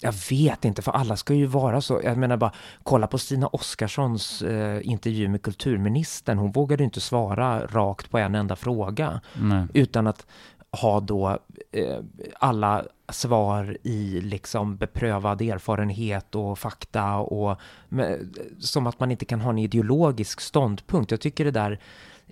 Jag 0.00 0.14
vet 0.30 0.64
inte, 0.64 0.82
för 0.82 0.92
alla 0.92 1.16
ska 1.16 1.34
ju 1.34 1.46
vara 1.46 1.80
så. 1.80 2.00
Jag 2.04 2.18
menar 2.18 2.36
bara, 2.36 2.52
kolla 2.82 3.06
på 3.06 3.18
Stina 3.18 3.46
Oskarssons 3.46 4.42
eh, 4.42 4.80
intervju 4.88 5.28
med 5.28 5.42
kulturministern. 5.42 6.38
Hon 6.38 6.52
vågade 6.52 6.84
inte 6.84 7.00
svara 7.00 7.66
rakt 7.66 8.10
på 8.10 8.18
en 8.18 8.34
enda 8.34 8.56
fråga. 8.56 9.20
Nej. 9.34 9.66
Utan 9.74 10.06
att 10.06 10.26
ha 10.70 11.00
då 11.00 11.38
eh, 11.72 11.98
alla 12.38 12.84
svar 13.08 13.76
i 13.82 14.20
liksom 14.20 14.76
beprövad 14.76 15.40
erfarenhet 15.40 16.34
och 16.34 16.58
fakta 16.58 17.14
och 17.14 17.60
med, 17.88 18.38
som 18.60 18.86
att 18.86 19.00
man 19.00 19.10
inte 19.10 19.24
kan 19.24 19.40
ha 19.40 19.50
en 19.50 19.58
ideologisk 19.58 20.40
ståndpunkt. 20.40 21.10
Jag 21.10 21.20
tycker 21.20 21.44
det 21.44 21.50
där 21.50 21.80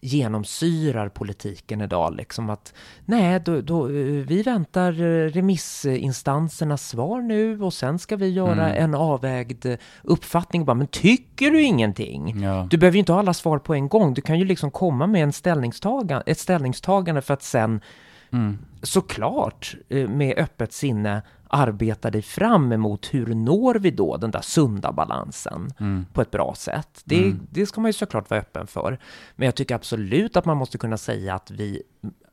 genomsyrar 0.04 1.08
politiken 1.08 1.80
idag. 1.80 2.14
Liksom 2.16 2.50
att 2.50 2.74
nej, 3.04 3.40
då, 3.40 3.60
då, 3.60 3.86
eh, 3.86 3.92
vi 4.26 4.42
väntar 4.42 4.92
eh, 5.02 5.28
remissinstansernas 5.30 6.88
svar 6.88 7.20
nu 7.20 7.62
och 7.62 7.74
sen 7.74 7.98
ska 7.98 8.16
vi 8.16 8.28
göra 8.28 8.68
Mm. 8.70 8.84
en 8.84 8.94
avvägd 8.94 9.66
uppfattning. 10.02 10.64
Bara, 10.64 10.74
men 10.74 10.86
tycker 10.86 11.50
du 11.50 11.62
ingenting? 11.62 12.40
Ja. 12.42 12.66
Du 12.70 12.76
behöver 12.76 12.94
ju 12.96 12.98
inte 12.98 13.12
ha 13.12 13.18
alla 13.18 13.34
svar 13.34 13.58
på 13.58 13.74
en 13.74 13.88
gång. 13.88 14.14
Du 14.14 14.20
kan 14.20 14.38
ju 14.38 14.44
liksom 14.44 14.70
komma 14.70 15.06
med 15.06 15.22
en 15.22 15.32
ställningstagande, 15.32 16.22
ett 16.26 16.38
ställningstagande 16.38 17.22
för 17.22 17.34
att 17.34 17.42
sen 17.42 17.80
Mm. 18.34 18.58
såklart 18.82 19.74
eh, 19.88 20.08
med 20.08 20.38
öppet 20.38 20.72
sinne 20.72 21.22
arbeta 21.54 22.10
dig 22.10 22.22
fram 22.22 22.72
emot 22.72 23.08
hur 23.14 23.34
når 23.34 23.74
vi 23.74 23.90
då 23.90 24.16
den 24.16 24.30
där 24.30 24.40
sunda 24.40 24.92
balansen 24.92 25.70
Mm. 25.80 26.06
på 26.12 26.22
ett 26.22 26.30
bra 26.30 26.54
sätt. 26.56 27.00
Det, 27.04 27.24
Mm. 27.24 27.40
det 27.50 27.66
ska 27.66 27.80
man 27.80 27.88
ju 27.88 27.92
såklart 27.92 28.30
vara 28.30 28.40
öppen 28.40 28.66
för. 28.66 28.98
Men 29.36 29.46
jag 29.46 29.54
tycker 29.54 29.74
absolut 29.74 30.36
att 30.36 30.44
man 30.44 30.56
måste 30.56 30.78
kunna 30.78 30.96
säga 30.96 31.34
att, 31.34 31.50
vi, 31.50 31.82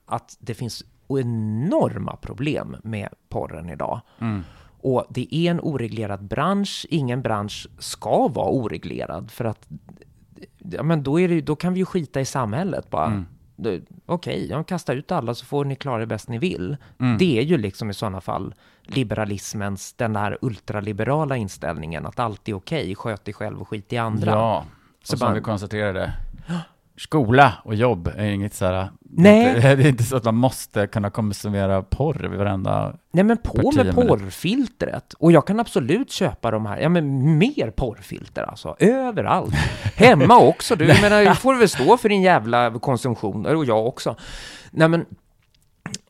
att 0.06 0.38
det 0.40 0.54
finns 0.54 0.84
enorma 1.08 2.16
problem 2.16 2.76
med 2.84 3.10
porren 3.30 3.70
idag. 3.70 4.02
Mm. 4.20 4.44
Och 4.82 5.06
det 5.10 5.36
är 5.36 5.52
en 5.52 5.60
oreglerad 5.60 6.24
bransch. 6.24 6.86
Ingen 6.90 7.22
bransch 7.22 7.68
ska 7.80 8.28
vara 8.28 8.50
oreglerad 8.50 9.32
för 9.32 9.46
att 9.46 9.68
ja, 10.58 10.84
men 10.84 11.04
då, 11.04 11.20
är 11.20 11.28
det, 11.28 11.42
då 11.42 11.56
kan 11.56 11.74
vi 11.74 11.80
ju 11.80 11.86
skita 11.86 12.22
i 12.22 12.26
samhället 12.26 12.90
bara. 12.90 13.06
Mm. 13.06 13.26
Okej, 14.06 14.48
jag 14.50 14.68
kastar 14.68 14.96
ut 14.96 15.12
alla 15.12 15.36
så 15.36 15.46
får 15.46 15.66
ni 15.66 15.76
klara 15.76 15.98
det 16.00 16.06
bäst 16.08 16.30
ni 16.30 16.38
vill. 16.38 16.78
Mm. 17.00 17.18
Det 17.18 17.40
är 17.40 17.44
ju 17.44 17.58
liksom 17.58 17.90
i 17.90 17.94
sådana 17.94 18.22
fall 18.22 18.54
liberalismens, 18.84 19.94
den 19.94 20.14
där 20.14 20.38
ultraliberala 20.42 21.38
inställningen 21.38 22.06
att 22.06 22.20
allt 22.20 22.50
är 22.50 22.54
okej, 22.54 22.96
sköt 22.96 23.26
dig 23.26 23.34
själv 23.34 23.62
och 23.62 23.68
skit 23.68 23.94
i 23.94 23.98
andra. 23.98 24.32
Ja, 24.32 24.66
Så 25.04 25.14
och 25.14 25.20
som 25.20 25.26
bara- 25.28 25.36
vi 25.36 25.42
konstaterade, 25.42 26.14
skola 27.00 27.54
och 27.64 27.76
jobb 27.76 28.08
är 28.16 28.26
inget 28.26 28.54
så 28.54 28.66
här, 28.66 28.90
Nej. 29.02 29.54
Det 29.54 29.68
är, 29.68 29.78
det 29.78 29.84
är 29.84 29.88
inte 29.88 30.04
så 30.04 30.18
att 30.18 30.24
man 30.24 30.36
måste 30.36 30.88
kunna 30.88 31.10
konsumera 31.10 31.84
porr 31.84 32.28
vid 32.30 32.40
varenda... 32.40 32.96
Nej 33.12 33.24
men 33.24 33.38
på 33.38 33.72
med 33.76 33.96
porrfiltret. 33.96 35.14
Och 35.14 35.32
jag 35.32 35.48
kan 35.48 35.60
absolut 35.60 36.12
köpa 36.12 36.52
de 36.52 36.66
här, 36.66 36.80
ja 36.80 36.90
men 36.90 37.38
mer 37.38 37.72
porrfilter 37.72 38.44
alltså, 38.44 38.76
överallt. 38.80 39.54
Hemma 39.96 40.40
också, 40.40 40.76
du 40.76 40.86
jag 40.88 41.02
menar, 41.02 41.26
du 41.26 41.36
får 41.36 41.56
väl 41.56 41.70
stå 41.70 41.98
för 41.98 42.10
din 42.10 42.22
jävla 42.22 42.80
konsumtion, 42.80 43.46
och 43.46 43.66
jag 43.66 43.88
också. 43.88 44.16
Nej 44.72 44.88
men, 44.88 45.06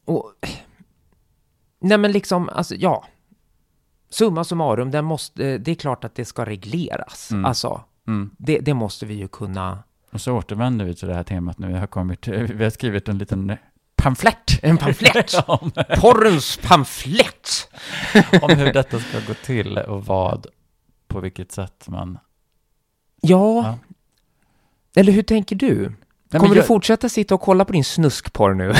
och, 0.05 0.33
nej 1.81 1.97
men 1.97 2.11
liksom, 2.11 2.49
alltså 2.49 2.75
ja. 2.75 3.05
Summa 4.11 4.43
summarum, 4.43 4.91
den 4.91 5.05
måste, 5.05 5.57
det 5.57 5.71
är 5.71 5.75
klart 5.75 6.03
att 6.03 6.15
det 6.15 6.25
ska 6.25 6.45
regleras. 6.45 7.31
Mm. 7.31 7.45
Alltså, 7.45 7.83
Mm. 8.07 8.29
det, 8.37 8.59
det 8.59 8.73
måste 8.73 9.05
vi 9.05 9.13
ju 9.13 9.27
kunna. 9.27 9.83
Och 10.11 10.21
så 10.21 10.33
återvänder 10.37 10.85
vi 10.85 10.95
till 10.95 11.07
det 11.07 11.13
här 11.13 11.23
temat 11.23 11.59
nu. 11.59 11.67
Vi 11.67 11.77
har, 11.77 11.87
kommit, 11.87 12.27
vi 12.27 12.63
har 12.63 12.69
skrivit 12.69 13.07
en 13.07 13.17
liten 13.17 13.57
pamflett. 13.95 14.59
En 14.61 14.77
pamflett! 14.77 15.33
om, 15.47 15.71
Porrens 15.97 16.57
pamflett! 16.57 17.69
om 18.41 18.49
hur 18.57 18.73
detta 18.73 18.99
ska 18.99 19.19
gå 19.27 19.33
till 19.33 19.77
och 19.77 20.05
vad, 20.05 20.47
på 21.07 21.19
vilket 21.19 21.51
sätt 21.51 21.85
man... 21.87 22.19
Ja. 23.21 23.63
Ja. 23.63 23.77
Eller 24.95 25.11
hur 25.11 25.23
tänker 25.23 25.55
du? 25.55 25.75
Nej, 26.31 26.39
Kommer 26.39 26.47
men 26.49 26.51
du 26.51 26.59
jag, 26.59 26.67
fortsätta 26.67 27.09
sitta 27.09 27.35
och 27.35 27.41
kolla 27.41 27.65
på 27.65 27.73
din 27.73 27.83
snuskporr 27.83 28.53
nu? 28.53 28.73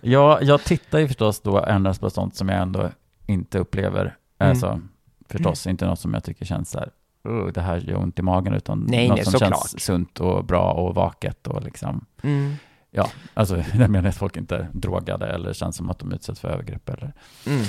jag, 0.10 0.42
jag 0.42 0.64
tittar 0.64 0.98
ju 0.98 1.06
förstås 1.06 1.40
då 1.40 1.64
endast 1.64 2.00
på 2.00 2.10
sånt 2.10 2.36
som 2.36 2.48
jag 2.48 2.62
ändå 2.62 2.90
inte 3.26 3.58
upplever. 3.58 4.02
Mm. 4.38 4.50
Alltså, 4.50 4.80
förstås 5.28 5.66
inte 5.66 5.86
något 5.86 6.00
som 6.00 6.14
jag 6.14 6.24
tycker 6.24 6.44
känns 6.44 6.70
så 6.70 6.78
här, 6.78 6.90
"Ugh, 7.28 7.52
det 7.52 7.60
här 7.60 7.76
gör 7.78 7.96
ont 7.98 8.18
i 8.18 8.22
magen, 8.22 8.54
utan 8.54 8.86
Nej, 8.88 9.08
något 9.08 9.16
nej, 9.16 9.24
som 9.26 9.38
känns 9.40 9.80
sunt 9.84 10.20
och 10.20 10.44
bra 10.44 10.72
och 10.72 10.94
vaket 10.94 11.46
och 11.46 11.62
liksom, 11.62 12.04
Mm. 12.22 12.54
ja, 12.90 13.06
alltså 13.34 13.56
jag 13.74 13.90
menar 13.90 14.08
att 14.08 14.16
folk 14.16 14.36
inte 14.36 14.56
är 14.56 14.68
drogade 14.72 15.26
eller 15.26 15.52
känns 15.52 15.76
som 15.76 15.90
att 15.90 15.98
de 15.98 16.12
utsätts 16.12 16.40
för 16.40 16.48
övergrepp 16.48 16.88
eller 16.88 17.12
Mm. 17.46 17.62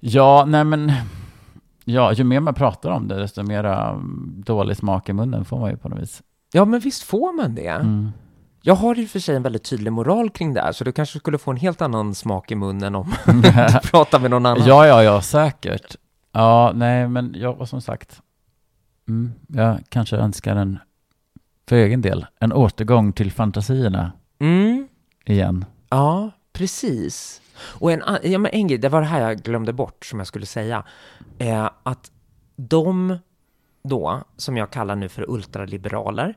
Ja, 0.00 0.44
nej 0.48 0.64
men, 0.64 0.92
ja, 1.84 2.12
ju 2.12 2.24
mer 2.24 2.40
man 2.40 2.54
pratar 2.54 2.90
om 2.90 3.08
det, 3.08 3.14
desto 3.20 3.42
mera 3.42 3.88
mm, 3.88 4.42
dålig 4.46 4.76
smak 4.76 5.08
i 5.08 5.12
munnen 5.12 5.44
får 5.44 5.58
man 5.60 5.70
ju 5.70 5.76
på 5.76 5.88
något 5.88 6.00
vis. 6.02 6.22
Ja, 6.52 6.64
men 6.64 6.80
visst 6.80 7.02
får 7.02 7.32
man 7.36 7.54
det. 7.54 7.66
Mm. 7.68 8.12
Jag 8.64 8.74
har 8.74 8.98
i 8.98 9.04
och 9.06 9.08
för 9.10 9.18
sig 9.18 9.36
en 9.36 9.42
väldigt 9.42 9.64
tydlig 9.64 9.92
moral 9.92 10.30
kring 10.30 10.54
det 10.54 10.60
här, 10.60 10.72
så 10.72 10.84
du 10.84 10.92
kanske 10.92 11.18
skulle 11.18 11.38
få 11.38 11.50
en 11.50 11.56
helt 11.56 11.82
annan 11.82 12.14
smak 12.14 12.50
i 12.50 12.54
munnen 12.54 12.94
om 12.94 13.14
du 13.26 13.42
pratar 13.90 14.18
med 14.18 14.30
någon 14.30 14.46
annan. 14.46 14.66
Ja, 14.66 14.86
ja, 14.86 15.02
ja, 15.02 15.20
säkert. 15.20 15.96
Ja, 16.32 16.72
nej, 16.74 17.08
men 17.08 17.34
ja, 17.38 17.48
och 17.48 17.68
som 17.68 17.80
sagt, 17.80 18.20
mm, 19.08 19.32
jag 19.46 19.80
kanske 19.88 20.16
önskar 20.16 20.56
en, 20.56 20.78
för 21.68 21.76
egen 21.76 22.00
del, 22.00 22.26
en 22.40 22.52
återgång 22.52 23.12
till 23.12 23.32
fantasierna 23.32 24.12
Mm. 24.38 24.88
igen. 25.24 25.64
Ja, 25.88 26.30
precis. 26.52 27.42
Och 27.80 27.92
en, 27.92 28.02
ja, 28.22 28.38
men 28.38 28.52
en 28.52 28.66
grej, 28.68 28.78
det 28.78 28.88
var 28.88 29.00
det 29.00 29.06
här 29.06 29.20
jag 29.20 29.38
glömde 29.42 29.72
bort 29.72 30.06
som 30.06 30.18
jag 30.18 30.26
skulle 30.26 30.46
säga. 30.46 30.84
Eh, 31.38 31.70
att 31.82 32.10
de 32.56 33.18
då, 33.84 34.22
som 34.36 34.56
jag 34.56 34.70
kallar 34.70 34.96
nu 34.96 35.08
för 35.08 35.30
ultraliberaler, 35.30 36.34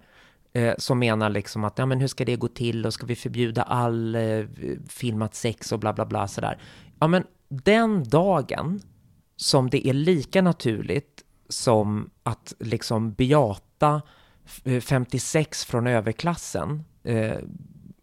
eh, 0.53 0.73
som 0.77 0.99
menar 0.99 1.29
liksom 1.29 1.63
att 1.63 1.77
ja, 1.77 1.85
men 1.85 1.99
hur 1.99 2.07
ska 2.07 2.25
det 2.25 2.35
gå 2.35 2.47
till 2.47 2.85
och 2.85 2.93
ska 2.93 3.05
vi 3.05 3.15
förbjuda 3.15 3.63
all 3.63 4.15
eh, 4.15 4.45
filmat 4.89 5.35
sex 5.35 5.71
och 5.71 5.79
bla 5.79 5.93
bla 5.93 6.05
bla 6.05 6.27
sådär. 6.27 6.57
Ja, 6.99 7.07
men 7.07 7.23
den 7.49 8.03
dagen 8.03 8.81
som 9.35 9.69
det 9.69 9.87
är 9.87 9.93
lika 9.93 10.41
naturligt 10.41 11.24
som 11.49 12.09
att 12.23 12.53
liksom 12.59 13.13
bejata 13.13 14.01
eh, 14.63 14.79
56 14.81 15.65
från 15.65 15.87
överklassen 15.87 16.83
eh, 17.03 17.37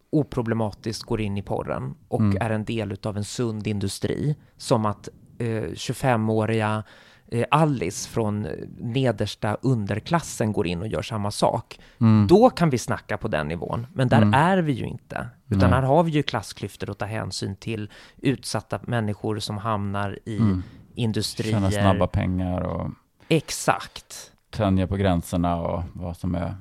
oproblematiskt 0.09 1.03
går 1.03 1.21
in 1.21 1.37
i 1.37 1.41
porren 1.41 1.95
och 2.07 2.19
Mm. 2.21 2.37
är 2.41 2.49
en 2.49 2.65
del 2.65 2.97
av 3.03 3.17
en 3.17 3.23
sund 3.23 3.67
industri. 3.67 4.35
Som 4.57 4.85
att 4.85 5.09
eh, 5.37 5.45
25-åriga 5.75 6.83
eh, 7.27 7.45
Alice 7.51 8.09
från 8.09 8.45
eh, 8.45 8.51
nedersta 8.79 9.57
underklassen 9.61 10.51
går 10.53 10.67
in 10.67 10.81
och 10.81 10.87
gör 10.87 11.01
samma 11.01 11.31
sak. 11.31 11.79
Mm. 12.01 12.27
Då 12.27 12.49
kan 12.49 12.69
vi 12.69 12.77
snacka 12.77 13.17
på 13.17 13.27
den 13.27 13.47
nivån. 13.47 13.87
Men 13.93 14.07
där 14.09 14.17
Mm. 14.21 14.33
är 14.33 14.57
vi 14.57 14.71
ju 14.73 14.85
inte. 14.85 15.27
Utan 15.47 15.59
Nej. 15.59 15.69
här 15.69 15.81
har 15.87 16.03
vi 16.03 16.11
ju 16.11 16.23
klassklyftor 16.23 16.89
att 16.89 16.97
ta 16.97 17.05
hänsyn 17.05 17.55
till 17.55 17.89
utsatta 18.17 18.79
människor 18.83 19.39
som 19.39 19.57
hamnar 19.57 20.19
i 20.25 20.37
Mm. 20.37 20.63
industrier. 20.95 21.51
Tjäna 21.53 21.71
snabba 21.71 22.07
pengar 22.07 22.61
och 22.61 22.89
Exakt. 23.27 24.31
tänja 24.49 24.87
på 24.87 24.95
gränserna 24.95 25.55
och 25.61 25.83
vad 25.93 26.17
som 26.17 26.35
är... 26.35 26.55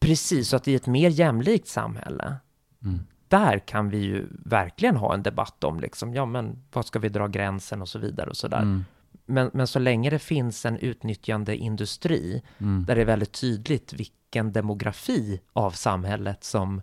Precis, 0.00 0.48
så 0.48 0.56
att 0.56 0.68
i 0.68 0.74
ett 0.74 0.86
mer 0.86 1.10
jämlikt 1.10 1.68
samhälle, 1.68 2.36
Mm. 2.84 3.00
där 3.28 3.58
kan 3.58 3.90
vi 3.90 3.98
ju 3.98 4.26
verkligen 4.44 4.96
ha 4.96 5.14
en 5.14 5.22
debatt 5.22 5.64
om 5.64 5.80
liksom, 5.80 6.14
ja 6.14 6.26
men 6.26 6.64
vad 6.72 6.86
ska 6.86 6.98
vi 6.98 7.08
dra 7.08 7.26
gränsen 7.26 7.82
och 7.82 7.88
så 7.88 7.98
vidare 7.98 8.30
och 8.30 8.36
så 8.36 8.48
där. 8.48 8.62
Mm. 8.62 8.84
Men, 9.26 9.50
men 9.54 9.66
så 9.66 9.78
länge 9.78 10.10
det 10.10 10.18
finns 10.18 10.66
en 10.66 10.76
utnyttjande 10.78 11.56
industri 11.56 12.42
Mm. 12.58 12.84
där 12.84 12.94
det 12.94 13.00
är 13.00 13.04
väldigt 13.04 13.32
tydligt 13.40 13.92
vilken 13.92 14.52
demografi 14.52 15.40
av 15.52 15.70
samhället 15.70 16.44
som 16.44 16.82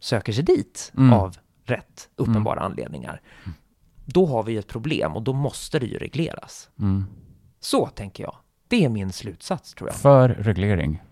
söker 0.00 0.32
sig 0.32 0.44
dit 0.44 0.92
Mm. 0.96 1.12
av 1.12 1.36
rätt 1.64 2.08
uppenbara 2.16 2.60
anledningar. 2.60 3.20
Då 4.04 4.26
har 4.26 4.42
vi 4.42 4.52
ju 4.52 4.58
ett 4.58 4.68
problem 4.68 5.16
och 5.16 5.22
då 5.22 5.32
måste 5.32 5.78
det 5.78 5.86
ju 5.86 5.98
regleras. 5.98 6.70
Mm. 6.78 7.04
Så 7.64 7.86
tänker 7.86 8.22
jag. 8.24 8.36
Det 8.68 8.84
är 8.84 8.88
min 8.88 9.12
slutsats 9.12 9.74
tror 9.74 9.88
jag. 9.90 9.96
För 9.96 10.28
reglering. 10.28 11.02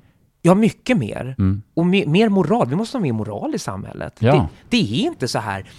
Ja, 0.43 0.55
mycket 0.55 0.97
mer. 0.99 1.35
Mm. 1.39 1.63
Och 1.75 1.87
mer, 1.87 2.07
mer 2.07 2.29
moral. 2.29 2.69
Vi 2.69 2.77
måste 2.77 2.97
ha 2.99 3.03
mer 3.03 3.13
moral 3.13 3.55
i 3.55 3.59
samhället. 3.59 4.17
Ja. 4.19 4.33
Det, 4.33 4.49
det 4.69 5.01
är 5.01 5.07
inte 5.07 5.29
så 5.29 5.39
här... 5.39 5.71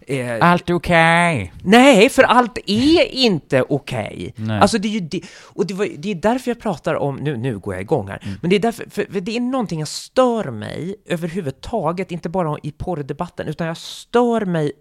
Eh, 0.00 0.36
Allt 0.40 0.70
är 0.70 0.74
okej! 0.74 1.52
nej, 1.64 2.08
för 2.08 2.22
allt 2.22 2.58
är 2.66 3.02
inte 3.14 3.62
okej. 3.68 4.34
Nej. 4.36 4.60
Alltså 4.60 4.78
det 4.78 4.88
är 4.88 4.92
ju 4.92 5.00
det, 5.00 5.20
och 5.44 5.66
det, 5.66 5.74
var, 5.74 5.88
det 5.98 6.10
är 6.10 6.14
därför 6.14 6.50
jag 6.50 6.60
pratar 6.60 6.94
om, 6.94 7.16
nu, 7.16 7.36
nu 7.36 7.58
går 7.58 7.74
jag 7.74 7.80
igång 7.80 8.08
här, 8.08 8.22
Mm. 8.24 8.38
men 8.42 8.50
det 8.50 8.56
är 8.56 8.60
därför, 8.60 8.90
för, 8.90 9.04
för 9.12 9.20
det 9.20 9.36
är 9.36 9.40
någonting 9.40 9.78
jag 9.78 9.88
stör 9.88 10.50
mig 10.50 10.94
överhuvudtaget, 11.06 12.10
inte 12.12 12.28
bara 12.28 12.56
i 12.62 12.70
porrdebatten, 12.72 13.46
utan 13.48 13.66
jag 13.66 13.76
stör 13.76 14.44
mig 14.44 14.72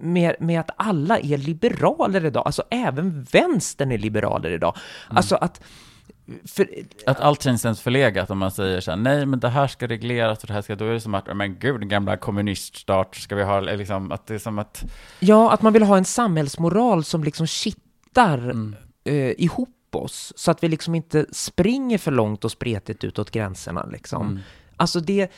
med, 0.00 0.36
med 0.38 0.60
att 0.60 0.70
alla 0.76 1.18
är 1.18 1.38
liberaler 1.38 2.24
idag, 2.24 2.42
alltså 2.46 2.62
även 2.70 3.22
vänstern 3.32 3.92
är 3.92 3.98
liberaler 3.98 4.50
idag. 4.50 4.76
Mm. 5.06 5.16
Alltså 5.16 5.36
att 5.36 5.60
för, 6.44 6.68
Att 7.06 7.20
allt 7.20 7.42
känns 7.42 7.64
ens 7.64 7.80
förlegat 7.80 8.30
om 8.30 8.38
man 8.38 8.50
säger 8.50 8.80
så 8.80 8.90
här, 8.90 8.98
nej 8.98 9.26
men 9.26 9.40
det 9.40 9.48
här 9.48 9.66
ska 9.66 9.86
regleras 9.86 10.42
och 10.42 10.46
det 10.46 10.52
här 10.52 10.62
ska, 10.62 10.76
då 10.76 10.84
är 10.84 10.92
det 10.92 11.00
som 11.00 11.14
att, 11.14 11.36
men 11.36 11.58
gud, 11.58 11.88
gamla 11.88 12.16
kommuniststat 12.16 13.14
ska 13.14 13.36
vi 13.36 13.42
ha, 13.42 13.58
eller 13.58 13.76
liksom, 13.76 14.12
att 14.12 14.26
det 14.26 14.34
är 14.34 14.38
som 14.38 14.58
att, 14.58 14.84
ja, 15.20 15.52
att 15.52 15.62
man 15.62 15.72
vill 15.72 15.82
ha 15.82 15.96
en 15.96 16.04
samhällsmoral 16.04 17.04
som 17.04 17.24
liksom 17.24 17.46
kittar 17.46 18.38
mm, 18.38 18.76
eh, 19.04 19.14
ihop 19.14 19.68
oss, 19.92 20.32
så 20.36 20.50
att 20.50 20.62
vi 20.62 20.68
liksom 20.68 20.94
inte 20.94 21.26
springer 21.32 21.98
för 21.98 22.10
långt 22.10 22.44
och 22.44 22.50
spretigt 22.50 23.04
utåt 23.04 23.30
gränserna 23.30 23.86
liksom. 23.86 24.28
mm, 24.28 24.40
Alltså 24.76 25.00
det 25.00 25.30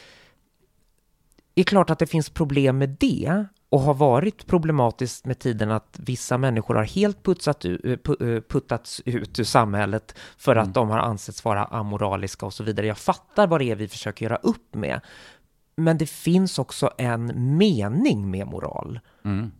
är 1.54 1.62
klart 1.62 1.90
att 1.90 1.98
det 1.98 2.06
finns 2.06 2.30
problem 2.30 2.78
med 2.78 2.96
det 3.00 3.44
och 3.74 3.80
har 3.80 3.94
varit 3.94 4.46
problematiskt 4.46 5.26
med 5.26 5.38
tiden 5.38 5.70
att 5.70 5.96
vissa 5.98 6.38
människor 6.38 6.74
har 6.74 6.84
helt 6.84 7.22
putsat 7.22 7.64
eh, 7.64 7.72
eh, 7.84 8.40
puttats 8.40 9.02
ut 9.04 9.38
ur 9.38 9.44
samhället 9.44 10.14
för 10.36 10.52
Mm. 10.56 10.68
att 10.68 10.74
de 10.74 10.90
har 10.90 10.98
ansetts 10.98 11.44
vara 11.44 11.64
amoraliska 11.64 12.46
och 12.46 12.54
så 12.54 12.64
vidare. 12.64 12.86
Jag 12.86 12.98
fattar 12.98 13.46
vad 13.46 13.60
det 13.60 13.70
är 13.70 13.76
vi 13.76 13.88
försöker 13.88 14.24
göra 14.26 14.36
upp 14.36 14.74
med. 14.74 15.00
Men 15.76 15.98
det 15.98 16.06
finns 16.06 16.58
också 16.58 16.90
en 16.98 17.56
mening 17.56 18.30
med 18.30 18.46
moral. 18.46 19.00
mm, 19.24 19.52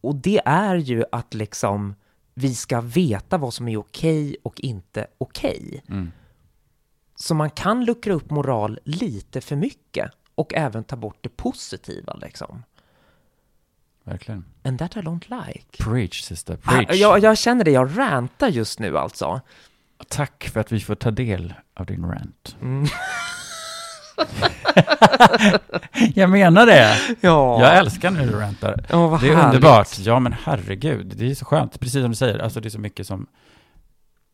Och 0.00 0.14
det 0.14 0.40
är 0.44 0.76
ju 0.76 1.04
att 1.12 1.34
liksom 1.34 1.94
vi 2.34 2.54
ska 2.54 2.80
veta 2.80 3.38
vad 3.38 3.54
som 3.54 3.68
är 3.68 3.76
okej 3.76 4.36
och 4.42 4.60
inte 4.60 5.06
okej. 5.18 5.82
mm. 5.88 6.12
Så 7.14 7.34
man 7.34 7.50
kan 7.50 7.84
luckra 7.84 8.14
upp 8.14 8.30
moral 8.30 8.78
lite 8.84 9.40
för 9.40 9.56
mycket 9.56 10.10
och 10.34 10.54
även 10.54 10.84
ta 10.84 10.96
bort 10.96 11.18
det 11.20 11.36
positiva 11.36 12.14
liksom. 12.14 12.62
Verkligen. 14.06 14.44
And 14.64 14.78
that 14.78 14.96
I 14.96 15.00
don't 15.00 15.46
like. 15.46 15.84
Preach, 15.84 16.22
sister, 16.22 16.58
Ah, 16.64 16.70
preach. 16.70 17.00
Jag, 17.00 17.18
jag 17.22 17.38
känner 17.38 17.64
det, 17.64 17.70
jag 17.70 17.98
rantar 17.98 18.48
just 18.48 18.78
nu 18.78 18.98
alltså. 18.98 19.40
Tack 20.08 20.50
för 20.52 20.60
att 20.60 20.72
vi 20.72 20.80
får 20.80 20.94
ta 20.94 21.10
del 21.10 21.54
av 21.74 21.86
din 21.86 22.04
rant. 22.04 22.56
Mm. 22.62 22.86
jag 26.14 26.30
menar 26.30 26.66
det! 26.66 26.96
Ja, 27.20 27.60
Jag 27.60 27.76
älskar 27.76 28.10
när 28.10 28.26
du 28.26 28.32
rantar. 28.32 28.84
Vad 28.90 29.20
Det 29.20 29.28
är 29.28 29.34
härligt. 29.34 29.54
underbart. 29.54 29.98
Ja, 29.98 30.18
men 30.18 30.34
herregud. 30.44 31.12
Det 31.16 31.30
är 31.30 31.34
så 31.34 31.44
skönt. 31.44 31.80
Precis 31.80 32.02
som 32.02 32.10
du 32.10 32.16
säger. 32.16 32.38
Alltså, 32.38 32.60
det 32.60 32.68
är 32.68 32.70
så 32.70 32.80
mycket 32.80 33.06
som... 33.06 33.26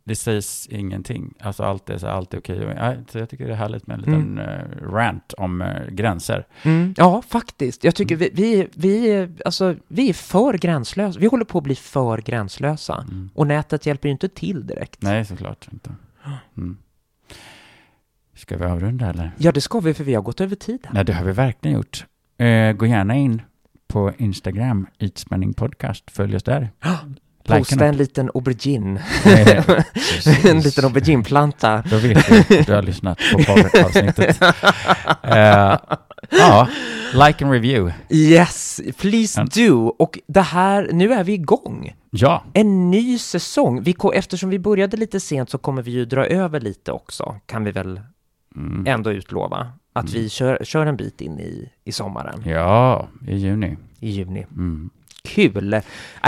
Det 0.05 0.17
sägs 0.17 0.67
ingenting. 0.67 1.35
Alltså, 1.41 1.63
allt 1.63 1.91
är, 1.91 1.99
så, 1.99 2.07
allt 2.07 2.35
är 2.35 2.39
okej. 2.39 2.75
Ja, 2.77 2.95
så 3.09 3.19
jag 3.19 3.29
tycker 3.31 3.47
det 3.47 3.53
är 3.53 3.57
härligt 3.57 3.87
med 3.87 3.95
en 3.95 4.01
liten 4.01 4.39
eh, 4.39 4.93
rant 4.93 5.33
om 5.33 5.63
eh, 5.63 5.87
gränser. 5.89 6.47
Mm, 6.63 6.95
ja, 6.97 7.23
faktiskt. 7.29 7.85
Jag 7.85 7.95
tycker 7.95 8.17
vi, 8.17 8.31
vi, 8.33 8.69
vi, 8.75 9.11
är- 9.11 9.33
alltså, 9.45 9.75
vi 9.89 10.09
är 10.09 10.15
för 10.15 10.59
gränslösa. 10.59 11.19
Vi 11.21 11.27
håller 11.27 11.45
på 11.45 11.59
att 11.59 11.65
bli 11.65 11.75
för 11.75 12.19
gränslösa. 12.19 13.05
Mm. 13.09 13.31
Och 13.35 13.47
nätet 13.47 13.87
hjälper 13.87 14.09
ju 14.09 14.13
inte 14.13 14.29
till 14.29 14.67
direkt. 14.67 15.03
Nej, 15.03 15.25
såklart 15.25 15.69
inte. 15.73 15.91
Mm. 16.57 16.77
Ska 18.35 18.57
vi 18.57 18.65
avrunda 18.65 19.11
eller? 19.11 19.31
Ja, 19.39 19.53
det 19.53 19.61
ska 19.61 19.81
vi, 19.81 19.95
för 19.95 20.05
vi 20.05 20.15
har 20.15 20.23
gått 20.23 20.41
över 20.41 20.57
tiden. 20.57 20.91
Nej, 20.95 21.05
det 21.05 21.13
har 21.13 21.25
vi 21.25 21.33
verkligen 21.33 21.77
gjort. 21.77 22.07
Eh, 22.39 22.73
gå 22.73 22.87
gärna 22.87 23.15
in 23.15 23.43
på 23.89 24.13
Instagram, 24.19 24.87
Ytspänning 24.99 25.53
Podcast. 25.55 26.11
Följ 26.11 26.37
oss 26.37 26.43
där. 26.43 26.71
Posta 27.45 27.87
en 27.87 27.97
liten 27.97 28.31
aubergine. 28.35 29.03
En 30.45 30.61
liten 30.61 30.85
aubergineplanta. 30.85 31.83
Då 31.91 31.97
vet 31.97 32.17
att 32.19 32.67
du 32.67 32.73
har 32.75 32.83
lyssnat 32.83 33.19
på 33.33 33.39
poddavsnittet. 33.39 34.43
Eh, 35.25 35.79
ja, 36.31 36.69
like 37.13 37.45
and 37.45 37.53
review. 37.53 37.95
Yes, 38.11 38.81
please 38.99 39.41
Ja. 39.41 39.69
do. 39.69 39.87
Och 39.99 40.19
det 40.27 40.41
här, 40.41 40.89
nu 40.93 41.13
är 41.13 41.25
vi 41.25 41.33
igång. 41.33 41.95
Ja, 42.11 42.45
En 42.53 42.91
ny 42.91 43.19
säsong. 43.19 43.83
Vi, 43.83 43.95
eftersom 44.15 44.51
vi 44.51 44.59
började 44.59 44.97
lite 44.97 45.21
sent 45.21 45.51
så 45.51 45.59
kommer 45.59 45.83
vi 45.83 45.91
ju 45.91 46.05
dra 46.05 46.27
över 46.27 46.61
lite 46.61 46.93
också, 46.93 47.37
kan 47.47 47.65
vi 47.65 47.71
väl 47.71 48.01
mm. 48.57 48.87
ändå 48.87 49.13
utlova. 49.13 49.73
Att 49.93 50.13
vi 50.13 50.29
kör, 50.29 50.59
kör 50.65 50.87
en 50.87 50.97
bit 50.97 51.21
in 51.21 51.39
i, 51.41 51.71
i 51.85 51.93
sommaren, 51.93 52.43
ja 52.47 53.09
i 53.29 53.37
juni. 53.37 53.77
i 54.01 54.11
juni. 54.11 54.47
Mm. 54.51 54.91
Kul! 55.29 55.71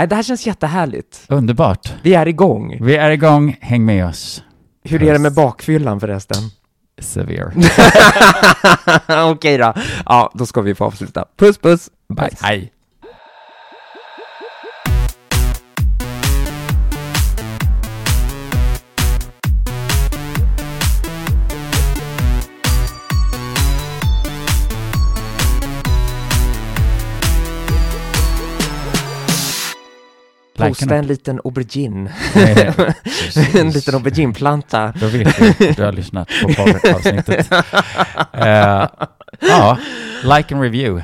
Det 0.07 0.15
här 0.15 0.23
känns 0.23 0.47
jättehärligt. 0.47 1.25
Underbart. 1.27 1.93
Vi 2.03 2.13
är 2.13 2.27
igång. 2.27 2.77
Vi 2.81 2.95
är 2.95 3.09
igång, 3.11 3.57
häng 3.61 3.85
med 3.85 4.05
oss. 4.05 4.43
Hur 4.83 5.03
är 5.03 5.13
det 5.13 5.19
med 5.19 5.33
bakfyllan 5.33 5.99
förresten? 5.99 6.37
Severe. 7.01 7.51
Okej 9.31 9.57
då. 9.57 9.73
Ja, 10.05 10.31
då 10.33 10.45
ska 10.45 10.61
vi 10.61 10.75
få 10.75 10.85
avsluta. 10.85 11.25
Puss 11.37 11.57
puss! 11.57 11.89
Bye! 12.15 12.29
Hej. 12.41 12.71
Posta 30.57 30.95
en 30.95 31.07
liten 31.07 31.39
aubergine. 31.43 32.09
Eh, 33.35 33.55
en 33.55 33.71
liten 33.71 33.95
aubergineplanta. 33.95 34.93
Då 34.99 35.07
vet 35.07 35.27
att 35.27 35.75
du 35.77 35.83
har 35.83 35.91
lyssnat 35.91 36.29
på 36.41 36.53
poddavsnittet. 36.53 37.51
Eh, 38.33 38.87
ja, 39.39 39.77
like 40.23 40.55
and 40.55 40.63
review. 40.63 41.03